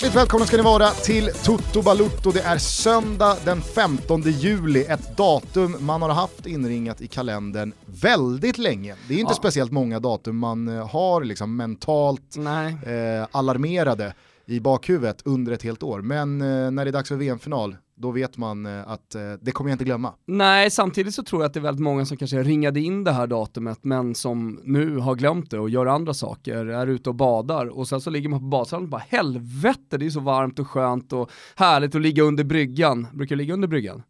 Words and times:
Hjärtligt 0.00 0.16
välkomna 0.16 0.46
ska 0.46 0.56
ni 0.56 0.62
vara 0.62 0.90
till 0.90 1.30
Toto 1.44 1.82
Balutto. 1.82 2.30
Det 2.30 2.40
är 2.40 2.58
söndag 2.58 3.36
den 3.44 3.62
15 3.62 4.22
juli, 4.22 4.84
ett 4.84 5.16
datum 5.16 5.76
man 5.80 6.02
har 6.02 6.08
haft 6.10 6.46
inringat 6.46 7.00
i 7.00 7.06
kalendern 7.06 7.72
väldigt 7.86 8.58
länge. 8.58 8.94
Det 9.08 9.14
är 9.14 9.18
inte 9.18 9.30
Ja. 9.32 9.36
speciellt 9.36 9.72
många 9.72 10.00
datum 10.00 10.38
man 10.38 10.68
eh, 10.68 10.88
har 10.88 11.24
liksom 11.24 11.56
mentalt 11.56 12.36
eh, 12.36 13.26
alarmerade 13.32 14.14
i 14.48 14.60
bakhuvudet 14.60 15.22
under 15.24 15.52
ett 15.52 15.62
helt 15.62 15.82
år. 15.82 16.02
Men 16.02 16.40
eh, 16.40 16.70
när 16.70 16.84
det 16.84 16.90
är 16.90 16.92
dags 16.92 17.08
för 17.08 17.16
VM-final, 17.16 17.76
då 17.96 18.10
vet 18.10 18.36
man 18.36 18.66
eh, 18.66 18.88
att 18.88 19.14
eh, 19.14 19.32
det 19.40 19.50
kommer 19.50 19.70
jag 19.70 19.74
inte 19.74 19.84
glömma. 19.84 20.14
Nej, 20.26 20.70
samtidigt 20.70 21.14
så 21.14 21.22
tror 21.22 21.42
jag 21.42 21.46
att 21.46 21.54
det 21.54 21.60
är 21.60 21.62
väldigt 21.62 21.82
många 21.82 22.06
som 22.06 22.16
kanske 22.16 22.42
ringade 22.42 22.80
in 22.80 23.04
det 23.04 23.12
här 23.12 23.26
datumet 23.26 23.78
men 23.84 24.14
som 24.14 24.60
nu 24.64 24.96
har 24.96 25.14
glömt 25.14 25.50
det 25.50 25.58
och 25.58 25.70
gör 25.70 25.86
andra 25.86 26.14
saker, 26.14 26.66
är 26.66 26.86
ute 26.86 27.08
och 27.08 27.14
badar 27.14 27.66
och 27.66 27.88
sen 27.88 28.00
så 28.00 28.10
ligger 28.10 28.28
man 28.28 28.40
på 28.40 28.46
badstranden 28.46 28.84
och 28.86 28.90
bara 28.90 29.02
helvete 29.08 29.98
det 29.98 30.06
är 30.06 30.10
så 30.10 30.20
varmt 30.20 30.58
och 30.58 30.68
skönt 30.68 31.12
och 31.12 31.30
härligt 31.56 31.94
att 31.94 32.00
ligga 32.00 32.22
under 32.22 32.44
bryggan. 32.44 33.06
Brukar 33.12 33.36
du 33.36 33.42
ligga 33.42 33.54
under 33.54 33.68
bryggan? 33.68 34.02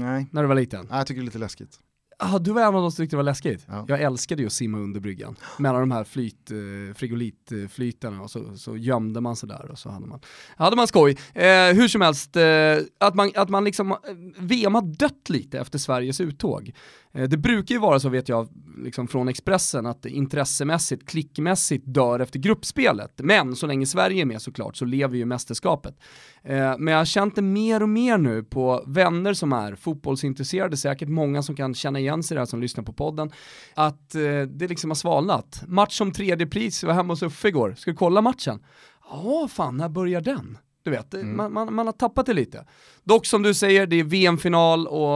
nej. 0.00 0.26
När 0.30 0.42
du 0.42 0.48
var 0.48 0.54
liten? 0.54 0.86
Nej, 0.90 0.98
jag 0.98 1.06
tycker 1.06 1.20
det 1.20 1.24
är 1.24 1.26
lite 1.26 1.38
läskigt. 1.38 1.80
Ah, 2.18 2.38
du 2.38 2.52
var 2.52 2.60
en 2.62 2.66
av 2.66 2.72
de 2.72 2.92
som 2.92 3.04
tyckte 3.04 3.16
det 3.16 3.18
var 3.18 3.24
läskigt. 3.24 3.66
Ja. 3.68 3.84
Jag 3.88 4.02
älskade 4.02 4.42
ju 4.42 4.46
att 4.46 4.52
simma 4.52 4.78
under 4.78 5.00
bryggan. 5.00 5.36
Mellan 5.58 5.80
de 5.80 5.90
här 5.90 6.04
flyt, 6.04 6.50
eh, 6.50 6.94
frigolitflytarna 6.94 8.22
och 8.22 8.30
så, 8.30 8.56
så 8.56 8.76
gömde 8.76 9.20
man 9.20 9.36
sig 9.36 9.48
där 9.48 9.70
och 9.70 9.78
så 9.78 9.88
hade 9.88 10.06
man, 10.06 10.20
hade 10.56 10.76
man 10.76 10.86
skoj. 10.86 11.18
Eh, 11.34 11.46
hur 11.74 11.88
som 11.88 12.00
helst, 12.00 12.36
eh, 12.36 12.76
att, 12.98 13.14
man, 13.14 13.32
att 13.34 13.48
man 13.48 13.64
liksom, 13.64 13.92
eh, 13.92 13.96
VM 14.38 14.74
har 14.74 14.82
dött 14.82 15.28
lite 15.28 15.60
efter 15.60 15.78
Sveriges 15.78 16.20
uttåg. 16.20 16.72
Eh, 17.16 17.28
det 17.28 17.36
brukar 17.36 17.74
ju 17.74 17.80
vara 17.80 18.00
så 18.00 18.08
vet 18.08 18.28
jag, 18.28 18.48
liksom 18.78 19.08
från 19.08 19.28
Expressen, 19.28 19.86
att 19.86 20.06
intressemässigt, 20.06 21.08
klickmässigt 21.08 21.84
dör 21.86 22.20
efter 22.20 22.38
gruppspelet. 22.38 23.12
Men 23.16 23.56
så 23.56 23.66
länge 23.66 23.86
Sverige 23.86 24.20
är 24.22 24.26
med 24.26 24.42
såklart 24.42 24.76
så 24.76 24.84
lever 24.84 25.16
ju 25.16 25.24
mästerskapet. 25.24 25.94
Eh, 26.42 26.74
men 26.78 26.86
jag 26.86 26.98
har 26.98 27.04
känt 27.04 27.34
det 27.34 27.42
mer 27.42 27.82
och 27.82 27.88
mer 27.88 28.18
nu 28.18 28.42
på 28.42 28.84
vänner 28.86 29.34
som 29.34 29.52
är 29.52 29.74
fotbollsintresserade, 29.74 30.76
säkert 30.76 31.08
många 31.08 31.42
som 31.42 31.56
kan 31.56 31.74
känna 31.74 31.98
igen 31.98 32.22
sig 32.22 32.34
i 32.34 32.36
det 32.36 32.40
här 32.40 32.46
som 32.46 32.60
lyssnar 32.60 32.84
på 32.84 32.92
podden, 32.92 33.30
att 33.74 34.14
eh, 34.14 34.42
det 34.42 34.68
liksom 34.68 34.90
har 34.90 34.94
svalnat. 34.94 35.62
Match 35.66 36.00
om 36.00 36.12
tredje 36.12 36.46
pris, 36.46 36.82
jag 36.82 36.88
var 36.88 36.94
hemma 36.94 37.12
hos 37.12 37.22
Uffe 37.22 37.48
igår, 37.48 37.74
ska 37.78 37.90
du 37.90 37.96
kolla 37.96 38.20
matchen? 38.20 38.62
Ja, 39.10 39.48
fan, 39.50 39.76
när 39.76 39.88
börjar 39.88 40.20
den? 40.20 40.58
Du 40.86 40.90
vet, 40.90 41.12
man, 41.24 41.52
man, 41.52 41.74
man 41.74 41.86
har 41.86 41.92
tappat 41.92 42.26
det 42.26 42.32
lite. 42.32 42.64
Dock 43.04 43.26
som 43.26 43.42
du 43.42 43.54
säger, 43.54 43.86
det 43.86 44.00
är 44.00 44.04
VM-final 44.04 44.86
och 44.86 45.10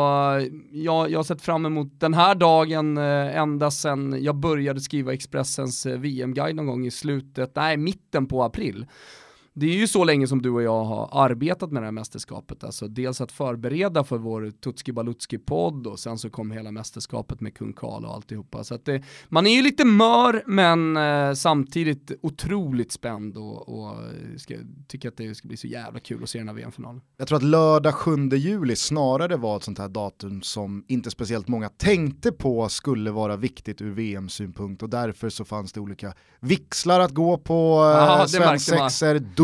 jag, 0.73 1.11
jag 1.11 1.19
har 1.19 1.23
sett 1.23 1.43
fram 1.43 1.67
emot 1.67 2.01
den 2.01 2.15
här 2.15 2.35
dagen 2.35 2.99
eh, 2.99 3.37
ända 3.37 3.71
sedan 3.71 4.17
jag 4.23 4.37
började 4.37 4.81
skriva 4.81 5.13
Expressens 5.13 5.87
eh, 5.87 5.99
VM-guide 5.99 6.57
någon 6.57 6.67
gång 6.67 6.87
i 6.87 6.91
slutet, 6.91 7.53
nej 7.55 7.77
mitten 7.77 8.27
på 8.27 8.43
april. 8.43 8.87
Det 9.61 9.67
är 9.67 9.77
ju 9.77 9.87
så 9.87 10.05
länge 10.05 10.27
som 10.27 10.43
du 10.43 10.51
och 10.51 10.63
jag 10.63 10.85
har 10.85 11.09
arbetat 11.13 11.73
med 11.73 11.83
det 11.83 11.87
här 11.87 11.93
mästerskapet, 11.93 12.65
alltså 12.65 12.89
dels 12.89 13.21
att 13.21 13.33
förbereda 13.33 14.05
för 14.05 14.19
vår 14.19 14.51
Tutski 14.51 14.93
Balutski-podd 14.93 15.87
och 15.87 15.99
sen 15.99 16.19
så 16.19 16.31
kom 16.31 16.51
hela 16.51 16.71
mästerskapet 16.71 17.41
med 17.41 17.55
kung 17.55 17.73
Karl 17.73 18.05
och 18.05 18.15
alltihopa. 18.15 18.65
Så 18.65 18.75
att 18.75 18.85
det, 18.85 19.03
man 19.29 19.47
är 19.47 19.51
ju 19.51 19.63
lite 19.63 19.85
mör 19.85 20.43
men 20.47 20.97
eh, 20.97 21.35
samtidigt 21.35 22.13
otroligt 22.23 22.93
spänd 22.93 23.37
och, 23.37 23.69
och 23.69 23.97
ska, 24.37 24.55
tycker 24.89 25.09
att 25.09 25.17
det 25.17 25.35
ska 25.35 25.49
bli 25.49 25.57
så 25.57 25.67
jävla 25.67 26.01
kul 26.01 26.23
att 26.23 26.31
se 26.31 26.39
den 26.39 26.49
här 26.49 26.55
VM-finalen. 26.55 27.01
Jag 27.17 27.29
tror 27.29 27.37
att 27.37 27.45
lördag 27.45 27.95
7 27.95 28.29
juli 28.29 28.77
snarare 28.77 29.37
var 29.37 29.57
ett 29.57 29.65
sånt 29.65 29.79
här 29.79 29.89
datum 29.89 30.43
som 30.43 30.85
inte 30.89 31.11
speciellt 31.11 31.49
många 31.49 31.69
tänkte 31.69 32.33
på 32.33 32.69
skulle 32.69 33.11
vara 33.11 33.37
viktigt 33.37 33.81
ur 33.81 33.91
VM-synpunkt 33.91 34.83
och 34.83 34.91
därför 34.91 35.29
så 35.29 35.45
fanns 35.45 35.73
det 35.73 35.81
olika 35.81 36.15
vixlar 36.41 37.01
att 37.01 37.11
gå 37.11 37.39
på, 37.39 37.85
eh, 37.95 38.27
det 38.33 38.39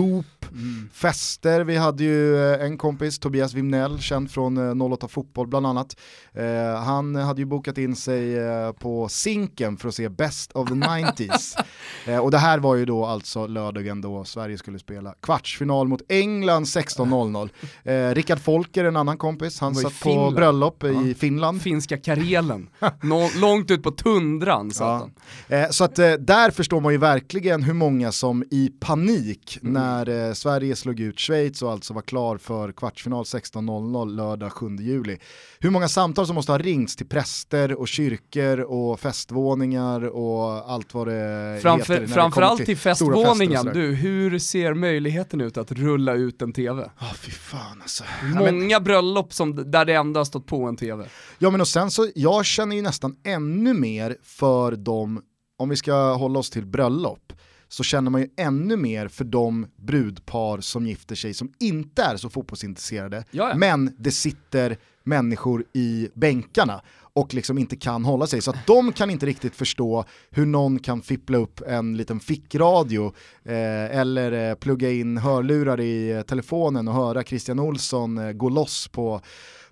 blue 0.07 0.36
dop, 0.51 0.93
fester. 0.93 1.61
Vi 1.65 1.77
hade 1.77 2.05
ju 2.05 2.37
eh, 2.53 2.65
en 2.67 2.79
kompis, 2.79 3.19
Tobias 3.19 3.55
Wimnell, 3.55 3.99
känd 3.99 4.31
från 4.31 4.81
eh, 4.81 4.87
08 4.93 5.09
Fotboll 5.09 5.47
bland 5.47 5.67
annat. 5.67 5.97
Eh, 6.35 6.83
han 6.85 7.15
hade 7.15 7.41
ju 7.41 7.45
bokat 7.47 7.79
in 7.79 7.97
sig 7.97 8.37
eh, 8.39 8.73
på 8.73 9.09
Zinken 9.09 9.77
för 9.77 9.89
att 9.89 9.95
se 9.95 10.09
Best 10.09 10.53
of 10.53 10.69
the 10.69 10.75
90s. 10.75 11.57
eh, 12.07 12.19
och 12.19 12.31
det 12.31 12.39
här 12.39 12.59
var 12.59 12.75
ju 12.75 12.85
då 12.85 13.07
alltså 13.07 13.47
lördagen 13.47 14.01
då 14.01 14.25
Sverige 14.25 14.59
skulle 14.59 14.79
spela 14.79 15.15
kvartsfinal 15.23 15.89
mot 15.89 16.03
England 16.09 16.65
16.00. 16.65 17.49
Eh, 17.85 18.15
Rickard 18.15 18.39
Folker, 18.41 18.85
en 18.85 18.97
annan 18.97 19.19
kompis, 19.19 19.61
han 19.61 19.73
i 19.73 19.75
satt 19.75 20.01
på 20.01 20.31
bröllop 20.31 20.85
i 20.85 20.89
Ja. 21.09 21.15
Finland. 21.19 21.63
Finska 21.63 21.97
Karelen, 21.99 22.69
Nå, 23.03 23.31
långt 23.37 23.71
ut 23.71 23.83
på 23.83 23.91
tundran 23.91 24.71
satt 24.71 24.87
Ja. 24.87 25.09
han. 25.49 25.63
Eh, 25.63 25.71
så 25.71 25.85
att 25.85 25.99
eh, 25.99 26.13
där 26.13 26.51
förstår 26.51 26.81
man 26.81 26.93
ju 26.93 26.99
verkligen 26.99 27.63
hur 27.63 27.73
många 27.75 28.13
som 28.13 28.45
i 28.51 28.71
panik 28.81 29.59
Mm. 29.63 29.73
när 29.73 30.29
eh, 30.29 30.33
Sverige 30.37 30.77
slog 30.77 31.01
ut 31.01 31.21
Schweiz 31.21 31.63
och 31.63 31.73
alltså 31.73 31.95
var 31.95 32.03
klar 32.03 32.39
för 32.39 32.73
kvartsfinal 32.73 33.25
16.00 33.25 34.11
lördag 34.11 34.53
7 34.53 34.77
juli. 34.81 35.19
Hur 35.61 35.71
många 35.71 35.89
samtal 35.89 36.27
som 36.27 36.35
måste 36.35 36.53
ha 36.53 36.59
ringts 36.59 36.97
till 36.97 37.07
präster 37.07 37.73
och 37.73 37.89
kyrkor 37.89 38.61
och 38.61 39.01
festvåningar 39.01 40.05
och 40.09 40.71
allt 40.73 40.95
vad 40.95 41.07
det 41.07 41.13
heter. 41.13 41.61
Framför, 41.61 42.01
det 42.01 42.09
framförallt 42.09 42.65
till 42.65 42.75
och 42.75 42.81
festvåningen, 42.81 43.71
du, 43.75 43.95
hur 43.95 44.39
ser 44.39 44.75
möjligheten 44.75 45.41
ut 45.41 45.57
att 45.57 45.73
rulla 45.73 46.15
ut 46.15 46.43
en 46.43 46.53
TV? 46.53 46.91
Ja, 47.01 47.07
fy 47.19 47.31
fan 47.31 47.83
alltså. 47.83 48.05
Ja, 48.35 48.43
men, 48.43 48.61
Många 48.61 48.81
bröllop 48.81 49.33
som, 49.33 49.71
där 49.71 49.85
det 49.85 49.95
ändå 49.95 50.21
har 50.21 50.25
stått 50.25 50.47
på 50.47 50.65
en 50.65 50.77
TV. 50.77 51.05
ja 51.39 51.51
men 51.51 51.61
och 51.61 51.69
sen 51.69 51.91
så, 51.91 52.09
jag 52.15 52.47
känner 52.47 52.77
ju 52.77 52.83
nästan 52.83 53.17
ännu 53.25 53.75
mer 53.75 54.17
för 54.23 54.73
dem, 54.73 55.23
om 55.59 55.69
vi 55.69 55.77
ska 55.77 56.13
hålla 56.13 56.39
oss 56.39 56.51
till 56.51 56.67
bröllop, 56.67 57.33
så 57.69 57.83
känner 57.83 58.11
man 58.11 58.21
ju 58.21 58.29
ännu 58.37 58.77
mer 58.77 59.09
för 59.09 59.25
de 59.25 59.67
brudpar 59.77 60.61
som 60.61 60.87
gifter 60.87 61.15
sig 61.15 61.35
som 61.35 61.53
inte 61.59 62.03
är 62.03 62.17
så 62.17 62.31
fotbollsintresserade, 62.31 63.25
Ja, 63.31 63.49
ja. 63.49 63.57
men 63.57 63.97
det 63.99 64.11
sitter 64.11 64.77
människor 65.05 65.65
i 65.73 66.09
bänkarna 66.15 66.83
och 66.97 67.35
liksom 67.35 67.59
inte 67.59 67.77
kan 67.77 68.05
hålla 68.05 68.27
sig. 68.27 68.43
Så 68.43 68.51
att 68.51 68.67
de 68.67 68.93
kan 68.93 69.11
inte 69.11 69.27
riktigt 69.27 69.55
förstå 69.55 70.05
hur 70.31 70.47
någon 70.47 70.79
kan 70.79 71.03
fippla 71.03 71.39
upp 71.39 71.61
en 71.67 71.97
liten 71.97 72.21
fickradio 72.21 73.07
eh, 73.45 73.99
eller 73.99 74.51
eh, 74.51 74.55
plugga 74.55 74.91
in 74.91 75.17
hörlurar 75.19 75.81
i 75.81 76.11
eh, 76.11 76.23
telefonen 76.23 76.89
och 76.89 76.95
höra 76.95 77.23
Christian 77.23 77.59
Olsson 77.59 78.19
eh, 78.19 78.33
gå 78.33 78.49
loss 78.49 78.89
på, 78.89 79.21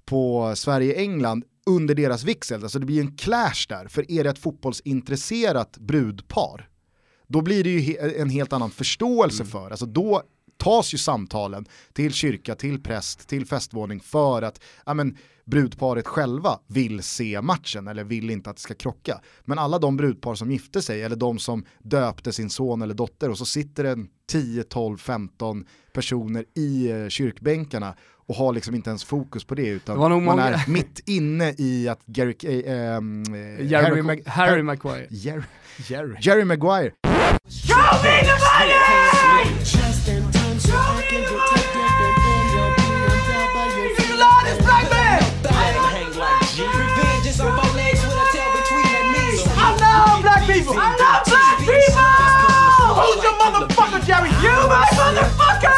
på 0.04 0.52
Sverige-England 0.56 1.44
under 1.66 1.94
deras 1.94 2.24
vigsel. 2.24 2.62
Alltså 2.62 2.78
det 2.78 2.86
blir 2.86 3.00
en 3.00 3.16
clash 3.16 3.66
där, 3.68 3.88
för 3.88 4.10
är 4.10 4.24
det 4.24 4.30
ett 4.30 4.38
fotbollsintresserat 4.38 5.78
brudpar, 5.78 6.68
då 7.34 7.40
blir 7.42 7.64
det 7.64 7.70
ju 7.70 7.78
he- 7.80 8.20
en 8.20 8.30
helt 8.30 8.52
annan 8.52 8.70
förståelse 8.70 9.44
för, 9.44 9.70
alltså 9.70 9.86
då 9.86 10.22
tas 10.56 10.94
ju 10.94 10.98
samtalen 10.98 11.64
till 11.92 12.12
kyrka, 12.12 12.54
till 12.54 12.82
präst, 12.82 13.28
till 13.28 13.46
festvåning 13.46 14.00
för 14.00 14.42
att 14.42 14.60
ja, 14.86 14.94
men, 14.94 15.16
brudparet 15.44 16.06
själva 16.06 16.58
vill 16.66 17.02
se 17.02 17.40
matchen 17.42 17.88
eller 17.88 18.04
vill 18.04 18.30
inte 18.30 18.50
att 18.50 18.56
det 18.56 18.62
ska 18.62 18.74
krocka. 18.74 19.20
Men 19.44 19.58
alla 19.58 19.78
de 19.78 19.96
brudpar 19.96 20.34
som 20.34 20.50
gifte 20.50 20.82
sig 20.82 21.02
eller 21.02 21.16
de 21.16 21.38
som 21.38 21.64
döpte 21.82 22.32
sin 22.32 22.50
son 22.50 22.82
eller 22.82 22.94
dotter 22.94 23.30
och 23.30 23.38
så 23.38 23.44
sitter 23.46 23.84
en 23.84 24.08
10, 24.30 24.62
12, 24.62 24.96
15 24.98 25.64
personer 25.92 26.44
i 26.56 26.90
eh, 26.90 27.08
kyrkbänkarna 27.08 27.94
och 28.26 28.34
har 28.34 28.52
liksom 28.52 28.74
inte 28.74 28.90
ens 28.90 29.04
fokus 29.04 29.44
på 29.44 29.54
det 29.54 29.66
utan 29.66 29.96
Det 29.96 30.08
man 30.08 30.24
många- 30.24 30.42
är 30.48 30.70
mitt 30.70 31.00
inne 31.08 31.54
i 31.58 31.88
att 31.88 32.06
Gary, 32.06 32.36
eh, 32.42 32.50
eh, 32.50 33.00
Jerry 33.66 33.84
Harry, 33.84 34.02
Mag- 34.02 34.06
Mag- 34.06 34.28
Harry 34.28 34.62
Harry, 36.26 36.44
Maguire. 36.44 36.92
Show 37.48 37.76
me 38.02 38.14
the 38.24 38.34
money! 38.44 38.76
Show 39.64 39.80
me 40.96 41.18
the 41.24 41.34
money! 41.34 41.74
Black 44.64 44.86
man! 44.90 45.20
I 49.56 50.20
black 50.22 50.42
people! 50.46 50.74
I 50.76 50.80
black 51.26 51.58
people! 51.58 52.04
Who's 52.98 53.24
motherfucker, 53.40 54.00
Jerry? 54.06 54.30
You 54.42 54.54
my 54.68 54.86
motherfucker! 54.92 55.74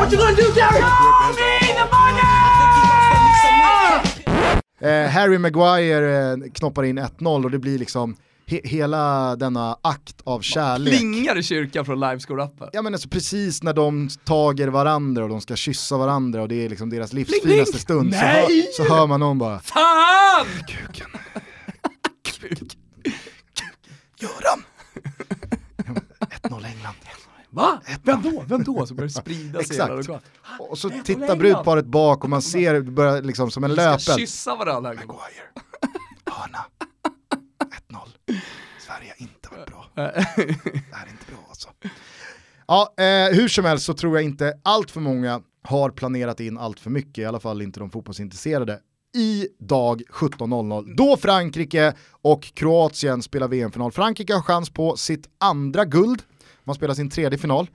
What 0.00 0.10
you 0.12 0.18
gonna 0.18 0.36
do, 0.36 0.46
Jerry? 0.54 0.80
Show 0.80 1.32
me 1.36 1.50
the 1.74 1.84
money! 1.90 2.40
Eh, 4.82 5.06
Harry 5.08 5.38
Maguire 5.38 6.32
eh, 6.32 6.36
knoppar 6.54 6.84
in 6.84 6.98
1-0 6.98 7.44
och 7.44 7.50
det 7.50 7.58
blir 7.58 7.78
liksom 7.78 8.16
he- 8.50 8.66
hela 8.68 9.36
denna 9.36 9.78
akt 9.82 10.16
av 10.24 10.40
kärlek. 10.40 10.98
Plingar 10.98 11.38
i 11.38 11.42
kyrkan 11.42 11.84
från 11.84 12.04
livescore-appen. 12.04 12.68
Ja 12.72 12.82
men 12.82 12.94
alltså 12.94 13.08
precis 13.08 13.62
när 13.62 13.72
de 13.72 14.08
tager 14.24 14.68
varandra 14.68 15.22
och 15.22 15.28
de 15.28 15.40
ska 15.40 15.56
kyssa 15.56 15.96
varandra 15.96 16.42
och 16.42 16.48
det 16.48 16.64
är 16.64 16.68
liksom 16.68 16.90
deras 16.90 17.12
livs 17.12 17.30
finaste 17.42 17.78
stund 17.78 18.14
så 18.14 18.20
hör, 18.20 18.72
så 18.76 18.94
hör 18.94 19.06
man 19.06 19.20
någon 19.20 19.38
bara 19.38 19.58
Fan! 19.60 20.46
Kuken, 20.68 21.06
Kuk. 22.22 22.76
Göran! 24.20 24.62
1-0 26.42 26.66
England. 26.66 26.94
Va? 27.50 27.80
Vem 28.02 28.22
då? 28.22 28.44
Vem 28.46 28.64
då? 28.64 28.86
Så 28.86 28.94
börjar 28.94 29.08
det 29.08 29.14
sprida 29.14 29.58
sig 29.62 29.76
Exakt. 29.76 29.90
lokalen. 29.96 30.20
Och 30.58 30.78
så 30.78 30.90
tittar 31.04 31.36
brudparet 31.36 31.86
bak 31.86 32.24
och 32.24 32.30
man 32.30 32.42
ser 32.42 32.74
det 32.74 32.82
börjar 32.82 33.22
liksom 33.22 33.50
som 33.50 33.64
en 33.64 33.70
Vi 33.70 33.76
ska 33.76 33.82
löpeld. 33.82 34.18
kyssa 34.18 34.54
varandra. 34.56 34.90
Maguire, 34.92 35.48
hörna, 36.26 36.64
1-0. 37.88 37.98
Sverige 38.78 39.14
har 39.18 39.22
inte 39.22 39.48
varit 39.50 39.66
bra. 39.66 39.86
det 39.94 40.02
här 40.92 41.06
är 41.06 41.10
inte 41.10 41.26
bra 41.28 41.44
alltså. 41.48 41.68
Ja, 42.66 42.94
eh, 42.98 43.36
hur 43.36 43.48
som 43.48 43.64
helst 43.64 43.84
så 43.84 43.94
tror 43.94 44.16
jag 44.16 44.24
inte 44.24 44.54
allt 44.62 44.90
för 44.90 45.00
många 45.00 45.42
har 45.62 45.90
planerat 45.90 46.40
in 46.40 46.58
allt 46.58 46.80
för 46.80 46.90
mycket, 46.90 47.18
i 47.18 47.24
alla 47.24 47.40
fall 47.40 47.62
inte 47.62 47.80
de 47.80 47.90
fotbollsintresserade, 47.90 48.80
i 49.14 49.48
dag 49.58 50.02
17.00 50.10 50.94
då 50.96 51.16
Frankrike 51.16 51.92
och 52.22 52.54
Kroatien 52.54 53.22
spelar 53.22 53.48
VM-final. 53.48 53.92
Frankrike 53.92 54.34
har 54.34 54.42
chans 54.42 54.70
på 54.70 54.96
sitt 54.96 55.28
andra 55.38 55.84
guld, 55.84 56.22
man 56.64 56.74
spelar 56.74 56.94
sin 56.94 57.10
tredje 57.10 57.38
final. 57.38 57.66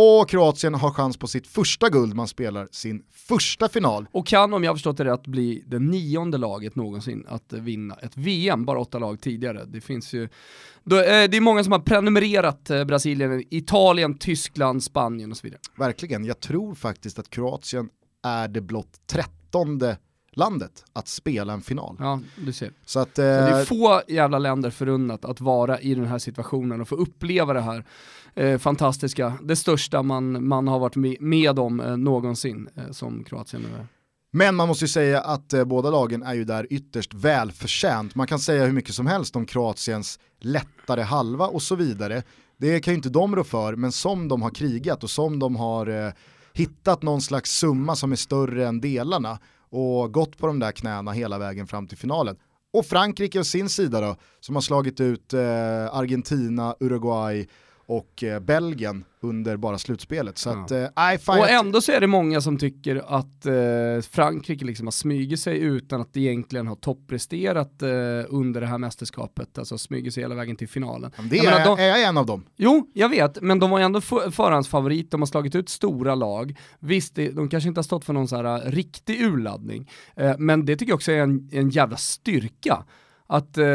Och 0.00 0.28
Kroatien 0.28 0.74
har 0.74 0.90
chans 0.90 1.16
på 1.16 1.26
sitt 1.26 1.46
första 1.46 1.88
guld, 1.88 2.14
man 2.14 2.28
spelar 2.28 2.68
sin 2.70 3.02
första 3.12 3.68
final. 3.68 4.06
Och 4.12 4.26
kan, 4.26 4.54
om 4.54 4.64
jag 4.64 4.70
har 4.70 4.76
förstått 4.76 4.96
det 4.96 5.04
rätt, 5.04 5.26
bli 5.26 5.64
det 5.66 5.78
nionde 5.78 6.38
laget 6.38 6.76
någonsin 6.76 7.26
att 7.28 7.52
vinna 7.52 7.94
ett 7.94 8.16
VM, 8.16 8.64
bara 8.64 8.78
åtta 8.78 8.98
lag 8.98 9.20
tidigare. 9.20 9.64
Det 9.64 9.80
finns 9.80 10.12
ju, 10.12 10.22
eh, 10.22 10.28
det 10.84 11.36
är 11.36 11.40
många 11.40 11.64
som 11.64 11.72
har 11.72 11.78
prenumererat 11.78 12.70
eh, 12.70 12.84
Brasilien, 12.84 13.44
Italien, 13.50 14.18
Tyskland, 14.18 14.82
Spanien 14.82 15.30
och 15.30 15.36
så 15.36 15.42
vidare. 15.42 15.60
Verkligen, 15.76 16.24
jag 16.24 16.40
tror 16.40 16.74
faktiskt 16.74 17.18
att 17.18 17.30
Kroatien 17.30 17.88
är 18.22 18.48
det 18.48 18.60
blott 18.60 19.06
trettonde 19.06 19.96
landet 20.32 20.84
att 20.92 21.08
spela 21.08 21.52
en 21.52 21.60
final. 21.60 21.96
Ja, 21.98 22.20
du 22.36 22.52
ser. 22.52 22.70
Så 22.84 23.00
att, 23.00 23.16
Så 23.16 23.22
det 23.22 23.28
är 23.28 23.58
eh, 23.58 23.64
få 23.64 24.02
jävla 24.08 24.38
länder 24.38 24.70
förunnat 24.70 25.24
att 25.24 25.40
vara 25.40 25.80
i 25.80 25.94
den 25.94 26.06
här 26.06 26.18
situationen 26.18 26.80
och 26.80 26.88
få 26.88 26.94
uppleva 26.94 27.52
det 27.52 27.60
här 27.60 27.84
eh, 28.34 28.58
fantastiska, 28.58 29.32
det 29.42 29.56
största 29.56 30.02
man, 30.02 30.48
man 30.48 30.68
har 30.68 30.78
varit 30.78 30.96
med, 30.96 31.16
med 31.20 31.58
om 31.58 31.80
eh, 31.80 31.96
någonsin, 31.96 32.68
eh, 32.76 32.90
som 32.90 33.24
Kroatien 33.24 33.62
nu 33.62 33.68
är. 33.78 33.86
Men 34.30 34.54
man 34.54 34.68
måste 34.68 34.84
ju 34.84 34.88
säga 34.88 35.20
att 35.20 35.52
eh, 35.52 35.64
båda 35.64 35.90
lagen 35.90 36.22
är 36.22 36.34
ju 36.34 36.44
där 36.44 36.66
ytterst 36.70 37.14
välförtjänt. 37.14 38.14
Man 38.14 38.26
kan 38.26 38.38
säga 38.38 38.64
hur 38.64 38.72
mycket 38.72 38.94
som 38.94 39.06
helst 39.06 39.36
om 39.36 39.46
Kroatiens 39.46 40.18
lättare 40.40 41.02
halva 41.02 41.46
och 41.46 41.62
så 41.62 41.74
vidare. 41.74 42.22
Det 42.56 42.80
kan 42.80 42.92
ju 42.92 42.96
inte 42.96 43.08
de 43.08 43.36
rå 43.36 43.44
för, 43.44 43.76
men 43.76 43.92
som 43.92 44.28
de 44.28 44.42
har 44.42 44.50
krigat 44.50 45.04
och 45.04 45.10
som 45.10 45.38
de 45.38 45.56
har 45.56 45.86
eh, 45.86 46.12
hittat 46.52 47.02
någon 47.02 47.20
slags 47.20 47.50
summa 47.50 47.96
som 47.96 48.12
är 48.12 48.16
större 48.16 48.66
än 48.66 48.80
delarna 48.80 49.38
och 49.70 50.12
gått 50.12 50.38
på 50.38 50.46
de 50.46 50.58
där 50.58 50.72
knäna 50.72 51.12
hela 51.12 51.38
vägen 51.38 51.66
fram 51.66 51.86
till 51.86 51.98
finalen. 51.98 52.36
Och 52.72 52.86
Frankrike 52.86 53.40
å 53.40 53.44
sin 53.44 53.68
sida 53.68 54.00
då, 54.00 54.16
som 54.40 54.54
har 54.54 54.62
slagit 54.62 55.00
ut 55.00 55.34
eh, 55.34 55.40
Argentina, 55.94 56.74
Uruguay 56.80 57.48
och 57.88 58.24
eh, 58.24 58.40
Belgien 58.40 59.04
under 59.20 59.56
bara 59.56 59.78
slutspelet. 59.78 60.38
Så 60.38 60.48
Ja. 60.48 60.62
att, 60.64 60.70
eh, 61.28 61.38
Och 61.38 61.48
ändå 61.50 61.80
så 61.80 61.92
är 61.92 62.00
det 62.00 62.06
många 62.06 62.40
som 62.40 62.58
tycker 62.58 62.96
att 63.18 63.46
eh, 63.46 64.10
Frankrike 64.10 64.64
liksom 64.64 64.86
har 64.86 64.90
smugit 64.92 65.40
sig 65.40 65.58
utan 65.58 66.00
att 66.00 66.16
egentligen 66.16 66.66
ha 66.66 66.74
toppresterat 66.76 67.82
eh, 67.82 67.88
under 68.28 68.60
det 68.60 68.66
här 68.66 68.78
mästerskapet, 68.78 69.58
alltså 69.58 69.78
smugit 69.78 70.14
sig 70.14 70.22
hela 70.22 70.34
vägen 70.34 70.56
till 70.56 70.68
finalen. 70.68 71.10
det 71.30 71.36
Jag 71.36 71.46
är, 71.46 71.50
menar, 71.50 71.76
de- 71.76 71.82
är 71.82 71.86
jag 71.88 72.02
en 72.02 72.16
av 72.18 72.26
dem. 72.26 72.44
Jo, 72.56 72.90
jag 72.94 73.08
vet, 73.08 73.40
men 73.42 73.58
de 73.58 73.70
var 73.70 73.80
ändå 73.80 74.00
för- 74.00 74.30
förhandsfavorit, 74.30 75.10
de 75.10 75.20
har 75.20 75.26
slagit 75.26 75.54
ut 75.54 75.68
stora 75.68 76.14
lag. 76.14 76.58
Visst, 76.80 77.14
det, 77.14 77.30
de 77.30 77.48
kanske 77.48 77.68
inte 77.68 77.78
har 77.78 77.82
stått 77.84 78.04
för 78.04 78.12
någon 78.12 78.28
så 78.28 78.36
här 78.36 78.66
uh, 78.66 78.70
riktig 78.72 79.20
urladdning, 79.22 79.90
eh, 80.16 80.34
men 80.38 80.64
det 80.64 80.76
tycker 80.76 80.90
jag 80.90 80.96
också 80.96 81.12
är 81.12 81.18
en, 81.22 81.48
en 81.52 81.70
jävla 81.70 81.96
styrka. 81.96 82.84
Att 83.30 83.58
eh, 83.58 83.66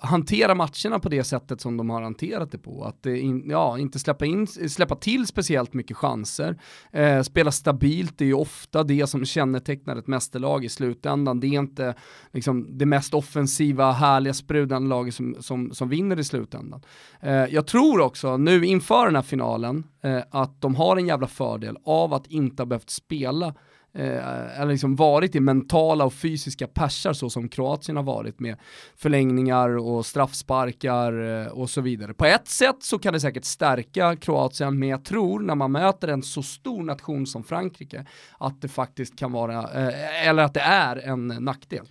hantera 0.00 0.54
matcherna 0.54 0.98
på 0.98 1.08
det 1.08 1.24
sättet 1.24 1.60
som 1.60 1.76
de 1.76 1.90
har 1.90 2.02
hanterat 2.02 2.52
det 2.52 2.58
på. 2.58 2.84
Att 2.84 3.06
eh, 3.06 3.24
in, 3.24 3.50
ja, 3.50 3.78
inte 3.78 3.98
släppa, 3.98 4.26
in, 4.26 4.46
släppa 4.46 4.96
till 4.96 5.26
speciellt 5.26 5.74
mycket 5.74 5.96
chanser. 5.96 6.60
Eh, 6.92 7.22
spela 7.22 7.50
stabilt, 7.50 8.18
det 8.18 8.24
är 8.24 8.26
ju 8.26 8.34
ofta 8.34 8.82
det 8.82 9.06
som 9.06 9.24
kännetecknar 9.24 9.96
ett 9.96 10.06
mästerlag 10.06 10.64
i 10.64 10.68
slutändan. 10.68 11.40
Det 11.40 11.46
är 11.46 11.58
inte 11.58 11.94
liksom, 12.32 12.78
det 12.78 12.86
mest 12.86 13.14
offensiva, 13.14 13.92
härliga, 13.92 14.34
sprudlande 14.34 14.88
laget 14.88 15.14
som, 15.14 15.36
som, 15.40 15.72
som 15.72 15.88
vinner 15.88 16.18
i 16.18 16.24
slutändan. 16.24 16.82
Eh, 17.20 17.32
jag 17.32 17.66
tror 17.66 18.00
också 18.00 18.36
nu 18.36 18.66
inför 18.66 19.06
den 19.06 19.14
här 19.14 19.22
finalen 19.22 19.84
eh, 20.02 20.22
att 20.30 20.60
de 20.60 20.74
har 20.74 20.96
en 20.96 21.06
jävla 21.06 21.26
fördel 21.26 21.76
av 21.84 22.14
att 22.14 22.26
inte 22.26 22.62
ha 22.62 22.66
behövt 22.66 22.90
spela 22.90 23.54
eh, 23.94 24.60
eller 24.60 24.72
liksom 24.72 24.96
varit 24.96 25.34
i 25.34 25.40
mentala 25.40 26.04
och 26.04 26.14
fysiska 26.14 26.66
persar 26.66 27.12
så 27.12 27.30
som 27.30 27.48
Kroatien 27.48 27.96
har 27.96 28.04
varit 28.04 28.40
med 28.40 28.56
förlängningar 28.96 29.68
och 29.78 30.06
straffsparkar 30.06 31.40
eh, 31.42 31.46
och 31.46 31.70
så 31.70 31.80
vidare. 31.80 32.14
På 32.14 32.24
ett 32.24 32.48
sätt 32.48 32.76
så 32.80 32.98
kan 32.98 33.12
det 33.12 33.20
säkert 33.20 33.44
stärka 33.44 34.16
Kroatien, 34.16 34.78
men 34.78 34.88
jag 34.88 35.04
tror 35.04 35.40
när 35.40 35.54
man 35.54 35.72
möter 35.72 36.08
en 36.08 36.22
så 36.22 36.42
stor 36.42 36.82
nation 36.82 37.26
som 37.26 37.44
Frankrike 37.44 38.06
att 38.38 38.60
det 38.62 38.68
faktiskt 38.68 39.18
kan 39.18 39.32
vara, 39.32 39.58
eh, 39.58 40.28
eller 40.28 40.42
att 40.42 40.54
det 40.54 40.60
är 40.60 40.96
en 40.96 41.26
nackdel. 41.28 41.84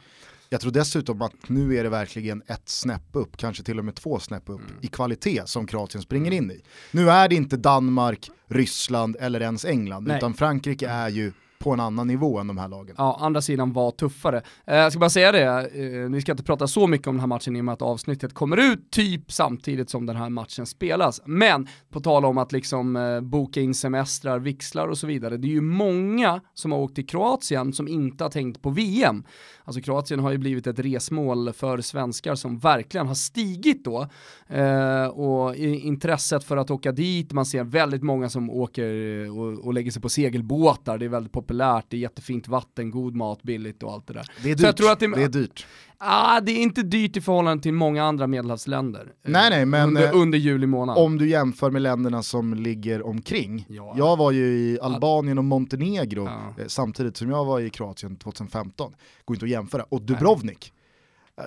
Jag 0.50 0.62
tror 0.62 0.72
dessutom 0.72 1.22
att 1.22 1.50
nu 1.50 1.76
är 1.78 1.84
det 1.84 1.90
verkligen 1.90 2.42
ett 2.48 2.70
snäpp 2.70 3.10
upp, 3.12 3.38
kanske 3.38 3.64
till 3.64 3.80
och 3.80 3.86
med 3.86 3.96
två 3.96 4.20
snäpp 4.20 4.50
upp 4.50 4.60
Mm. 4.62 4.72
i 4.82 4.88
kvalitet 4.88 5.42
som 5.46 5.68
Kroatien 5.68 6.02
springer 6.02 6.32
in 6.32 6.52
i. 6.52 6.62
Nu 6.92 7.10
är 7.10 7.30
det 7.30 7.36
inte 7.36 7.58
Danmark, 7.58 8.30
Ryssland 8.48 9.16
eller 9.20 9.42
ens 9.42 9.66
England, 9.66 10.08
Nej. 10.08 10.18
utan 10.18 10.34
Frankrike 10.34 10.88
är 10.88 11.10
ju 11.10 11.32
på 11.60 11.72
en 11.72 11.80
annan 11.80 12.08
nivå 12.08 12.40
än 12.40 12.48
de 12.48 12.58
här 12.58 12.68
lagen. 12.68 12.96
Ja, 12.98 13.18
andra 13.22 13.42
sidan 13.42 13.74
var 13.74 13.92
tuffare. 13.92 14.42
Eh, 14.66 14.76
jag 14.76 14.92
ska 14.92 15.00
bara 15.00 15.10
säga 15.10 15.32
det, 15.32 15.44
eh, 15.44 16.10
vi 16.12 16.22
ska 16.22 16.32
inte 16.32 16.44
prata 16.44 16.68
så 16.68 16.88
mycket 16.88 17.08
om 17.08 17.16
den 17.16 17.20
här 17.20 17.28
matchen 17.28 17.56
i 17.56 17.62
och 17.62 17.66
med 17.66 17.74
att 17.74 17.82
avsnittet 17.82 18.34
kommer 18.34 18.58
ut 18.58 18.92
typ 18.92 19.32
samtidigt 19.32 19.90
som 19.90 20.06
den 20.06 20.16
här 20.16 20.30
matchen 20.30 20.66
spelas. 20.66 21.22
Men 21.26 21.68
på 21.90 22.00
tal 22.00 22.26
om 22.26 22.38
att 22.38 22.52
liksom 22.52 22.96
eh, 22.96 23.22
boka 23.22 23.62
in 23.62 23.74
semestrar, 23.74 24.40
vixlar 24.40 24.88
och 24.88 24.98
så 24.98 25.08
vidare, 25.08 25.38
det 25.38 25.48
är 25.48 25.52
ju 25.52 25.62
många 25.62 26.42
som 26.54 26.72
har 26.72 26.80
åkt 26.80 26.96
till 26.96 27.08
Kroatien 27.08 27.74
som 27.74 27.88
inte 27.88 28.24
har 28.24 28.30
tänkt 28.30 28.62
på 28.62 28.70
VM. 28.70 29.24
Alltså 29.68 29.82
Kroatien 29.82 30.20
har 30.20 30.32
ju 30.32 30.38
blivit 30.38 30.68
ett 30.68 30.80
resmål 30.80 31.54
för 31.54 31.82
svenskar 31.82 32.36
som 32.36 32.60
verkligen 32.60 33.08
har 33.08 33.16
stigit 33.16 33.84
då. 33.86 34.08
Eh, 34.48 35.06
och 35.06 35.56
intresset 35.56 36.44
för 36.44 36.58
att 36.58 36.72
åka 36.72 36.92
dit, 36.92 37.32
man 37.32 37.46
ser 37.46 37.64
väldigt 37.64 38.04
många 38.04 38.30
som 38.30 38.50
åker 38.50 39.24
eh, 39.26 39.38
och, 39.40 39.66
och 39.66 39.74
lägger 39.74 39.92
sig 39.92 40.02
på 40.02 40.10
segelbåtar, 40.10 40.98
det 40.98 41.06
är 41.06 41.10
väldigt 41.10 41.32
populärt, 41.34 41.86
det 41.90 41.98
är 41.98 42.02
jättefint 42.02 42.48
vatten, 42.48 42.92
god 42.92 43.16
mat, 43.16 43.44
billigt 43.44 43.84
och 43.84 43.92
allt 43.94 44.08
det 44.08 44.14
där. 44.14 44.28
Det 44.44 44.52
är 44.52 44.58
Så 44.58 44.64
jag 44.66 44.72
dyrt. 44.74 44.78
tror 44.78 44.92
att 44.92 45.00
det- 45.00 45.08
det 45.16 45.24
är 45.24 45.28
dyrt. 45.30 45.66
Ah, 46.00 46.42
det 46.42 46.52
är 46.52 46.62
inte 46.62 46.84
dyrt 46.84 47.18
i 47.18 47.22
förhållande 47.22 47.64
till 47.64 47.74
många 47.74 48.04
andra 48.04 48.28
medelhavsländer. 48.28 49.02
eh, 49.02 49.32
Nej, 49.32 49.50
nej, 49.50 49.66
men, 49.66 49.88
under, 49.88 50.04
eh, 50.04 50.10
under 50.22 50.38
juli 50.38 50.68
månad. 50.68 50.98
Om 50.98 51.18
du 51.18 51.30
jämför 51.30 51.72
med 51.72 51.82
länderna 51.82 52.24
som 52.24 52.54
ligger 52.54 53.06
omkring. 53.06 53.66
Ja. 53.70 53.94
Jag 53.98 54.18
var 54.18 54.32
ju 54.32 54.46
i 54.46 54.80
Albanien 54.82 55.38
och 55.38 55.44
Montenegro 55.44 56.24
Ja. 56.26 56.54
eh, 56.64 56.68
samtidigt 56.68 57.18
som 57.18 57.30
jag 57.30 57.46
var 57.46 57.60
i 57.60 57.70
Kroatien 57.70 58.16
2015. 58.16 58.94
Går 59.26 59.36
inte 59.36 59.46
att 59.46 59.50
jämföra. 59.52 59.84
Och 59.90 60.02
Dubrovnik. 60.02 60.72
Eh, 60.76 60.77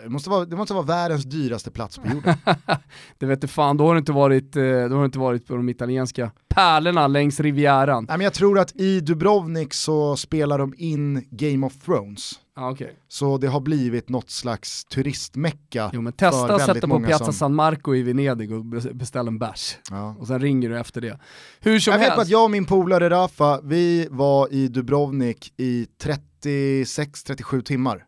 Det 0.03 0.09
måste, 0.09 0.31
vara, 0.31 0.45
det 0.45 0.57
måste 0.57 0.75
vara 0.75 0.85
världens 0.85 1.25
dyraste 1.25 1.71
plats 1.71 1.99
på 1.99 2.09
jorden. 2.09 2.35
Det 3.19 3.27
vet 3.27 3.41
du 3.41 3.47
fan, 3.49 3.77
då 3.77 3.87
har 3.87 3.95
du 3.95 3.99
inte 3.99 4.13
varit, 4.13 4.57
eh, 4.57 4.63
då 4.63 4.97
har 4.97 5.05
inte 5.05 5.19
varit 5.19 5.47
på 5.47 5.57
de 5.57 5.69
italienska 5.69 6.31
pärlorna 6.49 7.07
längs 7.07 7.41
Rivieran. 7.41 8.05
Nej, 8.09 8.19
men 8.19 8.25
jag 8.25 8.33
tror 8.35 8.59
att 8.59 8.77
i 8.77 9.01
Dubrovnik 9.01 9.75
så 9.75 10.17
spelar 10.17 10.59
de 10.59 10.75
in 10.77 11.27
Game 11.31 11.67
of 11.67 11.73
Thrones. 11.85 12.33
Ah, 12.57 12.71
okay. 12.71 12.89
Så 13.09 13.39
det 13.39 13.47
har 13.47 13.61
blivit 13.61 14.09
något 14.09 14.31
slags 14.31 14.85
turistmecka. 14.85 15.91
Jo 15.95 16.01
men 16.03 16.13
testa 16.13 16.55
att 16.55 16.67
sätta 16.67 16.89
på 16.89 17.01
Piazza 17.01 17.25
som- 17.25 17.35
San 17.35 17.55
Marco 17.55 17.95
i 17.95 18.03
Venedig 18.03 18.53
och 18.53 18.65
bes- 18.65 18.93
beställa 18.95 19.29
en 19.29 19.39
bärs. 19.39 19.77
Ja. 19.91 20.17
Och 20.19 20.27
sen 20.27 20.41
ringer 20.41 20.69
du 20.69 20.79
efter 20.79 21.01
det. 21.01 21.19
Hur 21.61 21.81
som 21.81 21.91
Jag 21.93 21.99
vet 21.99 22.05
helst. 22.09 22.17
bara 22.17 22.23
att 22.23 22.29
jag 22.29 22.45
och 22.45 22.51
min 22.51 22.65
polare 22.67 23.11
Rafa, 23.11 23.61
vi 23.65 24.09
var 24.11 24.53
i 24.53 24.69
Dubrovnik 24.69 25.53
i 25.57 25.87
36-37 26.03 27.63
timmar. 27.63 28.05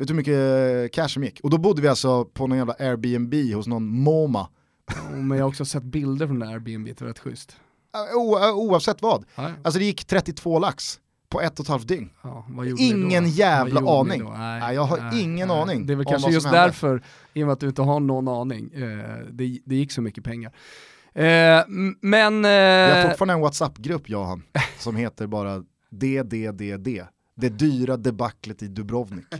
Vet 0.00 0.08
du 0.08 0.14
hur 0.14 0.16
mycket 0.16 0.92
cash 0.94 1.08
som 1.08 1.24
gick? 1.24 1.40
Och 1.40 1.50
då 1.50 1.58
bodde 1.58 1.82
vi 1.82 1.88
alltså 1.88 2.24
på 2.24 2.46
någon 2.46 2.58
jävla 2.58 2.74
Airbnb 2.78 3.34
hos 3.54 3.66
någon 3.66 3.86
MoMA. 3.86 4.48
Ja, 4.94 5.16
men 5.16 5.38
jag 5.38 5.44
har 5.44 5.48
också 5.48 5.64
sett 5.64 5.82
bilder 5.82 6.26
från 6.26 6.38
det 6.38 6.46
här 6.46 6.52
Airbnb, 6.52 6.86
det 6.86 7.00
var 7.00 7.08
rätt 7.08 7.18
schysst. 7.18 7.56
Eh, 7.94 8.16
O, 8.18 8.38
eh, 8.38 8.54
oavsett 8.54 9.02
vad. 9.02 9.24
Ja. 9.34 9.50
Alltså 9.64 9.78
det 9.78 9.84
gick 9.84 10.04
32 10.04 10.58
lax 10.58 11.00
på 11.28 11.40
ett 11.40 11.58
och 11.58 11.64
ett 11.64 11.68
halvt 11.68 11.88
dygn. 11.88 12.10
Ja, 12.22 12.46
Ingen 12.78 13.24
då? 13.24 13.30
jävla 13.30 13.90
aning. 14.00 14.24
då? 14.24 14.30
Nej, 14.30 14.74
jag 14.74 14.82
har 14.84 15.20
ingen 15.20 15.50
aning 15.50 15.86
Det 15.86 15.92
är 15.92 15.96
väl 15.96 16.06
kanske 16.06 16.30
just 16.30 16.46
hände. 16.46 16.60
därför, 16.60 17.02
i 17.34 17.42
och 17.42 17.46
med 17.46 17.52
att 17.52 17.60
du 17.60 17.66
inte 17.68 17.82
har 17.82 18.00
någon 18.00 18.28
aning, 18.28 18.70
eh, 18.74 19.16
det, 19.30 19.58
det 19.64 19.74
gick 19.74 19.92
så 19.92 20.02
mycket 20.02 20.24
pengar. 20.24 20.52
Eh, 21.14 21.64
men... 22.00 22.42
Vi 22.42 22.48
har 22.48 22.98
Eh, 22.98 23.08
fortfarande 23.08 23.34
en 23.34 23.40
WhatsApp-grupp 23.40 24.08
jag 24.08 24.20
och 24.20 24.26
han, 24.26 24.42
som 24.78 24.96
heter 24.96 25.26
bara 25.26 25.64
DDDD. 25.90 26.88
Det 27.40 27.48
dyra 27.48 27.96
debaclet 27.96 28.62
i 28.62 28.68
Dubrovnik. 28.68 29.26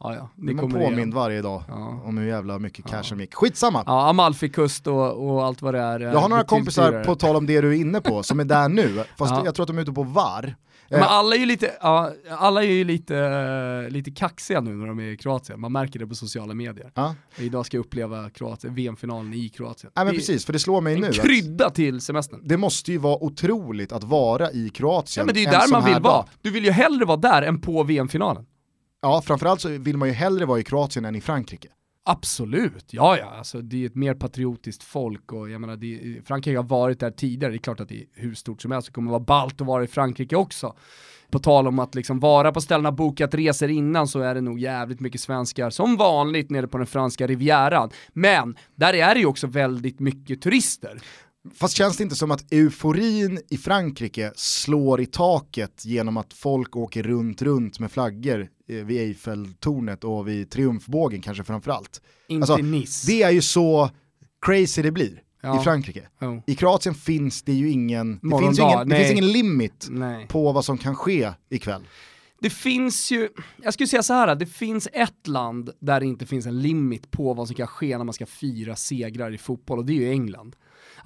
ja, 0.00 0.14
ja, 0.14 0.28
är 0.50 0.54
man 0.54 0.70
påmind 0.72 1.14
varje 1.14 1.42
dag 1.42 1.62
Ja. 1.68 2.00
om 2.04 2.18
hur 2.18 2.26
jävla 2.28 2.58
mycket 2.58 2.84
cash 2.86 2.96
Ja. 2.96 3.02
som 3.02 3.20
gick. 3.20 3.34
Skitsamma. 3.34 3.82
Ja, 3.86 4.08
Amalfikust 4.08 4.86
och, 4.86 5.26
och 5.30 5.44
allt 5.44 5.62
vad 5.62 5.74
det 5.74 5.80
är. 5.80 6.00
eh, 6.00 6.06
Jag 6.12 6.18
har 6.20 6.28
några 6.28 6.42
betydligt 6.42 6.48
kompisar, 6.64 7.04
på 7.04 7.14
tal 7.14 7.36
om 7.36 7.46
det 7.46 7.60
du 7.60 7.68
är 7.68 7.80
inne 7.80 8.00
på, 8.00 8.22
som 8.22 8.40
är 8.40 8.44
där 8.44 8.68
nu, 8.68 9.04
fast 9.18 9.32
Ja. 9.32 9.42
jag 9.44 9.54
tror 9.54 9.64
att 9.64 9.68
de 9.68 9.78
är 9.78 9.82
ute 9.82 9.92
på 9.92 10.02
VAR. 10.02 10.56
Men 10.90 11.00
Eh, 11.00 11.12
alla 11.12 11.34
är 11.36 11.40
ju 11.40 11.46
lite, 11.46 11.72
ja, 11.80 12.12
alla 12.30 12.64
är 12.64 12.68
ju 12.68 12.84
lite, 12.84 13.16
eh, 13.18 13.90
lite 13.90 14.10
kaxiga 14.10 14.60
nu 14.60 14.70
när 14.74 14.86
de 14.86 14.98
är 14.98 15.04
i 15.04 15.16
Kroatien, 15.16 15.60
man 15.60 15.72
märker 15.72 15.98
det 15.98 16.06
på 16.06 16.14
sociala 16.14 16.54
medier. 16.54 16.92
ja. 16.94 17.14
Idag 17.38 17.66
ska 17.66 17.76
jag 17.76 17.84
uppleva 17.84 18.30
VM-finalen 18.62 19.34
i 19.34 19.48
Kroatien. 19.48 19.92
Nej 19.96 20.04
men 20.04 20.14
Det 20.14 20.18
precis, 20.20 20.44
för 20.46 20.52
det 20.52 20.58
slår 20.58 20.80
mig 20.80 20.94
En 20.94 21.00
nu 21.00 21.08
att 21.08 21.14
krydda 21.22 21.70
till 21.70 22.00
semestern. 22.00 22.40
det 22.44 22.56
måste 22.56 22.92
ju 22.92 22.98
vara 22.98 23.24
otroligt 23.24 23.92
att 23.92 24.04
vara 24.04 24.50
i 24.52 24.68
Kroatien 24.68 25.22
Ja 25.22 25.26
men 25.26 25.34
det 25.34 25.40
är 25.40 25.42
ju 25.42 25.46
en 25.54 25.60
där 25.60 25.68
man 25.72 25.84
vill 25.84 26.02
vara. 26.02 26.12
dag. 26.14 26.24
Du 26.42 26.50
vill 26.50 26.64
ju 26.64 26.70
hellre 26.70 27.04
vara 27.04 27.16
där 27.16 27.42
än 27.42 27.60
på 27.60 27.82
VM-finalen. 27.82 28.46
Ja, 29.02 29.22
framförallt 29.22 29.60
så 29.60 29.68
vill 29.68 29.96
man 29.96 30.08
ju 30.08 30.14
hellre 30.14 30.44
vara 30.46 30.58
i 30.60 30.62
Kroatien 30.62 31.04
än 31.04 31.14
i 31.14 31.20
Frankrike. 31.20 31.68
Absolut, 32.08 32.84
ja 32.90 33.18
ja, 33.18 33.34
alltså, 33.38 33.62
det 33.62 33.82
är 33.82 33.86
ett 33.86 33.94
mer 33.94 34.14
patriotiskt 34.14 34.82
folk 34.82 35.32
och 35.32 35.50
jag 35.50 35.60
menar, 35.60 35.76
det, 35.76 36.20
Frankrike 36.26 36.58
har 36.58 36.64
varit 36.64 37.00
där 37.00 37.10
tidigare, 37.10 37.52
det 37.52 37.56
är 37.56 37.58
klart 37.58 37.80
att 37.80 37.88
det 37.88 38.00
är 38.00 38.06
hur 38.14 38.34
stort 38.34 38.62
som 38.62 38.70
helst, 38.72 38.88
det 38.88 38.92
kommer 38.92 39.10
vara 39.10 39.20
ballt 39.20 39.60
att 39.60 39.66
vara 39.66 39.84
i 39.84 39.86
Frankrike 39.86 40.36
också. 40.36 40.76
På 41.30 41.38
tal 41.38 41.68
om 41.68 41.78
att 41.78 41.94
liksom 41.94 42.20
vara 42.20 42.52
på 42.52 42.60
ställena, 42.60 42.92
bokat 42.92 43.34
resor 43.34 43.70
innan 43.70 44.08
så 44.08 44.20
är 44.20 44.34
det 44.34 44.40
nog 44.40 44.58
jävligt 44.58 45.00
mycket 45.00 45.20
svenskar 45.20 45.70
som 45.70 45.96
vanligt 45.96 46.50
nere 46.50 46.68
på 46.68 46.78
den 46.78 46.86
franska 46.86 47.26
rivieran. 47.26 47.90
Men 48.12 48.56
där 48.74 48.94
är 48.94 49.14
det 49.14 49.20
ju 49.20 49.26
också 49.26 49.46
väldigt 49.46 50.00
mycket 50.00 50.42
turister. 50.42 51.00
Fast 51.54 51.76
känns 51.76 51.96
det 51.96 52.02
inte 52.02 52.16
som 52.16 52.30
att 52.30 52.52
euforin 52.52 53.40
i 53.50 53.56
Frankrike 53.56 54.32
slår 54.36 55.00
i 55.00 55.06
taket 55.06 55.84
genom 55.84 56.16
att 56.16 56.32
folk 56.32 56.76
åker 56.76 57.02
runt, 57.02 57.42
runt 57.42 57.78
med 57.78 57.92
flaggor 57.92 58.48
eh, 58.68 58.76
vid 58.76 59.00
Eiffeltornet 59.00 60.04
och 60.04 60.28
vid 60.28 60.50
Triumfbågen 60.50 61.22
kanske 61.22 61.44
framförallt. 61.44 62.00
Inte 62.28 62.52
alltså, 62.52 62.66
Nice. 62.66 63.06
Det 63.06 63.22
är 63.22 63.30
ju 63.30 63.42
så 63.42 63.90
crazy 64.46 64.82
det 64.82 64.90
blir 64.90 65.22
ja. 65.42 65.60
i 65.60 65.64
Frankrike. 65.64 66.08
Oh. 66.20 66.38
I 66.46 66.54
Kroatien 66.54 66.94
finns 66.94 67.42
det 67.42 67.52
ju 67.52 67.70
ingen, 67.70 68.18
det 68.22 68.38
finns, 68.38 68.58
ingen, 68.58 68.88
det 68.88 68.96
finns 68.96 69.10
ingen 69.10 69.32
limit 69.32 69.86
nej. 69.90 70.26
på 70.28 70.52
vad 70.52 70.64
som 70.64 70.78
kan 70.78 70.96
ske 70.96 71.32
ikväll. 71.50 71.82
Det 72.40 72.50
finns 72.50 73.10
ju, 73.10 73.28
jag 73.62 73.74
skulle 73.74 73.86
säga 73.86 74.02
så 74.02 74.12
här, 74.12 74.34
det 74.34 74.46
finns 74.46 74.88
ett 74.92 75.26
land 75.26 75.70
där 75.80 76.00
det 76.00 76.06
inte 76.06 76.26
finns 76.26 76.46
en 76.46 76.62
limit 76.62 77.10
på 77.10 77.34
vad 77.34 77.46
som 77.46 77.56
kan 77.56 77.66
ske 77.66 77.98
när 77.98 78.04
man 78.04 78.12
ska 78.12 78.26
fira 78.26 78.76
segrar 78.76 79.34
i 79.34 79.38
fotboll 79.38 79.78
och 79.78 79.84
det 79.84 79.92
är 79.92 79.96
ju 79.96 80.10
England. 80.10 80.56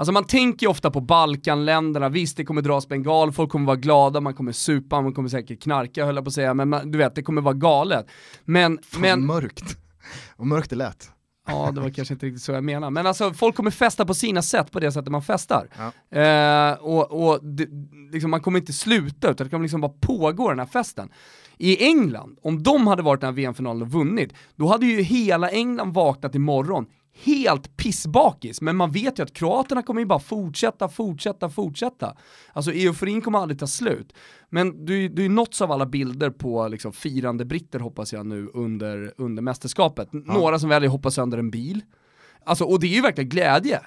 Alltså 0.00 0.12
man 0.12 0.24
tänker 0.24 0.66
ju 0.66 0.70
ofta 0.70 0.90
på 0.90 1.00
Balkanländerna, 1.00 2.08
visst 2.08 2.36
det 2.36 2.44
kommer 2.44 2.62
dras 2.62 2.88
bengal, 2.88 3.32
folk 3.32 3.50
kommer 3.50 3.66
vara 3.66 3.76
glada, 3.76 4.20
man 4.20 4.34
kommer 4.34 4.52
supa, 4.52 5.00
man 5.00 5.14
kommer 5.14 5.28
säkert 5.28 5.62
knarka 5.62 6.04
höll 6.04 6.14
jag 6.14 6.24
på 6.24 6.28
att 6.28 6.34
säga, 6.34 6.54
men 6.54 6.68
man, 6.68 6.90
du 6.90 6.98
vet 6.98 7.14
det 7.14 7.22
kommer 7.22 7.42
vara 7.42 7.54
galet. 7.54 8.06
Men, 8.44 8.78
Fan, 8.82 9.00
men... 9.00 9.26
mörkt. 9.26 9.76
Vad 10.36 10.46
mörkt 10.46 10.70
det 10.70 10.76
lät. 10.76 11.10
Ja, 11.46 11.70
det 11.74 11.80
var 11.80 11.90
kanske 11.90 12.14
inte 12.14 12.26
riktigt 12.26 12.42
så 12.42 12.52
jag 12.52 12.64
menar. 12.64 12.90
Men 12.90 13.06
alltså 13.06 13.32
folk 13.32 13.56
kommer 13.56 13.70
festa 13.70 14.06
på 14.06 14.14
sina 14.14 14.42
sätt 14.42 14.72
på 14.72 14.80
det 14.80 14.92
sättet 14.92 15.12
man 15.12 15.22
festar. 15.22 15.68
Ja. 15.78 16.18
Eh, 16.20 16.72
och 16.72 17.28
och 17.28 17.44
det, 17.44 17.68
liksom, 18.12 18.30
man 18.30 18.40
kommer 18.40 18.58
inte 18.58 18.72
sluta, 18.72 19.30
utan 19.30 19.46
det 19.46 19.50
kommer 19.50 19.62
liksom 19.62 19.80
bara 19.80 19.92
pågå 20.00 20.48
den 20.48 20.58
här 20.58 20.66
festen. 20.66 21.08
I 21.58 21.84
England, 21.84 22.38
om 22.42 22.62
de 22.62 22.86
hade 22.86 23.02
varit 23.02 23.20
den 23.20 23.28
här 23.28 23.34
VM-finalen 23.34 23.82
och 23.82 23.90
vunnit, 23.90 24.32
då 24.56 24.66
hade 24.66 24.86
ju 24.86 25.02
hela 25.02 25.50
England 25.50 25.94
vaknat 25.94 26.34
imorgon 26.34 26.86
helt 27.24 27.76
pissbakis, 27.76 28.60
men 28.60 28.76
man 28.76 28.90
vet 28.90 29.18
ju 29.18 29.22
att 29.22 29.32
kroaterna 29.32 29.82
kommer 29.82 30.00
ju 30.00 30.06
bara 30.06 30.18
fortsätta, 30.18 30.88
fortsätta, 30.88 31.48
fortsätta. 31.48 32.16
Alltså 32.52 32.72
euforin 32.72 33.20
kommer 33.20 33.38
aldrig 33.38 33.58
ta 33.58 33.66
slut. 33.66 34.12
Men 34.50 34.84
du, 34.86 35.08
du 35.08 35.28
nåtts 35.28 35.62
av 35.62 35.72
alla 35.72 35.86
bilder 35.86 36.30
på 36.30 36.68
liksom, 36.68 36.92
firande 36.92 37.44
britter 37.44 37.78
hoppas 37.80 38.12
jag 38.12 38.26
nu 38.26 38.48
under, 38.54 39.12
under 39.16 39.42
mästerskapet. 39.42 40.08
Ja. 40.12 40.18
Några 40.24 40.58
som 40.58 40.68
väljer 40.68 40.88
att 40.88 40.92
hoppa 40.92 41.10
sönder 41.10 41.38
en 41.38 41.50
bil. 41.50 41.82
Alltså, 42.44 42.64
och 42.64 42.80
det 42.80 42.86
är 42.86 42.94
ju 42.94 43.02
verkligen 43.02 43.28
glädje. 43.28 43.80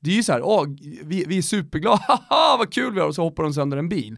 Det 0.00 0.10
är 0.10 0.14
ju 0.14 0.22
såhär, 0.22 0.42
åh, 0.42 0.64
vi, 1.04 1.24
vi 1.28 1.38
är 1.38 1.42
superglada, 1.42 2.02
haha 2.28 2.56
vad 2.58 2.72
kul 2.72 2.94
vi 2.94 3.00
har, 3.00 3.06
och 3.06 3.14
så 3.14 3.22
hoppar 3.22 3.42
de 3.42 3.54
sönder 3.54 3.76
en 3.76 3.88
bil. 3.88 4.16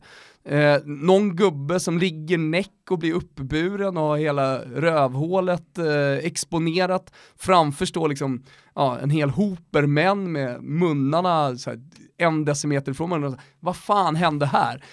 Eh, 0.48 0.78
någon 0.84 1.36
gubbe 1.36 1.80
som 1.80 1.98
ligger 1.98 2.38
näck 2.38 2.90
och 2.90 2.98
blir 2.98 3.12
uppburen 3.12 3.96
och 3.96 4.02
har 4.02 4.16
hela 4.16 4.58
rövhålet 4.58 5.78
eh, 5.78 6.26
exponerat. 6.26 7.12
Framför 7.36 7.86
står 7.86 8.08
liksom 8.08 8.42
ja, 8.74 8.98
en 8.98 9.10
hel 9.10 9.30
hoper 9.30 9.86
män 9.86 10.32
med 10.32 10.62
munnarna 10.62 11.56
så 11.56 11.70
här, 11.70 11.80
en 12.18 12.44
decimeter 12.44 12.92
ifrån 12.92 13.10
varandra. 13.10 13.38
Vad 13.60 13.76
fan 13.76 14.16
hände 14.16 14.46
här? 14.46 14.84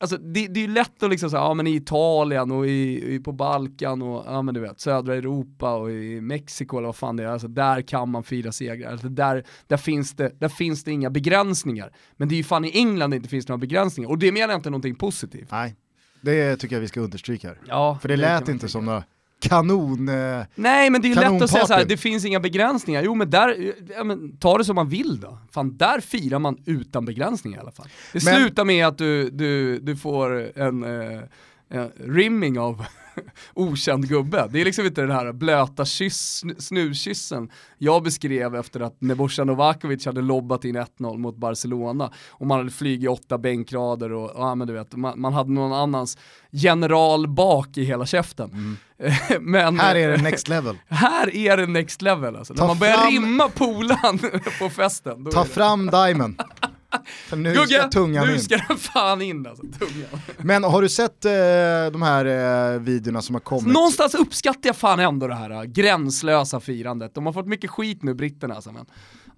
Alltså 0.00 0.16
det, 0.16 0.46
det 0.46 0.60
är 0.60 0.66
ju 0.66 0.72
lätt 0.74 1.02
att 1.02 1.10
liksom 1.10 1.30
säga, 1.30 1.40
ja 1.42 1.54
men 1.54 1.66
i 1.66 1.76
Italien 1.76 2.50
och 2.50 2.66
i, 2.66 3.14
i, 3.14 3.20
på 3.20 3.32
Balkan 3.32 4.02
och 4.02 4.24
ja 4.26 4.42
men 4.42 4.54
du 4.54 4.60
vet, 4.60 4.80
södra 4.80 5.14
Europa 5.14 5.74
och 5.74 5.90
i 5.90 6.20
Mexiko 6.20 6.76
eller 6.76 6.86
vad 6.86 6.96
fan 6.96 7.16
det 7.16 7.22
är, 7.22 7.28
alltså 7.28 7.48
där 7.48 7.82
kan 7.82 8.10
man 8.10 8.24
fira 8.24 8.52
segrar. 8.52 8.92
Alltså 8.92 9.08
där, 9.08 9.44
där, 9.66 9.76
finns 9.76 10.16
det, 10.16 10.40
där 10.40 10.48
finns 10.48 10.84
det 10.84 10.92
inga 10.92 11.10
begränsningar. 11.10 11.92
Men 12.16 12.28
det 12.28 12.34
är 12.34 12.36
ju 12.36 12.44
fan 12.44 12.64
i 12.64 12.70
England 12.74 13.10
det 13.10 13.16
inte 13.16 13.28
finns 13.28 13.48
några 13.48 13.58
begränsningar 13.58 14.10
och 14.10 14.18
det 14.18 14.32
menar 14.32 14.48
jag 14.48 14.58
inte 14.58 14.70
någonting 14.70 14.94
positivt. 14.94 15.48
Nej, 15.50 15.76
det 16.20 16.56
tycker 16.56 16.76
jag 16.76 16.80
vi 16.80 16.88
ska 16.88 17.00
understryka 17.00 17.48
här. 17.48 17.58
Ja, 17.68 17.98
För 18.02 18.08
det, 18.08 18.16
det 18.16 18.20
lät 18.20 18.48
inte 18.48 18.68
som 18.68 18.84
några 18.84 19.04
kanon 19.40 20.08
eh, 20.08 20.46
Nej 20.54 20.90
men 20.90 21.02
det 21.02 21.08
är 21.08 21.10
ju 21.10 21.14
lätt 21.14 21.42
att 21.42 21.50
säga 21.50 21.66
så 21.66 21.74
här, 21.74 21.84
det 21.84 21.96
finns 21.96 22.24
inga 22.24 22.40
begränsningar. 22.40 23.02
Jo 23.02 23.14
men 23.14 23.30
där, 23.30 23.72
ja, 23.96 24.04
men, 24.04 24.36
ta 24.36 24.58
det 24.58 24.64
som 24.64 24.74
man 24.74 24.88
vill 24.88 25.20
då. 25.20 25.38
Fan 25.52 25.76
där 25.76 26.00
firar 26.00 26.38
man 26.38 26.56
utan 26.66 27.04
begränsningar 27.04 27.58
i 27.58 27.60
alla 27.60 27.70
fall. 27.70 27.88
Det 28.12 28.24
men... 28.24 28.34
slutar 28.34 28.64
med 28.64 28.86
att 28.86 28.98
du, 28.98 29.30
du, 29.30 29.78
du 29.78 29.96
får 29.96 30.58
en, 30.58 30.84
eh, 30.84 31.20
rimming 31.98 32.58
av 32.58 32.84
okänd 33.54 34.08
gubbe. 34.08 34.48
Det 34.50 34.60
är 34.60 34.64
liksom 34.64 34.86
inte 34.86 35.00
den 35.00 35.10
här 35.10 35.32
blöta 35.32 35.84
kyss, 35.84 36.44
snuskyssen 36.58 37.50
jag 37.78 38.02
beskrev 38.02 38.54
efter 38.54 38.80
att 38.80 39.00
Nebojsa 39.00 39.44
Novakovic 39.44 40.06
hade 40.06 40.22
lobbat 40.22 40.64
in 40.64 40.76
1-0 40.76 41.18
mot 41.18 41.36
Barcelona 41.36 42.12
och 42.28 42.46
man 42.46 42.58
hade 42.58 42.70
flugit 42.70 43.10
åtta 43.10 43.38
bänkrader 43.38 44.12
och 44.12 44.32
ja, 44.34 44.54
men 44.54 44.66
du 44.66 44.72
vet, 44.72 44.96
man, 44.96 45.20
man 45.20 45.32
hade 45.32 45.50
någon 45.50 45.72
annans 45.72 46.18
general 46.50 47.28
bak 47.28 47.76
i 47.76 47.84
hela 47.84 48.06
käften. 48.06 48.50
Mm. 48.50 48.76
men, 49.40 49.80
här 49.80 49.94
är 49.94 50.08
det 50.08 50.22
next 50.22 50.48
level. 50.48 50.78
Här 50.88 51.36
är 51.36 51.56
det 51.56 51.66
next 51.66 52.02
level 52.02 52.36
alltså. 52.36 52.54
När 52.54 52.66
man 52.66 52.78
börjar 52.78 52.94
fram... 52.94 53.12
rimma 53.12 53.48
polan 53.48 54.18
på 54.58 54.70
festen. 54.70 55.24
Ta 55.24 55.44
fram 55.44 55.86
Diamond. 55.86 56.42
För 57.06 57.36
nu 57.36 57.52
Gugge, 57.54 57.66
ska 57.66 57.88
tungan 57.88 58.26
nu 58.26 58.34
in. 58.34 58.40
ska 58.40 58.56
den 58.68 58.76
fan 58.76 59.22
in 59.22 59.46
alltså, 59.46 59.62
tungan. 59.62 60.20
Men 60.38 60.64
har 60.64 60.82
du 60.82 60.88
sett 60.88 61.24
eh, 61.24 61.30
de 61.92 62.02
här 62.02 62.24
eh, 62.74 62.80
videorna 62.80 63.22
som 63.22 63.34
har 63.34 63.40
kommit? 63.40 63.74
Någonstans 63.74 64.14
uppskattar 64.14 64.68
jag 64.68 64.76
fan 64.76 65.00
ändå 65.00 65.26
det 65.26 65.34
här 65.34 65.50
eh, 65.50 65.62
gränslösa 65.62 66.60
firandet. 66.60 67.14
De 67.14 67.26
har 67.26 67.32
fått 67.32 67.46
mycket 67.46 67.70
skit 67.70 68.02
nu, 68.02 68.14
britterna 68.14 68.54
alltså, 68.54 68.72
men 68.72 68.86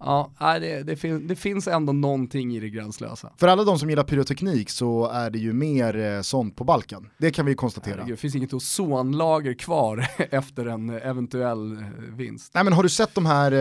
ja, 0.01 0.59
det, 0.61 0.83
det, 0.83 0.97
fin 0.97 1.27
det, 1.27 1.37
finns 1.37 1.69
ändå 1.69 1.93
någonting 1.93 2.57
i 2.57 2.61
det 2.61 2.69
gränslösa. 2.69 3.33
För 3.37 3.49
alla 3.49 3.65
de 3.65 3.79
som 3.79 3.91
gillar 3.91 4.05
pyroteknik 4.05 4.71
så 4.71 5.07
är 5.07 5.31
det 5.31 5.39
ju 5.39 5.53
mer 5.53 5.97
eh, 5.97 6.21
sånt 6.21 6.57
på 6.57 6.65
Balkan. 6.65 7.09
Det 7.19 7.31
kan 7.31 7.47
vi 7.47 7.55
konstatera. 7.55 7.95
Herregud, 7.95 8.13
det 8.13 8.21
finns 8.21 8.35
inget 8.35 8.53
ozonlager 8.53 9.55
kvar 9.55 10.07
efter 10.31 10.67
en 10.67 10.91
eventuell 10.91 11.73
eh, 11.73 11.79
vinst. 12.17 12.55
Nej 12.55 12.65
men 12.65 12.73
har 12.73 12.83
du 12.83 12.89
sett 12.89 13.15
de 13.15 13.27
här 13.27 13.53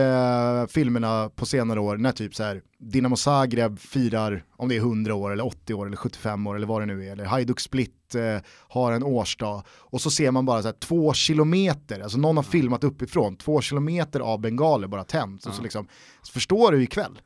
eh, 0.62 0.66
filmerna 0.66 1.30
på 1.34 1.46
senare 1.46 1.80
år 1.80 1.96
när 1.96 2.12
typ 2.12 2.34
så 2.34 2.42
här 2.42 2.62
Dinamo 2.80 3.16
Zagreb 3.16 3.78
firar 3.78 4.44
om 4.56 4.68
det 4.68 4.76
är 4.76 4.80
100 4.80 5.14
år 5.14 5.32
eller 5.32 5.46
80 5.46 5.74
år 5.74 5.86
eller 5.86 5.96
75 5.96 6.46
år 6.46 6.56
eller 6.56 6.66
vad 6.66 6.82
det 6.82 6.86
nu 6.86 7.06
är, 7.06 7.12
eller 7.12 7.24
Hajduk 7.24 7.60
Split 7.60 8.14
eh, 8.14 8.42
har 8.68 8.92
en 8.92 9.02
årsdag 9.02 9.62
och 9.68 10.00
så 10.00 10.10
ser 10.10 10.30
man 10.30 10.46
bara 10.46 10.62
så 10.62 10.68
här, 10.68 10.74
två 10.80 11.12
kilometer, 11.12 12.00
alltså 12.00 12.18
någon 12.18 12.36
har 12.36 12.44
filmat 12.44 12.84
uppifrån, 12.84 13.36
två 13.36 13.60
kilometer 13.60 14.20
av 14.20 14.40
bengaler 14.40 14.88
bara 14.88 15.04
tänds. 15.04 15.44
Ja. 15.44 15.50
Och 15.50 15.56
så, 15.56 15.62
liksom, 15.62 15.88
så 16.22 16.32
förstår 16.32 16.72
du 16.72 16.82
ikväll 16.82 17.20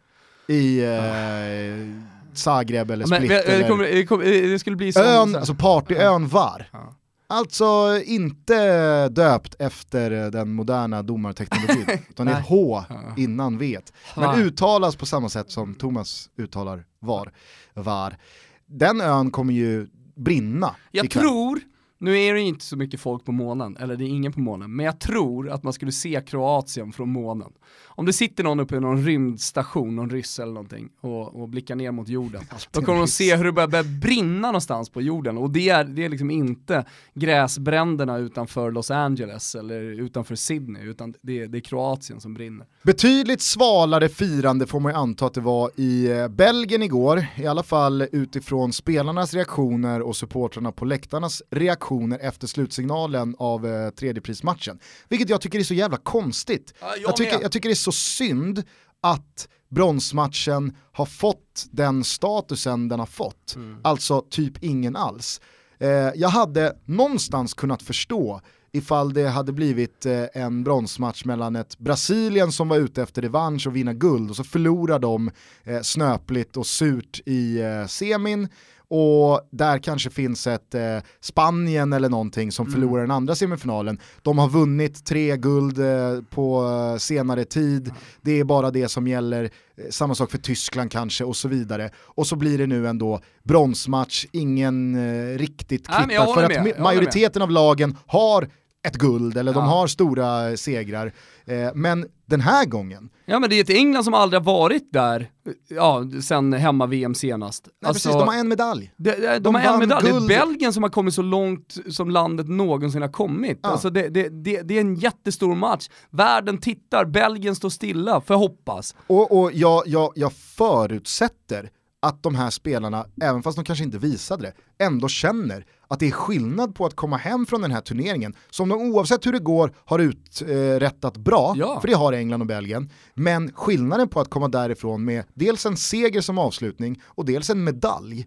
i 0.48 0.84
eh, 0.84 2.34
Zagreb 2.34 2.90
eller 2.90 3.06
Split. 3.06 3.20
Men, 3.20 3.30
eller, 3.30 3.58
det, 3.58 3.68
kommer, 3.68 3.84
det, 3.84 4.06
kommer, 4.06 4.24
det, 4.24 4.58
skulle 4.58 4.76
bli 4.76 4.92
som, 4.92 5.02
ön, 5.02 5.36
alltså 5.36 5.54
partyön 5.54 6.28
VAR. 6.28 6.68
Ja. 6.72 6.94
Alltså 7.32 8.00
inte 8.04 9.08
döpt 9.08 9.54
efter 9.58 10.30
den 10.30 10.54
moderna 10.54 11.02
domarteknologin, 11.02 11.86
utan 12.10 12.26
det 12.26 12.32
är 12.32 12.40
H 12.40 12.84
innan 13.16 13.58
vet. 13.58 13.92
Men 14.16 14.40
uttalas 14.40 14.96
på 14.96 15.06
samma 15.06 15.28
sätt 15.28 15.50
som 15.50 15.74
Thomas 15.74 16.30
uttalar 16.36 16.84
VAR. 17.00 17.32
VAR. 17.74 18.18
Den 18.66 19.00
ön 19.00 19.30
kommer 19.30 19.52
ju 19.54 19.88
brinna 20.14 20.76
Jag 20.90 21.04
ikväll. 21.04 21.22
tror, 21.22 21.60
nu 22.02 22.18
är 22.18 22.34
det 22.34 22.40
inte 22.40 22.64
så 22.64 22.76
mycket 22.76 23.00
folk 23.00 23.24
på 23.24 23.32
månen, 23.32 23.76
eller 23.76 23.96
det 23.96 24.04
är 24.04 24.08
ingen 24.08 24.32
på 24.32 24.40
månen, 24.40 24.76
men 24.76 24.86
jag 24.86 25.00
tror 25.00 25.50
att 25.50 25.62
man 25.62 25.72
skulle 25.72 25.92
se 25.92 26.22
Kroatien 26.26 26.92
från 26.92 27.08
månen. 27.08 27.52
Om 27.84 28.06
det 28.06 28.12
sitter 28.12 28.44
någon 28.44 28.60
uppe 28.60 28.76
i 28.76 28.80
någon 28.80 29.04
rymdstation, 29.04 29.96
någon 29.96 30.10
ryss 30.10 30.38
eller 30.38 30.52
någonting 30.52 30.88
och, 31.00 31.42
och 31.42 31.48
blickar 31.48 31.74
ner 31.74 31.90
mot 31.90 32.08
jorden, 32.08 32.42
då 32.70 32.82
kommer 32.82 32.98
de 32.98 33.08
se 33.08 33.36
hur 33.36 33.44
det 33.44 33.52
börjar, 33.52 33.68
börjar 33.68 34.00
brinna 34.00 34.48
någonstans 34.48 34.90
på 34.90 35.02
jorden. 35.02 35.38
Och 35.38 35.50
det 35.50 35.68
är, 35.68 35.84
det 35.84 36.04
är 36.04 36.08
liksom 36.08 36.30
inte 36.30 36.84
gräsbränderna 37.14 38.18
utanför 38.18 38.70
Los 38.70 38.90
Angeles 38.90 39.54
eller 39.54 39.80
utanför 39.80 40.34
Sydney, 40.34 40.82
utan 40.82 41.14
det, 41.22 41.46
det 41.46 41.58
är 41.58 41.62
Kroatien 41.62 42.20
som 42.20 42.34
brinner. 42.34 42.66
Betydligt 42.82 43.42
svalare 43.42 44.08
firande 44.08 44.66
får 44.66 44.80
man 44.80 44.92
ju 44.92 44.98
anta 44.98 45.26
att 45.26 45.34
det 45.34 45.40
var 45.40 45.70
i 45.76 46.10
eh, 46.10 46.28
Belgien 46.28 46.82
igår, 46.82 47.26
i 47.36 47.46
alla 47.46 47.62
fall 47.62 48.06
utifrån 48.12 48.72
spelarnas 48.72 49.34
reaktioner 49.34 50.02
och 50.02 50.16
supportrarna 50.16 50.72
på 50.72 50.84
läktarnas 50.84 51.42
reaktioner 51.50 51.91
efter 52.20 52.46
slutsignalen 52.46 53.36
av 53.38 53.66
eh, 53.66 53.90
tredjeprismatchen. 53.90 54.78
Vilket 55.08 55.28
jag 55.28 55.40
tycker 55.40 55.58
är 55.58 55.62
så 55.62 55.74
jävla 55.74 55.96
konstigt. 55.96 56.74
Ja, 56.80 56.86
jag, 56.96 57.08
jag, 57.08 57.16
tycker, 57.16 57.40
jag 57.40 57.52
tycker 57.52 57.68
det 57.68 57.72
är 57.72 57.76
så 57.76 57.92
synd 57.92 58.62
att 59.00 59.48
bronsmatchen 59.68 60.76
har 60.92 61.06
fått 61.06 61.66
den 61.70 62.04
statusen 62.04 62.88
den 62.88 62.98
har 62.98 63.06
fått. 63.06 63.54
Mm. 63.56 63.78
Alltså 63.84 64.20
typ 64.30 64.62
ingen 64.62 64.96
alls. 64.96 65.40
Eh, 65.78 65.88
jag 66.14 66.28
hade 66.28 66.76
någonstans 66.84 67.54
kunnat 67.54 67.82
förstå 67.82 68.40
ifall 68.72 69.12
det 69.12 69.28
hade 69.28 69.52
blivit 69.52 70.06
eh, 70.06 70.24
en 70.32 70.64
bronsmatch 70.64 71.24
mellan 71.24 71.56
ett 71.56 71.78
Brasilien 71.78 72.52
som 72.52 72.68
var 72.68 72.76
ute 72.76 73.02
efter 73.02 73.22
revansch 73.22 73.66
och 73.66 73.76
vinna 73.76 73.92
guld 73.92 74.30
och 74.30 74.36
så 74.36 74.44
förlorar 74.44 74.98
de 74.98 75.30
eh, 75.64 75.80
snöpligt 75.80 76.56
och 76.56 76.66
surt 76.66 77.20
i 77.26 77.60
eh, 77.60 77.86
semin 77.86 78.48
och 78.94 79.40
där 79.50 79.78
kanske 79.78 80.10
finns 80.10 80.46
ett 80.46 80.74
eh, 80.74 80.98
Spanien 81.20 81.92
eller 81.92 82.08
någonting 82.08 82.52
som 82.52 82.66
mm. 82.66 82.72
förlorar 82.72 83.02
den 83.02 83.10
andra 83.10 83.34
semifinalen. 83.34 83.98
De 84.22 84.38
har 84.38 84.48
vunnit 84.48 85.04
tre 85.04 85.36
guld 85.36 85.78
eh, 85.78 86.22
på 86.30 86.64
eh, 86.64 86.98
senare 86.98 87.44
tid, 87.44 87.86
mm. 87.86 88.00
det 88.22 88.40
är 88.40 88.44
bara 88.44 88.70
det 88.70 88.88
som 88.88 89.06
gäller, 89.06 89.44
eh, 89.44 89.50
samma 89.90 90.14
sak 90.14 90.30
för 90.30 90.38
Tyskland 90.38 90.90
kanske 90.90 91.24
och 91.24 91.36
så 91.36 91.48
vidare. 91.48 91.90
Och 91.96 92.26
så 92.26 92.36
blir 92.36 92.58
det 92.58 92.66
nu 92.66 92.88
ändå 92.88 93.20
bronsmatch, 93.42 94.26
ingen 94.32 94.94
eh, 94.94 95.38
riktigt 95.38 95.88
kvittar 95.88 96.34
för 96.34 96.42
att 96.42 96.78
majoriteten 96.78 97.42
av 97.42 97.50
lagen 97.50 97.96
har 98.06 98.48
ett 98.82 98.96
guld 98.96 99.36
eller 99.36 99.52
ja. 99.52 99.58
de 99.60 99.68
har 99.68 99.86
stora 99.86 100.56
segrar. 100.56 101.12
Eh, 101.44 101.70
men 101.74 102.06
den 102.26 102.40
här 102.40 102.66
gången. 102.66 103.10
Ja 103.24 103.38
men 103.38 103.50
det 103.50 103.56
är 103.56 103.60
ett 103.60 103.70
England 103.70 104.04
som 104.04 104.14
aldrig 104.14 104.40
har 104.40 104.44
varit 104.44 104.92
där, 104.92 105.30
ja, 105.68 106.04
sen 106.22 106.52
hemma-VM 106.52 107.14
senast. 107.14 107.66
Nej, 107.66 107.88
alltså, 107.88 108.08
precis, 108.08 108.20
de 108.20 108.28
har 108.28 108.34
en 108.34 108.48
medalj. 108.48 108.92
De, 108.96 109.10
de, 109.10 109.38
de 109.38 109.54
har 109.54 109.72
en 109.72 109.78
medalj, 109.78 110.10
guld. 110.10 110.28
det 110.28 110.34
är 110.34 110.46
Belgien 110.46 110.72
som 110.72 110.82
har 110.82 110.90
kommit 110.90 111.14
så 111.14 111.22
långt 111.22 111.76
som 111.90 112.10
landet 112.10 112.48
någonsin 112.48 113.02
har 113.02 113.12
kommit. 113.12 113.58
Ja. 113.62 113.68
Alltså 113.68 113.90
det, 113.90 114.08
det, 114.08 114.28
det, 114.28 114.62
det, 114.62 114.76
är 114.76 114.80
en 114.80 114.94
jättestor 114.94 115.54
match, 115.54 115.88
världen 116.10 116.58
tittar, 116.58 117.04
Belgien 117.04 117.54
står 117.54 117.70
stilla, 117.70 118.20
för 118.20 118.34
hoppas. 118.34 118.94
Och, 119.06 119.40
och 119.40 119.52
jag, 119.52 119.82
jag, 119.86 120.12
jag 120.14 120.32
förutsätter 120.32 121.70
att 122.02 122.22
de 122.22 122.34
här 122.34 122.50
spelarna, 122.50 123.06
även 123.22 123.42
fast 123.42 123.56
de 123.56 123.64
kanske 123.64 123.84
inte 123.84 123.98
visade 123.98 124.42
det, 124.42 124.84
ändå 124.84 125.08
känner 125.08 125.66
att 125.88 126.00
det 126.00 126.06
är 126.06 126.10
skillnad 126.10 126.74
på 126.74 126.86
att 126.86 126.96
komma 126.96 127.16
hem 127.16 127.46
från 127.46 127.62
den 127.62 127.70
här 127.70 127.80
turneringen, 127.80 128.34
som 128.50 128.68
de 128.68 128.80
oavsett 128.80 129.26
hur 129.26 129.32
det 129.32 129.38
går 129.38 129.74
har 129.84 129.98
uträttat 129.98 131.16
bra, 131.16 131.54
ja. 131.56 131.80
för 131.80 131.88
det 131.88 131.94
har 131.94 132.12
England 132.12 132.40
och 132.40 132.46
Belgien, 132.46 132.90
men 133.14 133.52
skillnaden 133.52 134.08
på 134.08 134.20
att 134.20 134.30
komma 134.30 134.48
därifrån 134.48 135.04
med 135.04 135.24
dels 135.34 135.66
en 135.66 135.76
seger 135.76 136.20
som 136.20 136.38
avslutning 136.38 137.02
och 137.04 137.24
dels 137.24 137.50
en 137.50 137.64
medalj, 137.64 138.26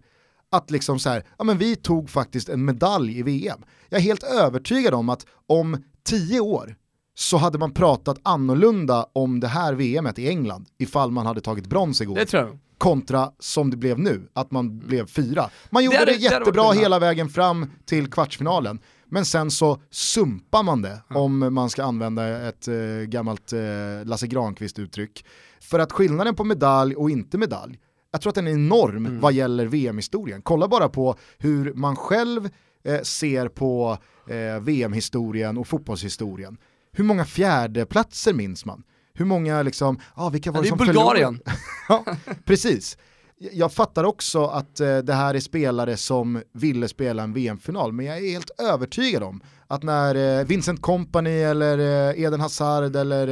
att 0.50 0.70
liksom 0.70 0.98
så 0.98 1.08
här, 1.08 1.24
ja 1.38 1.44
men 1.44 1.58
vi 1.58 1.76
tog 1.76 2.10
faktiskt 2.10 2.48
en 2.48 2.64
medalj 2.64 3.18
i 3.18 3.22
VM. 3.22 3.60
Jag 3.88 3.98
är 3.98 4.02
helt 4.02 4.22
övertygad 4.22 4.94
om 4.94 5.08
att 5.08 5.26
om 5.46 5.82
tio 6.04 6.40
år 6.40 6.76
så 7.14 7.36
hade 7.36 7.58
man 7.58 7.74
pratat 7.74 8.18
annorlunda 8.22 9.06
om 9.12 9.40
det 9.40 9.48
här 9.48 9.74
VMet 9.74 10.18
i 10.18 10.28
England 10.28 10.68
ifall 10.78 11.10
man 11.10 11.26
hade 11.26 11.40
tagit 11.40 11.66
brons 11.66 12.00
igår. 12.00 12.14
Det 12.14 12.26
tror 12.26 12.42
jag 12.42 12.58
kontra 12.78 13.30
som 13.38 13.70
det 13.70 13.76
blev 13.76 13.98
nu, 13.98 14.28
att 14.32 14.50
man 14.50 14.78
blev 14.78 15.06
fyra. 15.06 15.50
Man 15.70 15.84
gjorde 15.84 15.98
det, 15.98 16.04
det, 16.04 16.12
det 16.12 16.18
jättebra 16.18 16.72
hela 16.72 16.98
vägen 16.98 17.28
fram 17.28 17.70
till 17.84 18.10
kvartsfinalen, 18.10 18.78
men 19.06 19.24
sen 19.24 19.50
så 19.50 19.80
sumpar 19.90 20.62
man 20.62 20.82
det, 20.82 21.00
ja. 21.08 21.18
om 21.18 21.54
man 21.54 21.70
ska 21.70 21.84
använda 21.84 22.48
ett 22.48 22.68
uh, 22.68 23.02
gammalt 23.02 23.52
uh, 23.52 23.60
Lasse 24.04 24.26
Granqvist-uttryck. 24.26 25.24
För 25.60 25.78
att 25.78 25.92
skillnaden 25.92 26.34
på 26.34 26.44
medalj 26.44 26.96
och 26.96 27.10
inte 27.10 27.38
medalj, 27.38 27.78
jag 28.16 28.20
tror 28.20 28.30
att 28.30 28.34
den 28.34 28.46
är 28.46 28.52
enorm 28.52 29.06
mm. 29.06 29.20
vad 29.20 29.32
gäller 29.32 29.66
VM-historien. 29.66 30.42
Kolla 30.42 30.68
bara 30.68 30.88
på 30.88 31.16
hur 31.38 31.74
man 31.74 31.96
själv 31.96 32.48
eh, 32.84 33.00
ser 33.00 33.48
på 33.48 33.98
eh, 34.28 34.60
VM-historien 34.60 35.58
och 35.58 35.68
fotbollshistorien. 35.68 36.56
Hur 36.92 37.04
många 37.04 37.24
fjärdeplatser 37.24 38.32
minns 38.32 38.64
man? 38.64 38.82
Hur 39.16 39.24
många 39.24 39.62
liksom, 39.62 40.00
ah, 40.14 40.28
vilka 40.28 40.52
var 40.52 40.62
det, 40.62 40.64
det 40.64 40.68
som 40.68 40.78
Bulgarien. 40.78 41.40
ja, 41.88 42.04
precis. 42.44 42.98
Jag 43.38 43.72
fattar 43.72 44.04
också 44.04 44.44
att 44.44 44.80
eh, 44.80 44.98
det 44.98 45.12
här 45.12 45.34
är 45.34 45.40
spelare 45.40 45.96
som 45.96 46.42
ville 46.52 46.88
spela 46.88 47.22
en 47.22 47.32
VM-final, 47.32 47.92
men 47.92 48.06
jag 48.06 48.18
är 48.18 48.30
helt 48.30 48.50
övertygad 48.60 49.22
om 49.22 49.40
att 49.66 49.82
när 49.82 50.38
eh, 50.38 50.46
Vincent 50.46 50.82
Kompany 50.82 51.30
eller 51.30 51.78
eh, 51.78 52.22
Eden 52.22 52.40
Hazard 52.40 52.96
eller 52.96 53.28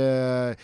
eh, 0.48 0.54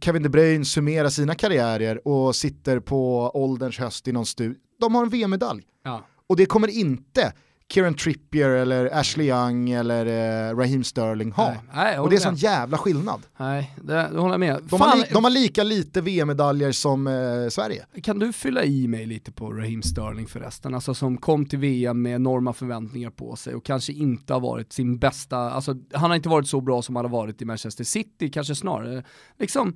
Kevin 0.00 0.22
De 0.22 0.28
Bruyne 0.28 0.64
summerar 0.64 1.08
sina 1.08 1.34
karriärer 1.34 2.08
och 2.08 2.36
sitter 2.36 2.80
på 2.80 3.30
ålderns 3.34 3.78
höst 3.78 4.08
i 4.08 4.12
någon 4.12 4.26
studio, 4.26 4.56
de 4.80 4.94
har 4.94 5.02
en 5.02 5.08
VM-medalj. 5.08 5.62
Ja. 5.84 6.06
Och 6.26 6.36
det 6.36 6.46
kommer 6.46 6.68
inte 6.68 7.32
Kieran 7.72 7.94
Trippier 7.94 8.48
eller 8.48 8.98
Ashley 8.98 9.26
Young 9.28 9.70
eller 9.70 10.06
eh, 10.06 10.56
Raheem 10.56 10.84
Sterling 10.84 11.32
ha. 11.32 11.48
Nej, 11.48 11.58
nej, 11.74 11.98
och 11.98 12.10
det 12.10 12.16
är 12.16 12.20
sån 12.20 12.34
jävla 12.34 12.78
skillnad. 12.78 13.22
Nej, 13.36 13.74
det, 13.82 13.92
det 13.92 14.18
håller 14.18 14.32
jag 14.32 14.40
med. 14.40 14.62
De, 14.62 14.78
Fan, 14.78 14.88
har, 14.88 14.96
li, 14.96 15.04
de 15.12 15.24
har 15.24 15.30
lika 15.30 15.62
lite 15.62 16.00
VM-medaljer 16.00 16.72
som 16.72 17.06
eh, 17.06 17.48
Sverige. 17.50 17.86
Kan 18.02 18.18
du 18.18 18.32
fylla 18.32 18.64
i 18.64 18.88
mig 18.88 19.06
lite 19.06 19.32
på 19.32 19.52
Raheem 19.52 19.82
Sterling 19.82 20.26
förresten? 20.26 20.74
Alltså 20.74 20.94
som 20.94 21.16
kom 21.16 21.46
till 21.46 21.58
VM 21.58 22.02
med 22.02 22.14
enorma 22.14 22.52
förväntningar 22.52 23.10
på 23.10 23.36
sig 23.36 23.54
och 23.54 23.64
kanske 23.64 23.92
inte 23.92 24.32
har 24.32 24.40
varit 24.40 24.72
sin 24.72 24.98
bästa, 24.98 25.38
alltså 25.38 25.76
han 25.92 26.10
har 26.10 26.16
inte 26.16 26.28
varit 26.28 26.48
så 26.48 26.60
bra 26.60 26.82
som 26.82 26.96
han 26.96 27.04
har 27.04 27.12
varit 27.12 27.42
i 27.42 27.44
Manchester 27.44 27.84
City, 27.84 28.30
kanske 28.30 28.54
snarare 28.54 29.04
liksom 29.38 29.74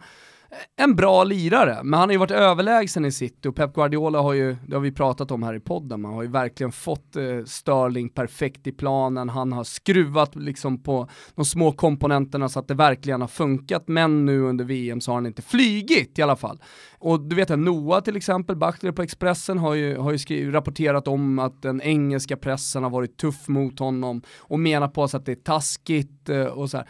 en 0.77 0.97
bra 0.97 1.25
lirare, 1.25 1.81
men 1.85 2.01
han 2.01 2.09
har 2.09 2.13
ju 2.13 2.19
varit 2.19 2.31
överlägsen 2.31 3.05
i 3.05 3.13
City 3.13 3.49
och 3.49 3.57
Pep 3.57 3.75
Guardiola 3.75 4.21
har 4.21 4.33
ju, 4.33 4.57
det 4.67 4.75
har 4.75 4.81
vi 4.81 4.93
pratat 4.93 5.31
om 5.31 5.43
här 5.43 5.55
i 5.55 5.61
podden, 5.61 6.01
man 6.01 6.15
har 6.15 6.23
ju 6.23 6.29
verkligen 6.29 6.73
fått 6.73 7.17
eh, 7.17 7.45
Sterling 7.45 8.09
perfekt 8.09 8.67
i 8.67 8.73
planen, 8.73 9.29
han 9.29 9.53
har 9.53 9.65
skruvat 9.65 10.37
liksom 10.37 10.83
på 10.83 11.09
de 11.35 11.45
små 11.45 11.73
komponenterna 11.73 12.49
så 12.49 12.59
att 12.59 12.69
det 12.69 12.75
verkligen 12.75 13.21
har 13.21 13.29
funkat, 13.29 13.89
men 13.89 14.25
nu 14.25 14.41
under 14.41 14.65
VM 14.65 15.01
så 15.01 15.11
har 15.11 15.17
han 15.17 15.27
inte 15.27 15.43
flygit 15.43 16.19
i 16.19 16.23
alla 16.23 16.37
fall. 16.37 16.63
Och 16.99 17.21
du 17.21 17.37
vet 17.37 17.59
Noah 17.59 18.03
till 18.03 18.17
exempel, 18.17 18.57
Bachler 18.57 18.93
på 18.93 19.03
Expressen 19.03 19.59
har 19.59 19.75
ju, 19.75 19.97
har 19.97 20.13
ju 20.13 20.19
skrivit, 20.19 20.55
rapporterat 20.55 21.09
om 21.09 21.39
att 21.39 21.63
den 21.63 21.83
engelska 21.83 22.37
pressen 22.37 22.83
har 22.83 22.91
varit 22.91 23.17
tuff 23.17 23.49
mot 23.49 23.79
honom 23.79 24.23
och 24.39 24.61
menar 24.61 24.89
på 24.89 25.09
sig 25.09 25.19
att 25.19 25.27
det 25.27 25.33
är 25.33 25.37
taskigt 25.37 26.29
eh, 26.29 26.45
och 26.45 26.71
så 26.71 26.77
här 26.77 26.87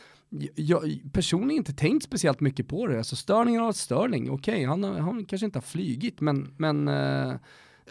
jag 0.55 1.01
personligen 1.13 1.59
inte 1.59 1.73
tänkt 1.73 2.05
speciellt 2.05 2.41
mycket 2.41 2.69
på 2.69 2.87
det. 2.87 2.99
Alltså 2.99 3.17
Störling 3.17 3.59
har 3.59 3.65
varit 3.65 3.77
Störling, 3.77 4.31
okej, 4.31 4.55
okay, 4.55 4.67
han, 4.67 4.85
han 4.85 5.25
kanske 5.25 5.45
inte 5.45 5.59
har 5.59 5.63
flygit, 5.63 6.21
men, 6.21 6.55
men 6.59 6.89
eh, 6.89 7.35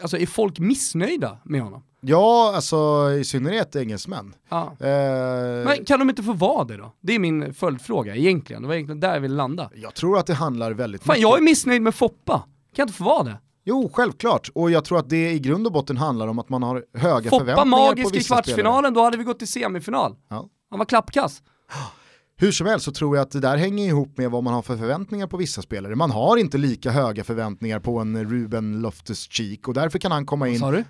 alltså 0.02 0.18
är 0.18 0.26
folk 0.26 0.58
missnöjda 0.58 1.38
med 1.44 1.62
honom? 1.62 1.82
Ja, 2.00 2.52
alltså 2.54 3.10
i 3.20 3.24
synnerhet 3.24 3.76
engelsmän. 3.76 4.34
Ja. 4.48 4.76
Eh, 4.80 5.64
men 5.64 5.84
kan 5.86 5.98
de 5.98 6.10
inte 6.10 6.22
få 6.22 6.32
vara 6.32 6.64
det 6.64 6.76
då? 6.76 6.92
Det 7.00 7.14
är 7.14 7.18
min 7.18 7.54
följdfråga 7.54 8.16
egentligen, 8.16 8.62
det 8.62 8.68
var 8.68 8.74
egentligen 8.74 9.00
där 9.00 9.14
jag 9.14 9.20
ville 9.20 9.34
landa. 9.34 9.70
Jag 9.74 9.94
tror 9.94 10.18
att 10.18 10.26
det 10.26 10.34
handlar 10.34 10.72
väldigt 10.72 11.02
Fan, 11.02 11.12
mycket. 11.12 11.22
jag 11.22 11.38
är 11.38 11.42
missnöjd 11.42 11.82
med 11.82 11.94
Foppa, 11.94 12.38
kan 12.38 12.46
jag 12.76 12.84
inte 12.84 12.98
få 12.98 13.04
vara 13.04 13.22
det? 13.22 13.38
Jo, 13.66 13.90
självklart. 13.94 14.50
Och 14.54 14.70
jag 14.70 14.84
tror 14.84 14.98
att 14.98 15.10
det 15.10 15.32
i 15.32 15.38
grund 15.38 15.66
och 15.66 15.72
botten 15.72 15.96
handlar 15.96 16.28
om 16.28 16.38
att 16.38 16.48
man 16.48 16.62
har 16.62 16.84
höga 16.94 17.30
Foppa 17.30 17.44
förväntningar 17.44 17.54
på 17.54 17.94
vissa 17.96 18.04
magisk 18.04 18.14
i 18.14 18.28
kvartsfinalen, 18.28 18.78
spelare. 18.78 18.94
då 18.94 19.02
hade 19.02 19.16
vi 19.16 19.24
gått 19.24 19.38
till 19.38 19.48
semifinal. 19.48 20.16
Ja. 20.28 20.48
Han 20.70 20.78
var 20.78 20.86
klappkass. 20.86 21.42
Hur 22.36 22.52
som 22.52 22.66
helst 22.66 22.84
så 22.84 22.92
tror 22.92 23.16
jag 23.16 23.22
att 23.22 23.30
det 23.30 23.40
där 23.40 23.56
hänger 23.56 23.86
ihop 23.86 24.18
med 24.18 24.30
vad 24.30 24.44
man 24.44 24.54
har 24.54 24.62
för 24.62 24.76
förväntningar 24.76 25.26
på 25.26 25.36
vissa 25.36 25.62
spelare. 25.62 25.94
Man 25.94 26.10
har 26.10 26.36
inte 26.36 26.58
lika 26.58 26.90
höga 26.90 27.24
förväntningar 27.24 27.80
på 27.80 27.98
en 27.98 28.30
Ruben 28.30 28.82
Loftus-Cheek 28.82 29.68
och 29.68 29.74
därför 29.74 29.98
kan 29.98 30.12
han 30.12 30.26
komma 30.26 30.48
in... 30.48 30.60
Vad 30.60 30.74
sa 30.74 30.76
du? 30.76 30.84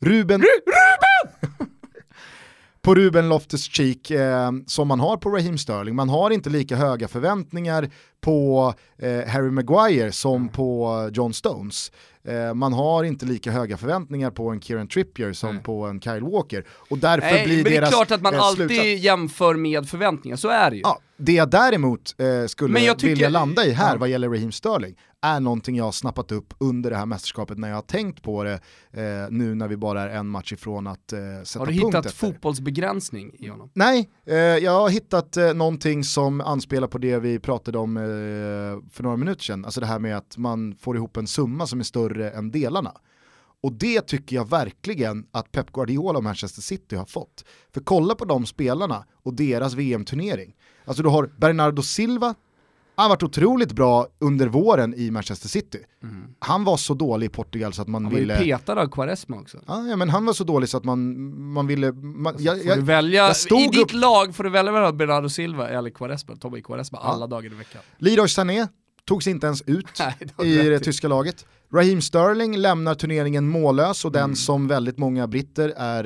Ruben... 0.00 0.40
Ru 0.40 0.46
Ruben! 0.46 1.68
på 2.82 2.94
Ruben 2.94 3.28
Loftus-Cheek 3.28 4.10
eh, 4.10 4.50
som 4.66 4.88
man 4.88 5.00
har 5.00 5.16
på 5.16 5.30
Raheem 5.30 5.58
Sterling. 5.58 5.94
Man 5.94 6.08
har 6.08 6.30
inte 6.30 6.50
lika 6.50 6.76
höga 6.76 7.08
förväntningar 7.08 7.90
på 8.20 8.74
eh, 8.98 9.28
Harry 9.28 9.50
Maguire 9.50 10.12
som 10.12 10.48
på 10.48 11.10
John 11.12 11.34
Stones. 11.34 11.92
Eh, 12.26 12.54
man 12.54 12.72
har 12.72 13.04
inte 13.04 13.26
lika 13.26 13.50
höga 13.50 13.76
förväntningar 13.76 14.30
på 14.30 14.48
en 14.48 14.60
Kieran 14.60 14.88
Trippier 14.88 15.32
som 15.32 15.50
mm. 15.50 15.62
på 15.62 15.86
en 15.86 16.00
Kyle 16.00 16.22
Walker. 16.22 16.64
Och 16.90 16.98
därför 16.98 17.30
Nej, 17.30 17.46
blir 17.46 17.62
men 17.62 17.72
deras... 17.72 17.90
Det 17.90 17.94
är 17.94 17.96
klart 17.96 18.10
att 18.10 18.22
man 18.22 18.34
eh, 18.34 18.40
alltid 18.40 18.66
slutsats... 18.66 19.04
jämför 19.04 19.54
med 19.54 19.88
förväntningar, 19.88 20.36
så 20.36 20.48
är 20.48 20.70
det 20.70 20.76
ju. 20.76 20.82
Ja, 20.84 20.98
det 21.16 21.32
jag 21.32 21.50
däremot 21.50 22.14
eh, 22.18 22.46
skulle 22.46 22.94
vilja 23.02 23.28
landa 23.28 23.64
i 23.64 23.72
här 23.72 23.92
ja. 23.92 23.98
vad 23.98 24.08
gäller 24.08 24.28
Raheem 24.28 24.52
Sterling 24.52 24.96
är 25.22 25.40
någonting 25.40 25.76
jag 25.76 25.84
har 25.84 25.92
snappat 25.92 26.32
upp 26.32 26.54
under 26.58 26.90
det 26.90 26.96
här 26.96 27.06
mästerskapet 27.06 27.58
när 27.58 27.68
jag 27.68 27.74
har 27.74 27.82
tänkt 27.82 28.22
på 28.22 28.44
det 28.44 28.52
eh, 28.92 29.30
nu 29.30 29.54
när 29.54 29.68
vi 29.68 29.76
bara 29.76 30.02
är 30.02 30.08
en 30.16 30.28
match 30.28 30.52
ifrån 30.52 30.86
att 30.86 31.12
eh, 31.12 31.18
sätta 31.18 31.34
punkt 31.42 31.58
Har 31.58 31.66
du 31.66 31.72
hittat 31.72 32.06
efter. 32.06 32.18
fotbollsbegränsning 32.26 33.30
i 33.38 33.48
honom? 33.48 33.70
Nej, 33.74 34.10
eh, 34.26 34.36
jag 34.36 34.72
har 34.80 34.88
hittat 34.88 35.36
eh, 35.36 35.54
någonting 35.54 36.04
som 36.04 36.40
anspelar 36.40 36.88
på 36.88 36.98
det 36.98 37.18
vi 37.18 37.38
pratade 37.38 37.78
om 37.78 37.96
eh, 37.96 38.02
för 38.92 39.02
några 39.02 39.16
minuter 39.16 39.42
sedan, 39.44 39.64
alltså 39.64 39.80
det 39.80 39.86
här 39.86 39.98
med 39.98 40.16
att 40.16 40.36
man 40.36 40.76
får 40.80 40.96
ihop 40.96 41.16
en 41.16 41.26
summa 41.26 41.66
som 41.66 41.80
är 41.80 41.84
större 41.84 42.30
än 42.30 42.50
delarna. 42.50 42.92
Och 43.62 43.72
det 43.72 44.00
tycker 44.00 44.36
jag 44.36 44.50
verkligen 44.50 45.26
att 45.30 45.52
Pep 45.52 45.72
Guardiola 45.72 46.18
och 46.18 46.24
Manchester 46.24 46.62
City 46.62 46.96
har 46.96 47.04
fått. 47.04 47.44
För 47.74 47.80
kolla 47.80 48.14
på 48.14 48.24
de 48.24 48.46
spelarna 48.46 49.04
och 49.22 49.34
deras 49.34 49.74
VM-turnering. 49.74 50.54
Alltså 50.84 51.02
du 51.02 51.08
har 51.08 51.30
Bernardo 51.38 51.82
Silva, 51.82 52.34
han 53.02 53.10
varit 53.10 53.22
otroligt 53.22 53.72
bra 53.72 54.06
under 54.18 54.46
våren 54.46 54.94
i 54.94 55.10
Manchester 55.10 55.48
City. 55.48 55.78
Mm. 56.02 56.34
Han 56.38 56.64
var 56.64 56.76
så 56.76 56.94
dålig 56.94 57.26
i 57.26 57.30
Portugal 57.30 57.72
så 57.72 57.82
att 57.82 57.88
man 57.88 58.08
ville... 58.08 58.32
Han 58.32 58.40
var 58.40 58.46
ju 58.46 58.52
petad 58.52 58.80
av 58.80 58.86
Quaresma 58.86 59.36
också. 59.36 59.58
Ja, 59.66 59.96
men 59.96 60.10
han 60.10 60.26
var 60.26 60.32
så 60.32 60.44
dålig 60.44 60.68
så 60.68 60.76
att 60.76 60.84
man, 60.84 61.52
man 61.52 61.66
ville... 61.66 61.92
Man, 61.92 62.34
jag, 62.38 62.64
jag, 62.64 62.76
välja, 62.76 63.30
I 63.30 63.68
ditt 63.68 63.82
upp... 63.82 63.92
lag 63.92 64.34
får 64.34 64.44
du 64.44 64.50
välja 64.50 64.72
mellan 64.72 64.96
Bernardo 64.96 65.28
Silva 65.28 65.68
eller 65.68 65.90
Quaresma, 65.90 66.36
Tommy 66.36 66.62
Quaresma 66.62 66.98
ja. 67.02 67.08
alla 67.08 67.26
dagar 67.26 67.52
i 67.52 67.54
veckan. 67.54 67.82
Leroy 67.98 68.28
Sané 68.28 68.68
togs 69.04 69.26
inte 69.26 69.46
ens 69.46 69.62
ut 69.62 69.86
Nej, 70.38 70.64
i 70.64 70.68
det 70.68 70.78
tyska 70.78 71.08
laget. 71.08 71.46
Raheem 71.72 72.00
Sterling 72.00 72.56
lämnar 72.56 72.94
turneringen 72.94 73.48
mållös 73.48 74.04
och 74.04 74.12
den 74.12 74.24
Mm. 74.24 74.36
som 74.36 74.68
väldigt 74.68 74.98
många 74.98 75.26
britter 75.26 75.68
är 75.76 76.04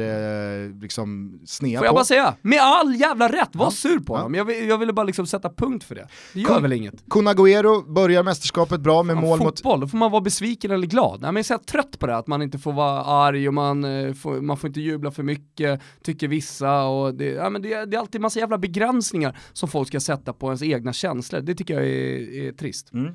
eh, 0.64 0.70
liksom 0.81 1.40
snea 1.46 1.79
Får 1.79 1.87
jag 1.87 1.92
på. 1.92 1.96
bara 1.96 2.05
säga, 2.05 2.35
med 2.42 2.61
all 2.61 2.94
jävla 3.01 3.29
rätt, 3.29 3.49
var 3.53 3.66
Ja. 3.66 3.70
sur 3.70 3.99
på 3.99 4.12
Ja. 4.14 4.16
honom. 4.16 4.35
Jag, 4.35 4.64
jag 4.68 4.79
ville 4.79 4.92
bara 4.92 5.05
liksom 5.05 5.27
sätta 5.27 5.51
punkt 5.51 5.85
för 5.85 5.94
det. 5.94 6.09
Det 6.35 6.40
gör 6.40 6.49
Kun- 6.49 6.62
väl 6.62 6.73
inget. 6.73 6.94
Kun 7.11 7.29
Agüero 7.29 7.92
börjar 7.92 8.23
mästerskapet 8.23 8.81
bra 8.81 9.03
med 9.03 9.16
Fan, 9.16 9.25
mål 9.25 9.38
mot... 9.38 9.46
fotboll, 9.49 9.81
då 9.81 9.88
får 9.88 9.99
man 9.99 10.11
vara 10.11 10.20
besviken 10.20 10.70
eller 10.70 10.87
glad. 10.87 11.20
Nej, 11.20 11.33
men 11.33 11.37
jag 11.37 11.55
är 11.55 11.59
så 11.59 11.64
trött 11.64 11.99
på 11.99 12.07
det, 12.07 12.16
att 12.16 12.27
man 12.27 12.42
inte 12.42 12.59
får 12.59 12.73
vara 12.73 13.05
arg 13.05 13.49
och 13.49 13.55
man, 13.55 13.85
eh, 13.85 14.14
får, 14.14 14.40
man 14.40 14.57
får 14.57 14.68
inte 14.68 14.81
jubla 14.81 15.11
för 15.11 15.23
mycket, 15.23 15.81
tycker 16.03 16.29
vissa. 16.29 16.83
Och 16.85 17.14
det, 17.14 17.25
ja, 17.25 17.51
men 17.51 17.62
det, 17.62 17.85
det 17.85 17.96
är 17.96 17.99
alltid 18.01 18.20
massa 18.20 18.38
jävla 18.38 18.59
begränsningar 18.59 19.38
som 19.53 19.68
folk 19.68 19.88
ska 19.88 20.01
sätta 20.01 20.33
på 20.33 20.46
ens 20.46 20.62
egna 20.62 20.92
känslor. 20.92 21.40
Det 21.40 21.55
tycker 21.55 21.75
jag 21.75 21.83
är, 21.85 22.49
är 22.49 22.53
trist. 22.53 22.92
Mm. 22.92 23.12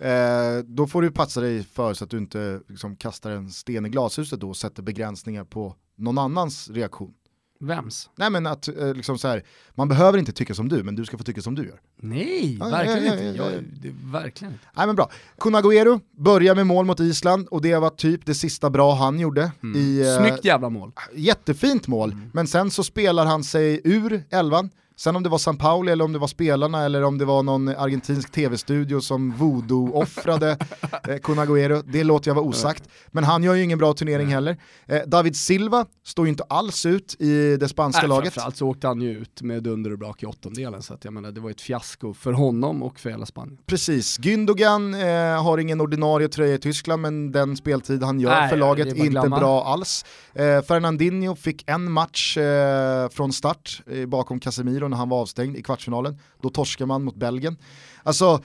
Eh, 0.00 0.58
då 0.64 0.86
får 0.86 1.02
du 1.02 1.10
passa 1.10 1.40
dig 1.40 1.64
för 1.64 1.94
så 1.94 2.04
att 2.04 2.10
du 2.10 2.18
inte 2.18 2.60
liksom, 2.68 2.96
kastar 2.96 3.30
en 3.30 3.50
sten 3.50 3.86
i 3.86 3.88
glashuset 3.88 4.40
då 4.40 4.48
och 4.48 4.56
sätter 4.56 4.82
begränsningar 4.82 5.44
på 5.44 5.74
någon 5.96 6.18
annans 6.18 6.70
reaktion. 6.70 7.14
Vems? 7.60 8.10
Nej 8.16 8.30
men 8.30 8.46
att 8.46 8.68
eh, 8.68 8.94
liksom 8.94 9.18
så 9.18 9.28
här, 9.28 9.42
man 9.74 9.88
behöver 9.88 10.18
inte 10.18 10.32
tycka 10.32 10.54
som 10.54 10.68
du, 10.68 10.82
men 10.82 10.94
du 10.94 11.04
ska 11.04 11.18
få 11.18 11.24
tycka 11.24 11.42
som 11.42 11.54
du 11.54 11.66
gör. 11.66 11.80
Nej, 11.96 12.56
Ja, 12.60 12.68
verkligen 12.68 13.04
ja, 13.04 13.14
ja, 13.14 13.28
inte. 13.28 13.38
ja, 13.38 13.44
ja. 13.44 13.52
Jag, 13.52 13.64
det, 13.82 13.94
verkligen 14.04 14.52
inte. 14.52 14.64
Nej 14.76 14.86
men 14.86 14.96
bra. 14.96 15.10
Kun 15.38 15.54
Agüero 15.56 16.00
börjar 16.18 16.54
med 16.54 16.66
mål 16.66 16.86
mot 16.86 17.00
Island 17.00 17.48
och 17.48 17.62
det 17.62 17.76
var 17.78 17.90
typ 17.90 18.26
det 18.26 18.34
sista 18.34 18.70
bra 18.70 18.94
han 18.94 19.18
gjorde. 19.20 19.52
I, 19.76 20.00
eh, 20.00 20.16
Snyggt 20.18 20.44
jävla 20.44 20.70
mål. 20.70 20.92
jättefint 21.14 21.86
mål, 21.88 22.16
men 22.32 22.46
sen 22.46 22.70
så 22.70 22.84
spelar 22.84 23.26
han 23.26 23.44
sig 23.44 23.80
ur 23.84 24.22
elvan. 24.30 24.70
Sen 24.98 25.16
om 25.16 25.22
det 25.22 25.28
var 25.28 25.38
San 25.38 25.56
Pauli 25.56 25.92
eller 25.92 26.04
om 26.04 26.12
det 26.12 26.18
var 26.18 26.26
spelarna 26.28 26.84
eller 26.84 27.02
om 27.02 27.18
det 27.18 27.24
var 27.24 27.42
någon 27.42 27.68
argentinsk 27.68 28.32
tv-studio 28.32 29.00
som 29.00 29.32
voodoo-offrade 29.32 30.50
eh, 31.08 31.18
Kun 31.18 31.38
Agüero, 31.38 31.82
det 31.86 32.04
låter 32.04 32.30
jag 32.30 32.34
vara 32.34 32.44
osagt. 32.44 32.84
Men 33.08 33.24
han 33.24 33.42
gör 33.42 33.54
ju 33.54 33.62
ingen 33.62 33.78
bra 33.78 33.92
turnering 33.92 34.28
heller. 34.28 34.56
Eh, 34.86 35.00
David 35.06 35.36
Silva 35.36 35.86
står 36.04 36.26
ju 36.26 36.30
inte 36.30 36.44
alls 36.48 36.86
ut 36.86 37.16
i 37.18 37.56
det 37.56 37.68
spanska 37.68 38.00
Nej, 38.02 38.08
laget. 38.08 38.32
framförallt 38.34 38.56
så 38.56 38.68
åkte 38.68 38.86
han 38.86 39.00
ju 39.00 39.18
ut 39.18 39.42
med 39.42 39.62
dunder 39.62 39.92
och 39.92 39.98
brak 39.98 40.22
i 40.22 40.26
åttondelen, 40.26 40.82
så 40.82 40.94
att 40.94 41.04
jag 41.04 41.12
menar 41.14 41.30
det 41.32 41.40
var 41.40 41.50
ett 41.50 41.60
fiasko 41.60 42.14
för 42.14 42.32
honom 42.32 42.82
och 42.82 43.00
för 43.00 43.10
hela 43.10 43.26
Spanien. 43.26 43.58
Precis, 43.66 44.18
Gündogan 44.18 44.94
eh, 44.94 45.42
har 45.44 45.58
ingen 45.58 45.80
ordinarie 45.80 46.28
tröja 46.28 46.54
i 46.54 46.58
Tyskland 46.58 47.02
men 47.02 47.32
den 47.32 47.56
speltid 47.56 48.02
han 48.02 48.20
gör 48.20 48.30
Nej, 48.30 48.48
för 48.48 48.56
laget 48.56 48.86
är 48.86 48.96
inte 48.96 49.08
glömma. 49.08 49.38
bra 49.38 49.64
alls. 49.64 50.04
Eh, 50.34 50.62
Fernandinho 50.62 51.34
fick 51.34 51.64
en 51.66 51.92
match 51.92 52.36
eh, 52.36 53.08
från 53.08 53.32
start 53.32 53.82
eh, 53.86 54.06
bakom 54.06 54.40
Casemiro 54.40 54.87
när 54.90 54.96
han 54.96 55.08
var 55.08 55.20
avstängd 55.20 55.56
i 55.56 55.62
kvartsfinalen. 55.62 56.18
Då 56.42 56.50
torskar 56.50 56.86
man 56.86 57.04
mot 57.04 57.16
Belgien. 57.16 57.56
Alltså, 58.02 58.42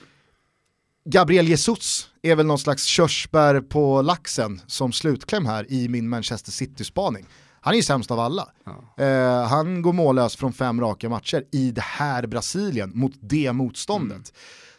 Gabriel 1.05 1.47
Jesus 1.47 2.09
är 2.21 2.35
väl 2.35 2.45
någon 2.45 2.59
slags 2.59 2.85
körsbär 2.85 3.61
på 3.61 4.01
laxen 4.01 4.61
som 4.67 4.91
slutkläm 4.91 5.45
här 5.45 5.71
i 5.71 5.87
min 5.89 6.09
Manchester 6.09 6.51
City-spaning. 6.51 7.25
Han 7.61 7.73
är 7.73 7.77
ju 7.77 7.83
sämst 7.83 8.11
av 8.11 8.19
alla. 8.19 8.47
Ja. 8.63 9.03
Eh, 9.03 9.47
han 9.47 9.81
går 9.81 9.93
mållös 9.93 10.35
från 10.35 10.53
fem 10.53 10.81
raka 10.81 11.09
matcher 11.09 11.43
i 11.51 11.71
det 11.71 11.81
här 11.81 12.27
Brasilien 12.27 12.91
mot 12.95 13.13
det 13.19 13.53
motståndet. 13.53 14.11
Mm. 14.11 14.23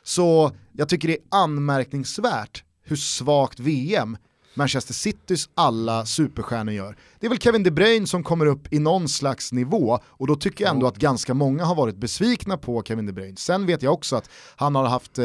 Så 0.02 0.52
jag 0.72 0.88
tycker 0.88 1.08
det 1.08 1.14
är 1.14 1.22
anmärkningsvärt 1.30 2.64
hur 2.82 2.96
svagt 2.96 3.60
VM 3.60 4.16
Manchester 4.54 4.94
Citys 4.94 5.48
alla 5.54 6.06
superstjärnor 6.06 6.74
gör. 6.74 6.96
Det 7.20 7.26
är 7.26 7.30
väl 7.30 7.38
Kevin 7.38 7.62
De 7.62 7.70
Bruyne 7.70 8.06
som 8.06 8.22
kommer 8.22 8.46
upp 8.46 8.72
i 8.72 8.78
någon 8.78 9.08
slags 9.08 9.52
nivå 9.52 9.98
och 10.04 10.26
då 10.26 10.36
tycker 10.36 10.64
jag 10.64 10.74
ändå 10.74 10.86
att 10.86 10.96
ganska 10.96 11.34
många 11.34 11.64
har 11.64 11.74
varit 11.74 11.96
besvikna 11.96 12.56
på 12.56 12.82
Kevin 12.82 13.06
De 13.06 13.12
Bruyne. 13.12 13.36
Sen 13.36 13.66
vet 13.66 13.82
jag 13.82 13.92
också 13.92 14.16
att 14.16 14.30
han 14.56 14.74
har 14.74 14.84
haft 14.84 15.18
eh, 15.18 15.24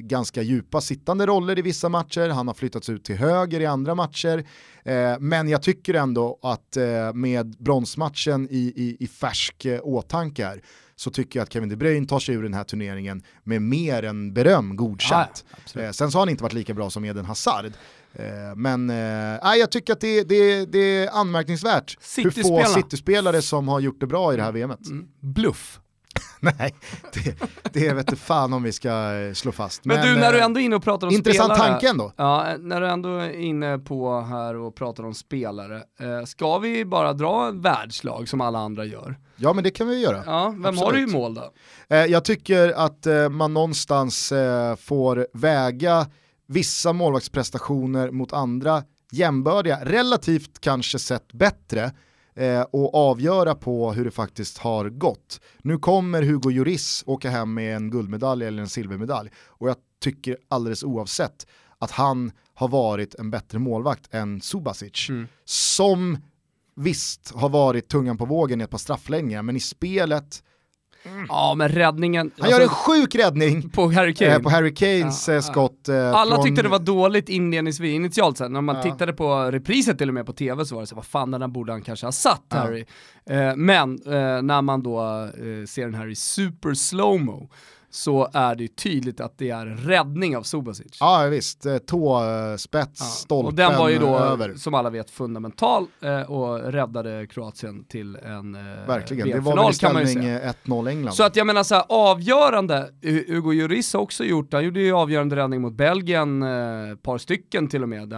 ganska 0.00 0.42
djupa 0.42 0.80
sittande 0.80 1.26
roller 1.26 1.58
i 1.58 1.62
vissa 1.62 1.88
matcher, 1.88 2.28
han 2.28 2.46
har 2.46 2.54
flyttats 2.54 2.88
ut 2.88 3.04
till 3.04 3.16
höger 3.16 3.60
i 3.60 3.66
andra 3.66 3.94
matcher. 3.94 4.46
Eh, 4.84 5.18
men 5.20 5.48
jag 5.48 5.62
tycker 5.62 5.94
ändå 5.94 6.38
att 6.42 6.76
eh, 6.76 7.12
med 7.14 7.56
bronsmatchen 7.58 8.48
i, 8.50 8.72
i, 8.76 8.96
i 9.00 9.06
färsk 9.06 9.64
eh, 9.64 9.80
åtanke 9.82 10.44
här, 10.44 10.62
så 10.96 11.10
tycker 11.10 11.38
jag 11.38 11.44
att 11.44 11.52
Kevin 11.52 11.68
De 11.68 11.76
Bruyne 11.76 12.06
tar 12.06 12.18
sig 12.18 12.34
ur 12.34 12.42
den 12.42 12.54
här 12.54 12.64
turneringen 12.64 13.22
med 13.44 13.62
mer 13.62 14.02
än 14.02 14.32
beröm 14.32 14.76
godkänt. 14.76 15.44
Ja. 15.74 15.80
Eh, 15.80 15.90
sen 15.90 16.10
så 16.10 16.18
har 16.18 16.20
han 16.20 16.28
inte 16.28 16.42
varit 16.42 16.52
lika 16.52 16.74
bra 16.74 16.90
som 16.90 17.04
Eden 17.04 17.24
Hazard. 17.24 17.72
Eh, 18.18 18.56
men 18.56 18.86
nej, 18.86 19.58
jag 19.58 19.70
tycker 19.70 19.92
att 19.92 20.00
det, 20.00 20.22
det, 20.22 20.64
det 20.64 20.78
är 20.78 21.10
anmärkningsvärt 21.20 21.98
hur 22.16 22.30
få. 22.30 22.64
City-spelare 22.64 23.42
som 23.42 23.68
har 23.68 23.80
gjort 23.80 24.00
det 24.00 24.06
bra 24.06 24.34
i 24.34 24.36
det 24.36 24.42
här 24.42 24.52
VMet. 24.52 24.86
Mm. 24.86 25.06
Bluff. 25.20 25.80
nej, 26.40 26.74
det, 27.12 27.36
det 27.72 27.94
vet 27.94 28.10
inte 28.10 28.22
fan 28.22 28.52
om 28.52 28.62
vi 28.62 28.72
ska 28.72 29.14
eh, 29.14 29.32
slå 29.32 29.52
fast. 29.52 29.84
Men, 29.84 30.06
du, 30.06 30.20
när 30.20 30.32
du 30.32 30.40
ändå 30.40 30.60
är 30.60 30.64
inne 30.64 30.76
och 30.76 30.82
pratar 30.82 31.06
om 31.06 31.14
Intressant 31.14 31.54
spelare. 31.54 31.70
tanke 31.70 31.88
ändå. 31.88 32.12
Ja, 32.16 32.46
när 32.58 32.80
du 32.80 32.88
ändå 32.88 33.08
är 33.08 33.30
inne 33.30 33.78
på 33.78 34.20
här 34.20 34.56
och 34.56 34.74
pratar 34.74 35.04
om 35.04 35.14
spelare, 35.14 35.82
ska 36.26 36.58
vi 36.58 36.84
bara 36.84 37.12
dra 37.12 37.48
en 37.48 37.60
världslag 37.60 38.28
som 38.28 38.40
alla 38.40 38.58
andra 38.58 38.84
gör? 38.84 39.18
Ja 39.36 39.52
men 39.52 39.64
det 39.64 39.70
kan 39.70 39.88
vi 39.88 40.00
göra. 40.00 40.22
Ja, 40.26 40.48
vem 40.48 40.64
Absolut. 40.66 40.80
har 40.80 40.92
du 40.92 41.02
i 41.02 41.06
mål 41.06 41.34
då? 41.34 41.52
Jag 41.88 42.24
tycker 42.24 42.72
att 42.72 43.06
man 43.30 43.54
någonstans 43.54 44.32
får 44.78 45.26
väga 45.38 46.06
vissa 46.46 46.92
målvaktsprestationer 46.92 48.10
mot 48.10 48.32
andra 48.32 48.84
jämbördiga, 49.12 49.84
relativt 49.84 50.60
kanske 50.60 50.98
sett 50.98 51.32
bättre 51.32 51.92
eh, 52.34 52.60
och 52.60 52.94
avgöra 52.94 53.54
på 53.54 53.92
hur 53.92 54.04
det 54.04 54.10
faktiskt 54.10 54.58
har 54.58 54.88
gått. 54.88 55.40
Nu 55.58 55.78
kommer 55.78 56.22
Hugo 56.22 56.50
Lloris 56.50 57.02
åka 57.06 57.30
hem 57.30 57.54
med 57.54 57.76
en 57.76 57.90
guldmedalj 57.90 58.44
eller 58.44 58.62
en 58.62 58.68
silvermedalj 58.68 59.30
och 59.36 59.68
jag 59.68 59.76
tycker 60.00 60.36
alldeles 60.48 60.82
oavsett 60.84 61.46
att 61.78 61.90
han 61.90 62.32
har 62.54 62.68
varit 62.68 63.14
en 63.14 63.30
bättre 63.30 63.58
målvakt 63.58 64.14
än 64.14 64.40
Subasic 64.40 65.08
Mm. 65.08 65.26
som 65.44 66.18
visst 66.76 67.32
har 67.34 67.48
varit 67.48 67.88
tungan 67.88 68.18
på 68.18 68.24
vågen 68.24 68.60
i 68.60 68.64
ett 68.64 68.70
par 68.70 68.78
straffläggningar 68.78 69.42
men 69.42 69.56
i 69.56 69.60
spelet 69.60 70.42
Ja, 71.28 71.54
men 71.56 71.68
räddningen 71.68 72.30
han 72.38 72.50
gör 72.50 72.56
en 72.56 72.62
alltså, 72.62 72.76
sjuk 72.92 73.14
räddning 73.14 73.70
på 73.70 73.90
Harry 73.92 74.14
Kane. 74.14 74.30
eh, 74.34 74.38
på 74.42 74.50
Harry 74.50 74.74
Kanes 74.74 75.28
Ja, 75.28 75.32
eh, 75.32 75.36
ja. 75.36 75.42
skott. 75.42 75.88
eh, 75.88 76.12
Alla 76.12 76.34
från, 76.34 76.44
tyckte 76.44 76.62
det 76.62 76.68
var 76.68 76.78
dåligt 76.78 77.28
inledningsvis, 77.28 77.94
initialt 77.94 78.38
sen, 78.38 78.52
när 78.52 78.60
man 78.60 78.76
Ja. 78.76 78.82
tittade 78.82 79.12
på 79.12 79.50
repriset 79.50 79.98
till 79.98 80.08
och 80.08 80.14
med 80.14 80.26
på 80.26 80.32
tv 80.32 80.64
så 80.64 80.74
var 80.74 80.82
det 80.82 80.86
så 80.86 80.94
vad 80.96 81.06
fan 81.06 81.30
den 81.30 81.40
där 81.40 81.48
borde 81.48 81.72
han 81.72 81.82
kanske 81.82 82.06
ha 82.06 82.12
satt 82.12 82.42
Ja. 82.50 82.56
Harry. 82.56 82.84
Eh, 83.30 83.56
men 83.56 83.98
eh, 84.06 84.42
när 84.42 84.62
man 84.62 84.82
då 84.82 85.00
eh, 85.24 85.66
ser 85.66 85.84
den 85.84 85.94
här 85.94 86.08
i 86.08 86.14
super 86.14 86.74
slowmo 86.74 87.50
så 87.96 88.28
är 88.32 88.54
det 88.54 88.62
ju 88.62 88.68
tydligt 88.68 89.20
att 89.20 89.38
det 89.38 89.50
är 89.50 89.66
en 89.66 89.76
räddning 89.76 90.36
av 90.36 90.42
Subasic. 90.42 90.96
Ja 91.00 91.26
visst, 91.30 91.66
eh, 91.66 91.78
tåspets, 91.78 93.00
Ja, 93.00 93.04
stolpen 93.06 93.46
och 93.46 93.54
den 93.54 93.78
var 93.78 93.88
ju 93.88 93.98
då, 93.98 94.18
över. 94.18 94.54
som 94.54 94.74
alla 94.74 94.90
vet, 94.90 95.10
fundamental 95.10 95.86
eh, 96.00 96.20
och 96.20 96.72
räddade 96.72 97.26
Kroatien 97.26 97.84
till 97.84 98.16
en 98.16 98.54
eh, 98.54 98.86
Verkligen, 98.86 99.28
det 99.28 99.40
var 99.40 99.64
väl 99.64 99.74
ställning 99.74 100.06
säga. 100.06 100.42
eh, 100.42 100.52
1-0 100.64 100.88
England. 100.88 101.14
Så 101.14 101.24
att 101.24 101.36
jag 101.36 101.46
menar 101.46 101.62
så 101.62 101.74
här, 101.74 101.84
avgörande, 101.88 102.90
Hu- 103.02 103.32
Hugo 103.34 103.52
Lloris 103.52 103.92
har 103.94 104.00
också 104.00 104.24
gjort, 104.24 104.52
han 104.52 104.64
gjorde 104.64 104.80
ju 104.80 104.92
avgörande 104.92 105.36
räddning 105.36 105.60
mot 105.60 105.72
Belgien, 105.74 106.42
ett 106.42 107.02
par 107.02 107.18
stycken 107.18 107.68
till 107.68 107.82
och 107.82 107.88
med, 107.88 108.12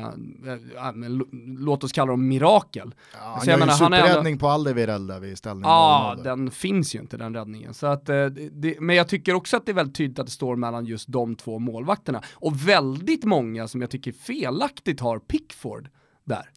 han- 0.77 1.23
låt 1.59 1.85
oss 1.85 1.93
kalla 1.93 2.11
dem 2.11 2.29
mirakel. 2.29 2.95
ja, 3.13 3.19
han 3.21 3.41
så 3.41 3.47
gör 3.47 3.53
jag 3.53 3.61
ju 3.61 3.67
menar, 3.67 3.79
han 3.79 3.93
är 3.93 3.97
ändå- 3.97 4.07
superräddning 4.09 4.39
på 4.39 4.49
Aldevirel 4.49 5.07
där 5.07 5.21
vid 5.21 5.39
ställning 5.39 5.65
Ja, 5.65 6.15
0-0 6.17 6.23
där. 6.23 6.31
den 6.31 6.51
finns 6.51 6.95
ju 6.95 6.99
inte 6.99 7.17
den 7.17 7.35
räddningen. 7.35 7.75
Så 7.75 7.87
att, 7.87 8.07
det, 8.07 8.81
men 8.81 8.97
jag 8.97 9.09
tycker 9.09 9.35
också 9.35 9.57
att 9.57 9.67
det 9.69 9.73
är 9.73 9.75
väldigt 9.75 9.97
tydligt 9.97 10.19
att 10.19 10.27
det 10.27 10.33
står 10.33 10.57
mellan 10.57 10.85
just 10.85 11.09
de 11.09 11.35
två 11.35 11.59
målvakterna. 11.59 12.23
Och 12.33 12.69
väldigt 12.69 13.25
många 13.25 13.69
som 13.69 13.81
jag 13.81 13.91
tycker 13.91 14.13
felaktigt 14.13 15.01
har 15.01 15.19
Pickford 15.19 15.89
där. 16.25 16.51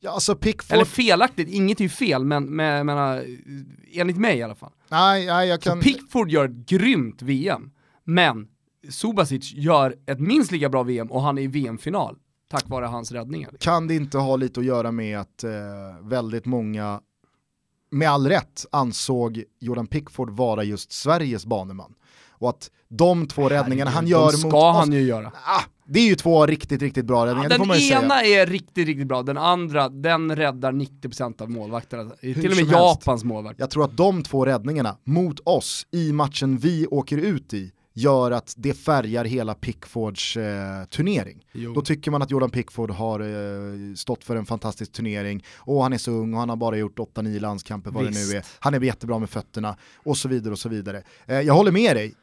Ja, 0.00 0.10
alltså 0.10 0.34
Pickford, 0.34 0.74
Eller 0.74 0.84
felaktigt, 0.84 1.48
inget 1.48 1.80
är 1.80 1.82
ju 1.82 1.88
fel, 1.88 2.24
men, 2.24 2.44
men 2.44 2.66
jag 2.66 2.86
menar, 2.86 3.24
enligt 3.92 4.16
mig 4.16 4.38
i 4.38 4.42
alla 4.42 4.54
fall. 4.54 4.72
nej, 4.88 5.26
nej 5.26 5.48
jag 5.48 5.60
kan... 5.60 5.76
Så 5.76 5.82
Pickford 5.82 6.30
gör 6.30 6.44
ett 6.44 6.68
grymt 6.68 7.22
VM, 7.22 7.70
men 8.04 8.48
Subasic 8.88 9.52
gör 9.52 9.96
ett 10.06 10.20
minst 10.20 10.52
lika 10.52 10.68
bra 10.68 10.82
VM 10.82 11.10
och 11.10 11.22
han 11.22 11.38
är 11.38 11.42
i 11.42 11.46
VM-final 11.46 12.16
tack 12.48 12.68
vare 12.68 12.86
hans 12.86 13.12
räddningar. 13.12 13.50
kan 13.58 13.86
det 13.86 13.94
inte 13.94 14.18
ha 14.18 14.36
lite 14.36 14.60
att 14.60 14.66
göra 14.66 14.92
med 14.92 15.20
att 15.20 15.44
eh, 15.44 15.50
väldigt 16.02 16.46
många 16.46 17.00
med 17.90 18.10
all 18.10 18.28
rätt 18.28 18.66
ansåg 18.72 19.44
Jordan 19.60 19.86
Pickford 19.86 20.30
vara 20.30 20.64
just 20.64 20.92
Sveriges 20.92 21.46
baneman. 21.46 21.94
Och 22.40 22.48
att 22.48 22.70
de 22.88 23.26
två 23.26 23.48
räddningarna 23.48 23.90
han 23.90 24.06
gör 24.06 24.32
de 24.32 24.42
mot 24.42 24.52
ska 24.52 24.72
han 24.72 24.92
ju 24.92 25.02
göra. 25.02 25.26
ah, 25.26 25.62
det 25.86 26.00
är 26.00 26.06
ju 26.06 26.14
två 26.14 26.46
riktigt, 26.46 26.82
riktigt 26.82 27.04
bra 27.04 27.26
räddningar, 27.26 27.50
får 27.50 27.66
den 27.66 27.74
ju 27.76 27.80
säga. 27.80 28.02
ena 28.02 28.22
är 28.22 28.46
riktigt, 28.46 28.86
riktigt 28.86 29.06
bra, 29.06 29.22
den 29.22 29.38
andra, 29.38 29.88
den 29.88 30.36
räddar 30.36 30.72
90% 30.72 31.42
av 31.42 31.50
målvakterna. 31.50 32.10
Till 32.20 32.50
och 32.50 32.56
med. 32.56 32.66
Japans 32.66 33.24
målvakt. 33.24 33.60
Jag 33.60 33.70
tror 33.70 33.84
att 33.84 33.96
de 33.96 34.22
två 34.22 34.44
räddningarna 34.44 34.96
mot 35.04 35.40
oss 35.44 35.86
i 35.90 36.12
matchen 36.12 36.58
vi 36.58 36.86
åker 36.86 37.18
ut 37.18 37.54
i 37.54 37.72
gör 37.92 38.30
att 38.30 38.54
det 38.56 38.74
färgar 38.74 39.24
hela 39.24 39.54
Pickfords 39.54 40.36
eh, 40.36 40.84
turnering. 40.84 41.44
Jo. 41.52 41.72
Då 41.74 41.80
tycker 41.82 42.10
man 42.10 42.22
att 42.22 42.30
Jordan 42.30 42.50
Pickford 42.50 42.90
har 42.90 43.20
eh, 43.20 43.94
stått 43.96 44.24
för 44.24 44.36
en 44.36 44.46
fantastisk 44.46 44.92
turnering 44.92 45.44
och 45.58 45.82
han 45.82 45.92
är 45.92 45.98
så 45.98 46.10
ung 46.10 46.34
och 46.34 46.40
han 46.40 46.48
har 46.48 46.56
bara 46.56 46.76
gjort 46.76 46.98
8-9 46.98 47.40
landskamper 47.40 47.90
vad 47.90 48.06
Visst. 48.06 48.20
det 48.28 48.32
nu 48.32 48.38
är. 48.38 48.44
Han 48.58 48.74
är 48.74 48.80
jättebra 48.80 49.18
med 49.18 49.30
fötterna 49.30 49.76
och 49.96 50.16
så 50.16 50.28
vidare 50.28 50.52
och 50.52 50.58
så 50.58 50.68
vidare. 50.68 51.02
Eh, 51.26 51.40
jag 51.40 51.54
håller 51.54 51.72
med 51.72 51.96
dig, 51.96 52.14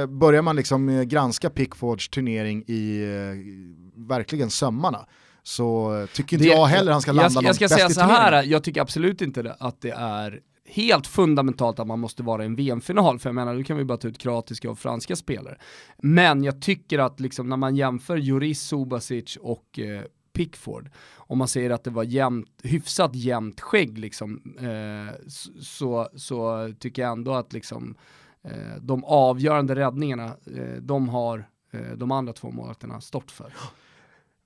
eh, 0.00 0.06
börjar 0.06 0.42
man 0.42 0.56
liksom 0.56 0.88
eh, 0.88 1.02
granska 1.02 1.50
Pickfords 1.50 2.08
turnering 2.08 2.64
i 2.66 3.02
eh, 3.02 4.06
verkligen 4.06 4.50
sömmarna 4.50 5.06
så 5.42 6.06
tycker 6.12 6.36
inte 6.36 6.48
Det- 6.48 6.54
jag 6.54 6.66
heller 6.66 6.92
han 6.92 7.02
ska 7.02 7.12
landa 7.12 7.40
jag, 7.42 7.44
jag 7.48 7.56
ska 7.56 7.68
säga 7.68 7.88
så 7.90 8.00
här, 8.00 8.42
jag 8.42 8.64
tycker 8.64 8.80
absolut 8.80 9.22
inte 9.22 9.56
att 9.58 9.80
det 9.80 9.90
är 9.90 10.40
helt 10.68 11.06
fundamentalt 11.06 11.78
att 11.78 11.86
man 11.86 12.00
måste 12.00 12.22
vara 12.22 12.42
i 12.42 12.46
en 12.46 12.56
VM-final, 12.56 13.18
för 13.18 13.28
jag 13.28 13.34
menar, 13.34 13.54
nu 13.54 13.64
kan 13.64 13.76
vi 13.76 13.84
bara 13.84 13.98
ta 13.98 14.08
ut 14.08 14.18
kroatiska 14.18 14.70
och 14.70 14.78
franska 14.78 15.16
spelare. 15.16 15.58
Men 15.98 16.44
jag 16.44 16.62
tycker 16.62 16.98
att 16.98 17.20
liksom, 17.20 17.48
när 17.48 17.56
man 17.56 17.76
jämför 17.76 18.16
Juris, 18.16 18.60
Subasic 18.60 19.36
och 19.36 19.78
eh, 19.78 20.02
Pickford, 20.32 20.90
om 21.16 21.38
man 21.38 21.48
säger 21.48 21.70
att 21.70 21.84
det 21.84 21.90
var 21.90 22.04
jämnt, 22.04 22.48
hyfsat 22.62 23.14
jämnt 23.14 23.60
skägg 23.60 23.98
liksom, 23.98 24.56
eh, 24.60 25.14
så, 25.60 26.08
så 26.14 26.70
tycker 26.78 27.02
jag 27.02 27.12
ändå 27.12 27.34
att 27.34 27.52
liksom, 27.52 27.94
eh, 28.42 28.76
de 28.80 29.04
avgörande 29.04 29.74
räddningarna, 29.74 30.36
eh, 30.56 30.76
de 30.80 31.08
har 31.08 31.48
eh, 31.70 31.96
de 31.96 32.10
andra 32.12 32.32
två 32.32 32.50
målvakterna 32.50 33.00
stått 33.00 33.30
för. 33.30 33.52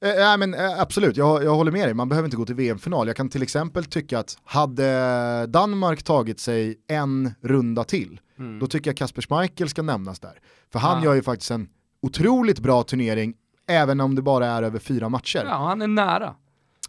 Eh, 0.03 0.15
nej, 0.17 0.39
men, 0.39 0.55
eh, 0.55 0.81
absolut, 0.81 1.17
jag, 1.17 1.45
jag 1.45 1.55
håller 1.55 1.73
med 1.73 1.87
dig, 1.87 1.95
man 1.95 2.09
behöver 2.09 2.27
inte 2.27 2.37
gå 2.37 2.47
till 2.47 2.55
VM-final. 2.55 3.07
Jag 3.07 3.17
kan 3.17 3.29
till 3.29 3.43
exempel 3.43 3.85
tycka 3.85 4.19
att 4.19 4.39
hade 4.45 5.47
Danmark 5.47 6.03
tagit 6.03 6.41
sig 6.41 6.79
en 6.89 7.35
runda 7.43 7.85
till, 7.85 8.21
då 8.61 8.67
tycker 8.67 8.91
jag 8.91 8.97
Kasper 8.97 9.23
Schmeichel 9.23 9.69
ska 9.69 9.83
nämnas 9.83 10.21
där. 10.21 10.39
För 10.73 10.79
han 10.79 10.99
Ja. 10.99 11.05
gör 11.05 11.15
ju 11.15 11.23
faktiskt 11.23 11.51
en 11.51 11.69
otroligt 12.03 12.59
bra 12.61 12.83
turnering, 12.83 13.35
även 13.69 14.01
om 14.01 14.15
det 14.15 14.23
bara 14.23 14.47
är 14.47 14.63
över 14.63 14.79
fyra 14.79 15.09
matcher. 15.09 15.45
Ja, 15.49 15.57
han 15.67 15.83
är 15.83 15.87
nära. 15.87 16.35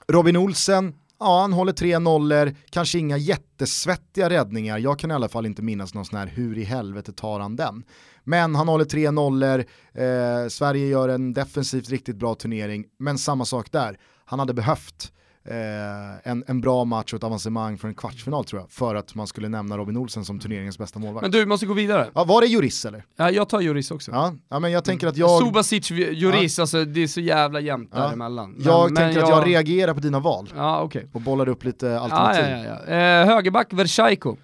Robin 0.07 0.37
Olsen, 0.37 0.93
ja 1.21 1.41
han 1.41 1.53
håller 1.53 1.73
tre 1.73 1.99
nollor, 1.99 2.55
kanske 2.69 2.99
inga 2.99 3.17
jättesvettiga 3.17 4.29
räddningar, 4.29 4.77
jag 4.77 4.99
kan 4.99 5.11
i 5.11 5.13
alla 5.13 5.29
fall 5.29 5.45
inte 5.45 5.61
minnas 5.61 5.93
någon 5.93 6.05
sån 6.05 6.19
här 6.19 6.27
hur 6.27 6.57
i 6.57 6.63
helvete 6.63 7.13
tar 7.13 7.39
han 7.39 7.55
den. 7.55 7.83
Men 8.23 8.55
han 8.55 8.67
håller 8.67 8.85
tre 8.85 9.11
nollor, 9.11 9.59
eh, 9.93 10.47
Sverige 10.49 10.87
gör 10.87 11.09
en 11.09 11.33
defensivt 11.33 11.89
riktigt 11.89 12.15
bra 12.15 12.35
turnering, 12.35 12.85
men 12.99 13.17
samma 13.17 13.45
sak 13.45 13.71
där, 13.71 13.97
han 14.25 14.39
hade 14.39 14.53
behövt 14.53 15.11
eh, 15.45 16.31
en, 16.31 16.43
en 16.47 16.61
bra 16.61 16.85
match 16.85 17.13
och 17.13 17.17
ett 17.17 17.23
avancemang 17.23 17.77
för 17.77 17.87
en 17.87 17.95
kvartsfinal 17.95 18.45
tror 18.45 18.61
jag, 18.61 18.71
för 18.71 18.95
att 18.95 19.15
man 19.15 19.27
skulle 19.27 19.49
nämna 19.49 19.77
Robin 19.77 19.97
Olsen 19.97 20.25
som 20.25 20.39
turneringens 20.39 20.77
bästa 20.77 20.99
målvakt. 20.99 21.21
Men 21.21 21.31
du, 21.31 21.45
måste 21.45 21.65
gå 21.65 21.73
vidare. 21.73 22.09
Ja, 22.15 22.23
var 22.23 22.41
det 22.41 22.47
Juris 22.47 22.85
eller? 22.85 23.03
Ja, 23.15 23.31
jag 23.31 23.49
tar 23.49 23.61
Juris 23.61 23.91
också. 23.91 24.11
Ja, 24.11 24.33
ja 24.49 24.59
men 24.59 24.71
jag 24.71 24.83
tänker 24.83 25.07
att 25.07 25.17
jag, 25.17 25.41
Subasic, 25.41 25.91
Juris, 25.91 26.59
alltså 26.59 26.85
det 26.85 27.03
är 27.03 27.07
så 27.07 27.21
jävla 27.21 27.59
jämnt 27.59 27.89
Ja. 27.93 27.99
däremellan. 27.99 28.51
Men- 28.51 28.63
jag 28.65 28.91
men 28.91 28.95
tänker 28.95 29.23
att 29.23 29.29
jag 29.29 29.47
reagerar 29.47 29.93
på 29.93 29.99
dina 29.99 30.19
val 30.19 30.49
Ja, 30.55 30.81
okej. 30.81 31.07
och 31.13 31.21
bollar 31.21 31.49
upp 31.49 31.63
lite 31.63 31.85
Ja, 31.87 31.99
alternativ. 31.99 32.45
ja, 32.45 32.57
ja, 32.57 32.79
ja. 32.87 32.93
Eh, 33.21 33.25
högerback, 33.27 33.73
Versaiko. 33.73 34.37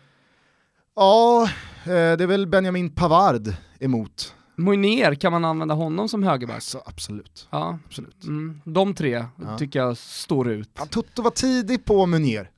Ja, 0.96 1.44
eh, 1.84 1.90
det 1.90 2.24
är 2.24 2.28
väl 2.28 2.48
Benjamin 2.48 2.90
Pavard 2.90 3.54
emot. 3.80 4.34
Moiner, 4.58 5.16
kan 5.16 5.32
man 5.32 5.46
använda 5.46 5.74
honom 5.76 6.10
som 6.10 6.24
högerback? 6.24 6.56
Alltså, 6.56 6.82
absolut. 6.86 7.48
Ja, 7.52 7.80
absolut. 7.86 8.24
mm, 8.24 8.62
de 8.64 8.94
tre 8.94 9.26
Ja. 9.42 9.58
tycker 9.58 9.80
jag 9.80 9.98
står 9.98 10.50
ut. 10.50 10.70
Fan, 10.76 10.88
Toto 10.88 11.22
var 11.22 11.32
tidig 11.32 11.86
på 11.86 12.06
Munier. 12.06 12.50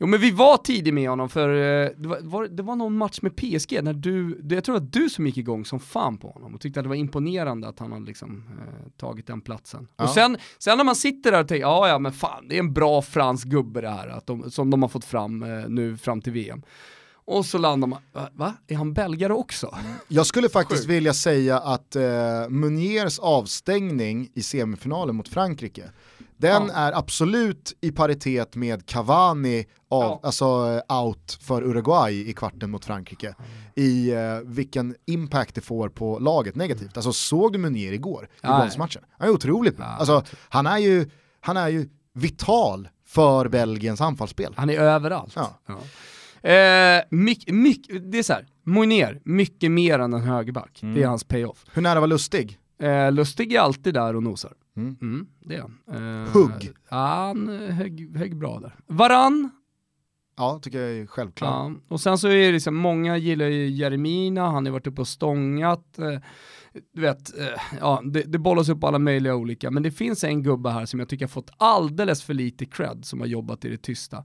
Jo 0.00 0.06
men 0.06 0.20
vi 0.20 0.30
var 0.30 0.56
tidig 0.56 0.94
med 0.94 1.08
honom 1.10 1.28
för 1.28 1.48
eh, 1.48 1.90
det 1.96 2.08
var, 2.08 2.18
var, 2.22 2.46
det 2.46 2.62
var 2.62 2.76
någon 2.76 2.96
match 2.96 3.18
med 3.22 3.36
PSG 3.36 3.80
när 3.82 3.92
du, 3.92 4.34
det- 4.42 4.54
jag 4.54 4.64
tror 4.64 4.76
att 4.76 4.92
du 4.92 5.08
som 5.10 5.26
gick 5.26 5.36
igång 5.36 5.64
som 5.64 5.80
fan 5.80 6.18
på 6.18 6.30
honom 6.30 6.54
och 6.54 6.60
tyckte 6.60 6.80
att 6.80 6.84
det 6.84 6.88
var 6.88 6.96
imponerande 6.96 7.68
att 7.68 7.78
han 7.78 7.92
hade 7.92 8.06
liksom 8.06 8.44
eh, 8.58 8.90
tagit 8.96 9.26
den 9.26 9.40
platsen. 9.40 9.88
Ja. 9.96 10.04
Och 10.04 10.10
sen, 10.10 10.36
sen 10.58 10.76
när 10.78 10.84
man 10.84 10.96
sitter 10.96 11.32
där 11.32 11.40
och 11.40 11.48
tänker, 11.48 11.62
ja 11.66 11.88
ja 11.88 11.98
men 11.98 12.12
fan 12.12 12.48
det 12.48 12.54
är 12.54 12.60
en 12.60 12.72
bra 12.72 13.02
fransk 13.02 13.46
gubbe 13.46 13.80
det 13.80 13.90
här, 13.90 14.08
att 14.08 14.26
de, 14.26 14.50
som 14.50 14.70
de 14.70 14.82
har 14.82 14.88
fått 14.88 15.04
fram 15.04 15.42
eh, 15.42 15.68
nu 15.68 15.96
fram 15.96 16.20
till 16.20 16.32
VM. 16.32 16.62
Och 17.30 17.46
så 17.46 17.58
landar 17.58 17.88
man, 17.88 17.98
va? 18.32 18.54
Är 18.66 18.76
han 18.76 18.92
belgare 18.92 19.32
också? 19.32 19.74
Jag 20.08 20.26
skulle 20.26 20.48
faktiskt 20.48 20.80
Sjukt. 20.80 20.90
vilja 20.90 21.14
säga 21.14 21.58
att 21.58 21.96
eh, 21.96 22.02
Muniers 22.48 23.18
avstängning 23.18 24.28
i 24.34 24.42
semifinalen 24.42 25.16
mot 25.16 25.28
Frankrike, 25.28 25.90
den 26.36 26.66
Ja. 26.66 26.72
är 26.74 26.92
absolut 26.92 27.76
i 27.80 27.92
paritet 27.92 28.56
med 28.56 28.86
Cavani 28.86 29.66
av, 29.88 30.02
Ja. 30.02 30.20
alltså, 30.22 30.44
eh, 30.90 31.02
out 31.04 31.38
för 31.40 31.62
Uruguay 31.62 32.28
i 32.30 32.32
kvarten 32.32 32.70
mot 32.70 32.84
Frankrike. 32.84 33.34
I 33.74 34.10
eh, 34.12 34.38
vilken 34.44 34.94
impact 35.06 35.54
det 35.54 35.60
får 35.60 35.88
på 35.88 36.18
laget 36.18 36.54
negativt. 36.54 36.96
Alltså 36.96 37.12
såg 37.12 37.52
du 37.52 37.58
Munier 37.58 37.92
igår 37.92 38.28
i 38.42 38.46
bronsmatchen? 38.46 39.02
Han 39.18 39.28
är 39.28 39.32
otroligt 39.32 39.76
bra. 39.76 39.86
Alltså, 39.86 40.22
han, 40.48 40.66
är 40.66 40.78
ju, 40.78 41.10
han 41.40 41.56
är 41.56 41.68
ju 41.68 41.88
vital 42.12 42.88
för 43.06 43.48
Belgiens 43.48 44.00
anfallsspel. 44.00 44.54
Han 44.56 44.70
är 44.70 44.78
överallt. 44.78 45.32
Ja. 45.36 45.50
Eh, 46.42 47.00
myck, 47.10 47.50
myck, 47.52 47.90
det 48.02 48.18
är 48.18 48.22
så 48.22 48.32
här, 48.32 48.46
Moiner, 48.64 49.20
mycket 49.24 49.70
mer 49.70 49.98
än 49.98 50.12
en 50.12 50.20
högerback. 50.22 50.78
Det 50.80 51.02
är 51.02 51.06
hans 51.06 51.24
payoff. 51.24 51.64
Hur 51.72 51.82
nära 51.82 52.00
var 52.00 52.06
Lustig? 52.06 52.58
Eh, 52.82 53.12
Lustig 53.12 53.52
är 53.52 53.60
alltid 53.60 53.94
där 53.94 54.16
och 54.16 54.22
nosar. 54.22 54.52
Mm. 54.76 54.96
Mm, 55.02 55.26
det 55.44 55.54
är 55.56 55.60
han. 55.60 55.78
Eh, 56.24 56.30
Hugg. 56.32 56.70
Han 56.88 57.48
eh, 57.64 57.70
högg, 57.74 58.16
högg 58.16 58.36
bra 58.36 58.60
där. 58.60 58.74
Varann, 58.86 59.50
Ja, 60.36 60.58
tycker 60.62 60.80
jag 60.80 60.90
är 60.90 61.06
självklart. 61.06 61.50
ja. 61.50 61.72
och 61.88 62.00
sen 62.00 62.18
så 62.18 62.28
är 62.28 62.34
det 62.46 62.52
liksom, 62.52 62.76
många 62.76 63.16
gillar 63.16 63.46
ju 63.46 63.68
Jeremina, 63.68 64.50
han 64.50 64.66
har 64.66 64.72
varit 64.72 64.86
uppe 64.86 65.00
och 65.00 65.08
stångat. 65.08 65.98
Du 66.94 67.00
vet, 67.00 67.38
eh, 67.38 67.46
ja, 67.80 68.02
det, 68.04 68.22
det 68.22 68.38
bollas 68.38 68.68
upp 68.68 68.84
alla 68.84 68.98
möjliga 68.98 69.34
olika, 69.34 69.70
men 69.70 69.82
det 69.82 69.90
finns 69.90 70.24
en 70.24 70.42
gubbe 70.42 70.70
här 70.70 70.86
som 70.86 71.00
jag 71.00 71.08
tycker 71.08 71.24
har 71.24 71.28
fått 71.30 71.50
alldeles 71.56 72.22
för 72.22 72.34
lite 72.34 72.64
cred, 72.66 73.04
som 73.04 73.20
har 73.20 73.26
jobbat 73.26 73.64
i 73.64 73.68
det 73.68 73.82
tysta. 73.82 74.24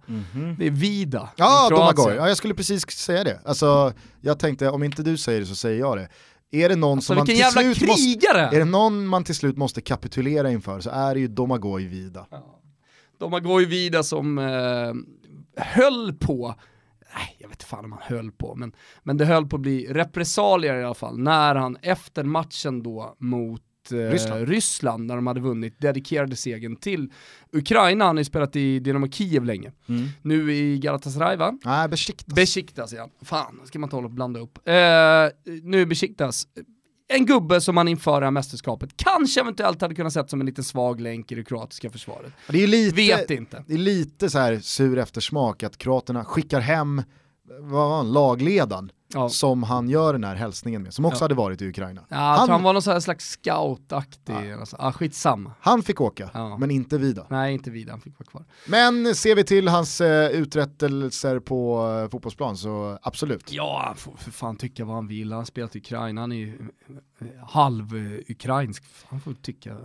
Det 0.58 0.68
är 0.68 0.72
Vida 0.72 1.30
Ja. 1.36 1.68
Domagoj. 1.70 2.14
Ja, 2.16 2.28
jag 2.28 2.38
skulle 2.38 2.54
precis 2.54 2.92
säga 2.92 3.24
det. 3.24 3.40
Alltså, 3.46 3.94
jag 4.22 4.40
tänkte, 4.40 4.70
om 4.70 4.84
inte 4.84 5.04
du 5.04 5.18
säger 5.18 5.40
det 5.40 5.46
så 5.46 5.56
säger 5.56 5.80
jag 5.80 5.98
det. 5.98 6.10
Är 6.52 6.70
det 6.70 6.76
någon 6.76 7.02
Så 7.02 7.06
som 7.06 7.16
man 7.18 7.26
till 7.26 7.44
slut 7.46 7.66
måste, 7.88 8.04
krigare! 8.04 8.40
är 8.56 8.60
det 8.60 8.66
någon 8.66 9.08
man 9.08 9.24
till 9.24 9.36
slut 9.36 9.58
måste 9.58 9.82
kapitulera 9.82 10.52
inför 10.52 10.80
så 10.80 10.90
är 10.90 11.14
det 11.14 11.20
ju 11.20 11.28
Domagoj 11.28 11.88
Vida. 11.88 12.26
De 13.20 13.34
har 13.34 13.40
gått 13.40 13.68
vida 13.68 14.04
som 14.04 14.38
eh, 14.38 14.94
höll 15.64 16.14
på, 16.14 16.56
nej 17.16 17.36
jag 17.40 17.48
vet 17.48 17.56
inte 17.56 17.66
fan 17.66 17.86
om 17.86 17.92
han 17.92 18.02
höll 18.04 18.32
på, 18.32 18.56
men, 18.56 18.76
men 19.04 19.18
det 19.18 19.26
höll 19.26 19.48
på 19.48 19.56
att 19.56 19.62
bli 19.62 19.88
repressalier 19.90 20.76
i 20.76 20.84
alla 20.84 20.94
fall, 20.94 21.18
när 21.18 21.56
han 21.56 21.78
efter 21.82 22.24
matchen 22.24 22.84
då 22.84 23.16
mot 23.20 23.62
eh, 23.92 23.98
Ryssland. 23.98 24.48
Ryssland. 24.48 25.06
när 25.06 25.16
de 25.16 25.28
hade 25.28 25.40
vunnit, 25.40 25.80
dedikerade 25.80 26.36
segern 26.36 26.76
till 26.76 27.12
Ukraina, 27.52 28.06
han 28.06 28.16
har 28.16 28.22
ju 28.22 28.26
spelat 28.26 28.56
i 28.56 28.80
Dynamo 28.80 29.08
Kiev 29.08 29.44
länge. 29.46 29.72
Nu 30.22 30.54
i 30.54 30.78
Galatasaray 30.78 31.36
va? 31.36 31.58
Nej, 31.66 31.88
Besiktas. 31.88 32.36
Besiktas 32.36 32.94
ja. 32.94 33.10
Fan, 33.22 33.62
ska 33.66 33.80
man 33.80 33.90
ta 33.90 33.98
och 33.98 34.12
blanda 34.12 34.40
upp. 34.40 34.68
Eh, 34.68 35.54
nu 35.64 35.86
Besiktas. 35.86 36.48
En 37.16 37.26
gubbe 37.26 37.62
som 37.62 37.76
man 37.76 37.88
inför 37.88 38.20
det 38.22 38.26
här 38.26 38.32
mästerskapet 38.32 38.98
kanske 38.98 39.42
eventuellt 39.42 39.82
hade 39.82 39.96
kunnat 39.96 40.14
sett 40.14 40.30
som 40.30 40.40
en 40.40 40.46
liten 40.46 40.64
svag 40.64 41.02
länk 41.02 41.32
i 41.32 41.36
det 41.36 41.44
kroatiska 41.44 41.90
försvaret. 41.90 42.34
det 42.48 42.64
är 42.64 42.68
lite, 42.68 42.96
Vet 42.96 43.32
inte. 43.32 43.64
det 43.68 43.74
är 43.74 43.78
lite 43.78 44.30
så 44.30 44.40
här 44.40 44.60
sur 44.60 44.98
eftersmak 44.98 45.64
att 45.64 45.78
kroaterna 45.78 46.26
skickar 46.26 46.60
hem 46.60 47.04
vad 47.60 47.90
var 47.90 47.98
han, 47.98 48.14
lagledaren 48.14 48.92
Ja. 49.14 49.30
som 49.30 49.64
han 49.64 49.90
gör 49.90 50.14
den 50.14 50.24
här 50.24 50.36
hälsningen 50.36 50.84
med, 50.84 50.94
som 50.94 51.06
också 51.06 51.20
Ja. 51.20 51.24
hade 51.24 51.36
varit 51.36 51.62
i 51.62 51.68
Ukraina. 51.70 52.02
Ja, 52.10 52.16
han, 52.18 52.50
han 52.50 52.64
var 52.64 52.74
någon 52.74 53.02
slags 53.02 53.30
scoutaktig, 53.30 54.52
alltså, 54.60 54.76
ah, 54.80 54.92
skitsamma. 54.92 55.52
han 55.60 55.84
fick 55.84 56.02
åka, 56.02 56.30
Ja. 56.34 56.58
men 56.58 56.72
inte 56.72 56.98
Vida. 56.98 57.26
Nej, 57.30 57.54
inte 57.54 57.72
vidare, 57.72 57.92
han 57.92 58.02
fick 58.02 58.20
vara 58.20 58.30
kvar. 58.30 58.46
Men 58.68 59.16
ser 59.16 59.36
vi 59.36 59.44
till 59.44 59.68
hans 59.68 60.02
eh, 60.02 60.30
uträttelser 60.30 61.40
på 61.40 61.88
eh, 62.04 62.10
fotbollsplan 62.10 62.58
så 62.58 63.00
absolut. 63.02 63.52
Ja, 63.52 63.84
han 63.86 63.96
får 63.96 64.16
för 64.18 64.32
fan 64.32 64.56
tycka 64.58 64.86
vad 64.86 64.96
han 64.96 65.08
vill, 65.08 65.32
han 65.32 65.38
har 65.40 65.46
spelat 65.46 65.76
i 65.76 65.80
Ukraina, 65.80 66.22
han 66.22 66.32
är 66.32 66.36
ju 66.36 66.70
eh, 67.22 67.28
halv-ukrainsk, 67.48 68.84
han 69.10 69.22
får 69.22 69.34
tycka, 69.34 69.70
eh, 69.70 69.78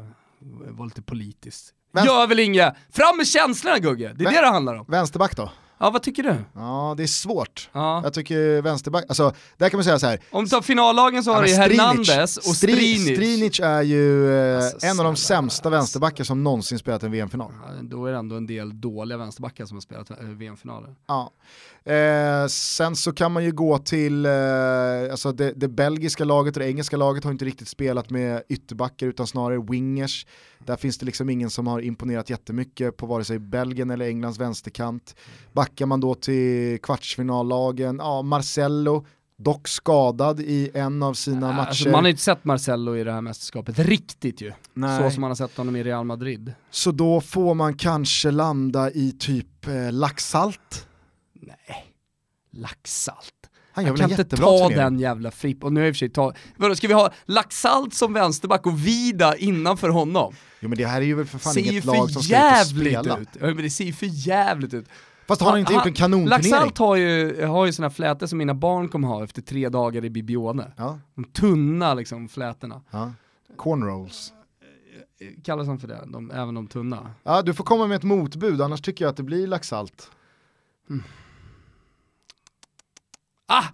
vara 0.71 0.85
lite 0.87 1.03
politiskt. 1.03 1.75
Vänster- 1.93 2.13
Gör 2.15 2.27
väl 2.27 2.39
inget, 2.39 2.75
fram 2.91 3.17
med 3.17 3.27
känslorna 3.27 3.79
Gugge, 3.79 4.13
det 4.17 4.25
är 4.25 4.29
Vä- 4.29 4.33
det 4.33 4.41
det 4.41 4.47
handlar 4.49 4.75
om. 4.75 4.87
Vänsterback 4.89 5.37
då? 5.37 5.51
Ja, 5.81 5.91
vad 5.91 6.03
tycker 6.03 6.23
du? 6.23 6.35
Ja, 6.55 6.95
det 6.97 7.03
är 7.03 7.07
svårt. 7.07 7.71
Ja. 7.73 8.01
Jag 8.05 8.13
tycker 8.15 8.63
vänsterback, 8.63 9.05
alltså 9.09 9.33
där 9.57 9.69
kan 9.69 9.79
man 9.79 9.85
säga 9.85 9.99
så 9.99 10.07
här. 10.07 10.21
Om 10.31 10.45
du 10.45 10.51
tar 10.51 10.61
finallagen 10.63 11.25
så 11.25 11.33
har 11.33 11.43
du 11.43 11.51
Ja, 11.51 11.57
Hernandez 11.63 12.37
och 12.37 12.43
Stri- 12.43 12.55
Strinic. 12.55 13.03
Strinic 13.17 13.61
är 13.61 13.83
ju 13.83 14.35
eh, 14.37 14.65
Alltså, 14.65 14.87
en 14.87 14.99
av 14.99 15.05
de 15.05 15.17
sämsta 15.17 15.45
alltså. 15.45 15.69
vänsterbackar 15.71 16.25
som 16.25 16.45
någonsin 16.45 16.79
spelat 16.79 17.03
en 17.03 17.11
VM-final. 17.11 17.53
Ja, 17.63 17.83
Då 17.83 18.07
är 18.07 18.13
det 18.13 18.19
ändå 18.19 18.37
en 18.37 18.47
del 18.47 18.81
dåliga 18.81 19.19
vänsterbackar 19.19 19.67
som 19.67 19.77
har 19.77 19.81
spelat 19.83 20.11
eh, 20.11 20.17
VM-finaler. 20.21 20.95
Ja. 21.07 21.33
Eh, 21.93 22.47
sen 22.49 22.97
så 22.97 23.13
kan 23.13 23.33
man 23.33 23.45
ju 23.45 23.53
gå 23.53 23.79
till, 23.79 24.27
eh, 24.27 24.33
alltså 25.11 25.33
det, 25.33 25.53
det 25.57 25.69
belgiska 25.69 26.25
laget 26.25 26.57
och 26.57 26.61
det 26.63 26.69
engelska 26.69 26.97
laget 26.97 27.25
har 27.25 27.31
inte 27.31 27.45
riktigt 27.45 27.69
spelat 27.69 28.11
med 28.11 28.43
ytterbackar 28.49 29.07
utan 29.07 29.27
snarare 29.27 29.59
wingers. 29.71 30.27
Där 30.67 30.77
finns 30.77 30.99
det 30.99 31.07
liksom 31.07 31.31
ingen 31.31 31.51
som 31.51 31.67
har 31.67 31.81
imponerat 31.81 32.31
jättemycket 32.31 32.97
på 32.97 33.07
vare 33.07 33.25
sig 33.25 33.39
Belgien 33.39 33.91
eller 33.91 34.07
Englands 34.09 34.39
vänsterkant. 34.39 35.15
Backar 35.69 35.87
man 35.87 36.01
då 36.01 36.15
till 36.15 36.79
kvartsfinallagen, 36.83 37.97
ja 37.99 38.23
Marcello, 38.23 39.07
dock 39.39 39.69
skadad 39.69 40.41
i 40.41 40.71
en 40.75 41.03
av 41.03 41.15
sina 41.15 41.53
matcher. 41.53 41.69
Alltså, 41.69 41.89
man 41.89 42.05
har 42.05 42.09
inte 42.11 42.23
sett 42.23 42.45
Marcello 42.45 42.97
i 42.97 43.05
det 43.05 43.13
här 43.13 43.21
mästerskapet 43.21 43.79
riktigt 43.79 44.41
ju. 44.41 44.53
Nej. 44.75 45.03
Så 45.03 45.11
som 45.11 45.21
man 45.21 45.31
har 45.31 45.35
sett 45.35 45.57
honom 45.57 45.77
i 45.77 45.83
Real 45.83 46.05
Madrid. 46.05 46.53
Så 46.71 46.91
då 46.91 47.21
får 47.21 47.55
man 47.55 47.75
kanske 47.75 48.31
landa 48.31 48.91
i 48.91 49.13
typ 49.19 49.67
eh, 49.67 49.93
laxsalt. 49.93 50.87
Nej, 51.33 51.87
laxsalt. 52.53 53.35
Han 53.73 53.87
gör 53.87 53.97
kan 53.97 54.11
inte 54.11 54.25
ta 54.25 54.37
turnering. 54.37 54.77
den 54.77 54.99
jävla 54.99 55.31
fripp, 55.31 55.65
och 55.65 55.73
nu 55.73 55.81
jag 55.81 55.89
i 55.89 55.93
och 55.93 55.95
för 55.95 55.99
sig 55.99 56.09
ta, 56.09 56.33
vadå, 56.57 56.75
ska 56.75 56.89
vi 56.89 56.95
ha 56.95 57.13
Laxalt 57.25 57.95
som 57.95 58.13
vänsterback 58.13 58.67
och 58.67 58.87
Vida 58.87 59.37
innanför 59.37 59.89
honom? 59.89 60.35
Jo 60.61 60.69
men 60.69 60.79
det 60.79 60.87
här 60.87 61.01
är 61.01 61.07
ju 61.07 61.15
väl 61.15 61.27
för 61.27 61.39
fan 61.39 61.53
ser 61.53 61.61
ju 61.61 61.71
inget 61.71 61.85
lag 61.85 62.11
som 62.11 62.23
ska 62.23 62.61
ut 62.61 62.61
och 62.61 62.67
spela. 62.67 63.19
ut. 63.19 63.29
Ja, 63.41 63.47
men 63.47 63.57
det 63.57 63.71
ser 63.71 63.85
ju 63.85 63.93
för 63.93 64.07
jävligt 64.07 64.75
ut. 64.75 64.89
Fast 65.29 65.41
har 65.43 65.51
han 65.51 65.61
inte 65.61 65.73
gjort 65.73 65.87
en 65.87 65.93
kanonturnering? 65.93 66.51
Laxalt 66.51 66.79
har 66.79 66.97
ju, 66.97 67.45
har 67.45 67.67
ju 67.67 67.73
såna 67.73 67.91
flätor 67.91 68.27
som 68.27 68.39
mina 68.39 68.55
barn 68.55 68.89
kommer 68.89 69.09
ha 69.09 69.25
efter 69.25 69.43
tre 69.43 69.69
dagar 69.69 70.05
i 70.05 70.11
Bibione. 70.11 70.73
Ja, 70.77 70.99
De 71.15 71.25
tunna 71.25 71.95
liksom 71.95 72.29
flätorna. 72.29 72.83
ja. 72.91 73.13
Cornrolls. 73.57 74.33
Kallas 75.45 75.67
de 75.67 75.79
för 75.79 75.89
det? 75.89 76.05
De, 76.07 76.31
även 76.31 76.55
de 76.55 76.67
tunna? 76.67 77.11
Ja, 77.23 77.43
du 77.43 77.55
får 77.55 77.65
komma 77.65 77.87
med 77.87 77.97
ett 77.97 78.03
motbud, 78.03 78.63
annars 78.63 78.81
tycker 78.81 79.05
jag 79.05 79.11
att 79.11 79.17
det 79.17 79.23
blir 79.23 79.47
laxsalt. 79.47 80.11
Ah! 83.47 83.65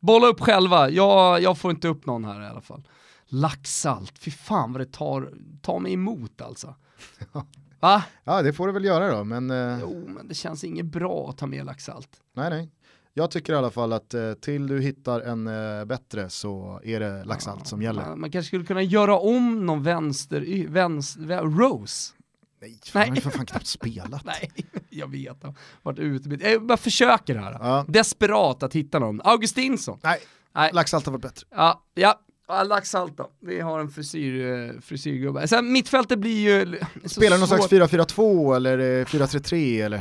Bolla 0.00 0.26
upp 0.26 0.40
själva, 0.40 0.90
jag, 0.90 1.42
jag 1.42 1.58
får 1.58 1.70
inte 1.70 1.88
upp 1.88 2.06
någon 2.06 2.24
här 2.24 2.42
i 2.42 2.46
alla 2.46 2.60
fall. 2.60 2.82
Laxsalt, 3.26 4.18
fy 4.18 4.30
fan 4.30 4.72
vad 4.72 4.80
det 4.80 4.92
tar, 4.92 5.32
tar 5.62 5.78
mig 5.80 5.92
emot 5.92 6.40
alltså. 6.40 6.74
Va? 7.80 8.02
Ja, 8.24 8.42
det 8.42 8.52
får 8.52 8.66
du 8.66 8.72
väl 8.72 8.84
göra 8.84 9.16
då, 9.16 9.24
men 9.24 9.50
eh, 9.50 9.78
Jo, 9.80 10.04
men 10.08 10.28
det 10.28 10.34
känns 10.34 10.64
inget 10.64 10.86
bra 10.86 11.28
att 11.30 11.38
ta 11.38 11.46
med 11.46 11.66
laxsalt. 11.66 12.08
nej 12.36 12.50
nej. 12.50 12.70
Jag 13.14 13.30
tycker 13.30 13.52
i 13.52 13.56
alla 13.56 13.70
fall 13.70 13.92
att 13.92 14.14
eh, 14.14 14.32
till 14.32 14.66
du 14.66 14.80
hittar 14.80 15.20
en 15.20 15.46
eh, 15.46 15.84
bättre 15.84 16.30
så 16.30 16.80
är 16.84 17.00
det 17.00 17.24
laxsalt 17.24 17.66
som 17.66 17.82
gäller. 17.82 18.06
Man, 18.06 18.20
man 18.20 18.30
kanske 18.30 18.46
skulle 18.46 18.64
kunna 18.64 18.82
göra 18.82 19.18
om 19.18 19.66
någon 19.66 19.82
vänster, 19.82 20.68
vänster, 20.68 21.20
vä- 21.20 21.58
Rose. 21.58 22.12
Nej, 22.60 22.78
fan, 22.84 23.00
Nej. 23.00 23.08
han 23.08 23.16
har 23.16 23.20
för 23.22 23.30
fan 23.30 23.46
knappt 23.46 23.66
spelat. 23.66 24.24
Nej, 24.24 24.50
jag 24.90 25.10
vet. 25.10 25.36
Jag 25.40 25.48
har 25.48 25.54
varit 25.82 25.98
ute. 25.98 26.48
Jag 26.48 26.66
bara 26.66 26.76
försöker 26.78 27.34
här. 27.36 27.52
Ja. 27.60 27.84
Desperat 27.88 28.62
att 28.62 28.74
hitta 28.74 28.98
någon. 28.98 29.20
Augustinsson. 29.24 29.98
Nej, 30.02 30.18
Nej. 30.54 30.70
laxsalt 30.72 31.04
har 31.06 31.12
varit 31.12 31.22
bättre. 31.22 31.46
Ja, 31.50 31.84
ja. 31.94 32.20
Ja, 32.52 32.62
Laxsalt 32.62 33.16
då. 33.16 33.30
Vi 33.40 33.60
har 33.60 33.80
en 33.80 33.88
frisyr, 33.90 34.46
eh, 34.74 34.80
frisyrgubbe. 34.80 35.48
Sen 35.48 35.72
mittfältet 35.72 36.18
blir 36.18 36.40
ju... 36.64 36.78
Spelar 37.08 37.38
någon 37.38 37.48
slags 37.48 37.62
svårt. 37.68 37.72
4-4-2 37.90 38.56
eller 38.56 38.78
eh, 38.78 39.04
4-3-3 39.04 39.84
eller? 39.84 39.96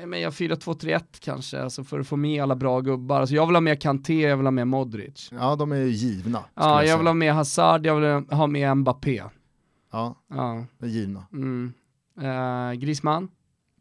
Eh, 0.00 0.06
Men 0.06 0.20
jag 0.20 0.32
4-2-3-1 0.32 1.02
kanske, 1.20 1.62
alltså 1.62 1.84
för 1.84 2.00
att 2.00 2.06
få 2.06 2.16
med 2.16 2.42
alla 2.42 2.56
bra 2.56 2.80
gubbar. 2.80 3.20
Alltså 3.20 3.34
jag 3.34 3.46
vill 3.46 3.56
ha 3.56 3.60
med 3.60 3.82
Kanté, 3.82 4.20
jag 4.20 4.36
vill 4.36 4.46
ha 4.46 4.50
med 4.50 4.66
Modric. 4.68 5.28
Ja, 5.32 5.56
de 5.56 5.72
är 5.72 5.76
ju 5.76 5.88
givna. 5.90 6.44
Ja, 6.54 6.78
jag 6.78 6.86
säga. 6.86 6.96
vill 6.96 7.06
ha 7.06 7.14
med 7.14 7.34
Hazard, 7.34 7.86
jag 7.86 7.94
vill 8.00 8.36
ha 8.36 8.46
med 8.46 8.76
Mbappé. 8.76 9.22
Ja, 9.92 10.14
Ja. 10.30 10.64
de 10.78 10.86
är 10.86 10.90
givna. 10.90 11.26
Mm. 11.32 11.72
Uh, 12.22 12.72
Griezmann? 12.72 13.28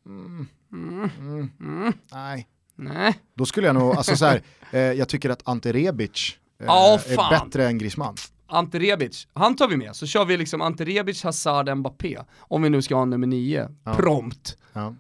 Mm, 0.06 0.48
Mm. 0.72 1.10
mm, 1.20 1.50
Mm. 1.60 1.94
nej. 2.12 2.48
Nej. 2.76 3.16
Då 3.36 3.46
skulle 3.46 3.68
jag 3.68 3.74
nog, 3.76 3.96
alltså 3.96 4.16
så 4.16 4.26
här, 4.26 4.42
eh, 4.72 4.80
jag 4.80 5.10
tycker 5.10 5.30
att 5.30 5.42
Ante 5.48 5.72
Rebic 5.74 6.36
Ja, 6.66 6.94
är 6.94 7.16
fan. 7.16 7.30
bättre 7.30 7.68
än 7.68 7.78
Griezmann. 7.78 8.16
Ante 8.50 8.80
Rebic, 8.80 9.28
han 9.34 9.56
tar 9.56 9.68
vi 9.68 9.78
med. 9.78 9.96
Så 9.96 10.06
kör 10.06 10.26
vi 10.26 10.38
liksom 10.38 10.62
Ante 10.62 10.86
Rebic, 10.86 11.24
Hazard, 11.24 11.78
Mbappé. 11.78 12.18
Om 12.38 12.62
vi 12.62 12.70
nu 12.70 12.82
ska 12.82 12.96
ha 12.96 13.02
en 13.02 13.10
nummer 13.10 13.28
nio. 13.28 13.70
Ja. 13.84 13.94
Prompt. 13.96 14.58
Ja. 14.74 14.96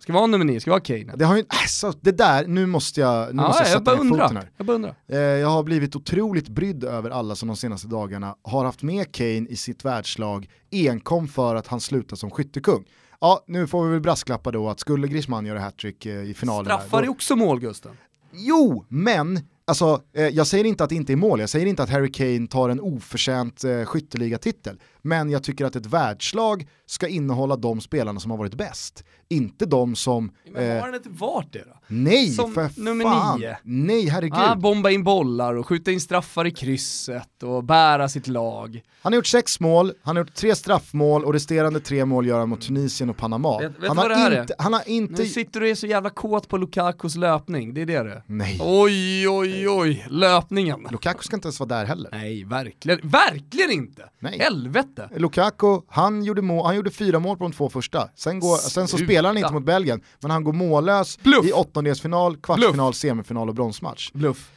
Ska 0.00 0.12
vi 0.12 0.16
ha 0.18 0.24
en 0.24 0.30
nummer 0.30 0.44
nio? 0.44 0.60
Ska 0.60 0.70
vi 0.70 0.74
ha 0.74 0.80
Kane? 0.80 1.12
Det, 1.16 1.24
har 1.24 1.36
ju, 1.36 1.44
alltså, 1.48 1.92
det 2.00 2.12
där, 2.12 2.46
nu 2.46 2.66
måste 2.66 3.00
jag, 3.00 3.34
nu 3.34 3.42
måste 3.42 3.62
Ja, 3.62 3.66
jag 3.68 3.72
jag 3.72 3.78
sätta 3.78 3.90
ner 3.90 3.96
foten 3.98 4.12
undrar. 4.12 4.34
här. 4.34 4.50
Jag 4.56 4.66
bara 4.66 4.72
undrar. 4.72 4.94
Eh, 5.08 5.18
jag 5.18 5.48
har 5.48 5.62
blivit 5.62 5.96
otroligt 5.96 6.48
brydd 6.48 6.84
över 6.84 7.10
alla 7.10 7.34
som 7.34 7.48
de 7.48 7.56
senaste 7.56 7.88
dagarna 7.88 8.34
har 8.42 8.64
haft 8.64 8.82
med 8.82 9.12
Kane 9.12 9.46
i 9.48 9.56
sitt 9.56 9.84
världslag 9.84 10.48
enkom 10.70 11.28
för 11.28 11.54
att 11.54 11.66
han 11.66 11.80
slutar 11.80 12.16
som 12.16 12.30
skyttekung. 12.30 12.84
Ja, 13.20 13.44
nu 13.46 13.66
får 13.66 13.84
vi 13.84 13.90
väl 13.92 14.00
brasklappa 14.00 14.50
då 14.50 14.68
att 14.68 14.80
skulle 14.80 15.08
Griezmann 15.08 15.46
göra 15.46 15.60
hattrick 15.60 16.06
eh, 16.06 16.22
i 16.22 16.34
finalen 16.34 16.64
Straffar 16.64 16.96
här, 16.96 17.02
är 17.02 17.06
då, 17.06 17.12
också 17.12 17.36
mål, 17.36 17.60
Gusten. 17.60 17.92
Jo, 18.32 18.84
men 18.88 19.40
alltså, 19.68 20.02
eh, 20.12 20.28
jag 20.28 20.46
säger 20.46 20.64
inte 20.64 20.84
att 20.84 20.90
det 20.90 20.96
inte 20.96 21.12
är 21.12 21.16
mål, 21.16 21.40
jag 21.40 21.48
säger 21.48 21.66
inte 21.66 21.82
att 21.82 21.90
Harry 21.90 22.12
Kane 22.12 22.46
tar 22.46 22.68
en 22.68 22.80
oförtjänt 22.80 23.64
eh, 23.64 23.84
skytteligatitel. 23.84 24.80
Men 25.02 25.30
jag 25.30 25.42
tycker 25.42 25.64
att 25.64 25.76
ett 25.76 25.86
världslag 25.86 26.68
ska 26.86 27.08
innehålla 27.08 27.56
de 27.56 27.80
spelarna 27.80 28.20
som 28.20 28.30
har 28.30 28.38
varit 28.38 28.54
bäst. 28.54 29.04
Inte 29.28 29.66
de 29.66 29.96
som... 29.96 30.32
Men 30.52 30.62
eh, 30.62 30.74
har 30.74 30.86
han 30.86 30.94
inte 30.94 31.08
varit 31.08 31.52
det 31.52 31.64
då? 31.64 31.77
Nej, 31.88 32.30
som 32.30 32.54
för 32.54 32.70
nummer 32.76 33.04
fan! 33.04 33.40
nio. 33.40 33.56
Nej, 33.62 34.08
herregud. 34.08 34.38
Ah, 34.38 34.54
bomba 34.56 34.90
in 34.90 35.04
bollar 35.04 35.54
och 35.54 35.66
skjuta 35.66 35.90
in 35.90 36.00
straffar 36.00 36.46
i 36.46 36.50
krysset 36.50 37.42
och 37.42 37.64
bära 37.64 38.08
sitt 38.08 38.26
lag. 38.26 38.82
Han 39.02 39.12
har 39.12 39.16
gjort 39.16 39.26
sex 39.26 39.60
mål, 39.60 39.92
han 40.02 40.16
har 40.16 40.24
gjort 40.24 40.34
tre 40.34 40.54
straffmål 40.54 41.24
och 41.24 41.32
resterande 41.32 41.80
tre 41.80 42.04
mål 42.04 42.26
gör 42.26 42.38
han 42.38 42.48
mot 42.48 42.60
Tunisien 42.60 43.10
och 43.10 43.16
Panama. 43.16 43.58
Vet- 43.58 43.78
vet 43.78 43.88
han, 43.88 43.96
har 43.96 44.04
vad 44.04 44.10
det 44.10 44.16
här 44.16 44.30
är? 44.30 44.40
inte, 44.40 44.54
han 44.58 44.72
har 44.72 44.82
inte... 44.86 45.22
Nu 45.22 45.28
sitter 45.28 45.60
du 45.60 45.66
och 45.66 45.70
är 45.70 45.74
så 45.74 45.86
jävla 45.86 46.10
kåt 46.10 46.48
på 46.48 46.56
Lukakos 46.56 47.16
löpning, 47.16 47.74
det 47.74 47.82
är 47.82 47.86
det 47.86 48.02
du 48.02 48.22
Nej, 48.26 48.58
Oj, 48.62 49.28
oj, 49.28 49.68
oj, 49.68 50.06
löpningen. 50.10 50.86
Lukaku 50.90 51.22
ska 51.22 51.36
inte 51.36 51.46
ens 51.46 51.60
vara 51.60 51.68
där 51.68 51.84
heller. 51.84 52.10
Nej, 52.12 52.44
verkligen, 52.44 53.00
verkligen 53.02 53.70
inte! 53.70 54.02
Nej. 54.18 54.38
Helvete! 54.38 55.08
Lukaku, 55.16 55.80
han 55.88 56.24
gjorde, 56.24 56.42
mål, 56.42 56.66
han 56.66 56.76
gjorde 56.76 56.90
fyra 56.90 57.18
mål 57.18 57.36
på 57.36 57.44
de 57.44 57.52
två 57.52 57.70
första. 57.70 58.08
Sen, 58.14 58.40
går, 58.40 58.56
sen 58.56 58.88
så 58.88 58.98
spelar 58.98 59.28
han 59.28 59.38
inte 59.38 59.52
mot 59.52 59.64
Belgien, 59.64 60.00
men 60.20 60.30
han 60.30 60.44
går 60.44 60.52
mållös 60.52 61.18
Bluff. 61.22 61.46
i 61.46 61.52
åttondelsfinal, 61.78 62.36
kvartsfinal, 62.36 62.94
semifinal 62.94 63.48
och 63.48 63.54
bronsmatch. 63.54 64.10
Bluff. 64.12 64.50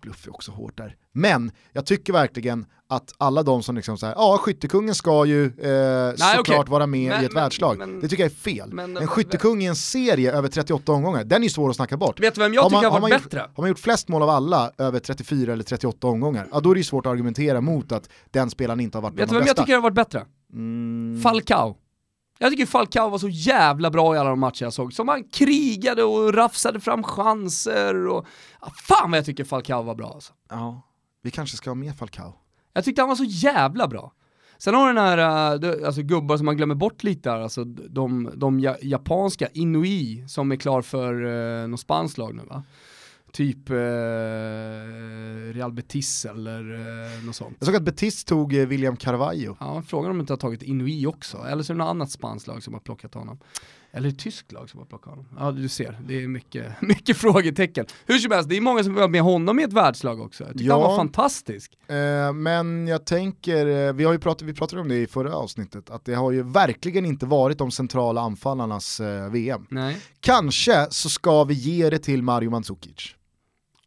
Bluff 0.00 0.26
är 0.26 0.30
också 0.34 0.52
hårt 0.52 0.76
där. 0.78 0.96
Men 1.12 1.50
jag 1.72 1.86
tycker 1.86 2.12
verkligen 2.12 2.66
att 2.88 3.14
alla 3.18 3.42
de 3.42 3.62
som 3.62 3.76
liksom 3.76 3.98
säger 3.98 4.14
ja 4.14 4.38
skyttekungen 4.40 4.94
ska 4.94 5.24
ju 5.24 5.44
eh, 5.44 6.10
såklart 6.16 6.38
okej. 6.40 6.64
vara 6.70 6.86
med 6.86 7.08
Men- 7.10 7.22
i 7.22 7.24
ett 7.24 7.32
men- 7.34 7.42
världslag. 7.42 7.78
men- 7.78 8.00
det 8.00 8.08
tycker 8.08 8.22
jag 8.22 8.30
är 8.32 8.36
fel. 8.36 8.72
men- 8.72 8.96
en 8.96 9.06
skyttekung 9.06 9.62
i 9.62 9.66
en 9.66 9.76
serie 9.76 10.32
över 10.32 10.48
38 10.48 10.92
omgångar, 10.92 11.24
den 11.24 11.44
är 11.44 11.48
svår 11.48 11.70
att 11.70 11.76
snacka 11.76 11.96
bort. 11.96 12.20
Vet 12.20 12.34
du 12.34 12.40
vem 12.40 12.54
jag 12.54 12.62
Har 12.62 12.70
tycker 12.70 12.76
har 12.76 12.90
har 12.90 13.00
varit 13.00 13.00
man 13.12 13.20
bättre? 13.22 13.38
Gjort, 13.40 13.50
har 13.56 13.62
man 13.62 13.68
gjort 13.68 13.78
flest 13.78 14.08
mål 14.08 14.22
av 14.22 14.28
alla 14.30 14.70
över 14.78 14.98
34 14.98 15.52
eller 15.52 15.64
38 15.64 16.06
omgångar, 16.06 16.48
ja 16.52 16.60
då 16.60 16.70
är 16.70 16.74
det 16.74 16.80
ju 16.80 16.84
svårt 16.84 17.06
att 17.06 17.10
argumentera 17.12 17.60
mot 17.60 17.92
att 17.92 18.08
den 18.30 18.50
spelaren 18.50 18.80
inte 18.80 18.98
har 18.98 19.02
varit 19.02 19.12
Vet 19.12 19.16
bland 19.16 19.30
du 19.30 19.34
de 19.34 19.38
vem 19.38 19.46
jag 19.46 19.54
bästa. 19.56 19.62
tycker 19.62 19.74
har 19.74 19.82
varit 19.82 19.94
bättre? 19.94 20.24
Mm, 20.52 21.20
Falcao. 21.22 21.76
Jag 22.38 22.50
tycker 22.50 22.66
Falcao 22.66 23.08
var 23.08 23.18
så 23.18 23.28
jävla 23.28 23.90
bra 23.90 24.14
i 24.14 24.18
alla 24.18 24.30
de 24.30 24.40
matcher 24.40 24.64
jag 24.64 24.72
såg. 24.72 24.92
Som 24.92 25.08
han 25.08 25.24
krigade 25.24 26.02
och 26.04 26.34
rafsade 26.34 26.80
fram 26.80 27.02
chanser 27.02 28.06
och... 28.06 28.26
Fan 28.88 29.10
vad 29.10 29.18
jag 29.18 29.24
tycker 29.24 29.44
Falcao 29.44 29.82
var 29.82 29.94
bra 29.94 30.10
alltså. 30.14 30.32
ja, 30.50 30.82
vi 31.22 31.30
kanske 31.30 31.56
ska 31.56 31.70
ha 31.70 31.74
med 31.74 31.96
Falcao. 31.96 32.34
Jag 32.72 32.84
tyckte 32.84 33.02
han 33.02 33.08
var 33.08 33.16
så 33.16 33.24
jävla 33.24 33.88
bra. 33.88 34.12
Sen 34.58 34.74
har 34.74 34.86
den 34.94 35.04
här, 35.04 35.58
du- 35.58 35.86
alltså 35.86 36.02
gubbar 36.02 36.36
som 36.36 36.46
man 36.46 36.56
glömmer 36.56 36.74
bort 36.74 37.02
lite 37.02 37.30
här, 37.30 37.40
alltså 37.40 37.64
de, 37.64 38.30
de 38.34 38.60
ja, 38.60 38.76
japanska, 38.82 39.48
Inui, 39.52 40.24
som 40.28 40.52
är 40.52 40.56
klar 40.56 40.82
för 40.82 41.24
uh, 41.24 41.68
något 41.68 41.80
spanskt 41.80 42.18
lag 42.18 42.34
nu 42.34 42.42
va? 42.42 42.62
Typ 43.32 43.70
eh, 43.70 43.76
Real 45.54 45.72
Betis 45.72 46.24
eller 46.24 46.74
eh, 46.74 47.24
något 47.24 47.36
sånt. 47.36 47.56
Jag 47.58 47.66
såg 47.66 47.76
att 47.76 47.82
Betis 47.82 48.24
tog 48.24 48.54
eh, 48.54 48.66
William 48.66 48.96
Carvalho. 48.96 49.56
Ja, 49.60 49.82
frågan 49.86 50.10
om 50.10 50.16
de 50.16 50.20
inte 50.20 50.32
har 50.32 50.38
tagit 50.38 50.62
Inui 50.62 51.06
också, 51.06 51.38
eller 51.38 51.62
så 51.62 51.72
är 51.72 51.74
det 51.74 51.78
något 51.78 51.90
annat 51.90 52.10
spanskt 52.10 52.46
lag 52.46 52.62
som 52.62 52.74
har 52.74 52.80
plockat 52.80 53.14
honom. 53.14 53.38
Eller 53.96 54.08
ett 54.08 54.18
tyskt 54.18 54.52
lag 54.52 54.70
som 54.70 54.78
har 54.80 54.86
plockat 54.86 55.10
honom. 55.10 55.26
Ja, 55.38 55.50
du 55.52 55.68
ser, 55.68 55.98
det 56.06 56.22
är 56.22 56.28
mycket, 56.28 56.72
mycket 56.82 57.16
frågetecken. 57.16 57.86
Hur 58.06 58.18
som 58.18 58.32
helst, 58.32 58.48
det 58.48 58.56
är 58.56 58.60
många 58.60 58.84
som 58.84 58.94
vill 58.94 59.02
ha 59.02 59.08
med 59.08 59.22
honom 59.22 59.58
i 59.58 59.62
ett 59.62 59.72
världslag 59.72 60.20
också. 60.20 60.44
Jag 60.44 60.52
tyckte 60.52 60.64
Ja. 60.64 60.74
han 60.80 60.82
var 60.82 60.96
fantastisk. 60.96 61.72
Eh, 61.88 62.32
men 62.32 62.86
jag 62.86 63.04
tänker, 63.06 63.66
eh, 63.66 63.92
vi, 63.92 64.04
har 64.04 64.12
ju 64.12 64.18
pratat, 64.18 64.42
vi 64.42 64.54
pratade 64.54 64.82
om 64.82 64.88
det 64.88 64.96
i 64.96 65.06
förra 65.06 65.34
avsnittet, 65.36 65.90
att 65.90 66.04
det 66.04 66.14
har 66.14 66.32
ju 66.32 66.42
verkligen 66.42 67.06
inte 67.06 67.26
varit 67.26 67.58
de 67.58 67.70
centrala 67.70 68.20
anfallarnas 68.20 69.00
eh, 69.00 69.30
VM. 69.30 69.66
Nej. 69.70 69.96
Kanske 70.20 70.86
så 70.90 71.08
ska 71.08 71.44
vi 71.44 71.54
ge 71.54 71.90
det 71.90 71.98
till 71.98 72.22
Mario 72.22 72.50
Mandzukic. 72.50 73.14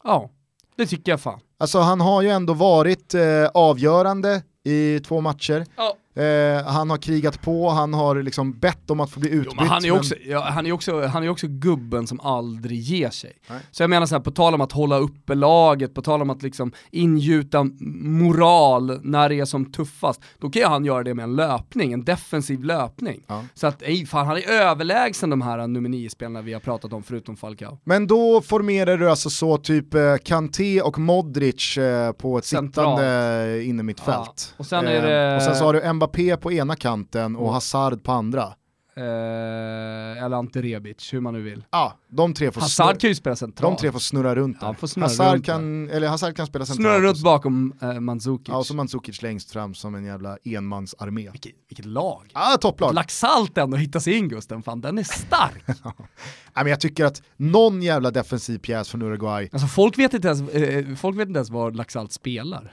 Ja, 0.04 0.30
det 0.76 0.86
tycker 0.86 1.12
jag 1.12 1.20
fan. 1.20 1.40
Alltså 1.58 1.78
han 1.78 2.00
har 2.00 2.22
ju 2.22 2.28
ändå 2.28 2.54
varit 2.54 3.14
eh, 3.14 3.46
avgörande 3.54 4.42
i 4.64 5.00
två 5.00 5.20
matcher. 5.20 5.66
Ja. 5.76 5.96
Eh, 6.14 6.64
han 6.66 6.90
har 6.90 6.96
krigat 6.96 7.42
på, 7.42 7.68
han 7.70 7.94
har 7.94 8.22
liksom 8.22 8.52
bett 8.58 8.90
om 8.90 9.00
att 9.00 9.10
få 9.10 9.20
bli 9.20 9.30
utbytt. 9.30 9.46
Jo, 9.50 9.60
men 9.60 9.68
han 9.68 9.84
är 9.84 9.90
också, 9.90 10.14
ja, 10.26 10.40
han 10.50 10.66
är 10.66 10.72
också, 10.72 11.06
han 11.06 11.22
är 11.24 11.28
också 11.28 11.46
gubben 11.48 12.06
som 12.06 12.20
aldrig 12.20 12.80
ger 12.80 13.10
sig. 13.10 13.32
Nej. 13.50 13.58
Så 13.70 13.82
jag 13.82 13.90
menar 13.90 14.06
så 14.06 14.14
här, 14.14 14.22
på 14.22 14.30
tal 14.30 14.54
om 14.54 14.60
att 14.60 14.72
hålla 14.72 14.96
uppe 14.98 15.34
laget, 15.34 15.94
på 15.94 16.02
tal 16.02 16.22
om 16.22 16.30
att 16.30 16.42
liksom 16.42 16.72
ingjuta 16.90 17.64
moral 18.04 19.00
när 19.02 19.28
det 19.28 19.40
är 19.40 19.44
som 19.44 19.72
tuffast, 19.72 20.20
då 20.38 20.50
kan 20.50 20.62
ju 20.62 20.68
han 20.68 20.84
göra 20.84 21.02
det 21.02 21.14
med 21.14 21.22
en 21.22 21.36
löpning, 21.36 21.92
en 21.92 22.04
defensiv 22.04 22.64
löpning. 22.64 23.22
Ja. 23.26 23.44
Så 23.54 23.66
att, 23.66 23.82
ej, 23.82 24.06
fan 24.06 24.26
han 24.26 24.36
är 24.36 24.50
överlägsen 24.50 25.30
de 25.30 25.42
här 25.42 25.66
nummer 25.66 25.88
9-spelarna 25.88 26.42
vi 26.42 26.52
har 26.52 26.60
pratat 26.60 26.92
om 26.92 27.02
förutom 27.02 27.36
Falcao. 27.36 27.78
Men 27.84 28.06
då 28.06 28.40
formerar 28.40 28.96
du 28.96 29.10
alltså 29.10 29.30
så 29.30 29.56
typ 29.58 29.94
eh, 29.94 30.16
Kanté 30.24 30.80
och 30.82 30.98
Modric 30.98 31.78
eh, 31.78 32.12
på 32.12 32.38
ett 32.38 32.44
Centralt. 32.44 32.98
sittande 32.98 33.64
innermittfält. 33.64 34.16
Ja, 34.16 34.54
och 34.56 34.66
sen 34.66 34.86
är 34.86 35.02
det- 35.02 35.36
och 35.36 35.42
sen 35.42 35.56
så 35.56 35.64
har 35.64 35.72
du 35.72 35.82
Mbappé 36.00 36.36
på 36.36 36.52
ena 36.52 36.76
kanten 36.76 37.36
och 37.36 37.42
Mm. 37.42 37.54
Hazard 37.54 38.02
på 38.04 38.12
andra. 38.12 38.54
Eh, 38.94 40.24
eller 40.24 40.36
Ante 40.36 40.62
Rebic, 40.62 41.14
hur 41.14 41.20
man 41.20 41.34
nu 41.34 41.42
vill. 41.42 41.64
Ja, 41.70 41.98
de 42.08 42.34
tre 42.34 42.50
får 42.50 42.60
Hazard 42.60 42.86
snurra, 42.86 43.00
kan 43.00 43.10
ju 43.10 43.14
spela 43.14 43.36
centralt. 43.36 43.78
de 43.78 43.80
tre 43.80 43.92
får 43.92 43.98
snurra 43.98 44.34
runt 44.34 44.60
där. 44.60 44.66
Ja, 44.66 44.74
får 44.74 44.86
snurra 44.86 45.06
Hazard, 45.06 45.34
runt 45.34 45.46
kan, 45.46 45.90
eller 45.90 46.08
Hazard 46.08 46.36
kan 46.36 46.46
spela 46.46 46.66
centralt. 46.66 46.86
Snurra 46.86 47.08
runt 47.08 47.22
bakom 47.22 47.74
eh, 47.82 48.00
Mandzukic. 48.00 48.48
Ja, 48.48 48.56
och 48.56 48.66
så 48.66 48.74
Mandzukic 48.74 49.22
längst 49.22 49.52
fram 49.52 49.74
som 49.74 49.94
en 49.94 50.04
jävla 50.04 50.38
enmansarmé. 50.44 51.30
vilket, 51.30 51.52
vilket 51.68 51.86
lag. 51.86 52.30
Ja, 52.34 52.58
topplag. 52.60 52.94
Laxalt 52.94 53.58
ändå 53.58 53.76
hittas 53.76 54.08
in 54.08 54.28
Gusten, 54.28 54.62
fan 54.62 54.80
den 54.80 54.98
är 54.98 55.02
stark. 55.02 55.64
Nej, 55.66 56.64
men 56.64 56.66
jag 56.66 56.80
tycker 56.80 57.04
att 57.04 57.22
någon 57.36 57.82
jävla 57.82 58.10
defensiv 58.10 58.58
pjäs 58.58 58.88
från 58.88 59.02
Uruguay, 59.02 59.48
alltså 59.52 59.68
folk 59.68 59.98
vet 59.98 60.14
inte 60.14 60.28
ens, 60.28 60.50
eh, 60.50 60.94
folk 60.96 61.18
vet 61.18 61.28
inte 61.28 61.38
ens 61.38 61.50
var 61.50 61.70
Laxalt 61.70 62.12
spelar. 62.12 62.72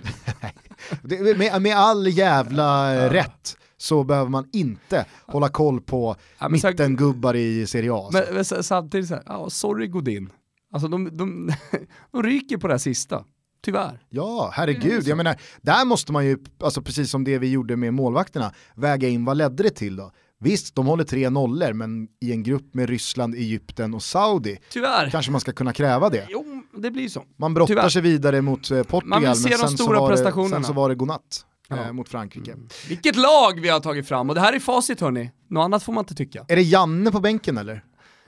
det, 1.01 1.37
med, 1.37 1.61
med 1.61 1.77
all 1.77 2.07
jävla 2.07 2.95
eh, 2.95 3.09
rätt 3.09 3.57
så 3.77 4.03
behöver 4.03 4.29
man 4.29 4.49
inte 4.53 5.05
hålla 5.25 5.49
koll 5.49 5.81
på 5.81 6.15
Ja, 6.39 6.45
så- 6.45 6.49
mittengubbar 6.51 7.35
i 7.35 7.67
Serie 7.67 7.93
A. 7.93 8.09
Men, 8.13 8.23
men 8.33 8.45
samtidigt 8.63 9.07
såhär, 9.07 9.23
ja 9.25 9.49
sorry 9.49 9.87
Godin. 9.87 10.29
Alltså 10.73 10.87
de, 10.87 11.17
de, 11.17 11.51
de 12.11 12.23
ryker 12.23 12.57
på 12.57 12.67
det 12.67 12.73
här 12.73 12.77
sista, 12.79 13.23
tyvärr. 13.65 13.99
Ja, 14.09 14.49
herregud. 14.53 15.07
Jag 15.07 15.17
menar, 15.17 15.35
där 15.61 15.85
måste 15.85 16.11
man 16.11 16.25
ju, 16.25 16.37
alltså 16.63 16.81
precis 16.81 17.11
som 17.11 17.23
det 17.23 17.37
vi 17.37 17.51
gjorde 17.51 17.75
med 17.75 17.93
målvakterna, 17.93 18.53
väga 18.75 19.07
in 19.07 19.25
vad 19.25 19.37
ledde 19.37 19.63
det 19.63 19.69
till 19.69 19.95
då? 19.95 20.11
Visst, 20.39 20.75
de 20.75 20.85
håller 20.87 21.03
tre 21.03 21.29
nollor, 21.29 21.73
men 21.73 22.07
i 22.21 22.31
en 22.31 22.43
grupp 22.43 22.73
med 22.73 22.89
Ryssland, 22.89 23.35
Egypten 23.35 23.93
och 23.93 24.03
Saudi 24.03 24.57
Tyvärr. 24.71 25.09
kanske 25.09 25.31
man 25.31 25.41
ska 25.41 25.51
kunna 25.51 25.73
kräva 25.73 26.09
det. 26.09 26.27
Jo, 26.29 26.45
det 26.77 26.91
blir 26.91 27.09
så. 27.09 27.23
Man 27.37 27.53
brottar 27.53 27.67
Tyvärr. 27.73 27.89
sig 27.89 28.01
vidare 28.01 28.41
mot 28.41 28.71
eh, 28.71 28.83
Portugal, 28.83 29.21
Man 29.21 29.21
vill 29.21 29.35
se 29.43 29.49
men 29.49 29.51
de 29.51 29.57
sen, 29.67 29.77
stora 29.77 29.97
så 29.97 30.01
var 30.01 30.11
det, 30.43 30.49
sen 30.49 30.63
så 30.63 30.73
var 30.73 30.89
det 30.89 30.95
godnatt 30.95 31.45
Ja. 31.69 31.77
Mm. 31.77 31.95
mot 31.95 32.09
Frankrike. 32.09 32.55
Vilket 32.89 33.15
lag 33.15 33.59
vi 33.61 33.69
har 33.69 33.79
tagit 33.79 34.07
fram 34.07 34.29
och 34.29 34.35
det 34.35 34.41
här 34.41 34.53
är 34.53 34.59
facit 34.59 35.01
hörni. 35.01 35.31
Något 35.47 35.63
annat 35.65 35.83
får 35.83 35.93
man 35.93 36.01
inte 36.01 36.15
tycka. 36.15 36.45
Är 36.47 36.55
det 36.55 36.61
Janne 36.61 37.11
på 37.11 37.19
bänken 37.19 37.57
eller? 37.57 37.83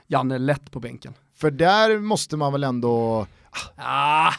Janne 0.06 0.34
är 0.34 0.38
lätt 0.38 0.70
på 0.70 0.80
bänken. 0.80 1.14
För 1.36 1.50
där 1.50 1.98
måste 1.98 2.36
man 2.36 2.52
väl 2.52 2.64
ändå... 2.64 3.26
Ah, 3.76 4.32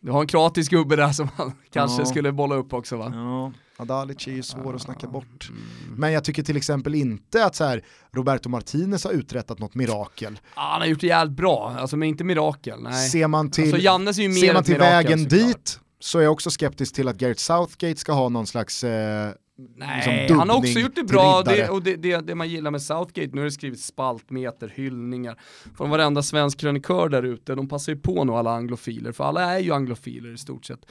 du 0.00 0.10
har 0.10 0.20
en 0.20 0.26
kroatisk 0.26 0.70
gubbe 0.70 0.96
där 0.96 1.12
som 1.12 1.28
man 1.38 1.52
kanske 1.72 2.02
Ja. 2.02 2.06
skulle 2.06 2.32
bolla 2.32 2.54
upp 2.54 2.72
också 2.72 2.96
va? 2.96 3.10
Ja, 3.14 3.52
Adalic 3.78 4.26
är 4.28 4.32
ju 4.32 4.42
svår 4.42 4.74
att 4.74 4.82
snacka 4.82 5.06
bort. 5.06 5.48
Mm. 5.50 5.62
Men 5.96 6.12
jag 6.12 6.24
tycker 6.24 6.42
till 6.42 6.56
exempel 6.56 6.94
inte 6.94 7.44
att 7.44 7.54
så 7.54 7.64
här, 7.64 7.84
Roberto 8.12 8.48
Martinez 8.48 9.04
har 9.04 9.10
uträttat 9.10 9.58
något 9.58 9.74
mirakel. 9.74 10.38
Ah, 10.54 10.72
han 10.72 10.80
har 10.80 10.88
gjort 10.88 11.00
det 11.00 11.06
jävligt 11.06 11.36
bra, 11.36 11.76
alltså 11.78 11.96
men 11.96 12.08
inte 12.08 12.24
mirakel. 12.24 12.82
Nej. 12.82 13.08
Ser 13.08 13.28
man 13.28 13.50
till, 13.50 13.64
Alltså 13.64 13.78
Jannes 13.78 14.18
är 14.18 14.22
ju 14.22 14.28
mer 14.28 14.34
ser 14.40 14.54
man 14.54 14.64
till 14.64 14.74
mirakel, 14.74 14.90
vägen 15.08 15.18
såklart. 15.30 15.40
dit 15.48 15.80
så 16.06 16.18
är 16.18 16.22
jag 16.22 16.32
också 16.32 16.50
skeptisk 16.50 16.94
till 16.94 17.08
att 17.08 17.16
Gareth 17.16 17.40
Southgate 17.40 17.96
ska 17.96 18.12
ha 18.12 18.28
någon 18.28 18.46
slags 18.46 18.84
eh, 18.84 19.30
Nej, 19.76 19.96
liksom 19.96 20.38
han 20.38 20.50
har 20.50 20.56
också 20.56 20.78
gjort 20.78 20.94
det 20.94 21.04
bra, 21.04 21.42
det, 21.42 21.68
och 21.68 21.82
det, 21.82 21.96
det, 21.96 22.16
det 22.16 22.34
man 22.34 22.48
gillar 22.48 22.70
med 22.70 22.82
Southgate, 22.82 23.30
nu 23.32 23.40
har 23.40 23.44
det 23.44 23.50
skrivit 23.50 23.80
spaltmeter, 23.80 24.72
hyllningar, 24.74 25.38
från 25.76 25.90
varenda 25.90 26.22
svensk 26.22 26.58
krönikör 26.58 27.08
där 27.08 27.22
ute, 27.22 27.54
de 27.54 27.68
passar 27.68 27.92
ju 27.92 27.98
på 27.98 28.24
nu 28.24 28.32
alla 28.32 28.50
anglofiler, 28.50 29.12
för 29.12 29.24
alla 29.24 29.54
är 29.54 29.58
ju 29.58 29.72
anglofiler 29.72 30.34
i 30.34 30.38
stort 30.38 30.64
sett. 30.64 30.86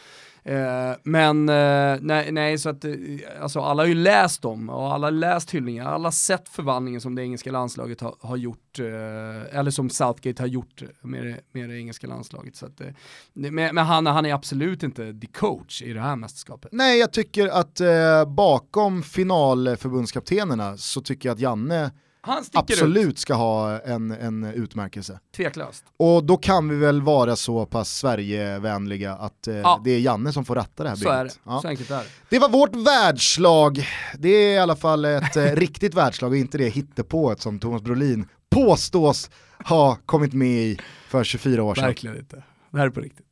Eh, 0.47 0.95
men 1.03 1.49
eh, 1.49 1.97
nej, 2.01 2.31
nej, 2.31 2.57
så 2.57 2.69
att 2.69 2.85
eh, 2.85 2.93
alltså, 3.41 3.59
alla 3.59 3.83
har 3.83 3.87
ju 3.87 3.95
läst 3.95 4.41
dem, 4.41 4.69
och 4.69 4.93
alla 4.93 5.07
har 5.07 5.11
läst 5.11 5.51
hyllningar, 5.51 5.85
alla 5.85 6.03
har 6.03 6.11
sett 6.11 6.49
förvandlingen 6.49 7.01
som 7.01 7.15
det 7.15 7.21
engelska 7.21 7.51
landslaget 7.51 8.01
har, 8.01 8.15
har 8.19 8.37
gjort, 8.37 8.79
eh, 8.79 9.57
eller 9.59 9.71
som 9.71 9.89
Southgate 9.89 10.43
har 10.43 10.47
gjort 10.47 10.83
med 11.01 11.25
det, 11.25 11.39
med 11.51 11.69
det 11.69 11.77
engelska 11.77 12.07
landslaget. 12.07 12.55
Så 12.55 12.65
att, 12.65 12.81
eh, 12.81 12.87
men 13.33 13.75
men 13.75 13.77
han, 13.77 14.05
han 14.05 14.25
är 14.25 14.33
absolut 14.33 14.83
inte 14.83 15.13
the 15.13 15.27
coach 15.27 15.81
i 15.81 15.93
det 15.93 16.01
här 16.01 16.15
mästerskapet. 16.15 16.71
Nej, 16.71 16.99
jag 16.99 17.11
tycker 17.11 17.47
att 17.47 17.79
eh, 17.79 18.25
bakom 18.27 19.03
finalförbundskaptenerna 19.03 20.77
så 20.77 21.01
tycker 21.01 21.29
jag 21.29 21.33
att 21.33 21.39
Janne 21.39 21.91
han 22.25 22.43
sticker 22.43 22.73
ut, 22.73 22.79
absolut 22.81 23.19
ska 23.19 23.33
ha 23.33 23.79
en, 23.79 24.11
en 24.11 24.43
utmärkelse. 24.43 25.19
tveklöst. 25.35 25.85
Och 25.97 26.23
då 26.23 26.37
kan 26.37 26.69
vi 26.69 26.75
väl 26.75 27.01
vara 27.01 27.35
så 27.35 27.65
pass 27.65 27.97
Sverigevänliga 27.97 29.13
att 29.13 29.47
eh, 29.47 29.55
Ja. 29.55 29.81
det 29.83 29.91
är 29.91 29.99
Janne 29.99 30.33
som 30.33 30.45
får 30.45 30.55
ratta 30.55 30.83
det 30.83 30.89
här 30.89 30.95
Så 30.95 31.09
är 31.09 31.17
det, 31.17 31.23
bygget. 31.23 31.39
Ja. 31.45 31.59
så 31.61 31.67
enkelt 31.67 31.91
är 31.91 31.97
det. 31.99 32.09
Det 32.29 32.39
var 32.39 32.49
vårt 32.49 32.75
världslag. 32.75 33.87
Det 34.17 34.29
är 34.29 34.53
i 34.53 34.57
alla 34.57 34.75
fall 34.75 35.05
ett 35.05 35.35
eh, 35.35 35.43
riktigt 35.55 35.93
världslag 35.93 36.31
och 36.31 36.37
inte 36.37 36.57
det 36.57 36.69
hittepået 36.69 37.41
som 37.41 37.59
Thomas 37.59 37.81
Brolin 37.81 38.27
påstås 38.49 39.29
ha 39.65 39.97
kommit 40.05 40.33
med 40.33 40.61
i 40.61 40.77
för 41.07 41.23
24 41.23 41.63
år 41.63 41.75
sedan. 41.75 41.83
Verkligen 41.85 42.17
inte. 42.17 42.43
Det 42.71 42.77
här 42.77 42.85
är 42.85 42.89
på 42.89 42.99
riktigt. 42.99 43.25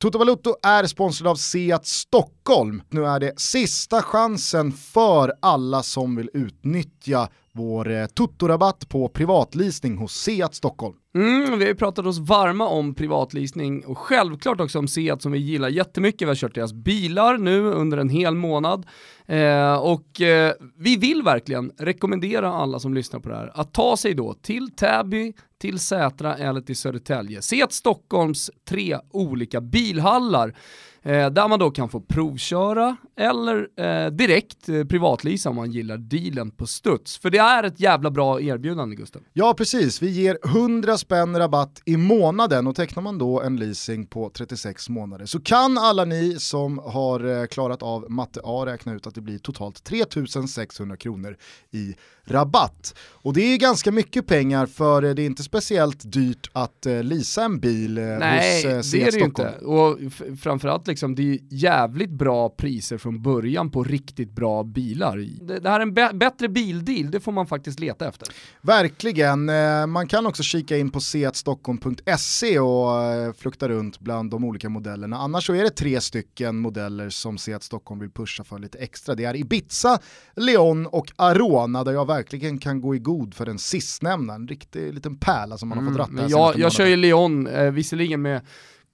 Toto 0.00 0.18
Valuto 0.18 0.56
är 0.62 0.86
sponsrad 0.86 1.30
av 1.30 1.34
Seat 1.34 1.86
Stockholm. 1.86 2.82
Nu 2.90 3.06
är 3.06 3.20
det 3.20 3.40
sista 3.40 4.02
chansen 4.02 4.72
för 4.72 5.32
alla 5.42 5.82
som 5.82 6.16
vill 6.16 6.30
utnyttja 6.34 7.28
vår 7.58 7.90
eh, 7.90 8.06
tuttorabatt 8.06 8.88
på 8.88 9.08
privatleasing 9.08 9.96
hos 9.96 10.14
Seat 10.14 10.54
Stockholm. 10.54 10.94
Mm, 11.14 11.58
vi 11.58 11.64
har 11.64 11.70
ju 11.70 11.74
pratat 11.74 12.06
oss 12.06 12.18
varma 12.18 12.68
om 12.68 12.94
privatleasing 12.94 13.84
och 13.84 13.98
självklart 13.98 14.60
också 14.60 14.78
om 14.78 14.88
Seat 14.88 15.22
som 15.22 15.32
vi 15.32 15.38
gillar 15.38 15.68
jättemycket. 15.68 16.22
Vi 16.22 16.30
har 16.30 16.34
kört 16.34 16.54
deras 16.54 16.72
bilar 16.72 17.38
nu 17.38 17.64
under 17.64 17.98
en 17.98 18.08
hel 18.08 18.34
månad 18.34 18.86
eh, 19.26 19.74
och 19.74 20.20
eh, 20.20 20.52
vi 20.76 20.96
vill 20.96 21.22
verkligen 21.22 21.72
rekommendera 21.78 22.52
alla 22.52 22.78
som 22.78 22.94
lyssnar 22.94 23.20
på 23.20 23.28
det 23.28 23.36
här 23.36 23.52
att 23.54 23.72
ta 23.74 23.96
sig 23.96 24.14
då 24.14 24.34
till 24.34 24.70
Täby, 24.70 25.32
till 25.60 25.78
Sätra 25.78 26.36
eller 26.36 26.60
till 26.60 26.76
Södertälje. 26.76 27.42
Seat 27.42 27.72
Stockholms 27.72 28.50
tre 28.68 28.98
olika 29.10 29.60
bilhallar 29.60 30.54
eh, 31.02 31.30
där 31.30 31.48
man 31.48 31.58
då 31.58 31.70
kan 31.70 31.88
få 31.88 32.00
provköra 32.00 32.96
eller 33.16 33.68
eh, 33.76 34.10
direkt 34.10 34.68
eh, 34.68 34.84
privatleasa 34.84 35.50
om 35.50 35.56
man 35.56 35.70
gillar 35.70 35.96
dealen 35.96 36.50
på 36.50 36.66
studs. 36.66 37.18
För 37.18 37.30
det 37.30 37.38
är 37.38 37.62
ett 37.62 37.80
jävla 37.80 38.10
bra 38.10 38.40
erbjudande 38.40 38.96
Gusten. 38.96 39.22
Ja 39.32 39.54
precis, 39.54 40.02
vi 40.02 40.10
ger 40.10 40.38
100 40.44 40.98
spänn 40.98 41.38
rabatt 41.38 41.82
i 41.84 41.96
månaden 41.96 42.66
och 42.66 42.76
tecknar 42.76 43.02
man 43.02 43.18
då 43.18 43.42
en 43.42 43.56
leasing 43.56 44.06
på 44.06 44.30
36 44.34 44.88
månader 44.88 45.26
så 45.26 45.40
kan 45.40 45.78
alla 45.78 46.04
ni 46.04 46.36
som 46.38 46.78
har 46.78 47.40
eh, 47.40 47.46
klarat 47.46 47.82
av 47.82 48.10
matte 48.10 48.40
A 48.44 48.66
räkna 48.66 48.94
ut 48.94 49.06
att 49.06 49.14
det 49.14 49.20
blir 49.20 49.38
totalt 49.38 49.84
3600 49.84 50.96
kronor 50.96 51.36
i 51.70 51.94
rabatt. 52.28 52.94
Och 53.22 53.34
det 53.34 53.40
är 53.40 53.58
ganska 53.58 53.92
mycket 53.92 54.26
pengar 54.26 54.66
för 54.66 55.02
eh, 55.02 55.14
det 55.14 55.22
är 55.22 55.26
inte 55.26 55.42
speciellt 55.42 56.12
dyrt 56.12 56.50
att 56.52 56.86
eh, 56.86 57.02
leasa 57.02 57.44
en 57.44 57.60
bil 57.60 57.98
eh, 57.98 58.04
Nej, 58.04 58.56
hos 58.56 58.64
eh, 58.64 58.76
det 58.76 58.82
Seat 58.82 59.02
är 59.02 59.12
det 59.18 59.24
Stockholm. 59.24 59.48
inte. 59.48 59.64
Och 59.64 59.98
framförallt 60.40 60.86
liksom, 60.86 61.14
det 61.14 61.22
är 61.34 61.38
jävligt 61.50 62.10
bra 62.10 62.48
priser 62.48 62.98
från 62.98 63.22
början 63.22 63.70
på 63.70 63.84
riktigt 63.84 64.32
bra 64.32 64.62
bilar. 64.64 65.16
Det, 65.40 65.58
det 65.58 65.68
här 65.70 65.80
är 65.80 65.82
en 65.82 65.94
bä- 65.94 66.18
bättre 66.18 66.48
bildeal, 66.48 67.10
det 67.10 67.20
får 67.20 67.32
man 67.32 67.46
faktiskt 67.46 67.80
leta 67.80 68.08
efter. 68.08 68.28
Verkligen, 68.60 69.44
man 69.90 70.08
kan 70.08 70.26
också 70.26 70.42
kika 70.42 70.76
in 70.78 70.90
på 70.90 71.00
seatstockholm.se 71.00 72.58
och 72.60 73.36
flukta 73.36 73.68
runt 73.68 74.00
bland 74.00 74.30
de 74.30 74.44
olika 74.44 74.68
modellerna. 74.68 75.16
Annars 75.16 75.46
så 75.46 75.54
är 75.54 75.62
det 75.62 75.70
tre 75.70 76.00
stycken 76.00 76.58
modeller 76.58 77.10
som 77.10 77.38
Seat 77.38 77.62
Stockholm 77.62 78.00
vill 78.00 78.10
pusha 78.10 78.44
för 78.44 78.58
lite 78.58 78.78
extra. 78.78 79.14
Det 79.14 79.24
är 79.24 79.36
Ibiza, 79.36 79.98
Leon 80.36 80.86
och 80.86 81.12
Arona 81.16 81.84
där 81.84 81.92
jag 81.92 82.04
verkligen 82.18 82.58
kan 82.58 82.80
gå 82.80 82.94
i 82.94 82.98
god 82.98 83.34
för 83.34 83.46
den 83.46 83.58
sistnämnda. 83.58 84.34
En 84.34 84.48
riktig 84.48 84.94
liten 84.94 85.16
pärla 85.16 85.58
som 85.58 85.68
man 85.68 85.78
har 85.78 85.84
fått 85.86 85.98
ratta 85.98 86.10
Mm, 86.10 86.24
här 86.24 86.30
jag, 86.30 86.58
jag 86.58 86.72
kör 86.72 86.86
ju 86.86 86.96
Leon, 86.96 87.46
eh, 87.46 87.70
visserligen 87.70 88.22
med 88.22 88.40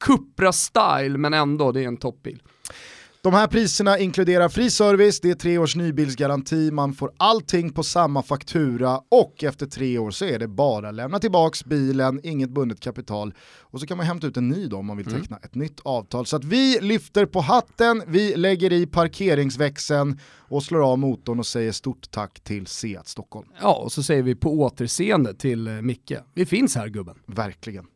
Cupra-style, 0.05 1.17
men 1.17 1.35
ändå, 1.35 1.73
det 1.73 1.83
är 1.85 1.89
en 1.89 1.97
toppbil. 1.97 2.43
De 3.25 3.33
här 3.33 3.47
priserna 3.47 3.99
inkluderar 3.99 4.49
fri 4.49 4.71
service, 4.71 5.21
det 5.21 5.31
är 5.31 5.35
tre 5.35 5.59
års 5.59 5.77
nybilsgaranti, 5.77 6.71
man 6.71 6.93
får 6.95 7.13
allting 7.17 7.73
på 7.73 7.83
samma 7.83 8.23
faktura 8.23 9.01
och 9.09 9.45
efter 9.45 9.67
tre 9.67 9.99
år 9.99 10.11
så 10.11 10.25
är 10.25 10.39
det 10.39 10.49
bara 10.49 10.91
lämna 10.91 11.19
tillbaks 11.19 11.65
bilen, 11.65 12.21
inget 12.23 12.51
bundet 12.51 12.81
kapital 12.81 13.35
och 13.61 13.81
så 13.81 13.87
kan 13.87 13.97
man 13.97 14.07
hämta 14.07 14.27
ut 14.27 14.37
en 14.37 14.49
ny 14.49 14.67
då 14.67 14.77
om 14.77 14.87
man 14.87 14.97
vill 14.97 15.07
teckna 15.07 15.37
ett 15.37 15.55
nytt 15.55 15.81
avtal. 15.85 16.27
Så 16.27 16.37
att 16.37 16.45
vi 16.45 16.79
lyfter 16.81 17.27
på 17.27 17.41
hatten, 17.41 18.03
vi 18.07 18.37
lägger 18.37 18.73
i 18.73 18.87
parkeringsväxeln 18.87 20.19
och 20.39 20.63
slår 20.63 20.93
av 20.93 20.99
motorn 20.99 21.39
och 21.39 21.47
säger 21.47 21.73
stort 21.73 22.11
tack 22.11 22.41
till 22.41 22.67
Seat 22.67 23.09
Stockholm. 23.09 23.49
Ja, 23.61 23.75
och 23.75 23.93
så 23.93 24.03
säger 24.03 24.23
vi 24.23 24.35
på 24.35 24.61
återseende 24.61 25.35
till 25.35 25.67
eh, 25.67 25.73
Micke. 25.73 26.13
Vi 26.35 26.47
finns 26.47 26.77
här 26.77 26.89
gubben. 26.89 27.15
Verkligen. 27.27 27.87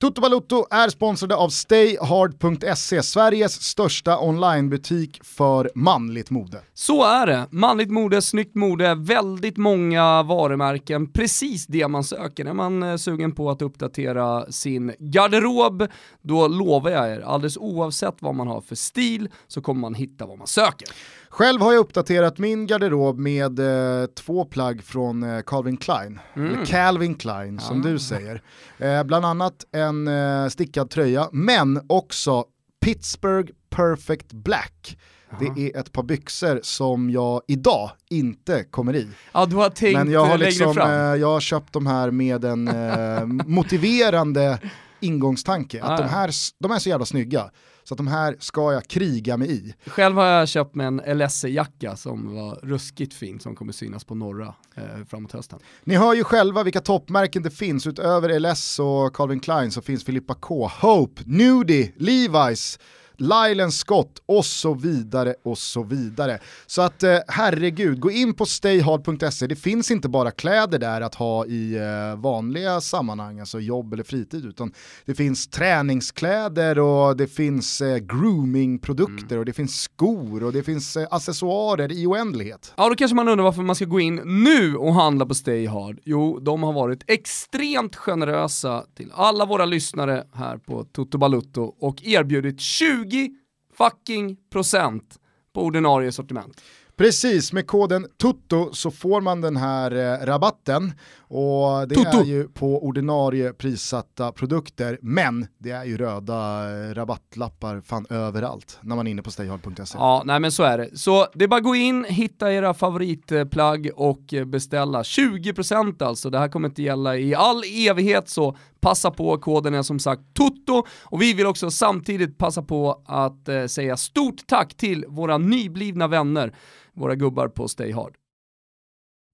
Toto 0.00 0.20
Balotto 0.20 0.66
är 0.70 0.88
sponsrade 0.88 1.36
av 1.36 1.48
StayHard.se, 1.48 3.02
Sveriges 3.02 3.62
största 3.62 4.18
onlinebutik 4.18 5.20
för 5.24 5.70
manligt 5.74 6.30
mode. 6.30 6.60
Så 6.74 7.04
är 7.04 7.26
det. 7.26 7.46
Manligt 7.50 7.90
mode, 7.90 8.22
snyggt 8.22 8.54
mode, 8.54 8.94
väldigt 8.94 9.56
många 9.56 10.22
varumärken. 10.22 11.12
Precis 11.12 11.66
det 11.66 11.88
man 11.88 12.04
söker. 12.04 12.44
Är 12.44 12.52
man 12.52 12.82
är 12.82 12.96
sugen 12.96 13.34
på 13.34 13.50
att 13.50 13.62
uppdatera 13.62 14.52
sin 14.52 14.92
garderob, 14.98 15.86
då 16.22 16.48
lovar 16.48 16.90
jag 16.90 17.10
er, 17.10 17.20
alldeles 17.20 17.56
oavsett 17.56 18.16
vad 18.20 18.34
man 18.34 18.48
har 18.48 18.60
för 18.60 18.74
stil, 18.74 19.28
så 19.48 19.62
kommer 19.62 19.80
man 19.80 19.94
hitta 19.94 20.26
vad 20.26 20.38
man 20.38 20.46
söker. 20.46 20.88
Själv 21.32 21.60
har 21.60 21.72
jag 21.72 21.80
uppdaterat 21.80 22.38
min 22.38 22.66
garderob 22.66 23.18
med 23.18 23.58
eh, 23.58 24.06
två 24.06 24.44
plagg 24.44 24.82
från 24.82 25.22
eh, 25.22 25.40
Calvin 25.46 25.76
Klein, 25.76 26.20
eller 26.34 26.64
Calvin 26.66 27.14
Klein 27.14 27.60
som 27.60 27.82
du 27.82 27.98
säger. 27.98 28.42
Eh, 28.78 29.02
bland 29.02 29.24
annat 29.24 29.64
en 29.72 30.08
eh, 30.08 30.48
stickad 30.48 30.90
tröja, 30.90 31.28
men 31.32 31.80
också 31.88 32.44
Pittsburgh 32.84 33.52
Perfect 33.70 34.32
Black. 34.32 34.98
Det 35.40 35.46
är 35.74 35.80
ett 35.80 35.92
par 35.92 36.02
byxor 36.02 36.60
som 36.62 37.10
jag 37.10 37.42
idag 37.48 37.90
inte 38.08 38.64
kommer 38.64 38.96
i. 38.96 39.08
Ja, 39.32 39.46
du 39.46 39.56
har 39.56 39.70
tänkt 39.70 39.98
Men 39.98 40.10
jag 40.10 40.20
har, 40.24 40.38
längre 40.38 40.50
liksom, 40.50 40.78
eh, 40.78 40.86
jag 41.20 41.26
har 41.32 41.40
köpt 41.40 41.72
de 41.72 41.86
här 41.86 42.10
med 42.10 42.44
en 42.44 42.68
eh, 42.68 43.26
motiverande 43.26 44.58
ingångstanke. 45.00 45.82
Att 45.82 45.90
Ah, 45.90 45.96
de 45.96 46.02
ja. 46.02 46.08
här, 46.08 46.30
de 46.58 46.70
är 46.70 46.78
så 46.78 46.88
jävla 46.88 47.06
snygga. 47.06 47.50
Så 47.90 47.94
att 47.94 47.98
de 47.98 48.06
här 48.06 48.36
ska 48.38 48.72
jag 48.72 48.86
kriga 48.86 49.36
mig 49.36 49.50
i. 49.52 49.74
Själv 49.86 50.16
har 50.16 50.26
jag 50.26 50.48
köpt 50.48 50.74
mig 50.74 50.86
en 50.86 51.00
LSE-jacka 51.18 51.96
som 51.96 52.34
var 52.34 52.60
ruskigt 52.62 53.14
fin 53.14 53.40
som 53.40 53.56
kommer 53.56 53.72
synas 53.72 54.04
på 54.04 54.14
norra 54.14 54.54
eh, 54.74 55.04
framåt 55.08 55.32
hösten. 55.32 55.58
Ni 55.84 55.96
hör 55.96 56.14
ju 56.14 56.24
själva 56.24 56.62
vilka 56.62 56.80
toppmärken 56.80 57.42
det 57.42 57.50
finns. 57.50 57.86
Utöver 57.86 58.40
LS 58.40 58.78
och 58.78 59.14
Calvin 59.14 59.40
Klein 59.40 59.70
så 59.70 59.80
finns 59.80 60.04
Filippa 60.04 60.34
K, 60.34 60.70
Hope, 60.80 61.22
Nudie, 61.26 61.92
Levi's, 61.96 62.78
Lylan 63.20 63.72
Scott 63.72 64.22
och 64.26 64.44
så 64.44 64.74
vidare 64.74 65.34
och 65.44 65.58
så 65.58 65.82
vidare. 65.82 66.38
Så 66.66 66.82
att 66.82 67.02
eh, 67.02 67.18
herregud, 67.28 68.00
gå 68.00 68.10
in 68.10 68.34
på 68.34 68.46
stayhard.se. 68.46 69.46
Det 69.46 69.56
finns 69.56 69.90
inte 69.90 70.08
bara 70.08 70.30
kläder 70.30 70.78
där 70.78 71.00
att 71.00 71.14
ha 71.14 71.46
i 71.46 71.76
eh, 71.76 72.20
vanliga 72.20 72.80
sammanhang, 72.80 73.40
alltså 73.40 73.60
jobb 73.60 73.92
eller 73.92 74.04
fritid, 74.04 74.44
utan 74.44 74.72
det 75.04 75.14
finns 75.14 75.48
träningskläder 75.48 76.78
och 76.78 77.16
det 77.16 77.26
finns 77.26 77.80
eh, 77.80 77.96
groomingprodukter 77.96 79.38
och 79.38 79.44
det 79.44 79.52
finns 79.52 79.80
skor 79.80 80.44
och 80.44 80.52
det 80.52 80.62
finns 80.62 80.96
eh, 80.96 81.06
accessoarer 81.10 81.92
i 81.92 82.06
oändlighet. 82.06 82.72
Ja, 82.76 82.88
då 82.88 82.94
kanske 82.94 83.14
man 83.14 83.28
undrar 83.28 83.44
varför 83.44 83.62
man 83.62 83.76
ska 83.76 83.84
gå 83.84 84.00
in 84.00 84.20
nu 84.44 84.76
och 84.76 84.94
handla 84.94 85.26
på 85.26 85.34
Stay 85.34 85.66
Hard. 85.66 86.00
Jo, 86.04 86.38
de 86.38 86.62
har 86.62 86.72
varit 86.72 87.04
extremt 87.06 87.96
generösa 87.96 88.84
till 88.96 89.12
alla 89.14 89.46
våra 89.46 89.64
lyssnare 89.64 90.24
här 90.34 90.56
på 90.56 90.84
Toto 90.84 91.18
Balutto 91.18 91.74
och 91.80 92.02
erbjudit 92.02 92.60
20 92.60 93.09
20 93.10 93.30
fucking 93.78 94.36
procent 94.52 95.18
på 95.54 95.62
ordinarie 95.64 96.12
sortiment. 96.12 96.60
Precis, 96.96 97.52
med 97.52 97.66
koden 97.66 98.06
TUTTO 98.16 98.72
så 98.72 98.90
får 98.90 99.20
man 99.20 99.40
den 99.40 99.56
här 99.56 99.90
eh, 99.90 100.26
rabatten 100.26 100.92
och 101.32 101.88
det 101.88 101.94
Tutto. 101.94 102.20
är 102.20 102.24
ju 102.24 102.48
på 102.48 102.84
ordinarie 102.84 103.52
prissatta 103.52 104.32
produkter 104.32 104.98
men 105.02 105.46
det 105.58 105.70
är 105.70 105.84
ju 105.84 105.96
röda 105.96 106.70
eh, 106.70 106.94
rabattlappar 106.94 107.80
fan 107.80 108.06
överallt 108.10 108.78
när 108.80 108.96
man 108.96 109.06
är 109.06 109.10
inne 109.10 109.22
på 109.22 109.30
stayhard.se. 109.30 109.98
Ja, 109.98 110.22
nej 110.24 110.40
men 110.40 110.52
så 110.52 110.62
är 110.62 110.78
det. 110.78 110.98
Så 110.98 111.26
det 111.34 111.44
är 111.44 111.48
bara 111.48 111.56
att 111.56 111.64
gå 111.64 111.74
in, 111.74 112.04
hitta 112.04 112.52
era 112.52 112.74
favoritplagg 112.74 113.90
och 113.96 114.34
eh, 114.34 114.44
beställa. 114.44 115.02
20% 115.02 116.04
alltså, 116.04 116.30
det 116.30 116.38
här 116.38 116.48
kommer 116.48 116.68
inte 116.68 116.82
gälla 116.82 117.16
i 117.16 117.34
all 117.34 117.62
evighet 117.64 118.28
så 118.28 118.56
passa 118.80 119.10
på, 119.10 119.38
koden 119.38 119.74
är 119.74 119.82
som 119.82 119.98
sagt 119.98 120.22
TOTO 120.34 120.86
och 121.02 121.22
vi 121.22 121.34
vill 121.34 121.46
också 121.46 121.70
samtidigt 121.70 122.38
passa 122.38 122.62
på 122.62 123.02
att 123.06 123.48
eh, 123.48 123.66
säga 123.66 123.96
stort 123.96 124.46
tack 124.46 124.76
till 124.76 125.04
våra 125.08 125.38
nyblivna 125.38 126.08
vänner, 126.08 126.54
våra 126.92 127.14
gubbar 127.14 127.48
på 127.48 127.68
Stay 127.68 127.92
Hard. 127.92 128.19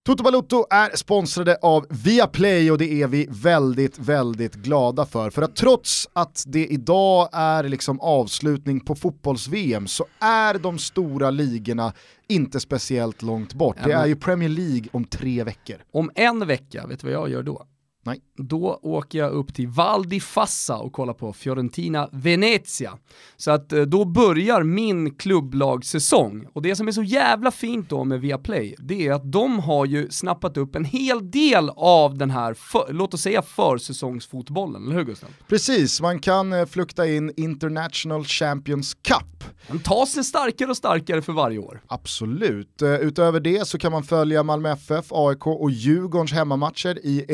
Toto 0.06 0.22
Balutto 0.22 0.66
är 0.70 0.96
sponsrade 0.96 1.58
av 1.62 1.86
Viaplay 1.90 2.70
och 2.70 2.78
det 2.78 3.02
är 3.02 3.06
vi 3.06 3.26
väldigt, 3.30 3.98
väldigt 3.98 4.54
glada 4.54 5.06
för. 5.06 5.30
För 5.30 5.42
att 5.42 5.56
trots 5.56 6.08
att 6.12 6.44
det 6.46 6.66
idag 6.66 7.28
är 7.32 7.64
liksom 7.64 8.00
avslutning 8.00 8.80
på 8.80 8.94
fotbolls-VM 8.94 9.86
så 9.86 10.04
är 10.20 10.58
de 10.58 10.78
stora 10.78 11.30
ligorna 11.30 11.92
inte 12.28 12.60
speciellt 12.60 13.22
långt 13.22 13.54
bort. 13.54 13.76
Det 13.84 13.92
är 13.92 14.06
ju 14.06 14.16
Premier 14.16 14.48
League 14.48 14.88
om 14.92 15.04
tre 15.04 15.44
veckor. 15.44 15.76
Om 15.92 16.10
en 16.14 16.46
vecka, 16.46 16.86
vet 16.86 17.00
du 17.00 17.06
vad 17.06 17.14
jag 17.16 17.30
gör 17.30 17.42
då? 17.42 17.66
Nej. 18.06 18.20
Då 18.36 18.78
åker 18.82 19.18
jag 19.18 19.30
upp 19.30 19.54
till 19.54 19.68
Val 19.68 20.08
di 20.08 20.20
Fassa 20.20 20.76
och 20.76 20.92
kollar 20.92 21.14
på 21.14 21.32
Fiorentina 21.32 22.08
Venezia. 22.12 22.98
Så 23.36 23.50
att 23.50 23.72
eh, 23.72 23.82
då 23.82 24.04
börjar 24.04 24.62
min 24.62 25.14
klubblagssäsong. 25.14 26.46
Och 26.52 26.62
det 26.62 26.76
som 26.76 26.88
är 26.88 26.92
så 26.92 27.02
jävla 27.02 27.50
fint 27.50 27.88
då 27.90 28.04
med 28.04 28.20
Viaplay, 28.20 28.74
det 28.78 29.06
är 29.06 29.12
att 29.12 29.32
de 29.32 29.58
har 29.58 29.86
ju 29.86 30.10
snappat 30.10 30.56
upp 30.56 30.76
en 30.76 30.84
hel 30.84 31.30
del 31.30 31.70
av 31.76 32.18
den 32.18 32.30
här, 32.30 32.54
för, 32.54 32.86
låt 32.92 33.14
oss 33.14 33.20
säga 33.22 33.42
försäsongsfotbollen, 33.42 34.84
eller 34.86 34.94
hur 34.94 35.04
Gustav? 35.04 35.28
Precis, 35.48 36.00
man 36.00 36.18
kan 36.18 36.52
eh, 36.52 36.66
flukta 36.66 37.06
in 37.06 37.32
International 37.36 38.24
Champions 38.24 38.94
Cup. 38.94 39.44
Den 39.68 39.78
tar 39.78 40.06
sig 40.06 40.24
starkare 40.24 40.70
och 40.70 40.76
starkare 40.76 41.22
för 41.22 41.32
varje 41.32 41.58
år. 41.58 41.82
Absolut. 41.86 42.82
Eh, 42.82 42.94
Utöver 42.94 43.40
det 43.40 43.68
så 43.68 43.78
kan 43.78 43.92
man 43.92 44.02
följa 44.02 44.42
Malmö 44.42 44.72
FF, 44.72 45.06
AIK 45.10 45.46
och 45.46 45.70
Djurgårdens 45.70 46.32
hemmamatcher 46.32 46.98
i 47.06 47.24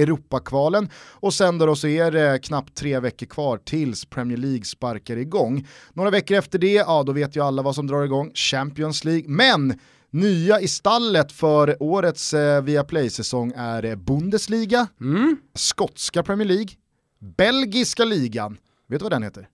Europakvalen. 0.62 0.88
Och 1.20 1.34
sen 1.34 1.58
då 1.58 1.76
så 1.76 1.88
är 1.88 2.10
det 2.10 2.38
knappt 2.42 2.74
tre 2.74 3.00
veckor 3.00 3.26
kvar 3.26 3.58
tills 3.58 4.04
Premier 4.04 4.38
League 4.38 4.64
sparkar 4.64 5.16
igång. 5.16 5.66
Några 5.92 6.10
veckor 6.10 6.36
efter 6.36 6.58
det, 6.58 6.72
ja 6.72 7.02
då 7.02 7.12
vet 7.12 7.36
ju 7.36 7.40
alla 7.44 7.62
vad 7.62 7.74
som 7.74 7.86
drar 7.86 8.04
igång, 8.04 8.30
Champions 8.34 9.04
League. 9.04 9.24
Men 9.28 9.78
nya 10.10 10.60
i 10.60 10.68
stallet 10.68 11.32
för 11.32 11.76
årets 11.82 12.34
eh, 12.34 12.62
Viaplay-säsong 12.62 13.52
är 13.56 13.84
eh, 13.84 13.94
Bundesliga, 13.96 14.86
Mm. 15.00 15.36
skotska 15.54 16.22
Premier 16.22 16.48
League, 16.48 16.68
belgiska 17.20 18.04
ligan, 18.04 18.56
vet 18.88 19.00
du 19.00 19.02
vad 19.02 19.12
den 19.12 19.22
heter? 19.22 19.48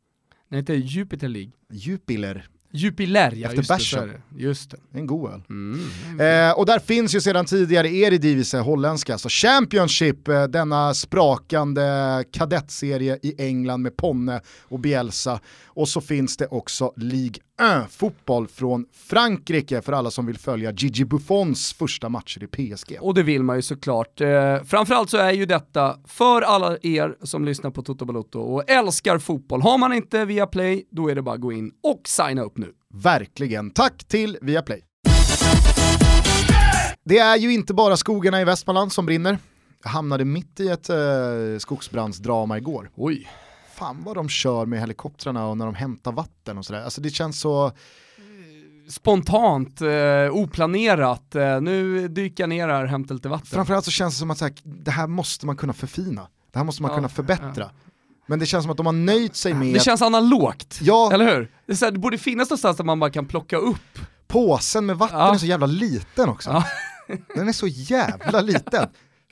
Den 0.51 0.59
heter 0.59 0.75
Jupiter 0.75 1.29
League. 1.29 1.53
Jupiler, 1.73 2.49
Jupiler, 2.71 3.33
ja 3.37 3.49
Efter 3.49 3.57
just 3.57 3.69
det, 3.69 3.75
bärsen. 3.75 4.13
Just 4.37 4.71
det. 4.71 4.99
en 4.99 5.07
god 5.07 5.31
öl. 5.33 5.43
Mm. 5.51 5.81
Eh, 6.21 6.59
och 6.59 6.67
där 6.67 6.79
finns 6.79 7.15
ju 7.15 7.21
sedan 7.21 7.45
tidigare 7.45 7.89
Eredivisie, 7.89 8.61
holländska, 8.61 9.19
så 9.19 9.29
Championship, 9.29 10.29
eh, 10.29 10.45
denna 10.45 10.95
sprakande 10.95 11.83
kadettserie 12.33 13.19
i 13.23 13.35
England 13.39 13.83
med 13.83 13.97
Ponne 13.97 14.41
och 14.63 14.81
Bielsa. 14.81 15.41
Och 15.67 15.89
så 15.89 16.01
finns 16.01 16.37
det 16.37 16.47
också 16.47 16.93
Ligue 16.97 17.43
1-fotboll 17.59 18.49
från 18.49 18.87
Frankrike 18.93 19.83
för 19.83 19.93
alla 19.93 20.11
som 20.11 20.27
vill 20.27 20.39
följa 20.39 20.73
Gigi 20.73 21.05
Buffons 21.05 21.73
första 21.73 22.09
matcher 22.09 22.45
i 22.45 22.47
PSG. 22.47 22.99
Och 23.01 23.15
det 23.15 23.23
vill 23.23 23.43
man 23.43 23.57
ju 23.57 23.63
såklart. 23.63 24.21
Eh, 24.21 24.63
framförallt 24.65 25.11
så 25.11 25.17
är 25.17 25.33
ju 25.33 25.47
detta 25.47 25.97
för 26.07 26.43
alla 26.43 26.77
er 26.83 27.17
som 27.23 27.45
lyssnar 27.45 27.71
på 27.71 27.83
Toto 27.83 28.05
Balotto 28.05 28.41
och 28.41 28.71
älskar 28.71 29.19
fotboll. 29.19 29.63
Har 29.63 29.79
man 29.79 29.93
inte 29.93 30.25
via 30.25 30.47
Play, 30.47 30.85
då 30.91 31.11
är 31.11 31.15
det 31.15 31.23
bara 31.23 31.35
att 31.35 31.41
gå 31.41 31.53
in 31.53 31.73
och 31.83 32.01
signa 32.05 32.43
upp 32.43 32.59
nu. 32.59 32.73
Verkligen. 32.95 33.71
Tack 33.71 34.05
till 34.05 34.39
Viaplay. 34.43 34.83
Det 37.05 37.19
är 37.19 37.37
ju 37.37 37.53
inte 37.55 37.75
bara 37.75 37.97
skogarna 37.97 38.41
i 38.41 38.45
Västmanland 38.45 38.93
som 38.93 39.07
brinner. 39.07 39.39
Jag 39.83 39.91
hamnade 39.91 40.25
mitt 40.25 40.61
i 40.61 40.69
ett 40.69 40.89
eh, 40.89 40.97
skogsbrandsdrama 41.59 42.59
igår. 42.59 42.91
Oj. 42.95 43.29
Fan 43.79 44.03
vad 44.05 44.17
de 44.17 44.29
kör 44.29 44.67
med 44.67 44.81
helikoptrarna 44.81 45.47
och 45.47 45.57
när 45.57 45.65
de 45.67 45.75
hämtar 45.75 46.13
vatten 46.13 46.59
och 46.59 46.65
sådär. 46.67 46.83
Alltså 46.85 47.01
det 47.01 47.11
känns 47.11 47.41
så, 47.41 47.73
Spontant, 48.89 49.81
eh, 49.81 50.31
oplanerat, 50.33 51.35
eh, 51.35 51.61
nu 51.61 52.09
dyker 52.09 52.43
jag 52.43 52.49
ner 52.49 52.69
här 52.69 52.83
och 52.83 52.89
hämtar 52.91 53.15
lite 53.15 53.29
vatten. 53.29 53.47
framförallt 53.47 53.85
så 53.85 53.91
känns 53.91 54.15
det 54.15 54.19
som 54.19 54.31
att 54.31 54.41
här, 54.41 54.53
det 54.65 54.91
här 54.91 55.07
måste 55.07 55.47
man 55.47 55.57
kunna 55.57 55.73
förfina. 55.73 56.29
Det 56.53 56.59
här 56.59 56.65
måste 56.65 56.83
man 56.83 56.91
Ja, 56.91 56.97
kunna 56.97 57.09
förbättra. 57.09 57.53
ja. 57.57 57.71
Men 58.27 58.39
det 58.39 58.47
känns 58.47 58.65
som 58.65 58.71
att 58.71 58.77
de 58.77 58.87
har 58.87 58.93
nöjt 58.93 59.37
sig 59.37 59.55
med 59.55 59.75
Det 59.75 59.81
känns 59.81 60.03
analogt, 60.03 60.79
Ja. 60.83 61.11
eller 61.13 61.35
hur? 61.37 61.51
Det, 61.67 61.73
är 61.73 61.77
så 61.77 61.85
här, 61.85 61.93
det 61.93 61.99
borde 61.99 62.19
finnas 62.19 62.51
någonstans 62.51 62.77
där 62.77 62.85
man 62.85 63.01
bara 63.01 63.11
kan 63.11 63.27
plocka 63.27 63.57
upp. 63.57 63.99
påsen 64.27 64.87
med 64.87 64.97
vatten 64.99 65.19
Ja. 65.19 65.35
är 65.35 65.39
så 65.39 65.47
jävla 65.47 65.67
liten 65.67 66.29
också. 66.29 66.63
Den 67.35 67.49
är 67.49 67.53
så 67.53 67.67
jävla 67.67 68.41
liten. 68.41 68.89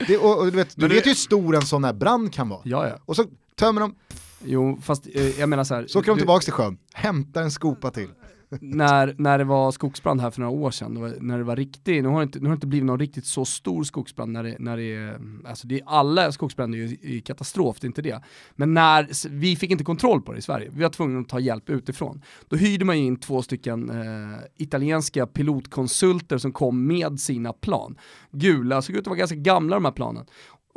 Det, 0.07 0.17
och, 0.17 0.37
och 0.39 0.45
du 0.45 0.51
vet, 0.51 0.75
du 0.75 0.87
det- 0.87 0.95
vet 0.95 1.05
ju 1.05 1.09
hur 1.09 1.15
stor 1.15 1.55
en 1.55 1.61
sån 1.65 1.83
här 1.83 1.93
brand 1.93 2.33
kan 2.33 2.49
vara. 2.49 2.61
Ja, 2.63 2.87
ja. 2.87 2.95
Och 3.05 3.15
så 3.15 3.25
tömmer 3.59 3.81
de, 3.81 3.95
Jo, 4.43 4.79
fast 4.81 5.07
eh, 5.13 5.39
jag 5.39 5.49
menar 5.49 5.63
så 5.63 5.75
här. 5.75 5.87
så 5.87 5.99
åker 5.99 6.11
de 6.11 6.17
tillbaka 6.17 6.43
till 6.43 6.53
sjön, 6.53 6.77
hämtar 6.93 7.41
en 7.41 7.51
skopa 7.51 7.91
till. 7.91 8.09
när, 8.61 9.15
när 9.17 9.37
det 9.37 9.43
var 9.43 9.71
skogsbrand 9.71 10.21
här 10.21 10.31
för 10.31 10.41
några 10.41 10.53
år 10.53 10.71
sedan, 10.71 11.15
när 11.21 11.37
det 11.37 11.43
var 11.43 11.55
riktigt, 11.55 12.03
nu 12.03 12.09
har 12.09 12.19
det 12.19 12.23
inte, 12.23 12.39
nu 12.39 12.45
har 12.45 12.49
det 12.49 12.55
inte 12.55 12.67
blivit 12.67 12.85
någon 12.85 12.99
riktigt 12.99 13.25
så 13.25 13.45
stor 13.45 13.83
skogsbrand 13.83 14.31
när 14.31 14.43
det, 14.43 14.55
när 14.59 14.77
det 14.77 14.95
är, 14.95 15.19
alltså 15.45 15.67
det 15.67 15.75
är, 15.79 15.83
alla 15.85 16.31
skogsbränder 16.31 16.79
är 16.79 16.81
ju 16.81 16.97
i 17.01 17.21
katastrof, 17.21 17.79
det 17.79 17.85
är 17.85 17.87
inte 17.87 18.01
det. 18.01 18.21
Men 18.55 18.73
när, 18.73 19.29
vi 19.29 19.55
fick 19.55 19.71
inte 19.71 19.83
kontroll 19.83 20.21
på 20.21 20.31
det 20.31 20.37
i 20.39 20.41
Sverige, 20.41 20.69
vi 20.73 20.83
var 20.83 20.89
tvungna 20.89 21.19
att 21.19 21.29
ta 21.29 21.39
hjälp 21.39 21.69
utifrån. 21.69 22.21
Då 22.47 22.55
hyrde 22.55 22.85
man 22.85 22.95
in 22.95 23.19
två 23.19 23.41
stycken 23.41 23.89
eh, 23.89 24.39
italienska 24.55 25.27
pilotkonsulter 25.27 26.37
som 26.37 26.51
kom 26.51 26.87
med 26.87 27.19
sina 27.19 27.53
plan. 27.53 27.97
Gula, 28.31 28.81
såg 28.81 28.95
ut 28.95 29.01
att 29.01 29.07
vara 29.07 29.17
ganska 29.17 29.35
gamla 29.35 29.75
de 29.75 29.85
här 29.85 29.91
planen. 29.91 30.25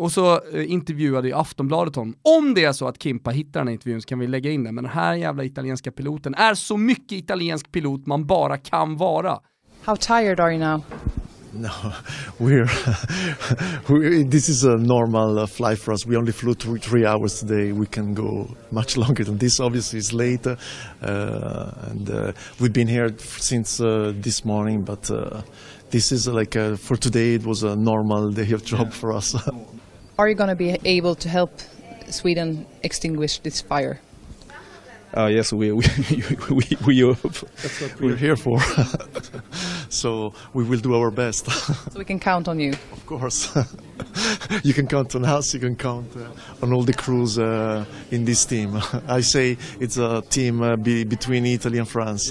Och 0.00 0.12
så 0.12 0.40
eh, 0.52 0.70
intervjuade 0.72 1.28
ju 1.28 1.34
Aftonbladet 1.34 1.96
honom. 1.96 2.14
Om 2.22 2.54
det 2.54 2.64
är 2.64 2.72
så 2.72 2.88
att 2.88 3.02
Kimpa 3.02 3.30
hittar 3.30 3.60
den 3.60 3.68
här 3.68 3.72
intervjun 3.72 4.02
så 4.02 4.08
kan 4.08 4.18
vi 4.18 4.26
lägga 4.26 4.50
in 4.50 4.64
den, 4.64 4.74
men 4.74 4.84
den 4.84 4.92
här 4.92 5.14
jävla 5.14 5.44
italienska 5.44 5.92
piloten 5.92 6.34
är 6.34 6.54
så 6.54 6.76
mycket 6.76 7.12
italiensk 7.12 7.72
pilot 7.72 8.06
man 8.06 8.26
bara 8.26 8.56
kan 8.56 8.96
vara. 8.96 9.38
How 9.84 9.96
tired 9.96 10.40
are 10.40 10.52
you 10.52 10.58
now? 10.58 10.82
No, 11.52 11.68
we're 12.38 12.70
we, 13.88 14.24
this 14.30 14.48
is 14.48 14.64
a 14.64 14.76
normal 14.76 15.38
uh, 15.38 15.46
flight 15.46 15.78
for 15.78 15.92
us. 15.92 16.06
We 16.06 16.16
only 16.16 16.32
flew 16.32 16.54
three, 16.54 16.80
three 16.80 17.06
hours 17.06 17.40
today. 17.40 17.72
We 17.72 17.86
can 17.86 18.14
go 18.14 18.48
much 18.70 18.96
longer 18.96 19.24
than 19.24 19.38
this. 19.38 19.60
Obviously, 19.60 19.98
it's 19.98 20.12
late, 20.12 20.46
uh, 20.46 20.56
and 21.90 22.10
uh, 22.10 22.32
we've 22.60 22.72
been 22.72 22.88
here 22.88 23.14
since 23.18 23.80
uh, 23.80 24.12
this 24.22 24.44
morning. 24.44 24.84
But 24.84 25.10
uh, 25.10 25.42
this 25.90 26.12
is 26.12 26.26
like 26.26 26.56
a, 26.56 26.76
for 26.76 26.96
today. 26.96 27.34
It 27.34 27.44
was 27.44 27.62
a 27.64 27.76
normal 27.76 28.30
day 28.30 28.52
of 28.52 28.64
job 28.64 28.92
for 28.92 29.12
us. 29.12 29.34
Are 30.20 30.28
you 30.28 30.34
going 30.34 30.50
to 30.50 30.54
be 30.54 30.76
able 30.84 31.14
to 31.14 31.30
help 31.30 31.50
Sweden 32.10 32.66
extinguish 32.82 33.38
this 33.38 33.62
fire? 33.62 34.02
Uh, 35.16 35.30
yes, 35.32 35.50
we 35.50 35.72
we 35.72 35.82
we, 36.50 36.64
we 36.86 37.00
hope. 37.00 37.32
That's 37.62 37.80
what 37.80 37.98
we're 37.98 38.16
here 38.16 38.36
for. 38.36 38.60
so 39.88 40.34
we 40.52 40.64
will 40.64 40.78
do 40.78 40.94
our 40.94 41.10
best. 41.10 41.46
So 41.50 41.98
we 41.98 42.04
can 42.04 42.20
count 42.20 42.48
on 42.48 42.60
you. 42.60 42.72
of 42.92 43.06
course. 43.06 43.48
you 44.62 44.74
can 44.74 44.86
count 44.86 45.14
on 45.14 45.24
us. 45.24 45.54
You 45.54 45.60
can 45.60 45.74
count 45.74 46.14
uh, 46.14 46.28
on 46.62 46.74
all 46.74 46.82
the 46.82 46.92
crews 46.92 47.38
uh, 47.38 47.86
in 48.10 48.26
this 48.26 48.44
team. 48.44 48.78
I 49.08 49.22
say 49.22 49.56
it's 49.80 49.96
a 49.96 50.20
team 50.20 50.60
uh, 50.60 50.76
be, 50.76 51.04
between 51.04 51.46
Italy 51.46 51.78
and 51.78 51.88
France. 51.88 52.30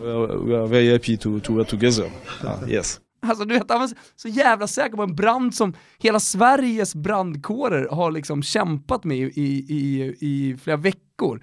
We 0.00 0.08
are, 0.08 0.38
we 0.38 0.54
are 0.54 0.68
very 0.68 0.92
happy 0.92 1.16
to 1.16 1.40
to 1.40 1.52
work 1.52 1.66
together. 1.66 2.12
Uh, 2.44 2.60
yes. 2.64 3.00
Alltså 3.28 3.44
du 3.44 3.54
vet, 3.58 3.70
han 3.70 3.80
var 3.80 3.88
så- 3.88 3.96
så 4.16 4.28
jävla 4.28 4.66
säker 4.66 4.96
på 4.96 5.02
en 5.02 5.14
brand 5.16 5.54
som 5.54 5.74
hela 5.98 6.20
Sveriges 6.20 6.94
brandkårer 6.94 7.88
har 7.90 8.10
liksom 8.10 8.42
kämpat 8.42 9.04
med 9.04 9.18
i, 9.18 9.64
i, 9.68 10.14
i 10.20 10.56
flera 10.62 10.76
veckor. 10.76 11.40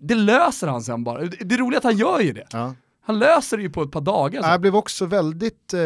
Det 0.00 0.14
löser 0.14 0.66
han 0.68 0.82
sen 0.82 1.04
bara. 1.04 1.20
Det, 1.20 1.36
det 1.40 1.54
är 1.54 1.58
roligt 1.58 1.78
att 1.78 1.84
han 1.84 1.96
gör 1.96 2.20
ju 2.20 2.32
det. 2.32 2.46
Ja. 2.50 2.74
Han 3.02 3.18
löser 3.18 3.56
det 3.56 3.62
ju 3.62 3.70
på 3.70 3.82
ett 3.82 3.90
par 3.90 4.00
dagar. 4.00 4.50
Jag 4.50 4.60
blev 4.60 4.76
också 4.76 5.06
väldigt 5.06 5.74
eh, 5.74 5.80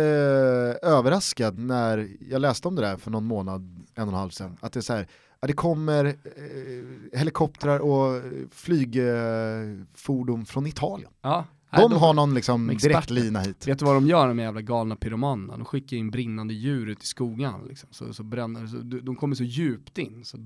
överraskad 0.83 1.59
när 1.59 2.09
jag 2.21 2.41
läste 2.41 2.69
om 2.69 2.75
det 2.77 2.83
där 2.83 2.97
för 2.97 3.11
någon 3.11 3.25
månad, 3.25 3.61
en 3.95 4.03
och 4.03 4.09
en 4.09 4.19
halv 4.19 4.31
sedan. 4.31 4.57
Att 4.61 4.73
det 4.73 4.81
är 4.81 4.83
så 4.83 4.93
här, 4.93 5.07
ja, 5.41 5.47
det 5.47 5.53
kommer 5.53 6.05
eh, 6.05 7.19
helikoptrar 7.19 7.79
och 7.79 8.23
flygfordon 8.53 10.47
från 10.47 10.67
Italien. 10.67 11.11
Ja. 11.23 11.45
De 11.73 11.91
Nej, 11.91 11.99
har 11.99 12.15
någon 12.15 12.35
liksom 12.35 12.71
experter. 12.71 12.95
direktlina 12.95 13.41
hit. 13.41 13.69
Vet 13.69 13.79
du 13.79 13.85
vad 13.85 13.95
de 13.95 14.07
gör 14.07 14.29
de 14.29 14.39
jävla 14.39 14.61
galna 14.61 14.97
pyromanerna? 14.97 15.57
De 15.57 15.65
skickar 15.65 15.97
in 15.97 16.11
brinnande 16.11 16.55
djur 16.55 16.87
ut 16.87 17.03
i 17.03 17.07
skogen. 17.07 17.55
Liksom. 17.69 17.89
Så, 17.93 18.15
så 18.15 18.23
bränner, 18.23 18.67
så, 18.67 18.77
de 18.77 19.01
de 19.01 19.17
kommer 19.17 19.35
så 19.35 19.45
djupt 19.45 19.99
in, 19.99 20.25
så 20.25 20.37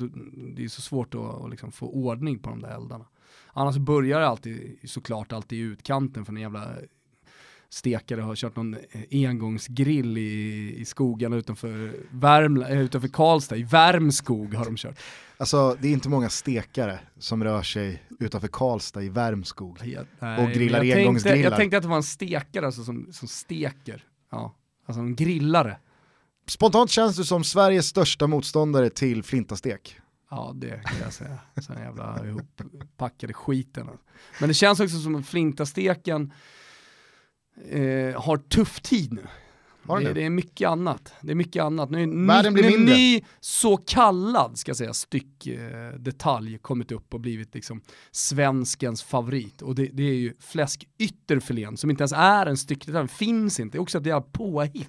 det 0.56 0.64
är 0.64 0.68
så 0.68 0.80
svårt 0.80 1.14
att, 1.14 1.20
att 1.20 1.50
liksom 1.50 1.72
få 1.72 1.86
ordning 1.86 2.38
på 2.38 2.50
de 2.50 2.60
där 2.60 2.76
eldarna. 2.76 3.04
Annars 3.52 3.76
börjar 3.76 4.20
det 4.20 4.28
alltid, 4.28 4.78
såklart 4.84 5.32
alltid 5.32 5.58
i 5.58 5.62
utkanten 5.62 6.24
för 6.24 6.32
en 6.32 6.40
jävla 6.40 6.68
stekare 7.74 8.20
har 8.20 8.36
kört 8.36 8.56
någon 8.56 8.76
engångsgrill 9.10 10.18
i, 10.18 10.74
i 10.78 10.84
skogarna 10.84 11.36
utanför, 11.36 11.96
Värmla, 12.10 12.68
eh, 12.68 12.80
utanför 12.80 13.08
Karlstad, 13.08 13.56
i 13.56 13.62
Värmskog 13.62 14.54
har 14.54 14.64
de 14.64 14.76
kört. 14.76 14.98
Alltså 15.36 15.76
det 15.80 15.88
är 15.88 15.92
inte 15.92 16.08
många 16.08 16.28
stekare 16.28 16.98
som 17.18 17.44
rör 17.44 17.62
sig 17.62 18.02
utanför 18.20 18.48
Karlstad 18.48 19.02
i 19.02 19.08
Värmskog. 19.08 19.78
Jag, 19.84 20.06
Och 20.40 20.50
grillar 20.50 20.78
jag 20.78 20.94
tänkte, 20.94 21.00
engångsgrillar. 21.00 21.50
jag 21.50 21.56
tänkte 21.56 21.76
att 21.76 21.82
det 21.82 21.88
var 21.88 21.96
en 21.96 22.02
stekare 22.02 22.66
alltså, 22.66 22.84
som, 22.84 23.12
som 23.12 23.28
steker. 23.28 24.04
Ja. 24.30 24.54
Alltså 24.86 25.00
en 25.00 25.16
grillare. 25.16 25.76
Spontant 26.46 26.90
känns 26.90 27.16
du 27.16 27.24
som 27.24 27.44
Sveriges 27.44 27.86
största 27.86 28.26
motståndare 28.26 28.90
till 28.90 29.22
flintastek. 29.22 30.00
Ja 30.30 30.52
det 30.54 30.82
kan 30.84 30.98
jag 31.02 31.12
säga. 31.12 31.38
Sån 31.60 31.76
jävla 31.76 32.26
ihoppackade 32.26 33.32
skiten. 33.32 33.88
Men 34.40 34.48
det 34.48 34.54
känns 34.54 34.80
också 34.80 34.98
som 34.98 35.14
att 35.14 35.26
flintasteken 35.26 36.32
eh, 37.70 38.22
har 38.22 38.36
tuff 38.36 38.80
tid 38.80 39.12
nu. 39.12 39.26
Det, 39.86 40.12
det? 40.12 40.24
är 40.24 40.30
mycket 40.30 40.68
annat. 40.68 41.12
Det 41.20 41.30
är 41.30 41.34
mycket 41.34 41.62
annat. 41.62 41.90
Nu 41.90 41.98
är 41.98 42.02
en 42.46 42.54
ny, 42.54 42.76
ny 42.76 43.24
så 43.40 43.76
kallad 43.76 44.58
ska 44.58 44.74
säga, 44.74 44.94
styck 44.94 45.46
eh, 45.46 45.98
detalj 45.98 46.58
kommit 46.58 46.92
upp 46.92 47.14
och 47.14 47.20
blivit 47.20 47.54
liksom 47.54 47.80
svenskens 48.10 49.02
favorit. 49.02 49.62
Och 49.62 49.74
det, 49.74 49.88
det 49.92 50.02
är 50.02 50.14
ju 50.14 50.34
fläskytterfilén 50.40 51.76
som 51.76 51.90
inte 51.90 52.02
ens 52.02 52.12
är 52.12 52.46
en 52.46 52.56
styckdetalj, 52.56 53.08
finns 53.08 53.60
inte. 53.60 53.76
Det 53.76 53.78
är 53.78 53.82
också 53.82 53.98
ett 53.98 54.06
jävla 54.06 54.20
påhitt. 54.32 54.88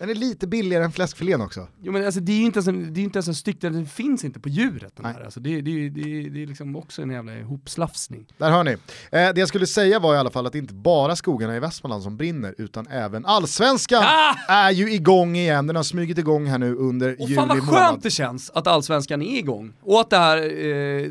Den 0.00 0.10
är 0.10 0.14
lite 0.14 0.46
billigare 0.46 0.84
än 0.84 0.92
fläskfilén 0.92 1.40
också. 1.40 1.68
Jo 1.82 1.92
men 1.92 2.04
alltså 2.04 2.20
det 2.20 2.32
är 2.32 2.36
ju 2.36 2.44
inte 2.44 2.56
ens 2.58 2.68
en, 2.68 2.94
det 2.94 3.00
är 3.00 3.04
inte 3.04 3.16
ens 3.16 3.28
en 3.28 3.34
styck, 3.34 3.60
den 3.60 3.86
finns 3.86 4.24
inte 4.24 4.40
på 4.40 4.48
djuret 4.48 4.92
den 4.96 5.02
Nej. 5.04 5.12
här. 5.12 5.20
Alltså, 5.24 5.40
det, 5.40 5.60
det, 5.60 5.88
det, 5.88 6.28
det 6.28 6.42
är 6.42 6.46
liksom 6.46 6.76
också 6.76 7.02
en 7.02 7.10
jävla 7.10 7.38
ihopslafsning. 7.38 8.26
Där 8.38 8.50
hör 8.50 8.64
ni. 8.64 8.70
Eh, 8.70 8.78
det 9.10 9.36
jag 9.36 9.48
skulle 9.48 9.66
säga 9.66 9.98
var 9.98 10.14
i 10.14 10.18
alla 10.18 10.30
fall 10.30 10.46
att 10.46 10.52
det 10.52 10.58
inte 10.58 10.74
bara 10.74 11.16
skogarna 11.16 11.56
i 11.56 11.60
Västmanland 11.60 12.02
som 12.02 12.16
brinner, 12.16 12.54
utan 12.58 12.86
även 12.86 13.26
allsvenskan 13.26 14.02
Ah! 14.04 14.34
är 14.48 14.70
ju 14.70 14.92
igång 14.92 15.36
igen. 15.36 15.66
Den 15.66 15.76
har 15.76 15.82
smugit 15.82 16.18
igång 16.18 16.46
här 16.46 16.58
nu 16.58 16.74
under 16.74 17.12
Och 17.12 17.20
juli 17.20 17.34
fan 17.34 17.48
vad 17.48 17.58
skönt 17.58 17.70
månad. 17.72 18.00
det 18.02 18.10
känns 18.10 18.50
att 18.50 18.66
allsvenskan 18.66 19.22
är 19.22 19.38
igång. 19.38 19.72
Och 19.82 20.00
att 20.00 20.10
det 20.10 20.16
här, 20.18 20.64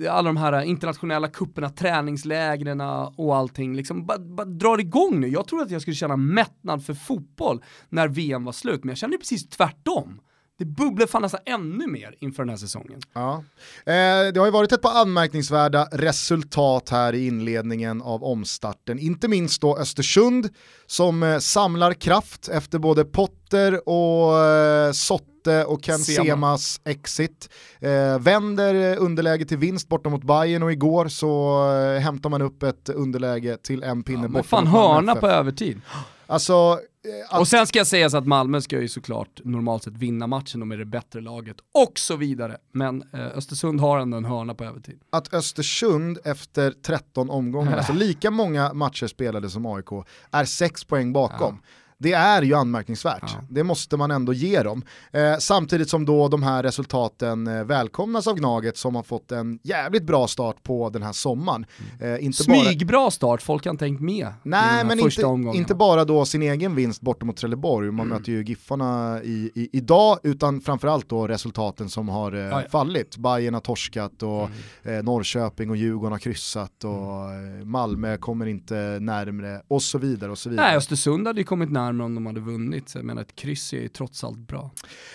eh, 0.06 0.16
alla 0.16 0.30
de 0.30 0.38
här 0.38 0.62
internationella 0.62 1.28
kupperna, 1.28 1.70
träningslägren 1.70 2.82
och 3.16 3.36
allting 3.36 3.76
liksom 3.76 4.06
bara, 4.06 4.20
bara 4.20 4.46
drar 4.46 4.80
igång 4.80 5.20
nu. 5.20 5.28
Jag 5.28 5.48
trodde 5.48 5.64
att 5.64 5.72
jag 5.72 5.82
skulle 5.82 5.96
känna 5.96 6.16
mättnad 6.16 6.86
för 6.86 6.94
fotboll 6.94 7.64
när 7.90 8.08
VM 8.08 8.44
var 8.46 8.52
slut, 8.52 8.79
men 8.84 8.90
jag 8.90 8.98
kände 8.98 9.18
precis 9.18 9.50
tvärtom. 9.50 10.22
Det 10.60 10.66
bubblar 10.66 11.08
fan 11.08 11.22
nästan 11.22 11.42
ännu 11.46 11.88
mer 11.88 12.16
inför 12.20 12.44
den 12.44 12.50
här 12.50 12.58
säsongen. 12.58 13.00
Ja. 13.14 13.44
Eh, 13.86 13.94
det 14.34 14.36
har 14.38 14.46
ju 14.46 14.52
varit 14.52 14.72
ett 14.72 14.82
par 14.82 15.02
anmärkningsvärda 15.02 15.88
resultat 15.92 16.90
här 16.90 17.14
i 17.14 17.28
inledningen 17.28 18.02
av 18.02 18.24
omstarten. 18.24 19.00
Inte 19.00 19.28
minst 19.28 19.62
då 19.62 19.78
Östersund 19.78 20.50
som 20.86 21.24
eh, 21.24 21.38
samlar 21.38 21.94
kraft 21.94 22.50
efter 22.50 22.80
både 22.80 23.06
Potter 23.06 23.90
och 23.90 24.38
eh, 24.38 24.92
Sotte 24.92 25.66
och 25.66 25.84
Ken 25.84 26.00
Sema. 26.00 26.26
Semas 26.26 26.82
exit. 26.86 27.50
Eh, 27.80 28.20
vänder 28.20 28.98
underläge 28.98 29.46
till 29.46 29.58
vinst 29.58 29.88
borta 29.88 30.10
mot 30.10 30.24
Bayern 30.24 30.64
och 30.64 30.72
igår 30.72 31.08
så 31.08 31.64
eh, 31.74 32.00
hämtar 32.02 32.30
man 32.30 32.42
upp 32.42 32.64
ett 32.64 32.90
underläge 32.90 33.58
till 33.58 33.84
en 33.84 34.04
pinne 34.04 34.22
Ja, 34.22 34.28
borta 34.28 34.44
fan 34.44 34.64
mot 34.64 34.74
hörna 34.74 35.16
på 35.16 35.28
övertid. 35.28 35.82
Alltså, 36.30 36.54
eh, 36.54 37.36
att 37.36 37.40
Och 37.40 37.48
sen 37.48 37.68
ska 37.68 37.80
jag 37.80 37.88
säga 37.88 38.10
så 38.10 38.18
att 38.18 38.28
Malmö 38.28 38.62
ska 38.62 38.82
ju 38.82 38.88
såklart 38.88 39.42
normalt 39.44 39.84
sett 39.84 39.98
vinna 39.98 40.28
matchen, 40.28 40.60
de 40.60 40.72
är 40.72 40.78
det 40.78 40.86
bättre 40.86 41.22
laget 41.22 41.58
och 41.74 42.00
så 42.00 42.16
vidare. 42.16 42.58
Men 42.72 43.04
eh, 43.14 43.38
Östersund 43.38 43.82
har 43.82 44.00
ändå 44.00 44.18
en 44.18 44.26
hörna 44.26 44.56
på 44.56 44.64
övertid. 44.64 45.00
att 45.10 45.34
Östersund 45.34 46.20
efter 46.26 46.72
13 46.72 47.30
omgångar, 47.30 47.78
alltså 47.78 47.94
lika 47.94 48.32
många 48.32 48.74
matcher 48.74 49.08
spelade 49.08 49.50
som 49.50 49.66
AIK, 49.66 50.06
är 50.32 50.46
6 50.46 50.84
poäng 50.84 51.14
bakom. 51.14 51.62
Det 52.02 52.14
är 52.14 52.42
ju 52.42 52.54
anmärkningsvärt, 52.54 53.22
Ja. 53.22 53.44
det 53.50 53.64
måste 53.64 53.98
man 53.98 54.12
ändå 54.12 54.34
ge 54.34 54.64
dem. 54.64 54.84
Eh, 55.12 55.38
samtidigt 55.40 55.90
som 55.90 56.06
då 56.06 56.28
de 56.28 56.44
här 56.44 56.64
resultaten 56.64 57.48
eh, 57.48 57.64
välkomnas 57.64 58.28
av 58.28 58.36
Gnaget 58.36 58.78
som 58.78 58.96
har 58.96 59.04
fått 59.04 59.32
en 59.32 59.60
jävligt 59.64 60.04
bra 60.04 60.28
start 60.28 60.64
på 60.64 60.90
den 60.90 61.04
här 61.04 61.12
sommaren. 61.14 61.66
Eh, 62.02 62.26
inte 62.26 62.44
bara, 62.48 62.60
Smygbra 62.64 63.12
start, 63.12 63.42
folk 63.42 63.66
har 63.66 63.72
inte 63.72 63.86
tänkt 63.86 64.02
med 64.02 64.28
nej, 64.44 64.86
men 64.86 65.00
inte, 65.00 65.58
inte 65.58 65.76
bara 65.76 66.06
då 66.06 66.26
sin 66.26 66.42
egen 66.42 66.76
vinst 66.76 67.02
borta 67.02 67.26
mot 67.26 67.38
Trelleborg, 67.38 67.92
man 67.92 68.08
möter 68.08 68.32
ju 68.32 68.44
Giffarna 68.44 69.22
i, 69.24 69.52
i, 69.56 69.70
idag, 69.74 70.20
utan 70.24 70.62
framförallt 70.62 71.10
då 71.10 71.28
resultaten 71.28 71.90
som 71.90 72.10
har 72.10 72.32
eh, 72.34 72.40
Ja, 72.40 72.62
ja. 72.62 72.70
fallit. 72.70 73.18
Bayern 73.18 73.54
har 73.54 73.62
torskat 73.62 74.24
och 74.24 74.50
eh, 74.84 75.04
Norrköping 75.04 75.70
och 75.70 75.78
Djurgården 75.78 76.12
har 76.12 76.20
kryssat 76.20 76.84
och 76.84 76.92
eh, 77.34 77.66
Malmö 77.66 78.18
kommer 78.18 78.46
inte 78.46 78.98
närmre 79.02 79.62
och 79.68 79.82
så 79.84 79.98
vidare 79.98 80.32
och 80.32 80.38
så 80.38 80.50
vidare. 80.50 80.68
Nej, 80.68 80.78
Östersund 80.78 81.28
hade 81.28 81.40
ju 81.40 81.46
kommit 81.46 81.72
närmare 81.72 81.89
om 81.90 82.16
de 82.16 82.26
hade 82.26 82.40
vunnit, 82.40 82.90
så 82.90 82.98
jag 82.98 83.06
menar 83.06 83.22
ett 83.22 83.36
kryss 83.36 83.74
är 83.74 83.78
ju 83.78 83.88
trots 83.88 84.24
allt 84.24 84.48
bra. 84.48 84.72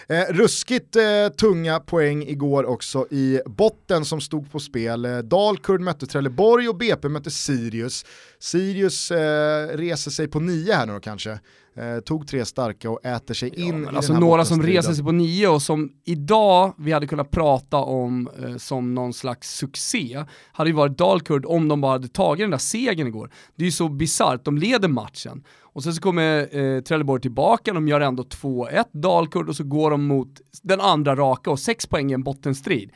Eh, 0.09 0.22
ruskigt 0.31 0.97
eh, 0.97 1.29
tunga 1.39 1.81
poäng 1.81 2.22
igår 2.22 2.64
också 2.64 3.07
i 3.11 3.41
botten 3.47 4.05
som 4.05 4.20
stod 4.20 4.53
på 4.53 4.61
spel. 4.61 5.05
Eh, 5.05 5.18
Dalkurd 5.18 5.81
mötte 5.81 6.07
Trelleborg 6.07 6.68
och 6.68 6.77
BP 6.77 7.09
mötte 7.09 7.31
Sirius. 7.31 8.05
Sirius 8.45 9.11
eh, 9.11 9.76
reser 9.76 10.11
sig 10.11 10.28
på 10.28 10.40
nio 10.40 10.72
här 10.72 10.86
nu 10.86 10.92
då 10.92 11.01
kanske. 11.01 11.30
Eh, 11.76 12.01
tog 12.05 12.28
tre 12.28 12.45
starka 12.45 12.90
och 12.90 13.05
äter 13.05 13.34
sig 13.34 13.61
in 13.61 13.80
Men 13.80 13.95
i 13.95 13.97
alltså 13.97 14.12
den 14.12 14.22
här 14.22 14.28
några 14.28 14.45
som 14.45 14.62
reser 14.62 14.92
sig 14.92 15.05
på 15.05 15.12
nio 15.12 15.49
och 15.49 15.62
som 15.62 15.92
idag 16.05 16.74
vi 16.78 16.92
hade 16.92 17.07
kunnat 17.07 17.30
prata 17.30 17.76
om 17.76 18.28
eh, 18.42 18.57
som 18.57 18.95
någon 18.95 19.12
slags 19.12 19.57
succé, 19.57 20.24
hade 20.53 20.70
ju 20.70 20.76
varit 20.76 20.99
Dalkurd 20.99 21.47
om 21.47 21.68
de 21.68 21.80
bara 21.80 21.92
hade 21.92 22.09
tagit 22.09 22.45
den 22.45 22.51
där 22.51 22.59
segern 22.59 23.07
igår. 23.07 23.30
Det 23.57 23.62
är 23.62 23.66
ju 23.66 23.72
så 23.72 23.88
bisarrt, 23.88 24.45
de 24.45 24.59
leder 24.59 24.88
matchen. 24.88 25.45
Och 25.61 25.82
sen 25.82 25.95
så 25.95 26.01
kommer 26.01 26.57
eh, 26.57 26.80
Trelleborg 26.80 27.22
tillbaka, 27.22 27.72
de 27.72 27.88
gör 27.88 28.01
ändå 28.01 28.22
2-1 28.22 28.84
Dalkurd 28.92 29.49
och 29.49 29.57
så 29.57 29.64
går 29.64 29.90
de 29.90 30.07
mot 30.07 30.40
den 30.62 30.80
andra 30.80 31.16
raka 31.16 31.51
och 31.51 31.61
sex 31.61 31.86
poäng 31.86 32.11
i 32.11 32.14
en 32.14 32.22
bottenstrid. 32.22 32.90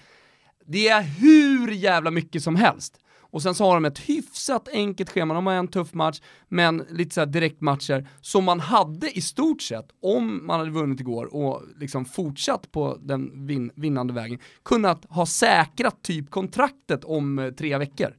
Det 0.67 0.89
är 0.89 1.03
hur 1.03 1.71
jävla 1.71 2.11
mycket 2.11 2.43
som 2.43 2.57
helst. 2.57 3.01
Och 3.31 3.43
sen 3.43 3.55
så 3.55 3.65
har 3.65 3.75
de 3.75 3.85
ett 3.85 3.99
hyfsat 3.99 4.69
enkelt 4.73 5.11
schema, 5.11 5.35
de 5.35 5.47
har 5.47 5.55
en 5.55 5.69
tuff 5.69 5.95
match, 5.95 6.21
men 6.49 6.87
lite 6.91 7.15
såhär 7.15 7.27
direktmatcher 7.27 8.09
som 8.21 8.45
man 8.45 8.61
hade 8.61 9.19
i 9.19 9.21
stort 9.21 9.63
sett 9.63 9.87
om 10.03 10.47
man 10.47 10.59
hade 10.61 10.71
vunnit 10.71 11.01
igår 11.01 11.35
och 11.35 11.63
liksom 11.77 12.05
fortsatt 12.05 12.73
på 12.73 12.99
den 13.01 13.47
vin 13.47 13.71
vinnande 13.75 14.13
vägen, 14.13 14.39
kunnat 14.65 15.05
ha 15.09 15.27
säkrat 15.27 16.03
typ 16.03 16.31
kontraktet 16.31 17.05
om 17.05 17.39
eh, 17.39 17.51
tre 17.51 17.79
veckor. 17.79 18.15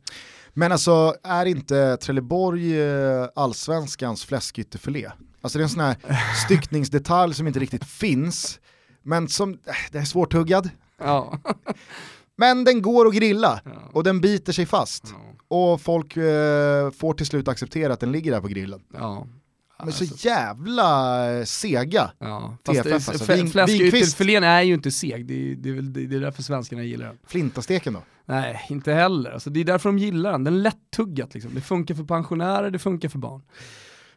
Men 0.53 0.71
alltså 0.71 1.15
är 1.23 1.45
inte 1.45 1.97
Trelleborg 1.97 2.81
eh, 2.81 3.27
allsvenskans 3.35 4.25
fläskytterfilé? 4.25 5.11
Alltså 5.41 5.57
det 5.57 5.61
är 5.61 5.63
en 5.63 5.69
sån 5.69 5.83
här 5.83 5.97
styckningsdetalj 6.45 7.33
som 7.33 7.47
inte 7.47 7.59
riktigt 7.59 7.85
finns, 7.85 8.59
men 9.03 9.27
som, 9.27 9.53
äh, 9.53 9.73
den 9.91 10.01
är 10.01 10.05
svårtuggad. 10.05 10.69
Ja. 10.97 11.39
Men 12.39 12.63
den 12.63 12.81
går 12.81 13.07
att 13.07 13.13
grilla 13.13 13.61
och 13.93 14.03
den 14.03 14.21
biter 14.21 14.53
sig 14.53 14.65
fast. 14.65 15.13
Och 15.47 15.81
folk 15.81 16.17
eh, 16.17 16.91
får 16.91 17.13
till 17.13 17.25
slut 17.25 17.47
acceptera 17.47 17.93
att 17.93 17.99
den 17.99 18.11
ligger 18.11 18.31
där 18.31 18.41
på 18.41 18.47
grillen. 18.47 18.81
ja. 18.93 19.27
Men 19.83 19.93
så 19.93 20.03
jävla 20.03 21.31
eh, 21.37 21.43
sega. 21.43 22.11
Ja, 22.19 22.57
TFF 22.63 22.77
fast 22.77 22.93
alltså. 22.93 23.11
alltså. 23.11 23.33
Vin- 23.33 23.51
fläskytterfilén 23.51 24.43
är 24.43 24.61
ju 24.61 24.73
inte 24.73 24.91
seg, 24.91 25.25
det 25.25 25.51
är, 25.51 25.55
det, 25.55 25.69
är 25.69 25.73
väl, 25.73 25.93
det 25.93 26.15
är 26.15 26.19
därför 26.19 26.43
svenskarna 26.43 26.83
gillar 26.83 27.05
den. 27.05 27.17
Flintasteken 27.27 27.93
då? 27.93 28.01
Nej, 28.25 28.65
inte 28.69 28.93
heller. 28.93 29.31
Alltså, 29.31 29.49
det 29.49 29.59
är 29.59 29.63
därför 29.63 29.89
de 29.89 29.97
gillar 29.97 30.31
den. 30.31 30.43
Den 30.43 30.53
är 30.53 30.57
lättuggat 30.59 31.33
liksom. 31.33 31.51
Det 31.55 31.61
funkar 31.61 31.95
för 31.95 32.03
pensionärer, 32.03 32.71
det 32.71 32.79
funkar 32.79 33.09
för 33.09 33.19
barn. 33.19 33.41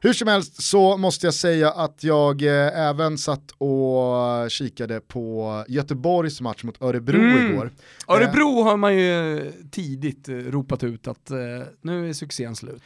Hur 0.04 0.12
som 0.12 0.28
helst 0.28 0.62
så 0.62 0.96
måste 0.96 1.26
jag 1.26 1.34
säga 1.34 1.70
att 1.70 2.04
jag 2.04 2.42
eh, 2.42 2.80
även 2.88 3.18
satt 3.18 3.50
och 3.58 4.50
kikade 4.50 5.00
på 5.00 5.64
Göteborgs 5.68 6.40
match 6.40 6.64
mot 6.64 6.82
Örebro 6.82 7.18
Mm. 7.20 7.52
igår. 7.52 7.70
Örebro 8.08 8.62
har 8.62 8.76
man 8.76 8.96
ju 8.96 9.52
tidigt 9.70 10.28
eh, 10.28 10.34
ropat 10.34 10.84
ut 10.84 11.08
att 11.08 11.30
eh, 11.30 11.36
nu 11.82 12.08
är 12.08 12.12
succén 12.12 12.56
slut. 12.56 12.82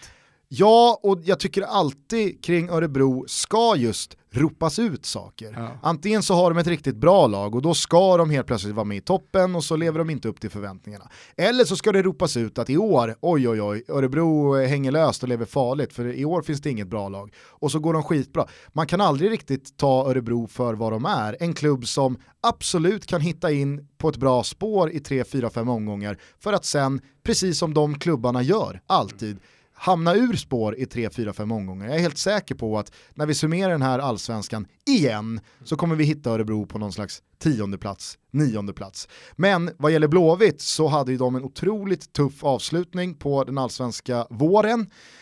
Ja, 0.48 1.00
och 1.02 1.20
jag 1.24 1.40
tycker 1.40 1.62
alltid 1.62 2.44
kring 2.44 2.68
Örebro 2.68 3.24
ska 3.28 3.76
just 3.76 4.16
ropas 4.30 4.78
ut 4.78 5.06
saker. 5.06 5.54
Ja. 5.56 5.68
Antingen 5.82 6.22
så 6.22 6.34
har 6.34 6.50
de 6.50 6.58
ett 6.58 6.66
riktigt 6.66 6.96
bra 6.96 7.26
lag 7.26 7.54
och 7.54 7.62
då 7.62 7.74
ska 7.74 8.16
de 8.16 8.30
helt 8.30 8.46
plötsligt 8.46 8.74
vara 8.74 8.84
med 8.84 8.96
i 8.96 9.00
toppen 9.00 9.54
och 9.54 9.64
så 9.64 9.76
lever 9.76 9.98
de 9.98 10.10
inte 10.10 10.28
upp 10.28 10.40
till 10.40 10.50
förväntningarna. 10.50 11.10
Eller 11.36 11.64
så 11.64 11.76
ska 11.76 11.92
det 11.92 12.02
ropas 12.02 12.36
ut 12.36 12.58
att 12.58 12.70
i 12.70 12.76
år, 12.76 13.16
oj 13.20 13.48
oj 13.48 13.62
oj, 13.62 13.84
Örebro 13.88 14.54
hänger 14.54 14.92
löst 14.92 15.22
och 15.22 15.28
lever 15.28 15.44
farligt 15.44 15.92
för 15.92 16.06
i 16.06 16.24
år 16.24 16.42
finns 16.42 16.60
det 16.60 16.70
inget 16.70 16.88
bra 16.88 17.08
lag. 17.08 17.34
Och 17.46 17.72
så 17.72 17.78
går 17.78 17.92
de 17.92 18.02
skitbra. 18.02 18.46
Man 18.72 18.86
kan 18.86 19.00
aldrig 19.00 19.30
riktigt 19.30 19.76
ta 19.76 20.10
Örebro 20.10 20.46
för 20.46 20.74
vad 20.74 20.92
de 20.92 21.04
är. 21.04 21.36
En 21.40 21.54
klubb 21.54 21.86
som 21.86 22.16
absolut 22.40 23.06
kan 23.06 23.20
hitta 23.20 23.52
in 23.52 23.88
på 23.98 24.08
ett 24.08 24.16
bra 24.16 24.42
spår 24.42 24.90
i 24.90 25.00
3, 25.00 25.24
4, 25.24 25.50
5 25.50 25.68
omgångar 25.68 26.18
för 26.38 26.52
att 26.52 26.64
sen, 26.64 27.00
precis 27.22 27.58
som 27.58 27.74
de 27.74 27.98
klubbarna 27.98 28.42
gör, 28.42 28.80
alltid, 28.86 29.38
hamna 29.76 30.14
ur 30.14 30.36
spår 30.36 30.78
i 30.78 30.86
3, 30.86 31.10
4, 31.10 31.32
5 31.32 31.52
omgångar. 31.52 31.86
Jag 31.86 31.96
är 31.96 32.00
helt 32.00 32.18
säker 32.18 32.54
på 32.54 32.78
att 32.78 32.92
när 33.14 33.26
vi 33.26 33.34
summerar 33.34 33.70
den 33.70 33.82
här 33.82 33.98
allsvenskan 33.98 34.66
igen 34.86 35.40
så 35.64 35.76
kommer 35.76 35.96
vi 35.96 36.04
hitta 36.04 36.30
Örebro 36.30 36.66
på 36.66 36.78
någon 36.78 36.92
slags 36.92 37.22
tionde 37.38 37.78
plats, 37.78 38.18
nionde 38.30 38.72
plats. 38.72 39.08
Men 39.36 39.70
vad 39.76 39.92
gäller 39.92 40.08
Blåvitt 40.08 40.60
så 40.60 40.86
hade 40.86 41.12
ju 41.12 41.18
de 41.18 41.36
en 41.36 41.44
otroligt 41.44 42.12
tuff 42.12 42.44
avslutning 42.44 43.14
på 43.14 43.44
den 43.44 43.58
allsvenska 43.58 44.26
våren. 44.30 44.80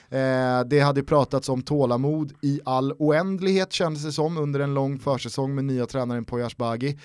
Eh, 0.09 0.61
det 0.67 0.81
hade 0.81 1.03
pratats 1.03 1.49
om 1.49 1.63
tålamod 1.63 2.33
i 2.43 2.61
all 2.65 2.93
oändlighet 2.93 3.73
kändes 3.73 4.05
det 4.05 4.13
som 4.13 4.39
under 4.39 4.61
en 4.61 4.75
lång 4.75 4.99
försäsong 4.99 5.55
med 5.55 5.65
nya 5.65 5.87
tränaren 5.87 6.25
Poyas 6.25 6.57
Bagi. 6.57 6.99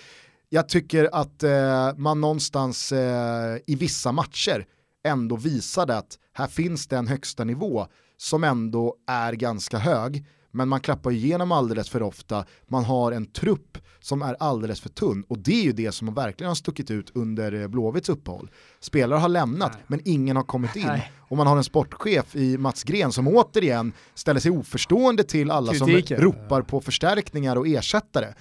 Jag 0.49 0.69
tycker 0.69 1.09
att 1.11 1.43
eh, 1.43 1.97
man 1.97 2.21
någonstans 2.21 2.91
eh, 2.91 3.57
i 3.67 3.75
vissa 3.75 4.11
matcher 4.11 4.65
ändå 5.03 5.35
visade 5.35 5.97
att 5.97 6.17
här 6.39 6.47
finns 6.47 6.87
det 6.87 6.97
en 6.97 7.07
högsta 7.07 7.43
nivå 7.43 7.87
som 8.17 8.43
ändå 8.43 8.95
är 9.07 9.33
ganska 9.33 9.77
hög, 9.77 10.25
men 10.51 10.69
man 10.69 10.79
klappar 10.79 11.11
igenom 11.11 11.51
alldeles 11.51 11.89
för 11.89 12.01
ofta, 12.01 12.45
man 12.67 12.83
har 12.83 13.11
en 13.11 13.25
trupp 13.25 13.77
som 13.99 14.21
är 14.21 14.35
alldeles 14.39 14.81
för 14.81 14.89
tunn 14.89 15.23
och 15.27 15.37
det 15.37 15.51
är 15.51 15.63
ju 15.63 15.71
det 15.71 15.91
som 15.91 16.13
verkligen 16.13 16.47
har 16.47 16.55
stuckit 16.55 16.91
ut 16.91 17.11
under 17.13 17.61
eh, 17.61 17.67
Blåvitts 17.67 18.09
uppehåll. 18.09 18.51
Spelare 18.79 19.19
har 19.19 19.29
lämnat, 19.29 19.77
men 19.87 20.01
ingen 20.05 20.35
har 20.35 20.43
kommit 20.43 20.75
in. 20.75 20.87
Nej. 20.87 21.11
Och 21.17 21.37
man 21.37 21.47
har 21.47 21.57
en 21.57 21.63
sportchef 21.63 22.35
i 22.35 22.57
Mats 22.57 22.83
Gren 22.83 23.11
som 23.11 23.27
återigen 23.27 23.93
ställer 24.13 24.39
sig 24.39 24.51
oförstående 24.51 25.23
till 25.23 25.51
alla 25.51 25.73
Kritiken. 25.73 26.17
som 26.17 26.25
ropar 26.25 26.61
på 26.61 26.81
förstärkningar 26.81 27.55
och 27.55 27.67
ersättare. 27.67 28.33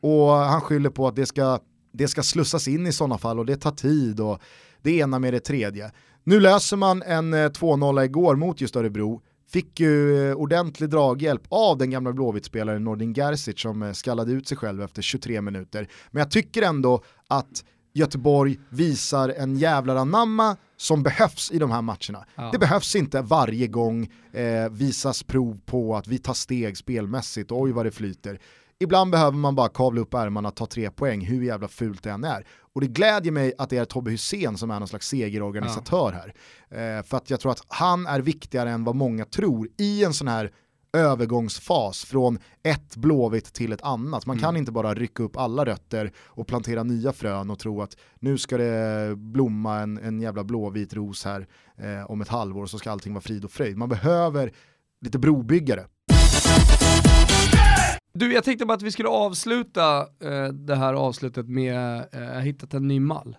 Och 0.00 0.30
han 0.30 0.60
skyller 0.60 0.90
på 0.90 1.08
att 1.08 1.16
det 1.16 1.26
ska, 1.26 1.58
det 1.92 2.08
ska 2.08 2.22
slussas 2.22 2.68
in 2.68 2.86
i 2.86 2.92
sådana 2.92 3.18
fall 3.18 3.38
och 3.38 3.46
det 3.46 3.56
tar 3.56 3.70
tid 3.70 4.20
och 4.20 4.40
det 4.82 4.98
ena 4.98 5.18
med 5.18 5.32
det 5.32 5.40
tredje. 5.40 5.90
Nu 6.28 6.40
löser 6.40 6.76
man 6.76 7.02
en 7.02 7.34
eh, 7.34 7.36
2-0 7.36 8.04
igår 8.04 8.36
mot 8.36 8.60
just 8.60 8.76
Örebro, 8.76 9.22
fick 9.52 9.80
ju 9.80 10.28
eh, 10.30 10.36
ordentlig 10.36 10.90
draghjälp 10.90 11.42
av 11.48 11.78
den 11.78 11.90
gamla 11.90 12.12
Blåvitt-spelaren 12.12 12.84
Nordin 12.84 13.14
Gerzic 13.14 13.60
som 13.60 13.82
eh, 13.82 13.92
skallade 13.92 14.32
ut 14.32 14.48
sig 14.48 14.56
själv 14.56 14.82
efter 14.82 15.02
23 15.02 15.40
minuter. 15.40 15.88
Men 16.10 16.20
jag 16.20 16.30
tycker 16.30 16.62
ändå 16.62 17.02
att 17.28 17.64
Göteborg 17.94 18.58
visar 18.68 19.28
en 19.28 19.56
jävlar 19.56 19.96
anamma 19.96 20.56
som 20.76 21.02
behövs 21.02 21.50
i 21.50 21.58
de 21.58 21.70
här 21.70 21.82
matcherna. 21.82 22.26
Ja. 22.34 22.48
Det 22.52 22.58
behövs 22.58 22.96
inte 22.96 23.22
varje 23.22 23.66
gång 23.66 24.08
eh, 24.32 24.68
visas 24.70 25.22
prov 25.22 25.60
på 25.66 25.96
att 25.96 26.08
vi 26.08 26.18
tar 26.18 26.34
steg 26.34 26.76
spelmässigt, 26.76 27.52
oj 27.52 27.72
vad 27.72 27.86
det 27.86 27.90
flyter. 27.90 28.40
Ibland 28.78 29.10
behöver 29.10 29.38
man 29.38 29.54
bara 29.54 29.68
kavla 29.68 30.00
upp 30.00 30.14
ärmarna, 30.14 30.50
ta 30.50 30.66
tre 30.66 30.90
poäng, 30.90 31.20
hur 31.20 31.42
jävla 31.42 31.68
fult 31.68 32.02
det 32.02 32.10
än 32.10 32.24
är. 32.24 32.46
Och 32.72 32.80
det 32.80 32.86
glädjer 32.86 33.32
mig 33.32 33.52
att 33.58 33.70
det 33.70 33.76
är 33.76 33.84
Tobbe 33.84 34.10
Hussein 34.10 34.58
som 34.58 34.70
är 34.70 34.78
någon 34.78 34.88
slags 34.88 35.08
segerorganisatör 35.08 36.12
här. 36.12 36.34
Eh, 36.70 37.02
för 37.02 37.16
att 37.16 37.30
jag 37.30 37.40
tror 37.40 37.52
att 37.52 37.62
han 37.68 38.06
är 38.06 38.20
viktigare 38.20 38.70
än 38.70 38.84
vad 38.84 38.94
många 38.94 39.24
tror 39.24 39.68
i 39.78 40.04
en 40.04 40.12
sån 40.12 40.28
här 40.28 40.52
övergångsfas 40.92 42.04
från 42.04 42.38
ett 42.62 42.96
blåvitt 42.96 43.52
till 43.52 43.72
ett 43.72 43.82
annat. 43.82 44.26
Man 44.26 44.38
kan 44.38 44.56
inte 44.56 44.72
bara 44.72 44.94
rycka 44.94 45.22
upp 45.22 45.36
alla 45.36 45.64
rötter 45.64 46.12
och 46.18 46.46
plantera 46.46 46.82
nya 46.82 47.12
frön 47.12 47.50
och 47.50 47.58
tro 47.58 47.82
att 47.82 47.96
nu 48.20 48.38
ska 48.38 48.56
det 48.56 49.16
blomma 49.16 49.80
en, 49.80 49.98
en 49.98 50.20
jävla 50.20 50.44
blåvit 50.44 50.94
ros 50.94 51.24
här 51.24 51.46
eh, 51.76 52.10
om 52.10 52.20
ett 52.20 52.28
halvår 52.28 52.62
och 52.62 52.70
så 52.70 52.78
ska 52.78 52.90
allting 52.90 53.14
vara 53.14 53.22
frid 53.22 53.44
och 53.44 53.50
fröjd. 53.50 53.76
Man 53.76 53.88
behöver 53.88 54.52
lite 55.00 55.18
brobyggare. 55.18 55.86
Du, 58.16 58.32
jag 58.32 58.44
tänkte 58.44 58.66
bara 58.66 58.74
att 58.74 58.82
vi 58.82 58.92
skulle 58.92 59.08
avsluta 59.08 60.00
eh, 60.00 60.48
det 60.48 60.74
här 60.74 60.94
avslutet 60.94 61.48
med, 61.48 62.04
eh, 62.12 62.22
jag 62.22 62.34
har 62.34 62.40
hittat 62.40 62.74
en 62.74 62.88
ny 62.88 63.00
mall. 63.00 63.36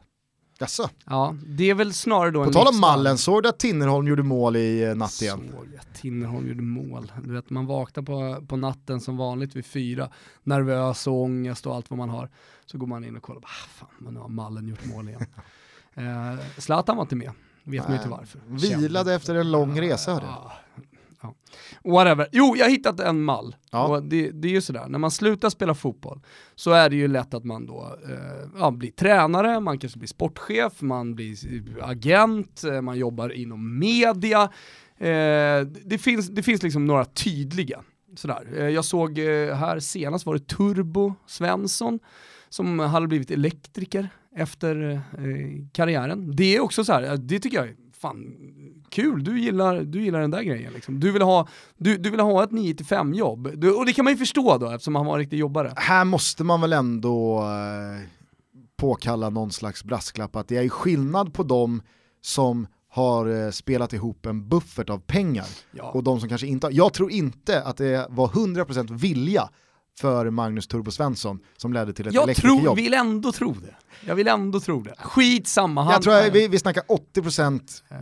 Jaså? 0.60 0.90
Ja, 1.06 1.36
det 1.46 1.70
är 1.70 1.74
väl 1.76 1.94
snarare 1.94 2.32
då 2.32 2.44
På 2.44 2.48
en 2.48 2.54
tal 2.54 2.68
om 2.68 2.80
mallen, 2.80 3.18
såg 3.18 3.44
du 3.44 3.50
att 3.50 3.60
Tinnerholm 3.60 4.08
gjorde 4.08 4.24
mål 4.24 4.56
i 4.56 4.84
eh, 4.84 4.96
natt 4.96 5.22
igen? 5.22 5.52
Såg 5.56 5.68
jag, 5.76 5.94
Tinnerholm 5.94 6.48
gjorde 6.48 6.62
mål. 6.62 7.12
Du 7.24 7.34
vet, 7.34 7.50
man 7.50 7.66
vaknar 7.66 8.04
på, 8.04 8.46
på 8.48 8.58
natten 8.58 9.02
som 9.02 9.18
vanligt 9.18 9.56
vid 9.56 9.66
fyra, 9.66 10.10
nervös 10.44 11.08
och 11.08 11.22
ångest 11.22 11.68
och 11.68 11.76
allt 11.76 11.90
vad 11.90 11.98
man 11.98 12.10
har. 12.10 12.30
Så 12.66 12.78
går 12.78 12.88
man 12.88 13.04
in 13.04 13.16
och 13.16 13.24
kollar, 13.24 13.42
ah, 13.42 13.68
fan, 13.70 13.90
men 13.98 14.14
nu 14.14 14.20
har 14.20 14.30
mallen 14.30 14.68
gjort 14.68 14.86
mål 14.86 15.10
igen. 15.10 15.26
eh, 15.94 16.46
Zlatan 16.58 16.96
var 16.96 17.04
inte 17.04 17.16
med, 17.16 17.32
vet 17.64 17.88
man 17.88 17.98
inte 17.98 18.10
varför. 18.10 18.42
Vilade 18.48 19.14
efter 19.14 19.36
en 19.36 19.52
lång 19.52 19.82
resa 19.82 20.14
hörde. 20.14 20.26
Ja. 20.26 20.54
Ja. 21.28 21.92
Whatever. 21.92 22.28
Jo, 22.32 22.56
jag 22.58 22.66
har 22.66 22.70
hittat 22.70 23.00
en 23.00 23.22
mall. 23.22 23.56
Ja. 23.72 23.88
Och 23.88 24.04
det, 24.04 24.32
det 24.32 24.48
är 24.48 24.52
ju 24.52 24.62
sådär, 24.62 24.86
när 24.88 25.00
man 25.00 25.12
slutar 25.12 25.50
spela 25.50 25.76
fotboll 25.76 26.22
så 26.56 26.72
är 26.72 26.90
det 26.90 26.96
ju 26.96 27.08
lätt 27.08 27.34
att 27.34 27.44
man 27.44 27.66
då 27.66 27.98
eh, 28.10 28.50
ja, 28.60 28.72
blir 28.72 28.92
tränare, 28.92 29.60
man 29.60 29.78
kanske 29.80 30.00
blir 30.00 30.08
sportchef, 30.08 30.82
man 30.82 31.16
blir 31.16 31.38
agent, 31.82 32.64
eh, 32.64 32.82
man 32.82 32.98
jobbar 32.98 33.30
inom 33.30 33.80
media. 33.80 34.50
Eh, 34.98 35.62
det, 35.86 35.98
finns, 36.02 36.30
det 36.30 36.44
finns 36.44 36.64
liksom 36.64 36.86
några 36.86 37.06
tydliga. 37.06 37.84
Sådär. 38.16 38.48
Eh, 38.58 38.70
jag 38.70 38.86
såg 38.86 39.20
eh, 39.20 39.56
här 39.56 39.80
senast 39.80 40.26
var 40.26 40.34
det 40.34 40.48
Turbo 40.48 41.14
Svensson 41.28 42.00
som 42.50 42.80
hade 42.80 43.08
blivit 43.08 43.32
elektriker 43.32 44.10
efter 44.36 45.02
karriären. 45.74 46.36
Det 46.36 46.56
är 46.56 46.60
också 46.60 46.84
så 46.84 46.94
här, 46.94 47.18
det 47.18 47.40
tycker 47.40 47.58
jag 47.58 47.68
är 47.68 47.76
fan 48.02 48.36
kul, 48.90 49.24
du 49.24 49.40
gillar, 49.40 49.82
du 49.82 50.02
gillar 50.04 50.20
den 50.22 50.32
där 50.32 50.42
grejen. 50.42 50.74
Liksom. 50.74 51.00
Du, 51.00 51.12
vill 51.12 51.22
ha, 51.22 51.48
du, 51.78 51.98
du 51.98 52.10
vill 52.10 52.20
ha 52.20 52.44
ett 52.44 52.50
9-5 52.50 53.16
jobb, 53.16 53.50
du, 53.56 53.74
och 53.74 53.86
det 53.86 53.94
kan 53.94 54.06
man 54.06 54.14
ju 54.14 54.18
förstå 54.18 54.58
då 54.58 54.70
eftersom 54.72 54.96
han 54.96 55.06
var 55.06 55.14
en 55.14 55.20
riktig 55.20 55.38
jobbare. 55.40 55.74
Här 55.76 56.06
måste 56.06 56.44
man 56.44 56.62
väl 56.62 56.74
ändå 56.74 57.40
eh, 57.40 58.08
påkalla 58.78 59.30
någon 59.30 59.52
slags 59.52 59.84
brasklapp 59.84 60.36
att 60.36 60.48
det 60.48 60.58
är 60.58 60.70
skillnad 60.70 61.34
på 61.34 61.44
dem 61.44 61.82
som 62.22 62.68
har 62.90 63.46
eh, 63.46 63.52
spelat 63.52 63.94
ihop 63.94 64.26
en 64.26 64.50
buffert 64.50 64.90
av 64.90 64.98
pengar 65.00 65.46
Ja. 65.72 65.92
och 65.92 66.04
de 66.04 66.20
som 66.20 66.30
kanske 66.30 66.48
inte 66.48 66.68
har. 66.68 66.72
Jag 66.72 66.94
tror 66.94 67.12
inte 67.12 67.62
att 67.64 67.78
det 67.78 68.08
var 68.10 68.28
100% 68.28 68.98
vilja 68.98 69.50
för 70.00 70.30
Magnus 70.30 70.68
Turbo 70.68 70.92
Svensson 70.92 71.40
som 71.58 71.74
ledde 71.74 71.94
till 71.94 72.08
ett 72.08 72.14
Jag 72.14 72.22
tror, 72.24 72.30
elektrikerjobb. 72.52 72.76
vill 72.78 72.94
ändå 72.94 73.32
tro 73.32 73.54
det. 73.54 73.76
Jag 74.08 74.16
vill 74.16 74.28
ändå 74.28 74.60
tro 74.60 74.82
det. 74.82 74.94
Skitsamma. 74.98 75.84
Han, 75.84 75.94
Jag 75.94 76.02
tror 76.02 76.14
att 76.14 76.34
vi, 76.36 76.48
vi 76.48 76.60
snackar 76.60 76.84
80% 77.16 77.62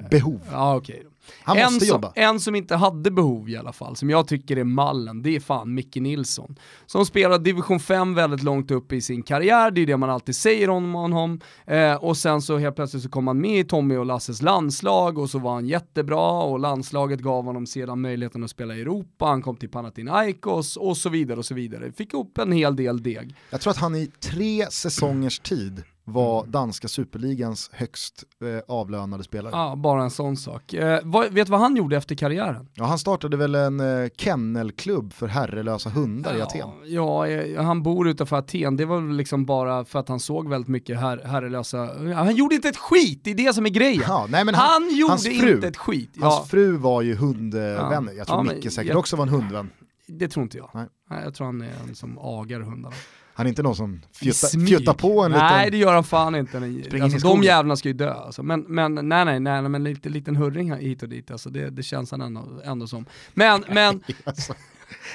behov. 0.10 0.39
Ja, 0.52 0.76
okej. 0.76 1.04
Han 1.43 1.57
en, 1.57 1.63
måste 1.63 1.86
som, 1.86 1.95
jobba. 1.95 2.11
en 2.15 2.39
som 2.39 2.55
inte 2.55 2.76
hade 2.76 3.11
behov 3.11 3.49
i 3.49 3.57
alla 3.57 3.73
fall, 3.73 3.95
som 3.95 4.09
jag 4.09 4.28
tycker 4.28 4.57
är 4.57 4.63
mallen, 4.63 5.21
det 5.21 5.36
är 5.36 5.39
fan 5.39 5.73
Micke 5.73 5.95
Nilsson. 5.95 6.55
Som 6.86 7.05
spelar 7.05 7.39
division 7.39 7.80
5 7.80 8.15
väldigt 8.15 8.43
långt 8.43 8.71
upp 8.71 8.93
i 8.93 9.01
sin 9.01 9.23
karriär, 9.23 9.71
det 9.71 9.82
är 9.82 9.86
det 9.86 9.97
man 9.97 10.09
alltid 10.09 10.36
säger 10.36 10.69
om 10.69 10.93
honom. 10.93 11.41
Eh, 11.65 11.95
och 11.95 12.17
sen 12.17 12.41
så 12.41 12.57
helt 12.57 12.76
plötsligt 12.76 13.03
så 13.03 13.09
kom 13.09 13.28
han 13.28 13.41
med 13.41 13.59
i 13.59 13.63
Tommy 13.63 13.95
och 13.95 14.05
Lasses 14.05 14.41
landslag 14.41 15.17
och 15.17 15.30
så 15.30 15.39
var 15.39 15.53
han 15.53 15.67
jättebra 15.67 16.41
och 16.41 16.59
landslaget 16.59 17.19
gav 17.19 17.45
honom 17.45 17.65
sedan 17.65 18.01
möjligheten 18.01 18.43
att 18.43 18.49
spela 18.49 18.76
i 18.76 18.82
Europa, 18.82 19.26
han 19.26 19.41
kom 19.41 19.55
till 19.55 19.69
Panathinaikos 19.69 20.78
och 20.78 20.97
så 20.97 21.09
vidare 21.09 21.38
och 21.38 21.45
så 21.45 21.53
vidare. 21.53 21.91
Fick 21.91 22.13
upp 22.13 22.38
en 22.38 22.51
hel 22.51 22.76
del 22.76 23.03
deg. 23.03 23.36
Jag 23.49 23.61
tror 23.61 23.71
att 23.71 23.78
han 23.78 23.95
i 23.95 24.11
tre 24.19 24.67
säsongers 24.71 25.39
tid 25.39 25.84
var 26.08 26.45
danska 26.45 26.88
superligans 26.88 27.70
högst 27.74 28.24
eh, 28.41 28.76
avlönade 28.76 29.24
spelare. 29.24 29.51
Ja, 29.56 29.76
bara 29.76 30.03
en 30.03 30.10
sån 30.12 30.38
sak. 30.38 30.74
Eh, 30.74 30.99
vad, 31.03 31.34
vet 31.34 31.47
du 31.47 31.51
vad 31.51 31.60
han 31.60 31.76
gjorde 31.76 31.97
efter 31.97 32.16
karriären? 32.16 32.68
Ja, 32.74 32.86
han 32.86 32.99
startade 32.99 33.38
väl 33.38 33.56
en 33.56 33.80
eh, 33.80 34.10
kennelklubb 34.18 35.14
för 35.14 35.28
herrelösa 35.28 35.89
hundar 35.89 36.38
i 36.38 36.41
Aten. 36.41 36.70
Ja, 36.86 37.28
eh, 37.28 37.64
han 37.64 37.84
bor 37.84 38.08
utanför 38.08 38.36
Aten. 38.38 38.78
Det 38.78 38.86
var 38.86 39.01
väl 39.01 39.16
liksom 39.16 39.45
bara 39.45 39.86
för 39.86 39.99
att 39.99 40.10
han 40.10 40.20
såg 40.20 40.49
väldigt 40.49 40.68
mycket 40.70 40.99
her 40.99 41.22
herrelösa... 41.26 41.78
Ja, 42.10 42.16
Han 42.16 42.36
gjorde 42.36 42.56
inte 42.56 42.70
ett 42.70 42.78
skit, 42.78 43.22
det 43.24 43.32
är 43.32 43.36
det 43.36 43.53
som 43.53 43.66
är 43.66 43.70
grejen. 43.70 44.03
Ja, 44.08 44.26
nej, 44.30 44.45
men 44.45 44.56
han, 44.56 44.68
han- 44.84 44.95
gjorde 44.97 45.12
hans 45.12 45.26
fru- 45.28 45.56
inte 45.56 45.68
ett 45.68 45.78
skit. 45.78 46.12
Hans 46.22 46.34
Ja, 46.39 46.45
fru 46.49 46.78
var 46.78 47.01
ju 47.01 47.16
hundvänner, 47.16 48.14
jag 48.14 48.28
tror 48.28 48.45
Ja, 48.47 48.53
Micke 48.53 48.72
säkert 48.72 48.89
jag- 48.89 48.97
också 48.99 49.16
var 49.16 49.24
en 49.24 49.30
hundvän. 49.30 49.70
det 50.08 50.28
tror 50.28 50.43
inte 50.43 50.58
jag. 50.58 50.70
Nej. 50.74 50.86
Nej. 51.10 51.22
jag 51.24 51.34
tror 51.34 51.45
han 51.47 51.62
är 51.62 51.72
en 51.89 51.95
som 51.95 52.18
agar 52.22 52.60
hundarna. 52.60 52.95
Han 53.38 53.46
är 53.46 53.50
inte 53.50 53.64
någon 53.64 53.76
som 53.76 54.02
fjuttar, 54.14 54.94
på 54.94 55.24
en 55.24 55.32
Nej 55.32 55.66
liten... 55.66 55.72
det 55.72 55.78
gör 55.78 55.94
han 55.94 56.04
fan 56.04 56.36
inte. 56.36 56.58
Alltså, 57.02 57.28
de 57.28 57.44
jävlarna 57.44 57.76
ska 57.76 57.88
ju 57.88 57.94
dö 57.94 58.14
alltså. 58.14 58.44
Men, 58.44 58.62
men 58.62 58.96
nej 58.96 59.26
nej 59.26 59.40
nej, 59.40 59.62
men 59.62 59.84
lite 59.84 60.10
liten 60.10 60.36
hurring 60.36 60.72
här 60.72 60.78
hit 60.80 61.04
och 61.04 61.10
dit 61.10 61.32
alltså. 61.32 61.50
det, 61.50 61.70
det 61.70 61.84
känns 61.84 62.12
han 62.12 62.22
ändå, 62.22 62.62
ändå 62.66 62.88
som. 62.88 63.06
Men, 63.34 63.66
men 63.70 64.04
Alltså, 64.24 64.54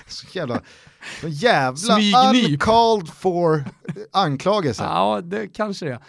så 0.09 0.27
jävla, 0.33 0.61
så 1.21 1.29
jävla 1.29 2.31
uncalled 2.49 3.09
for 3.09 3.65
anklagelse. 4.13 4.83
Ja, 4.83 5.21
det 5.25 5.47
kanske 5.49 5.87
det 5.87 5.93
är. 5.93 6.01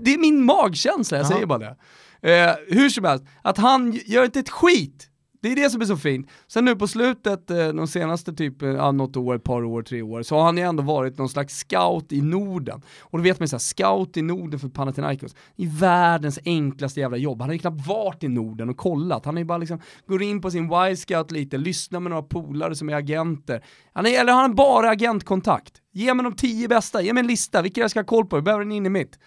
Det 0.00 0.14
är 0.14 0.18
min 0.18 0.44
magkänsla, 0.44 1.16
jag 1.16 1.24
Jaha. 1.24 1.32
säger 1.32 1.46
bara 1.46 1.58
det. 1.58 1.76
Eh, 2.22 2.54
hur 2.68 2.88
som 2.88 3.04
helst, 3.04 3.24
att 3.42 3.58
han 3.58 3.92
gör 4.06 4.24
inte 4.24 4.40
ett 4.40 4.50
skit. 4.50 5.09
Det 5.42 5.52
är 5.52 5.56
det 5.56 5.70
som 5.70 5.80
är 5.80 5.84
så 5.84 5.96
fint. 5.96 6.28
Sen 6.46 6.64
nu 6.64 6.76
på 6.76 6.88
slutet, 6.88 7.50
eh, 7.50 7.68
de 7.68 7.86
senaste 7.86 8.32
typ, 8.32 8.62
eh, 8.62 8.68
ja, 8.68 8.92
något 8.92 9.16
år, 9.16 9.34
ett 9.34 9.44
par 9.44 9.64
år, 9.64 9.82
tre 9.82 10.02
år, 10.02 10.22
så 10.22 10.36
har 10.36 10.42
han 10.42 10.56
ju 10.56 10.62
ändå 10.62 10.82
varit 10.82 11.18
någon 11.18 11.28
slags 11.28 11.54
scout 11.58 12.12
i 12.12 12.22
Norden. 12.22 12.82
Och 13.00 13.18
då 13.18 13.22
vet 13.22 13.40
man 13.40 13.44
ju 13.44 13.48
såhär, 13.48 13.58
scout 13.58 14.16
i 14.16 14.22
Norden 14.22 14.60
för 14.60 14.68
Panathinaikos, 14.68 15.34
i 15.56 15.66
världens 15.66 16.38
enklaste 16.44 17.00
jävla 17.00 17.16
jobb. 17.16 17.40
Han 17.40 17.48
har 17.48 17.54
ju 17.54 17.58
knappt 17.58 17.86
varit 17.86 18.24
i 18.24 18.28
Norden 18.28 18.68
och 18.68 18.76
kollat. 18.76 19.24
Han 19.24 19.34
har 19.34 19.38
ju 19.38 19.44
bara 19.44 19.58
liksom, 19.58 19.80
går 20.06 20.22
in 20.22 20.40
på 20.40 20.50
sin 20.50 20.70
Y-scout 20.72 21.30
lite, 21.30 21.58
lyssnar 21.58 22.00
med 22.00 22.10
några 22.10 22.22
polare 22.22 22.74
som 22.74 22.88
är 22.88 22.94
agenter. 22.94 23.64
Han 23.92 24.06
är, 24.06 24.20
eller 24.20 24.32
har 24.32 24.40
han 24.40 24.54
bara 24.54 24.90
agentkontakt? 24.90 25.72
Ge 25.92 26.14
mig 26.14 26.24
de 26.24 26.32
tio 26.32 26.68
bästa, 26.68 27.02
ge 27.02 27.12
mig 27.12 27.20
en 27.20 27.26
lista, 27.26 27.62
vilka 27.62 27.80
jag 27.80 27.90
ska 27.90 28.00
ha 28.00 28.04
koll 28.04 28.26
på, 28.26 28.36
jag 28.36 28.44
behöver 28.44 28.64
en 28.64 28.72
in 28.72 28.86
i 28.86 28.90
mitt. 28.90 29.18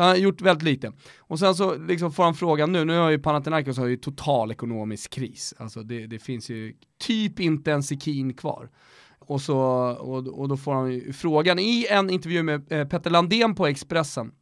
Så 0.00 0.04
han 0.04 0.10
har 0.10 0.16
gjort 0.16 0.40
väldigt 0.40 0.62
lite. 0.62 0.92
Och 1.18 1.38
sen 1.38 1.54
så 1.54 1.76
liksom 1.76 2.12
får 2.12 2.24
han 2.24 2.34
frågan 2.34 2.72
nu, 2.72 2.84
nu 2.84 2.98
har 2.98 3.10
ju 3.10 3.18
Panathinaikos 3.18 3.78
har 3.78 3.86
ju 3.86 3.96
total 3.96 4.50
ekonomisk 4.50 5.10
kris. 5.10 5.54
Alltså 5.58 5.82
det, 5.82 6.06
det 6.06 6.18
finns 6.18 6.50
ju 6.50 6.74
typ 7.00 7.40
inte 7.40 7.72
en 7.72 7.82
sekin 7.82 8.34
kvar. 8.34 8.70
Och, 9.18 9.40
så, 9.40 9.58
och, 10.00 10.26
och 10.26 10.48
då 10.48 10.56
får 10.56 10.74
han 10.74 10.92
ju 10.92 11.12
frågan 11.12 11.58
i 11.58 11.86
en 11.90 12.10
intervju 12.10 12.42
med 12.42 12.72
eh, 12.72 12.88
Petter 12.88 13.10
Landén 13.10 13.54
på 13.54 13.66
Expressen, 13.66 14.32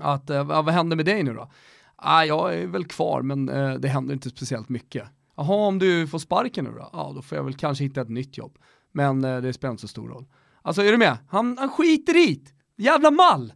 att 0.00 0.30
eh, 0.30 0.44
vad 0.44 0.68
händer 0.68 0.96
med 0.96 1.06
dig 1.06 1.22
nu 1.22 1.34
då? 1.34 1.50
Ah, 1.96 2.24
jag 2.24 2.54
är 2.54 2.66
väl 2.66 2.84
kvar 2.84 3.22
men 3.22 3.48
eh, 3.48 3.74
det 3.74 3.88
händer 3.88 4.14
inte 4.14 4.30
speciellt 4.30 4.68
mycket. 4.68 5.04
Jaha, 5.36 5.66
om 5.66 5.78
du 5.78 6.06
får 6.06 6.18
sparken 6.18 6.64
nu 6.64 6.70
då? 6.70 6.90
Ja, 6.92 7.12
då 7.14 7.22
får 7.22 7.38
jag 7.38 7.44
väl 7.44 7.54
kanske 7.54 7.84
hitta 7.84 8.00
ett 8.00 8.08
nytt 8.08 8.38
jobb. 8.38 8.58
Men 8.92 9.24
eh, 9.24 9.40
det 9.40 9.52
spelar 9.52 9.70
inte 9.70 9.80
så 9.80 9.88
stor 9.88 10.08
roll. 10.08 10.26
Alltså 10.62 10.82
är 10.82 10.92
du 10.92 10.98
med? 10.98 11.18
Han, 11.28 11.58
han 11.58 11.68
skiter 11.68 12.28
i 12.30 12.34
det. 12.34 12.82
Jävla 12.82 13.10
mall! 13.10 13.52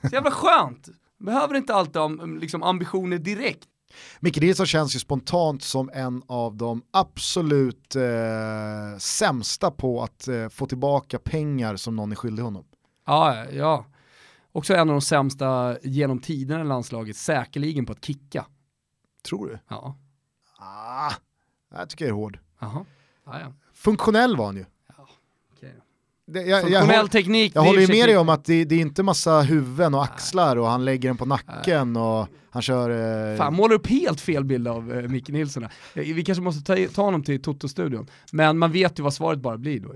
Så 0.00 0.14
jävla 0.14 0.30
skönt. 0.30 0.88
Behöver 1.18 1.54
inte 1.54 1.74
alltid 1.74 1.96
ha 1.96 2.04
um, 2.04 2.38
liksom, 2.38 2.62
ambitioner 2.62 3.18
direkt. 3.18 3.68
Micke 4.20 4.40
Nilsson 4.40 4.66
känns 4.66 4.94
ju 4.96 4.98
spontant 4.98 5.62
som 5.62 5.90
en 5.94 6.22
av 6.26 6.56
de 6.56 6.82
absolut 6.90 7.96
eh, 7.96 8.98
sämsta 8.98 9.70
på 9.70 10.02
att 10.02 10.28
eh, 10.28 10.48
få 10.48 10.66
tillbaka 10.66 11.18
pengar 11.18 11.76
som 11.76 11.96
någon 11.96 12.12
är 12.12 12.16
skyldig 12.16 12.42
honom. 12.42 12.64
Ja, 13.06 13.44
ja. 13.50 13.86
Också 14.52 14.74
en 14.74 14.80
av 14.80 14.86
de 14.86 15.00
sämsta 15.00 15.76
genom 15.82 16.18
tiderna 16.18 16.60
i 16.60 16.64
landslaget, 16.66 17.16
säkerligen 17.16 17.86
på 17.86 17.92
att 17.92 18.04
kicka. 18.04 18.46
Tror 19.28 19.46
du? 19.46 19.58
Ja, 19.68 19.96
Ah, 20.60 21.12
det 21.70 21.76
här 21.76 21.86
tycker 21.86 22.04
jag 22.04 22.10
är 22.10 22.14
hård. 22.16 22.38
jaha. 22.60 22.84
Ja, 23.26 23.40
ja. 23.40 23.52
Funktionell 23.74 24.36
var 24.36 24.46
han 24.46 24.56
ju. 24.56 24.64
Det, 26.30 26.38
jag, 26.42 26.48
jag, 26.48 26.80
Funktionell 26.80 27.08
teknik. 27.08 27.52
jag 27.54 27.64
det 27.64 27.66
är 27.66 27.68
håller 27.68 27.80
ju 27.80 27.88
med 27.88 28.08
dig 28.08 28.16
om 28.16 28.28
att 28.28 28.44
det, 28.44 28.64
det 28.64 28.74
är 28.74 28.80
inte 28.80 29.02
massa 29.02 29.40
huvuden 29.40 29.94
och 29.94 30.02
axlar 30.04 30.56
och 30.56 30.66
han 30.66 30.84
lägger 30.84 31.08
den 31.08 31.16
på 31.16 31.24
nacken 31.26 31.96
och 31.96 32.28
han 32.50 32.62
kör... 32.62 33.30
Eh, 33.32 33.36
Fan, 33.36 33.54
målar 33.54 33.74
upp 33.74 33.86
helt 33.86 34.20
fel 34.20 34.44
bild 34.44 34.68
av 34.68 34.92
uh, 34.92 35.08
Micke 35.08 35.28
Nilsson. 35.28 35.64
Eh, 35.64 35.68
Vi 35.94 36.24
kanske 36.24 36.42
måste 36.42 36.62
ta, 36.64 36.88
ta 36.94 37.02
honom 37.02 37.22
till 37.22 37.42
Toto-studion. 37.42 38.06
Men 38.32 38.58
man 38.58 38.72
vet 38.72 38.98
ju 38.98 39.02
vad 39.02 39.14
svaret 39.14 39.38
bara 39.38 39.58
blir 39.58 39.80
då. 39.80 39.94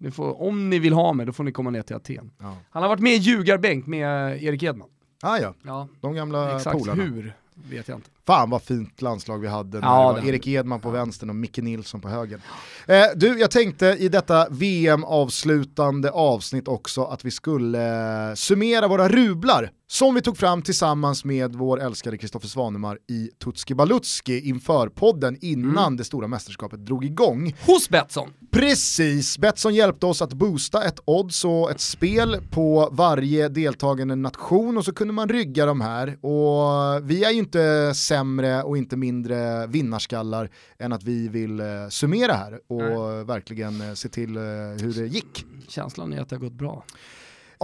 Ni 0.00 0.10
får, 0.10 0.42
om 0.42 0.70
ni 0.70 0.78
vill 0.78 0.92
ha 0.92 1.12
mig, 1.12 1.26
då 1.26 1.32
får 1.32 1.44
ni 1.44 1.52
komma 1.52 1.70
ner 1.70 1.82
till 1.82 1.96
Aten. 1.96 2.30
Ja. 2.40 2.56
Han 2.70 2.82
har 2.82 2.88
varit 2.90 3.00
med 3.02 3.12
i 3.12 3.16
ljugarbänk 3.16 3.86
med 3.86 4.32
eh, 4.34 4.44
Erik 4.44 4.62
Edman. 4.62 4.88
ah, 5.22 5.38
ja, 5.38 5.54
Ja, 5.62 5.88
de 6.00 6.14
gamla 6.14 6.56
exakt 6.56 6.78
polarna. 6.78 7.02
hur 7.02 7.36
vet 7.54 7.88
jag 7.88 7.98
inte. 7.98 8.10
Fan 8.26 8.50
vad 8.50 8.62
fint 8.62 9.02
landslag 9.02 9.38
vi 9.38 9.48
hade 9.48 9.78
Ja, 9.78 10.18
Erik 10.24 10.46
Edman 10.46 10.80
på 10.80 10.90
vänstern 10.90 11.30
och 11.30 11.36
Micke 11.36 11.58
Nilsson 11.58 12.00
på 12.00 12.08
höger. 12.08 12.40
Eh, 12.86 13.04
du, 13.16 13.38
jag 13.38 13.50
tänkte 13.50 13.86
i 13.86 14.08
detta 14.08 14.48
VM-avslutande 14.50 16.10
avsnitt 16.10 16.68
också 16.68 17.04
att 17.04 17.24
vi 17.24 17.30
skulle 17.30 18.28
eh, 18.28 18.34
summera 18.34 18.88
våra 18.88 19.08
rublar 19.08 19.70
som 19.86 20.14
vi 20.14 20.20
tog 20.22 20.36
fram 20.36 20.62
tillsammans 20.62 21.24
med 21.24 21.54
vår 21.54 21.80
älskade 21.80 22.18
Kristoffer 22.18 22.48
Svanemar 22.48 22.98
i 23.08 23.30
Tutski 23.44 23.74
Balutski 23.74 24.48
inför 24.48 24.88
podden 24.88 25.36
innan 25.40 25.84
Mm. 25.84 25.96
det 25.96 26.04
stora 26.04 26.28
mästerskapet 26.28 26.86
drog 26.86 27.04
igång. 27.04 27.54
Hos 27.66 27.88
Betsson. 27.88 28.30
Precis, 28.50 29.38
Betsson 29.38 29.74
hjälpte 29.74 30.06
oss 30.06 30.22
att 30.22 30.32
boosta 30.32 30.84
ett 30.84 31.00
odds 31.04 31.44
och 31.44 31.70
ett 31.70 31.80
spel 31.80 32.36
på 32.50 32.88
varje 32.92 33.48
deltagande 33.48 34.14
nation 34.16 34.76
och 34.78 34.84
så 34.84 34.92
kunde 34.92 35.12
man 35.14 35.28
rygga 35.28 35.66
de 35.66 35.80
här. 35.80 36.08
Och 36.26 37.10
vi 37.10 37.24
är 37.24 37.30
ju 37.30 37.38
inte 37.38 37.92
sämre 37.94 38.62
och 38.62 38.76
inte 38.78 38.96
mindre 38.96 39.66
vinnarskallar 39.66 40.50
än 40.78 40.92
att 40.92 41.02
vi 41.02 41.28
vill 41.28 41.60
eh, 41.60 41.66
summera 41.90 42.32
här 42.32 42.60
och 42.72 43.28
verkligen 43.28 43.80
eh, 43.80 43.94
se 43.94 44.08
till 44.08 44.36
eh, 44.36 44.42
hur 44.80 44.92
det 45.02 45.06
gick. 45.06 45.46
Känslan 45.68 46.12
är 46.12 46.20
att 46.20 46.28
det 46.28 46.36
har 46.36 46.40
gått 46.40 46.52
bra. 46.52 46.84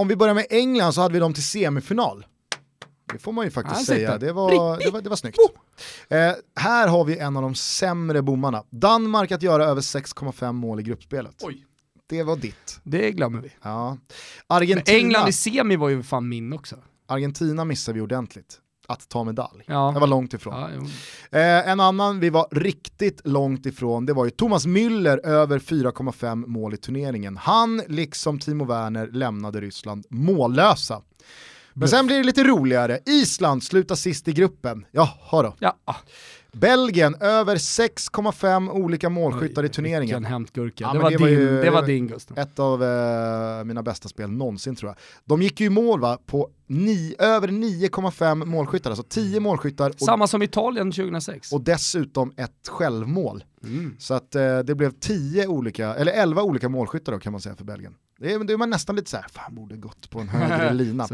Om 0.01 0.09
vi 0.09 0.17
börjar 0.17 0.35
med 0.35 0.47
England 0.51 0.93
så 0.93 1.01
hade 1.01 1.15
vi 1.15 1.21
dem 1.21 1.35
till 1.35 1.45
semifinal. 1.45 2.27
Det 3.13 3.19
får 3.19 3.33
man 3.33 3.45
ju 3.45 3.51
faktiskt 3.51 3.87
säga, 3.87 4.19
det 4.19 4.33
var, 4.33 4.79
det 4.85 4.91
var, 4.91 5.01
det 5.01 5.09
var 5.09 5.17
snyggt. 5.17 5.39
Eh, 6.09 6.33
här 6.57 6.89
har 6.89 7.05
vi 7.05 7.19
en 7.19 7.37
av 7.37 7.43
de 7.43 7.55
sämre 7.55 8.23
bommarna. 8.23 8.65
Danmark 8.71 9.33
att 9.33 9.43
göra 9.43 9.65
över 9.65 9.81
6,5 9.81 10.53
mål 10.53 10.81
i 10.81 10.83
gruppspelet. 10.83 11.35
Oj. 11.43 11.67
Det 12.09 12.23
var 12.23 12.37
ditt. 12.37 12.81
Det 12.83 13.13
glömmer 13.13 13.41
vi. 13.41 13.53
Ja. 13.63 13.91
Men 13.91 14.57
Argentina, 14.57 14.99
England 14.99 15.29
i 15.29 15.33
semi 15.33 15.77
var 15.77 15.89
ju 15.89 16.03
fan 16.03 16.29
min 16.29 16.53
också. 16.53 16.77
Argentina 17.07 17.65
missade 17.65 17.95
vi 17.95 18.01
ordentligt. 18.01 18.59
Att 18.91 19.09
ta 19.09 19.25
medalj. 19.25 19.65
Ja. 19.67 19.91
Det 19.95 20.01
var 20.01 20.07
långt 20.07 20.35
ifrån. 20.35 20.55
Ja. 21.31 21.39
Eh, 21.39 21.69
en 21.71 21.81
annan 21.81 22.21
vi 22.21 22.31
var 22.31 22.47
riktigt 22.51 23.21
långt 23.25 23.67
ifrån, 23.67 24.07
det 24.07 24.13
var 24.13 24.25
ju 24.25 24.31
Thomas 24.31 24.67
Müller 24.67 25.27
över 25.27 25.59
4,5 25.59 26.47
mål 26.47 26.75
i 26.75 26.77
turneringen. 26.77 27.37
Han, 27.37 27.83
liksom 27.89 28.39
Timo 28.39 28.65
Werner, 28.65 29.07
lämnade 29.07 29.61
Ryssland 29.61 30.07
mållösa. 30.11 31.03
Men 31.75 31.89
sen 31.89 32.07
blir 32.07 32.17
det 32.17 32.25
lite 32.25 32.45
roligare. 32.45 32.99
Island 33.07 33.63
slutar 33.63 33.95
sist 33.95 34.29
i 34.29 34.33
gruppen. 34.33 34.87
Jaha 34.91 35.43
då. 35.43 35.55
ja. 35.59 35.77
Belgien 36.53 37.15
över 37.21 37.57
6,5 37.57 38.71
olika 38.71 39.09
målskyttar 39.09 39.63
i 39.63 39.65
Vilken 39.65 39.75
turneringen. 39.85 40.25
hämtgurka. 40.25 40.85
Ja, 40.85 40.93
det, 40.93 40.99
var 40.99 41.11
det 41.11 41.17
var 41.19 41.27
din, 41.29 41.39
ju- 41.39 41.63
det 41.63 41.71
var 41.71 41.83
din 41.87 42.07
Gustav. 42.09 42.39
Ett 42.39 42.59
av 42.59 42.85
eh, 42.85 43.65
mina 43.65 43.83
bästa 43.83 44.09
spel 44.09 44.31
någonsin 44.31 44.77
tror 44.77 44.89
jag. 44.91 44.97
De 45.25 45.43
gick 45.43 45.61
ju 45.61 45.67
i 45.67 45.71
mål 45.71 46.01
va, 46.01 46.19
på 46.27 46.49
ni, 46.71 47.15
över 47.19 47.49
9,5 47.49 48.45
målskyttar, 48.45 48.91
alltså 48.91 49.05
10 49.09 49.41
målskyttar 49.41 49.91
och, 49.91 50.01
Samma 50.01 50.27
som 50.27 50.43
Italien 50.43 50.93
2006. 50.93 51.53
och 51.53 51.61
dessutom 51.61 52.33
ett 52.37 52.69
självmål. 52.69 53.45
Mm. 53.65 53.97
Så 53.99 54.15
att 54.15 54.35
eh, 54.35 54.59
det 54.59 54.75
blev 54.75 54.91
10 54.91 55.47
olika, 55.47 55.95
eller 55.95 56.13
11 56.13 56.43
olika 56.43 56.69
målskyttar 56.69 57.13
då 57.13 57.19
kan 57.19 57.33
man 57.33 57.41
säga 57.41 57.57
för 57.57 57.65
Belgien. 57.65 57.95
Det 58.19 58.33
är, 58.33 58.39
det 58.45 58.53
är 58.53 58.57
man 58.57 58.71
nästan 58.71 58.97
lite 58.97 59.11
så 59.11 59.17
här, 59.17 59.27
fan 59.33 59.55
borde 59.55 59.77
gått 59.77 60.11
på 60.11 60.21
en 60.21 60.29
högre 60.29 60.73
lina. 60.85 61.09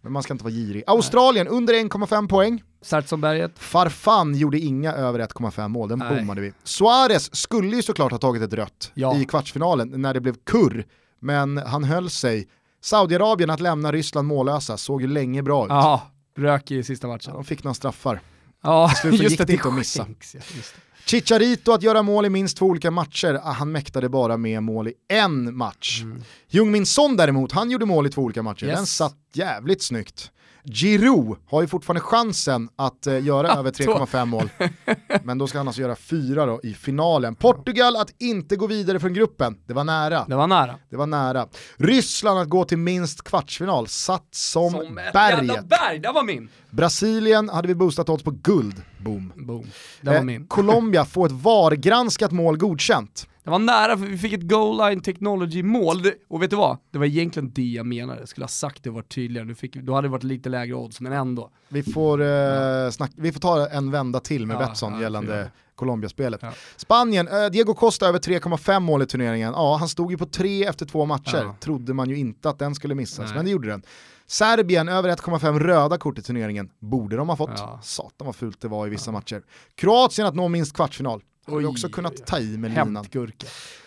Men 0.00 0.12
man 0.12 0.22
ska 0.22 0.34
inte 0.34 0.44
vara 0.44 0.54
girig. 0.54 0.84
Australien 0.86 1.48
under 1.48 1.74
1,5 1.74 2.28
poäng. 2.28 2.62
Sartsonberget. 2.82 3.58
Farfan 3.58 4.34
gjorde 4.34 4.58
inga 4.58 4.92
över 4.92 5.18
1,5 5.20 5.68
mål, 5.68 5.88
den 5.88 5.98
Nej. 5.98 6.16
bommade 6.20 6.40
vi. 6.40 6.52
Suarez 6.64 7.34
skulle 7.36 7.76
ju 7.76 7.82
såklart 7.82 8.12
ha 8.12 8.18
tagit 8.18 8.42
ett 8.42 8.52
rött 8.52 8.90
Ja. 8.94 9.16
i 9.16 9.24
kvartsfinalen 9.24 10.02
när 10.02 10.14
det 10.14 10.20
blev 10.20 10.34
kurr, 10.44 10.86
men 11.20 11.56
han 11.56 11.84
höll 11.84 12.10
sig. 12.10 12.48
Saudiarabien 12.80 13.50
att 13.50 13.60
lämna 13.60 13.92
Ryssland 13.92 14.28
mållösa 14.28 14.76
såg 14.76 15.02
ju 15.02 15.08
länge 15.08 15.42
bra 15.42 15.64
ut. 15.64 15.70
Ja, 15.70 16.02
rök 16.36 16.70
i 16.70 16.82
sista 16.82 17.06
matchen. 17.08 17.32
De 17.34 17.44
fick 17.44 17.64
några 17.64 17.74
straffar. 17.74 18.20
Ja, 18.62 18.92
just 19.04 19.30
gick 19.30 19.40
att 19.40 19.46
det 19.46 19.52
inte 19.52 19.68
att 19.68 19.74
missa. 19.74 20.06
det. 20.32 20.74
Chicharito 21.06 21.72
att 21.72 21.82
göra 21.82 22.02
mål 22.02 22.26
i 22.26 22.30
minst 22.30 22.56
två 22.56 22.66
olika 22.66 22.90
matcher, 22.90 23.40
ah, 23.44 23.52
han 23.52 23.72
mäktade 23.72 24.08
bara 24.08 24.36
med 24.36 24.62
mål 24.62 24.88
i 24.88 24.92
en 25.08 25.56
match. 25.56 26.02
Jungmin 26.48 26.86
Son 26.86 27.16
däremot, 27.16 27.52
han 27.52 27.70
gjorde 27.70 27.86
mål 27.86 28.06
i 28.06 28.10
två 28.10 28.22
olika 28.22 28.42
matcher, 28.42 28.64
Yes. 28.66 28.76
den 28.76 28.86
satt 28.86 29.16
jävligt 29.32 29.82
snyggt. 29.82 30.30
Giroud 30.64 31.38
har 31.50 31.60
ju 31.62 31.68
fortfarande 31.68 32.00
chansen 32.00 32.68
att 32.76 33.06
eh, 33.06 33.24
göra 33.24 33.48
över 33.48 33.70
3,5 33.70 34.24
mål. 34.24 34.50
Men 35.24 35.38
då 35.38 35.46
ska 35.46 35.58
han 35.58 35.68
alltså 35.68 35.82
göra 35.82 35.96
fyra 35.96 36.46
då 36.46 36.60
i 36.62 36.74
finalen. 36.74 37.34
Portugal 37.34 37.96
att 37.96 38.14
inte 38.18 38.56
gå 38.56 38.66
vidare 38.66 39.00
från 39.00 39.14
gruppen, 39.14 39.56
det 39.66 39.74
var 39.74 39.84
nära. 39.84 40.24
Det 40.28 40.34
var 40.36 40.46
nära. 40.46 40.74
Det 40.90 40.96
var 40.96 41.06
nära. 41.06 41.46
Ryssland 41.76 42.38
att 42.40 42.48
gå 42.48 42.64
till 42.64 42.78
minst 42.78 43.22
kvartsfinal, 43.24 43.88
satt 43.88 44.28
som, 44.34 44.70
Som 44.70 44.94
berget. 45.12 45.68
berg, 45.68 45.98
det 45.98 46.12
var 46.12 46.22
min. 46.22 46.48
Brasilien 46.70 47.48
hade 47.48 47.68
vi 47.68 47.74
boostat 47.74 48.08
odds 48.08 48.22
på 48.24 48.30
guld, 48.30 48.82
boom. 48.98 49.32
Boom. 49.36 49.66
Det 50.00 50.10
var 50.10 50.16
Eh, 50.16 50.22
min. 50.22 50.46
Colombia 50.46 51.04
får 51.04 51.26
ett 51.26 51.32
VAR-granskat 51.32 52.30
mål 52.30 52.56
godkänt. 52.58 53.26
Det 53.44 53.50
var 53.50 53.58
nära 53.58 53.98
för 53.98 54.06
vi 54.06 54.18
fick 54.18 54.32
ett 54.32 54.48
goal 54.48 54.76
line 54.88 55.00
technology 55.00 55.62
mål. 55.62 56.02
Det- 56.02 56.14
Och 56.28 56.42
vet 56.42 56.50
du 56.50 56.56
vad? 56.56 56.78
Det 56.90 56.98
var 56.98 57.06
egentligen 57.06 57.52
det 57.54 57.62
jag 57.62 57.86
menade. 57.86 58.18
Jag 58.20 58.28
skulle 58.28 58.44
ha 58.44 58.48
sagt 58.48 58.82
det 58.84 58.90
och 58.90 58.94
varit 58.94 59.14
tydligare. 59.14 59.48
Du 59.48 59.54
fick, 59.54 59.74
då 59.76 59.94
hade 59.94 60.08
det 60.08 60.12
varit 60.12 60.22
lite 60.22 60.48
lägre 60.48 60.74
odds, 60.74 61.00
men 61.00 61.12
ändå. 61.12 61.50
Vi 61.68 61.82
får, 61.82 62.22
eh, 62.22 62.90
snack, 62.90 63.10
vi 63.16 63.32
får 63.32 63.40
ta 63.40 63.68
en 63.68 63.90
vända 63.90 64.20
till 64.20 64.46
med 64.46 64.54
Ja, 64.54 64.58
Betsson 64.66 64.92
ja, 64.94 65.00
gällande. 65.00 65.50
Colombia-spelet. 65.74 66.40
Spanien, 66.76 67.28
eh, 67.28 67.46
Diego 67.46 67.74
Costa 67.74 68.06
över 68.08 68.18
3,5 68.18 68.82
mål 68.82 69.02
i 69.02 69.06
turneringen. 69.06 69.52
Ja, 69.56 69.76
han 69.76 69.88
stod 69.88 70.10
ju 70.10 70.18
på 70.18 70.26
tre 70.26 70.64
efter 70.64 70.86
två 70.86 71.04
matcher. 71.06 71.52
Trodde 71.60 71.94
man 71.94 72.08
ju 72.10 72.16
inte 72.16 72.48
att 72.50 72.58
den 72.58 72.74
skulle 72.74 72.94
missas, 72.94 73.26
Nej. 73.26 73.34
men 73.36 73.44
det 73.44 73.50
gjorde 73.50 73.68
den. 73.68 73.82
Serbien, 74.26 74.88
över 74.88 75.08
1,5 75.08 75.58
röda 75.60 75.98
kort 75.98 76.18
i 76.18 76.22
turneringen. 76.22 76.70
Borde 76.78 77.16
de 77.16 77.28
ha 77.28 77.36
fått. 77.36 77.58
Satan 77.82 78.26
vad 78.26 78.36
fult 78.36 78.60
det 78.60 78.68
var 78.68 78.86
i 78.86 78.90
vissa 78.90 79.12
matcher. 79.12 79.42
Kroatien 79.74 80.26
att 80.28 80.34
nå 80.34 80.48
minst 80.48 80.72
kvartsfinal. 80.76 81.22
Oj, 81.52 81.66
också 81.66 81.88
kunnat 81.88 82.26
ta 82.26 82.38
i 82.38 82.56
med 82.56 82.70
linan. 82.70 83.06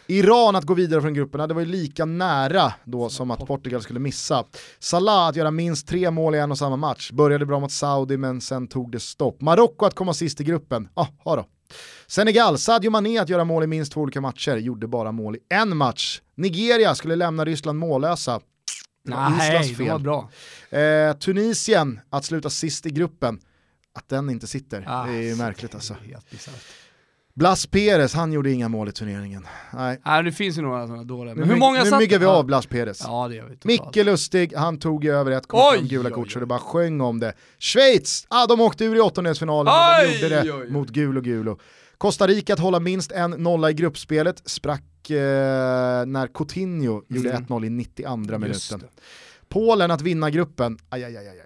Iran 0.07 0.55
att 0.55 0.63
gå 0.63 0.73
vidare 0.73 1.01
från 1.01 1.13
grupperna, 1.13 1.47
det 1.47 1.53
var 1.53 1.61
ju 1.61 1.67
lika 1.67 2.05
nära 2.05 2.73
då 2.83 3.09
som 3.09 3.31
att 3.31 3.47
Portugal 3.47 3.81
skulle 3.81 3.99
missa. 3.99 4.43
Salah 4.79 5.27
att 5.27 5.35
göra 5.35 5.51
minst 5.51 5.87
tre 5.87 6.11
mål 6.11 6.35
i 6.35 6.39
en 6.39 6.51
och 6.51 6.57
samma 6.57 6.75
match, 6.75 7.11
började 7.11 7.45
bra 7.45 7.59
mot 7.59 7.71
Saudi 7.71 8.17
men 8.17 8.41
sen 8.41 8.67
tog 8.67 8.91
det 8.91 8.99
stopp. 8.99 9.41
Marocko 9.41 9.85
att 9.85 9.95
komma 9.95 10.13
sist 10.13 10.41
i 10.41 10.43
gruppen, 10.43 10.89
ja, 10.95 11.07
ha 11.23 11.35
då. 11.35 11.45
Senegal, 12.07 12.57
Sadio 12.57 12.89
Mané 12.91 13.17
att 13.19 13.29
göra 13.29 13.43
mål 13.43 13.63
i 13.63 13.67
minst 13.67 13.91
två 13.91 14.01
olika 14.01 14.21
matcher, 14.21 14.55
gjorde 14.55 14.87
bara 14.87 15.11
mål 15.11 15.35
i 15.35 15.39
en 15.49 15.77
match. 15.77 16.21
Nigeria 16.35 16.95
skulle 16.95 17.15
lämna 17.15 17.45
Ryssland 17.45 17.79
mållösa. 17.79 18.39
Det 19.05 19.15
Nej, 19.15 19.75
de 19.77 19.89
var 19.89 19.99
bra. 19.99 20.29
Eh, 20.79 21.13
Tunisien 21.13 21.99
att 22.09 22.25
sluta 22.25 22.49
sist 22.49 22.85
i 22.85 22.89
gruppen, 22.89 23.39
att 23.93 24.09
den 24.09 24.29
inte 24.29 24.47
sitter, 24.47 24.85
Ah, 24.87 25.05
det 25.05 25.13
är 25.13 25.21
ju 25.21 25.35
märkligt 25.35 25.75
alltså. 25.75 25.95
Blas 27.35 27.65
Perez, 27.65 28.13
han 28.13 28.31
gjorde 28.33 28.51
inga 28.51 28.69
mål 28.69 28.89
i 28.89 28.91
turneringen. 28.91 29.47
Nej. 29.73 29.99
Nej, 30.05 30.23
det 30.23 30.31
finns 30.31 30.57
ju 30.57 30.61
några 30.61 30.87
sådana 30.87 31.03
dåliga. 31.03 31.33
Nu, 31.33 31.39
Men 31.39 31.49
hur 31.49 31.55
myg- 31.55 31.59
många 31.59 31.83
nu 31.83 31.97
myggar 31.97 32.19
vi 32.19 32.25
av 32.25 32.45
Blas 32.45 32.65
Perez. 32.65 33.01
Ja, 33.03 33.27
det 33.27 33.35
gör 33.35 33.43
vi 33.49 33.55
totalt. 33.57 33.65
Micke 33.95 34.05
Lustig, 34.05 34.53
han 34.55 34.79
tog 34.79 35.03
ju 35.03 35.11
över 35.11 35.31
1,5 35.31 35.71
Oj, 35.73 35.87
gula 35.87 36.09
oj, 36.09 36.13
kort 36.13 36.31
så 36.31 36.39
det 36.39 36.45
bara 36.45 36.59
sjöng 36.59 37.01
om 37.01 37.19
det. 37.19 37.33
Schweiz, 37.59 38.25
ah, 38.29 38.47
de 38.47 38.61
åkte 38.61 38.85
ur 38.85 38.95
i 38.95 38.99
åttondelsfinalen 38.99 39.73
och 39.73 40.07
de 40.07 40.13
gjorde 40.27 40.43
det 40.65 40.69
mot 40.73 40.89
Gulo 40.89 41.21
Gulo. 41.21 41.59
Costa 41.97 42.27
Rica 42.27 42.53
att 42.53 42.59
hålla 42.59 42.79
minst 42.79 43.11
en 43.11 43.31
nolla 43.31 43.69
i 43.69 43.73
gruppspelet, 43.73 44.41
sprack 44.45 45.09
eh, 45.09 45.15
när 46.05 46.27
Coutinho 46.33 47.01
gjorde 47.07 47.29
Mm. 47.29 47.43
1-0 47.45 47.65
i 47.65 47.69
92 47.69 48.47
Just 48.47 48.71
minuten. 48.71 48.89
Polen 49.49 49.91
att 49.91 50.01
vinna 50.01 50.29
gruppen, 50.29 50.77
aj, 50.89 51.03
aj, 51.03 51.17
aj, 51.17 51.27
aj. 51.27 51.37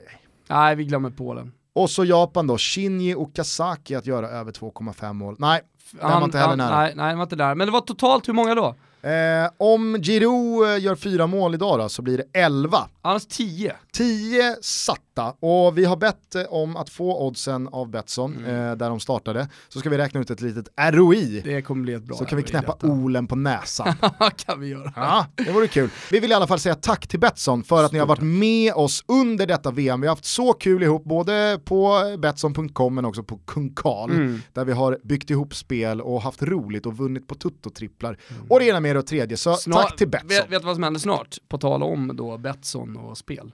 Nej, 0.49 0.75
vi 0.75 0.83
glömmer 0.85 1.09
Polen. 1.09 1.51
Och 1.73 1.89
så 1.89 2.05
Japan 2.05 2.47
då, 2.47 2.57
Shinji 2.57 3.15
Okazaki 3.15 3.95
att 3.95 4.05
göra 4.05 4.29
över 4.29 4.51
2,5 4.51 5.13
mål. 5.13 5.35
Nej, 5.39 5.61
den 5.91 6.11
var 6.11 6.23
inte 6.23 6.37
heller 6.37 6.49
han- 6.49 6.57
nära. 6.57 6.79
Nej, 6.79 6.93
nej, 6.95 7.07
den 7.09 7.17
var 7.17 7.23
inte 7.25 7.35
där. 7.35 7.55
Men 7.55 7.67
det 7.67 7.73
var 7.73 7.81
totalt 7.81 8.27
hur 8.27 8.33
många 8.33 8.55
då? 8.55 8.75
Eh, 9.09 9.49
om 9.57 9.97
Giroud 10.01 10.69
eh, 10.69 10.83
gör 10.83 10.95
fyra 10.95 11.27
mål 11.27 11.53
idag 11.53 11.79
då, 11.79 11.89
så 11.89 12.01
blir 12.01 12.17
det 12.17 12.39
11. 12.39 12.77
Annars 13.07 13.25
10. 13.25 13.75
10 13.93 14.55
satta 14.61 15.33
och 15.39 15.77
vi 15.77 15.85
har 15.85 15.97
bett 15.97 16.35
eh, 16.35 16.43
om 16.49 16.77
att 16.77 16.89
få 16.89 17.27
oddsen 17.27 17.67
av 17.67 17.89
Betsson 17.91 18.37
Mm. 18.37 18.55
eh, 18.69 18.75
där 18.75 18.89
de 18.89 18.99
startade. 18.99 19.49
Så 19.69 19.79
ska 19.79 19.89
vi 19.89 19.97
räkna 19.97 20.19
ut 20.19 20.29
ett 20.29 20.41
litet 20.41 20.67
ROI. 20.91 21.41
Det 21.45 21.61
kommer 21.61 21.83
bli 21.83 21.93
ett 21.93 22.03
bra 22.03 22.17
Så 22.17 22.25
kan 22.25 22.37
vi 22.37 22.43
knäppa 22.43 22.71
detta. 22.73 22.87
olen 22.87 23.27
på 23.27 23.35
näsan. 23.35 23.93
kan 24.45 24.59
vi 24.59 24.67
göra. 24.67 24.93
Ja, 24.95 25.25
det 25.35 25.51
vore 25.51 25.67
kul. 25.67 25.89
Vi 26.11 26.19
vill 26.19 26.31
i 26.31 26.33
alla 26.33 26.47
fall 26.47 26.59
säga 26.59 26.75
tack 26.75 27.07
till 27.07 27.19
Betsson 27.19 27.63
för 27.63 27.83
att 27.83 27.91
ni 27.91 27.99
har 27.99 28.05
varit 28.05 28.21
med 28.21 28.73
oss 28.73 29.03
under 29.07 29.47
detta 29.47 29.71
VM. 29.71 30.01
Vi 30.01 30.07
har 30.07 30.11
haft 30.15 30.25
så 30.25 30.53
kul 30.53 30.83
ihop, 30.83 31.03
både 31.03 31.59
på 31.65 31.93
Betsson.com 32.19 32.95
men 32.95 33.05
också 33.05 33.23
på 33.23 33.37
Kung 33.37 33.73
Karl, 33.75 34.11
Mm. 34.11 34.41
där 34.53 34.65
vi 34.65 34.71
har 34.71 34.99
byggt 35.03 35.29
ihop 35.29 35.55
spel 35.55 36.01
och 36.01 36.21
haft 36.21 36.41
roligt 36.41 36.85
och 36.85 36.97
vunnit 36.97 37.27
på 37.27 37.35
tuttotripplar. 37.35 38.17
Mm. 38.29 38.41
Och 38.51 38.59
det 38.59 38.65
ena 38.65 38.79
med 38.79 38.95
det 38.95 38.99
och 38.99 39.07
tredje, 39.07 39.37
så 39.37 39.53
Snart- 39.55 39.81
tack 39.83 39.95
till 39.97 40.07
Betsson. 40.07 40.27
Vet, 40.29 40.51
vet 40.51 40.61
du 40.61 40.65
vad 40.65 40.75
som 40.75 40.83
händer 40.83 40.99
snart? 40.99 41.37
På 41.49 41.57
tal 41.57 41.83
om 41.83 42.11
då 42.15 42.37
Betsson 42.37 42.96
och 42.97 43.17
spel. 43.17 43.53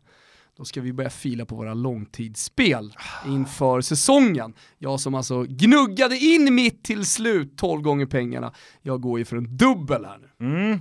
Då 0.58 0.66
ska 0.66 0.82
vi 0.82 0.94
börja 0.94 1.10
fila 1.10 1.46
på 1.46 1.56
våra 1.56 1.74
långtidsspel 1.74 2.94
inför 3.28 3.82
säsongen. 3.82 4.54
Jag 4.78 5.00
som 5.00 5.16
alltså 5.16 5.44
gnuggade 5.44 6.18
in 6.18 6.56
mitt 6.56 6.84
till 6.84 7.06
slut 7.06 7.58
12 7.58 7.82
gånger 7.82 8.06
pengarna. 8.06 8.54
Jag 8.82 9.02
går 9.02 9.20
ju 9.20 9.26
för 9.26 9.38
en 9.38 9.58
dubbel 9.58 10.06
här 10.06 10.18
nu. 10.18 10.46
Mm. 10.48 10.62
Mm. 10.66 10.80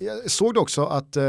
Jag 0.00 0.30
såg 0.30 0.54
du 0.54 0.60
också 0.60 0.84
att 0.86 1.16
eh, 1.16 1.22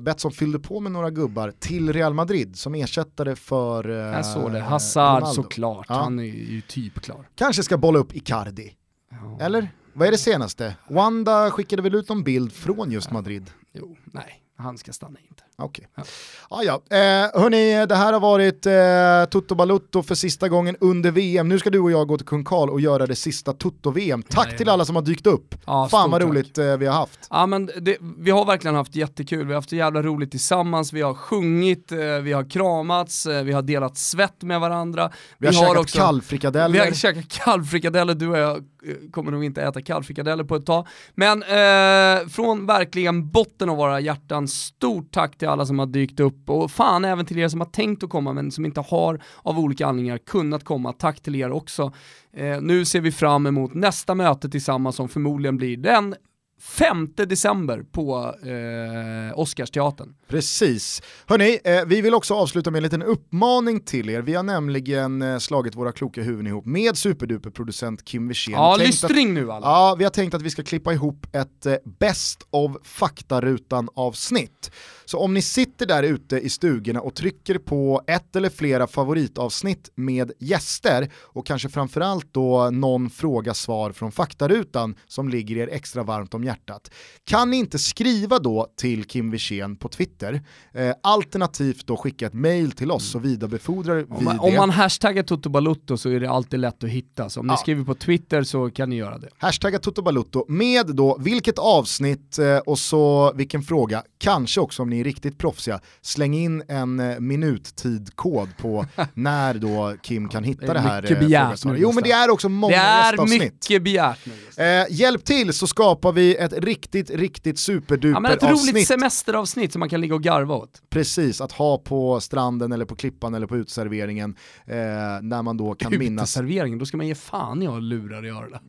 Betsson 0.00 0.32
fyllde 0.32 0.58
på 0.58 0.80
med 0.80 0.92
några 0.92 1.10
gubbar 1.10 1.50
till 1.58 1.92
Real 1.92 2.14
Madrid 2.14 2.56
som 2.56 2.74
ersättare 2.74 3.36
för 3.36 3.88
eh, 3.90 3.96
Jag 3.96 4.26
såg 4.26 4.52
det. 4.52 4.60
Hazard 4.60 5.22
Ronaldo. 5.22 5.42
såklart. 5.42 5.86
Ja. 5.88 5.94
Han 5.94 6.18
är 6.18 6.24
ju 6.24 6.60
typ 6.60 7.00
klar. 7.00 7.28
Kanske 7.34 7.62
ska 7.62 7.76
bolla 7.78 7.98
upp 7.98 8.14
Icardi, 8.16 8.72
Ja. 9.10 9.38
eller? 9.40 9.68
Vad 9.92 10.08
är 10.08 10.12
det 10.12 10.18
senaste? 10.18 10.76
Wanda 10.88 11.50
skickade 11.50 11.82
väl 11.82 11.94
ut 11.94 12.08
någon 12.08 12.22
bild 12.22 12.52
från 12.52 12.90
just 12.92 13.10
Madrid? 13.10 13.50
Jo, 13.74 13.96
nej. 14.04 14.42
Han 14.56 14.78
ska 14.78 14.92
stanna 14.92 15.18
inte. 15.28 15.42
Okej. 15.56 15.88
Ja. 15.94 16.02
Ja. 16.50 16.62
Ja, 16.64 16.82
Eh, 16.90 17.40
hörni, 17.40 17.86
det 17.86 17.94
här 17.94 18.12
har 18.12 18.20
varit 18.20 18.66
eh, 18.66 19.30
Tutto 19.30 19.54
Balutto 19.54 20.02
för 20.02 20.14
sista 20.14 20.48
gången 20.48 20.76
under 20.80 21.10
VM. 21.10 21.48
Nu 21.48 21.58
ska 21.58 21.70
du 21.70 21.78
och 21.78 21.90
jag 21.90 22.08
gå 22.08 22.16
till 22.16 22.26
Kung 22.26 22.44
Karl 22.44 22.70
och 22.70 22.80
göra 22.80 23.06
det 23.06 23.16
sista 23.16 23.52
Tutto-VM. 23.52 24.22
Tack 24.22 24.48
ja. 24.52 24.56
till 24.56 24.68
alla 24.68 24.84
som 24.84 24.96
har 24.96 25.02
dykt 25.02 25.26
upp. 25.26 25.54
Ja, 25.66 25.88
Fan 25.88 26.10
vad 26.10 26.22
roligt 26.22 26.58
eh, 26.58 26.76
vi 26.76 26.86
har 26.86 26.94
haft. 26.94 27.26
Ja 27.30 27.46
men 27.46 27.70
det, 27.80 27.96
vi 28.18 28.30
har 28.30 28.44
verkligen 28.44 28.74
haft 28.74 28.96
jättekul, 28.96 29.46
vi 29.46 29.52
har 29.52 29.54
haft 29.54 29.68
så 29.68 29.76
jävla 29.76 30.02
roligt 30.02 30.30
tillsammans, 30.30 30.92
vi 30.92 31.00
har 31.00 31.14
sjungit, 31.14 31.92
eh, 31.92 31.98
vi 31.98 32.32
har 32.32 32.50
kramats, 32.50 33.26
eh, 33.26 33.44
vi 33.44 33.52
har 33.52 33.62
delat 33.62 33.96
svett 33.96 34.42
med 34.42 34.60
varandra. 34.60 35.10
Vi 35.38 35.46
har 35.46 35.52
käkat 35.52 35.92
kallfrikadeller. 35.92 36.72
Vi 36.72 36.78
har 36.78 36.92
käkat 36.92 37.28
kallfrikadeller, 37.28 38.14
du 38.14 38.28
och 38.28 38.38
jag 38.38 38.56
eh, 38.56 38.62
kommer 39.10 39.30
nog 39.30 39.44
inte 39.44 39.62
äta 39.62 39.82
kallfrikadeller 39.82 40.44
på 40.44 40.56
ett 40.56 40.66
tag. 40.66 40.86
Men 41.14 41.42
eh, 41.42 42.28
från 42.28 42.66
verkligen 42.66 43.30
botten 43.30 43.68
av 43.68 43.76
våra 43.76 44.00
hjärtan, 44.00 44.48
stort 44.48 45.12
tack 45.12 45.38
till 45.42 45.48
alla 45.48 45.66
som 45.66 45.78
har 45.78 45.86
dykt 45.86 46.20
upp 46.20 46.50
och 46.50 46.70
fan 46.70 47.04
även 47.04 47.26
till 47.26 47.38
er 47.38 47.48
som 47.48 47.60
har 47.60 47.66
tänkt 47.68 48.02
att 48.02 48.10
komma 48.10 48.32
men 48.32 48.50
som 48.50 48.64
inte 48.64 48.80
har 48.80 49.22
av 49.42 49.58
olika 49.58 49.86
anledningar 49.86 50.18
kunnat 50.18 50.64
komma. 50.64 50.92
Tack 50.92 51.20
till 51.20 51.34
er 51.34 51.52
också. 51.52 51.92
Eh, 52.36 52.60
nu 52.60 52.84
ser 52.84 53.00
vi 53.00 53.12
fram 53.12 53.46
emot 53.46 53.74
nästa 53.74 54.14
möte 54.14 54.48
tillsammans 54.48 54.96
som 54.96 55.08
förmodligen 55.08 55.56
blir 55.56 55.76
den 55.76 56.14
5 56.60 57.08
december 57.16 57.82
på 57.92 58.34
eh, 58.42 59.38
Oscarsteatern. 59.38 60.14
Precis. 60.28 61.02
Hörni, 61.26 61.58
eh, 61.64 61.84
vi 61.86 62.00
vill 62.00 62.14
också 62.14 62.34
avsluta 62.34 62.70
med 62.70 62.78
en 62.78 62.82
liten 62.82 63.02
uppmaning 63.02 63.80
till 63.80 64.10
er. 64.10 64.22
Vi 64.22 64.34
har 64.34 64.42
nämligen 64.42 65.22
eh, 65.22 65.38
slagit 65.38 65.74
våra 65.74 65.92
kloka 65.92 66.22
huvuden 66.22 66.46
ihop 66.46 66.66
med 66.66 66.96
superduper-producent 66.96 68.04
Kim 68.04 68.28
Wirsén. 68.28 68.54
Ja, 68.54 68.74
att- 68.74 68.80
lystring 68.80 69.34
nu 69.34 69.52
alla. 69.52 69.66
Ja, 69.66 69.94
vi 69.98 70.04
har 70.04 70.10
tänkt 70.10 70.34
att 70.34 70.42
vi 70.42 70.50
ska 70.50 70.62
klippa 70.62 70.92
ihop 70.92 71.26
ett 71.32 71.66
eh, 71.66 71.74
best 71.98 72.46
of 72.50 72.72
faktarutan-avsnitt. 72.84 74.70
Så 75.12 75.18
om 75.18 75.34
ni 75.34 75.42
sitter 75.42 75.86
där 75.86 76.02
ute 76.02 76.36
i 76.38 76.48
stugorna 76.48 77.00
och 77.00 77.14
trycker 77.14 77.58
på 77.58 78.02
ett 78.06 78.36
eller 78.36 78.48
flera 78.48 78.86
favoritavsnitt 78.86 79.90
med 79.94 80.32
gäster 80.38 81.10
och 81.16 81.46
kanske 81.46 81.68
framförallt 81.68 82.34
då 82.34 82.70
någon 82.70 83.10
fråga-svar 83.10 83.92
från 83.92 84.12
faktarutan 84.12 84.94
som 85.06 85.28
ligger 85.28 85.56
er 85.56 85.68
extra 85.72 86.02
varmt 86.02 86.34
om 86.34 86.44
hjärtat. 86.44 86.90
Kan 87.24 87.50
ni 87.50 87.56
inte 87.56 87.78
skriva 87.78 88.38
då 88.38 88.66
till 88.76 89.04
Kim 89.04 89.30
Wirsén 89.30 89.76
på 89.76 89.88
Twitter, 89.88 90.42
eh, 90.74 90.92
alternativt 91.02 91.86
då 91.86 91.96
skicka 91.96 92.26
ett 92.26 92.34
mail 92.34 92.72
till 92.72 92.90
oss 92.90 93.10
så 93.10 93.18
vidarebefordrar 93.18 93.94
vi 93.96 94.02
Om 94.04 94.24
man, 94.24 94.36
det. 94.36 94.42
om 94.42 94.54
man 94.54 94.70
hashtaggar 94.70 95.22
Toto 95.22 95.48
Balutto 95.50 95.96
så 95.96 96.08
är 96.08 96.20
det 96.20 96.30
alltid 96.30 96.60
lätt 96.60 96.84
att 96.84 96.90
hitta, 96.90 97.28
så 97.30 97.40
om 97.40 97.46
ni 97.46 97.52
Ja. 97.52 97.56
skriver 97.56 97.84
på 97.84 97.94
Twitter 97.94 98.42
så 98.42 98.70
kan 98.70 98.90
ni 98.90 98.96
göra 98.96 99.18
det. 99.18 99.28
Hashtagga 99.38 99.78
Toto 99.78 100.44
med 100.48 100.86
då 100.86 101.18
vilket 101.20 101.58
avsnitt 101.58 102.38
eh, 102.38 102.56
och 102.58 102.78
så 102.78 103.32
vilken 103.32 103.62
fråga, 103.62 104.02
kanske 104.18 104.60
också 104.60 104.82
om 104.82 104.90
ni 104.90 105.01
är 105.02 105.04
riktigt 105.04 105.38
proffsiga, 105.38 105.80
släng 106.00 106.34
in 106.34 106.62
en 106.68 107.00
eh, 107.00 107.20
minuttidkod 107.20 108.48
på 108.56 108.86
när 109.14 109.54
då 109.54 109.96
Kim 110.02 110.28
kan 110.28 110.42
Det 110.42 110.48
hitta 110.48 110.66
är 110.66 110.74
det 110.74 110.80
här. 110.80 111.02
mycket 111.02 111.16
eh, 111.16 111.26
begärt 111.26 111.64
nu, 111.64 111.76
jo 111.78 111.92
men 111.92 112.04
det 112.04 112.10
är 112.12 112.30
också 112.30 112.48
många 112.48 112.76
det 112.76 112.82
är 112.82 113.10
gästavsnitt. 113.10 113.42
mycket 113.42 113.82
begärt 113.82 114.18
nu. 114.56 114.64
Eh, 114.64 114.86
hjälp 114.90 115.24
till 115.24 115.52
så 115.52 115.66
skapar 115.66 116.12
vi 116.12 116.36
ett 116.36 116.52
riktigt, 116.52 117.10
riktigt 117.10 117.58
superduper 117.58 118.08
Ja, 118.16 118.20
men 118.20 118.32
ett 118.32 118.42
roligt 118.42 118.52
avsnitt. 118.54 118.86
semesteravsnitt 118.88 119.72
som 119.72 119.80
man 119.80 119.88
kan 119.88 120.00
ligga 120.00 120.14
och 120.14 120.22
garva 120.22 120.54
åt. 120.54 120.82
Precis, 120.90 121.40
att 121.40 121.52
ha 121.52 121.78
på 121.78 122.20
stranden 122.20 122.72
eller 122.72 122.84
på 122.84 122.96
klippan 122.96 123.34
eller 123.34 123.46
på 123.46 123.56
uteserveringen 123.56 124.36
eh, 124.66 124.76
när 125.22 125.42
man 125.42 125.56
då 125.56 125.74
kan 125.74 125.98
minnas. 125.98 126.22
Uteserveringen, 126.36 126.78
då 126.78 126.86
ska 126.86 126.96
man 126.96 127.06
ge 127.08 127.14
fan 127.14 127.62
i 127.62 127.66
att 127.66 127.82
lurar 127.82 128.26
i 128.26 128.28
öronen. 128.28 128.60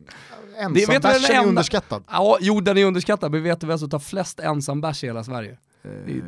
Ensam 0.58 0.72
vet 0.74 0.86
du 0.86 0.92
vad 0.92 1.02
bärsen 1.02 1.22
den 1.36 1.44
är 1.44 1.48
underskattad. 1.48 2.04
Ja, 2.10 2.38
jo 2.40 2.60
den 2.60 2.78
är 2.78 2.84
underskattad, 2.84 3.32
men 3.32 3.42
vet 3.42 3.60
du 3.60 3.66
vem 3.66 3.78
som 3.78 3.90
tar 3.90 3.98
flest 3.98 4.40
ensambärs 4.40 5.04
i 5.04 5.06
hela 5.06 5.24
Sverige? 5.24 5.58
Är 5.84 6.24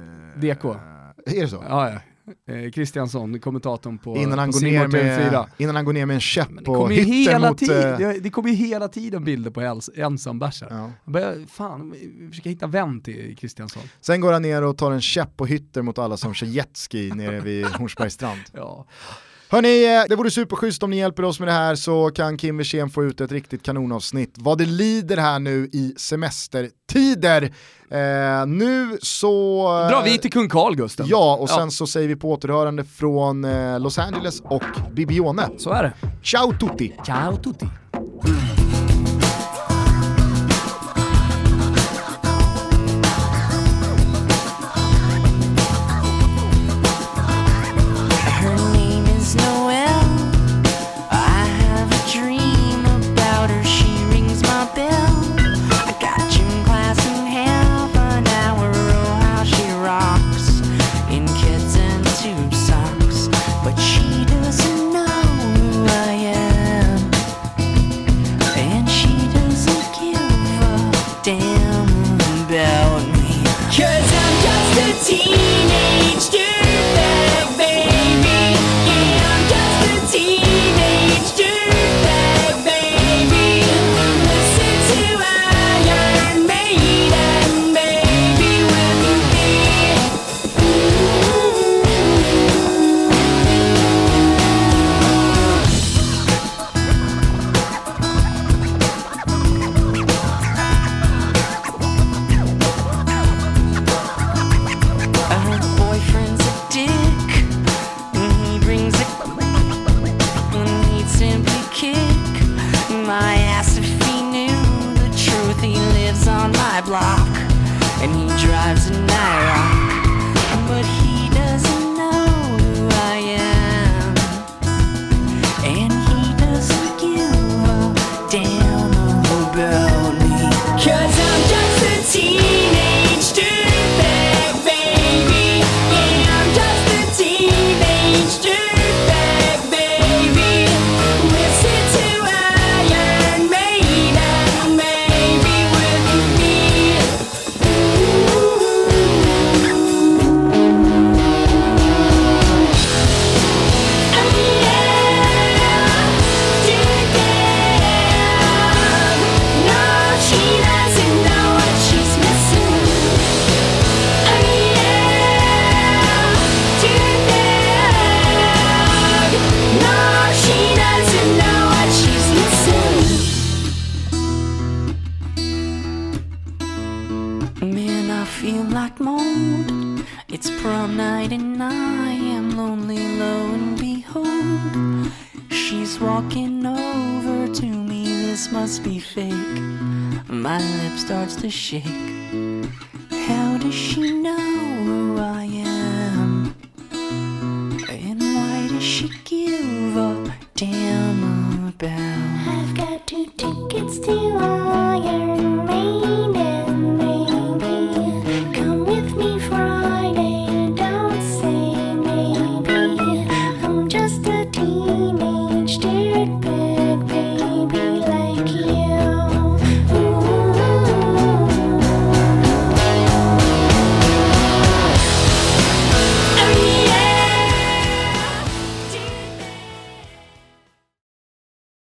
DK. 0.55 0.65
Är 1.27 1.41
det 1.43 1.49
så? 1.49 1.65
Ja, 1.69 1.91
ja. 1.91 2.01
Eh, 2.55 2.71
Kristiansson, 2.71 3.41
kommentatorn 3.41 3.99
på, 3.99 4.17
Innan 4.17 4.39
han, 4.39 4.49
på 4.53 4.59
går 4.59 4.61
ner 4.67 4.89
Simor 4.89 4.99
TV4. 5.03 5.31
med, 5.33 5.45
innan 5.59 5.77
han 5.77 5.85
går 5.85 5.93
ner 5.93 6.07
med 6.07 6.15
en 6.15 6.21
käpp 6.21 6.49
det 6.65 6.71
och 6.71 6.91
hela 6.93 7.49
mot... 7.49 7.59
tiden, 7.59 7.93
eh, 7.93 7.99
det, 7.99 8.21
det 8.21 8.31
kommer 8.31 8.49
ju 8.51 8.55
hela 8.55 8.89
tiden 8.89 9.25
bilder 9.25 9.51
på 9.51 9.63
ens- 9.63 9.91
ensambärsar. 9.97 10.69
ja. 10.71 10.91
Jag 11.05 11.13
börjar, 11.13 11.47
fan, 11.49 11.91
vi 11.91 12.29
försöker 12.29 12.51
hitta 12.51 12.67
vän 12.67 13.01
till 13.01 13.37
Kristiansson. 13.37 13.83
Sen 14.01 14.21
går 14.21 14.33
han 14.33 14.43
ner 14.43 14.63
och 14.63 14.79
tar 14.79 14.93
en 14.93 15.01
käpp 15.01 15.41
och 15.41 15.49
hytter 15.49 15.83
mot 15.83 15.99
alla 15.99 16.17
som 16.17 16.35
kör 16.35 16.47
jetski 16.47 17.11
nere 17.15 17.41
vid 17.41 17.67
Hornsbergs 17.79 18.15
strand. 18.15 18.41
Ja. 18.53 18.87
Hörni, 19.57 19.85
eh, 19.97 20.03
det 20.09 20.17
vore 20.17 20.31
superschysst 20.31 20.83
om 20.83 20.91
ni 20.91 20.97
hjälper 20.99 21.23
oss 21.25 21.39
med 21.41 21.49
det 21.49 21.53
här 21.53 21.75
så 21.75 22.11
kan 22.11 22.39
Kim 22.39 22.57
Wirsén 22.59 22.91
få 22.91 23.05
ut 23.05 23.21
ett 23.21 23.33
riktigt 23.33 23.63
kanonavsnitt. 23.63 24.35
Vad 24.39 24.59
det 24.59 24.65
lider 24.67 25.17
här 25.17 25.39
nu 25.39 25.69
i 25.73 25.95
semestertider. 25.97 27.43
Eh, 27.91 28.47
nu 28.47 28.99
så... 29.03 29.63
eh, 29.83 29.89
Drar 29.89 30.03
vi 30.05 30.19
till 30.19 30.33
kung 30.33 30.49
Carl 30.49 30.77
Gusten. 30.77 31.07
Ja, 31.09 31.37
och 31.41 31.49
sen 31.51 31.59
Ja. 31.61 31.71
så 31.71 31.87
säger 31.87 32.09
vi 32.09 32.17
på 32.17 32.31
återhörande 32.33 32.85
från 32.85 33.45
eh, 33.45 33.81
Los 33.81 33.99
Angeles 33.99 34.41
och 34.41 34.63
Bibione. 34.93 35.49
Så 35.59 35.71
är 35.71 35.83
det. 35.83 35.93
Ciao 36.25 36.53
tutti! 36.53 36.95
Ciao 37.07 37.37
tutti. 37.37 37.67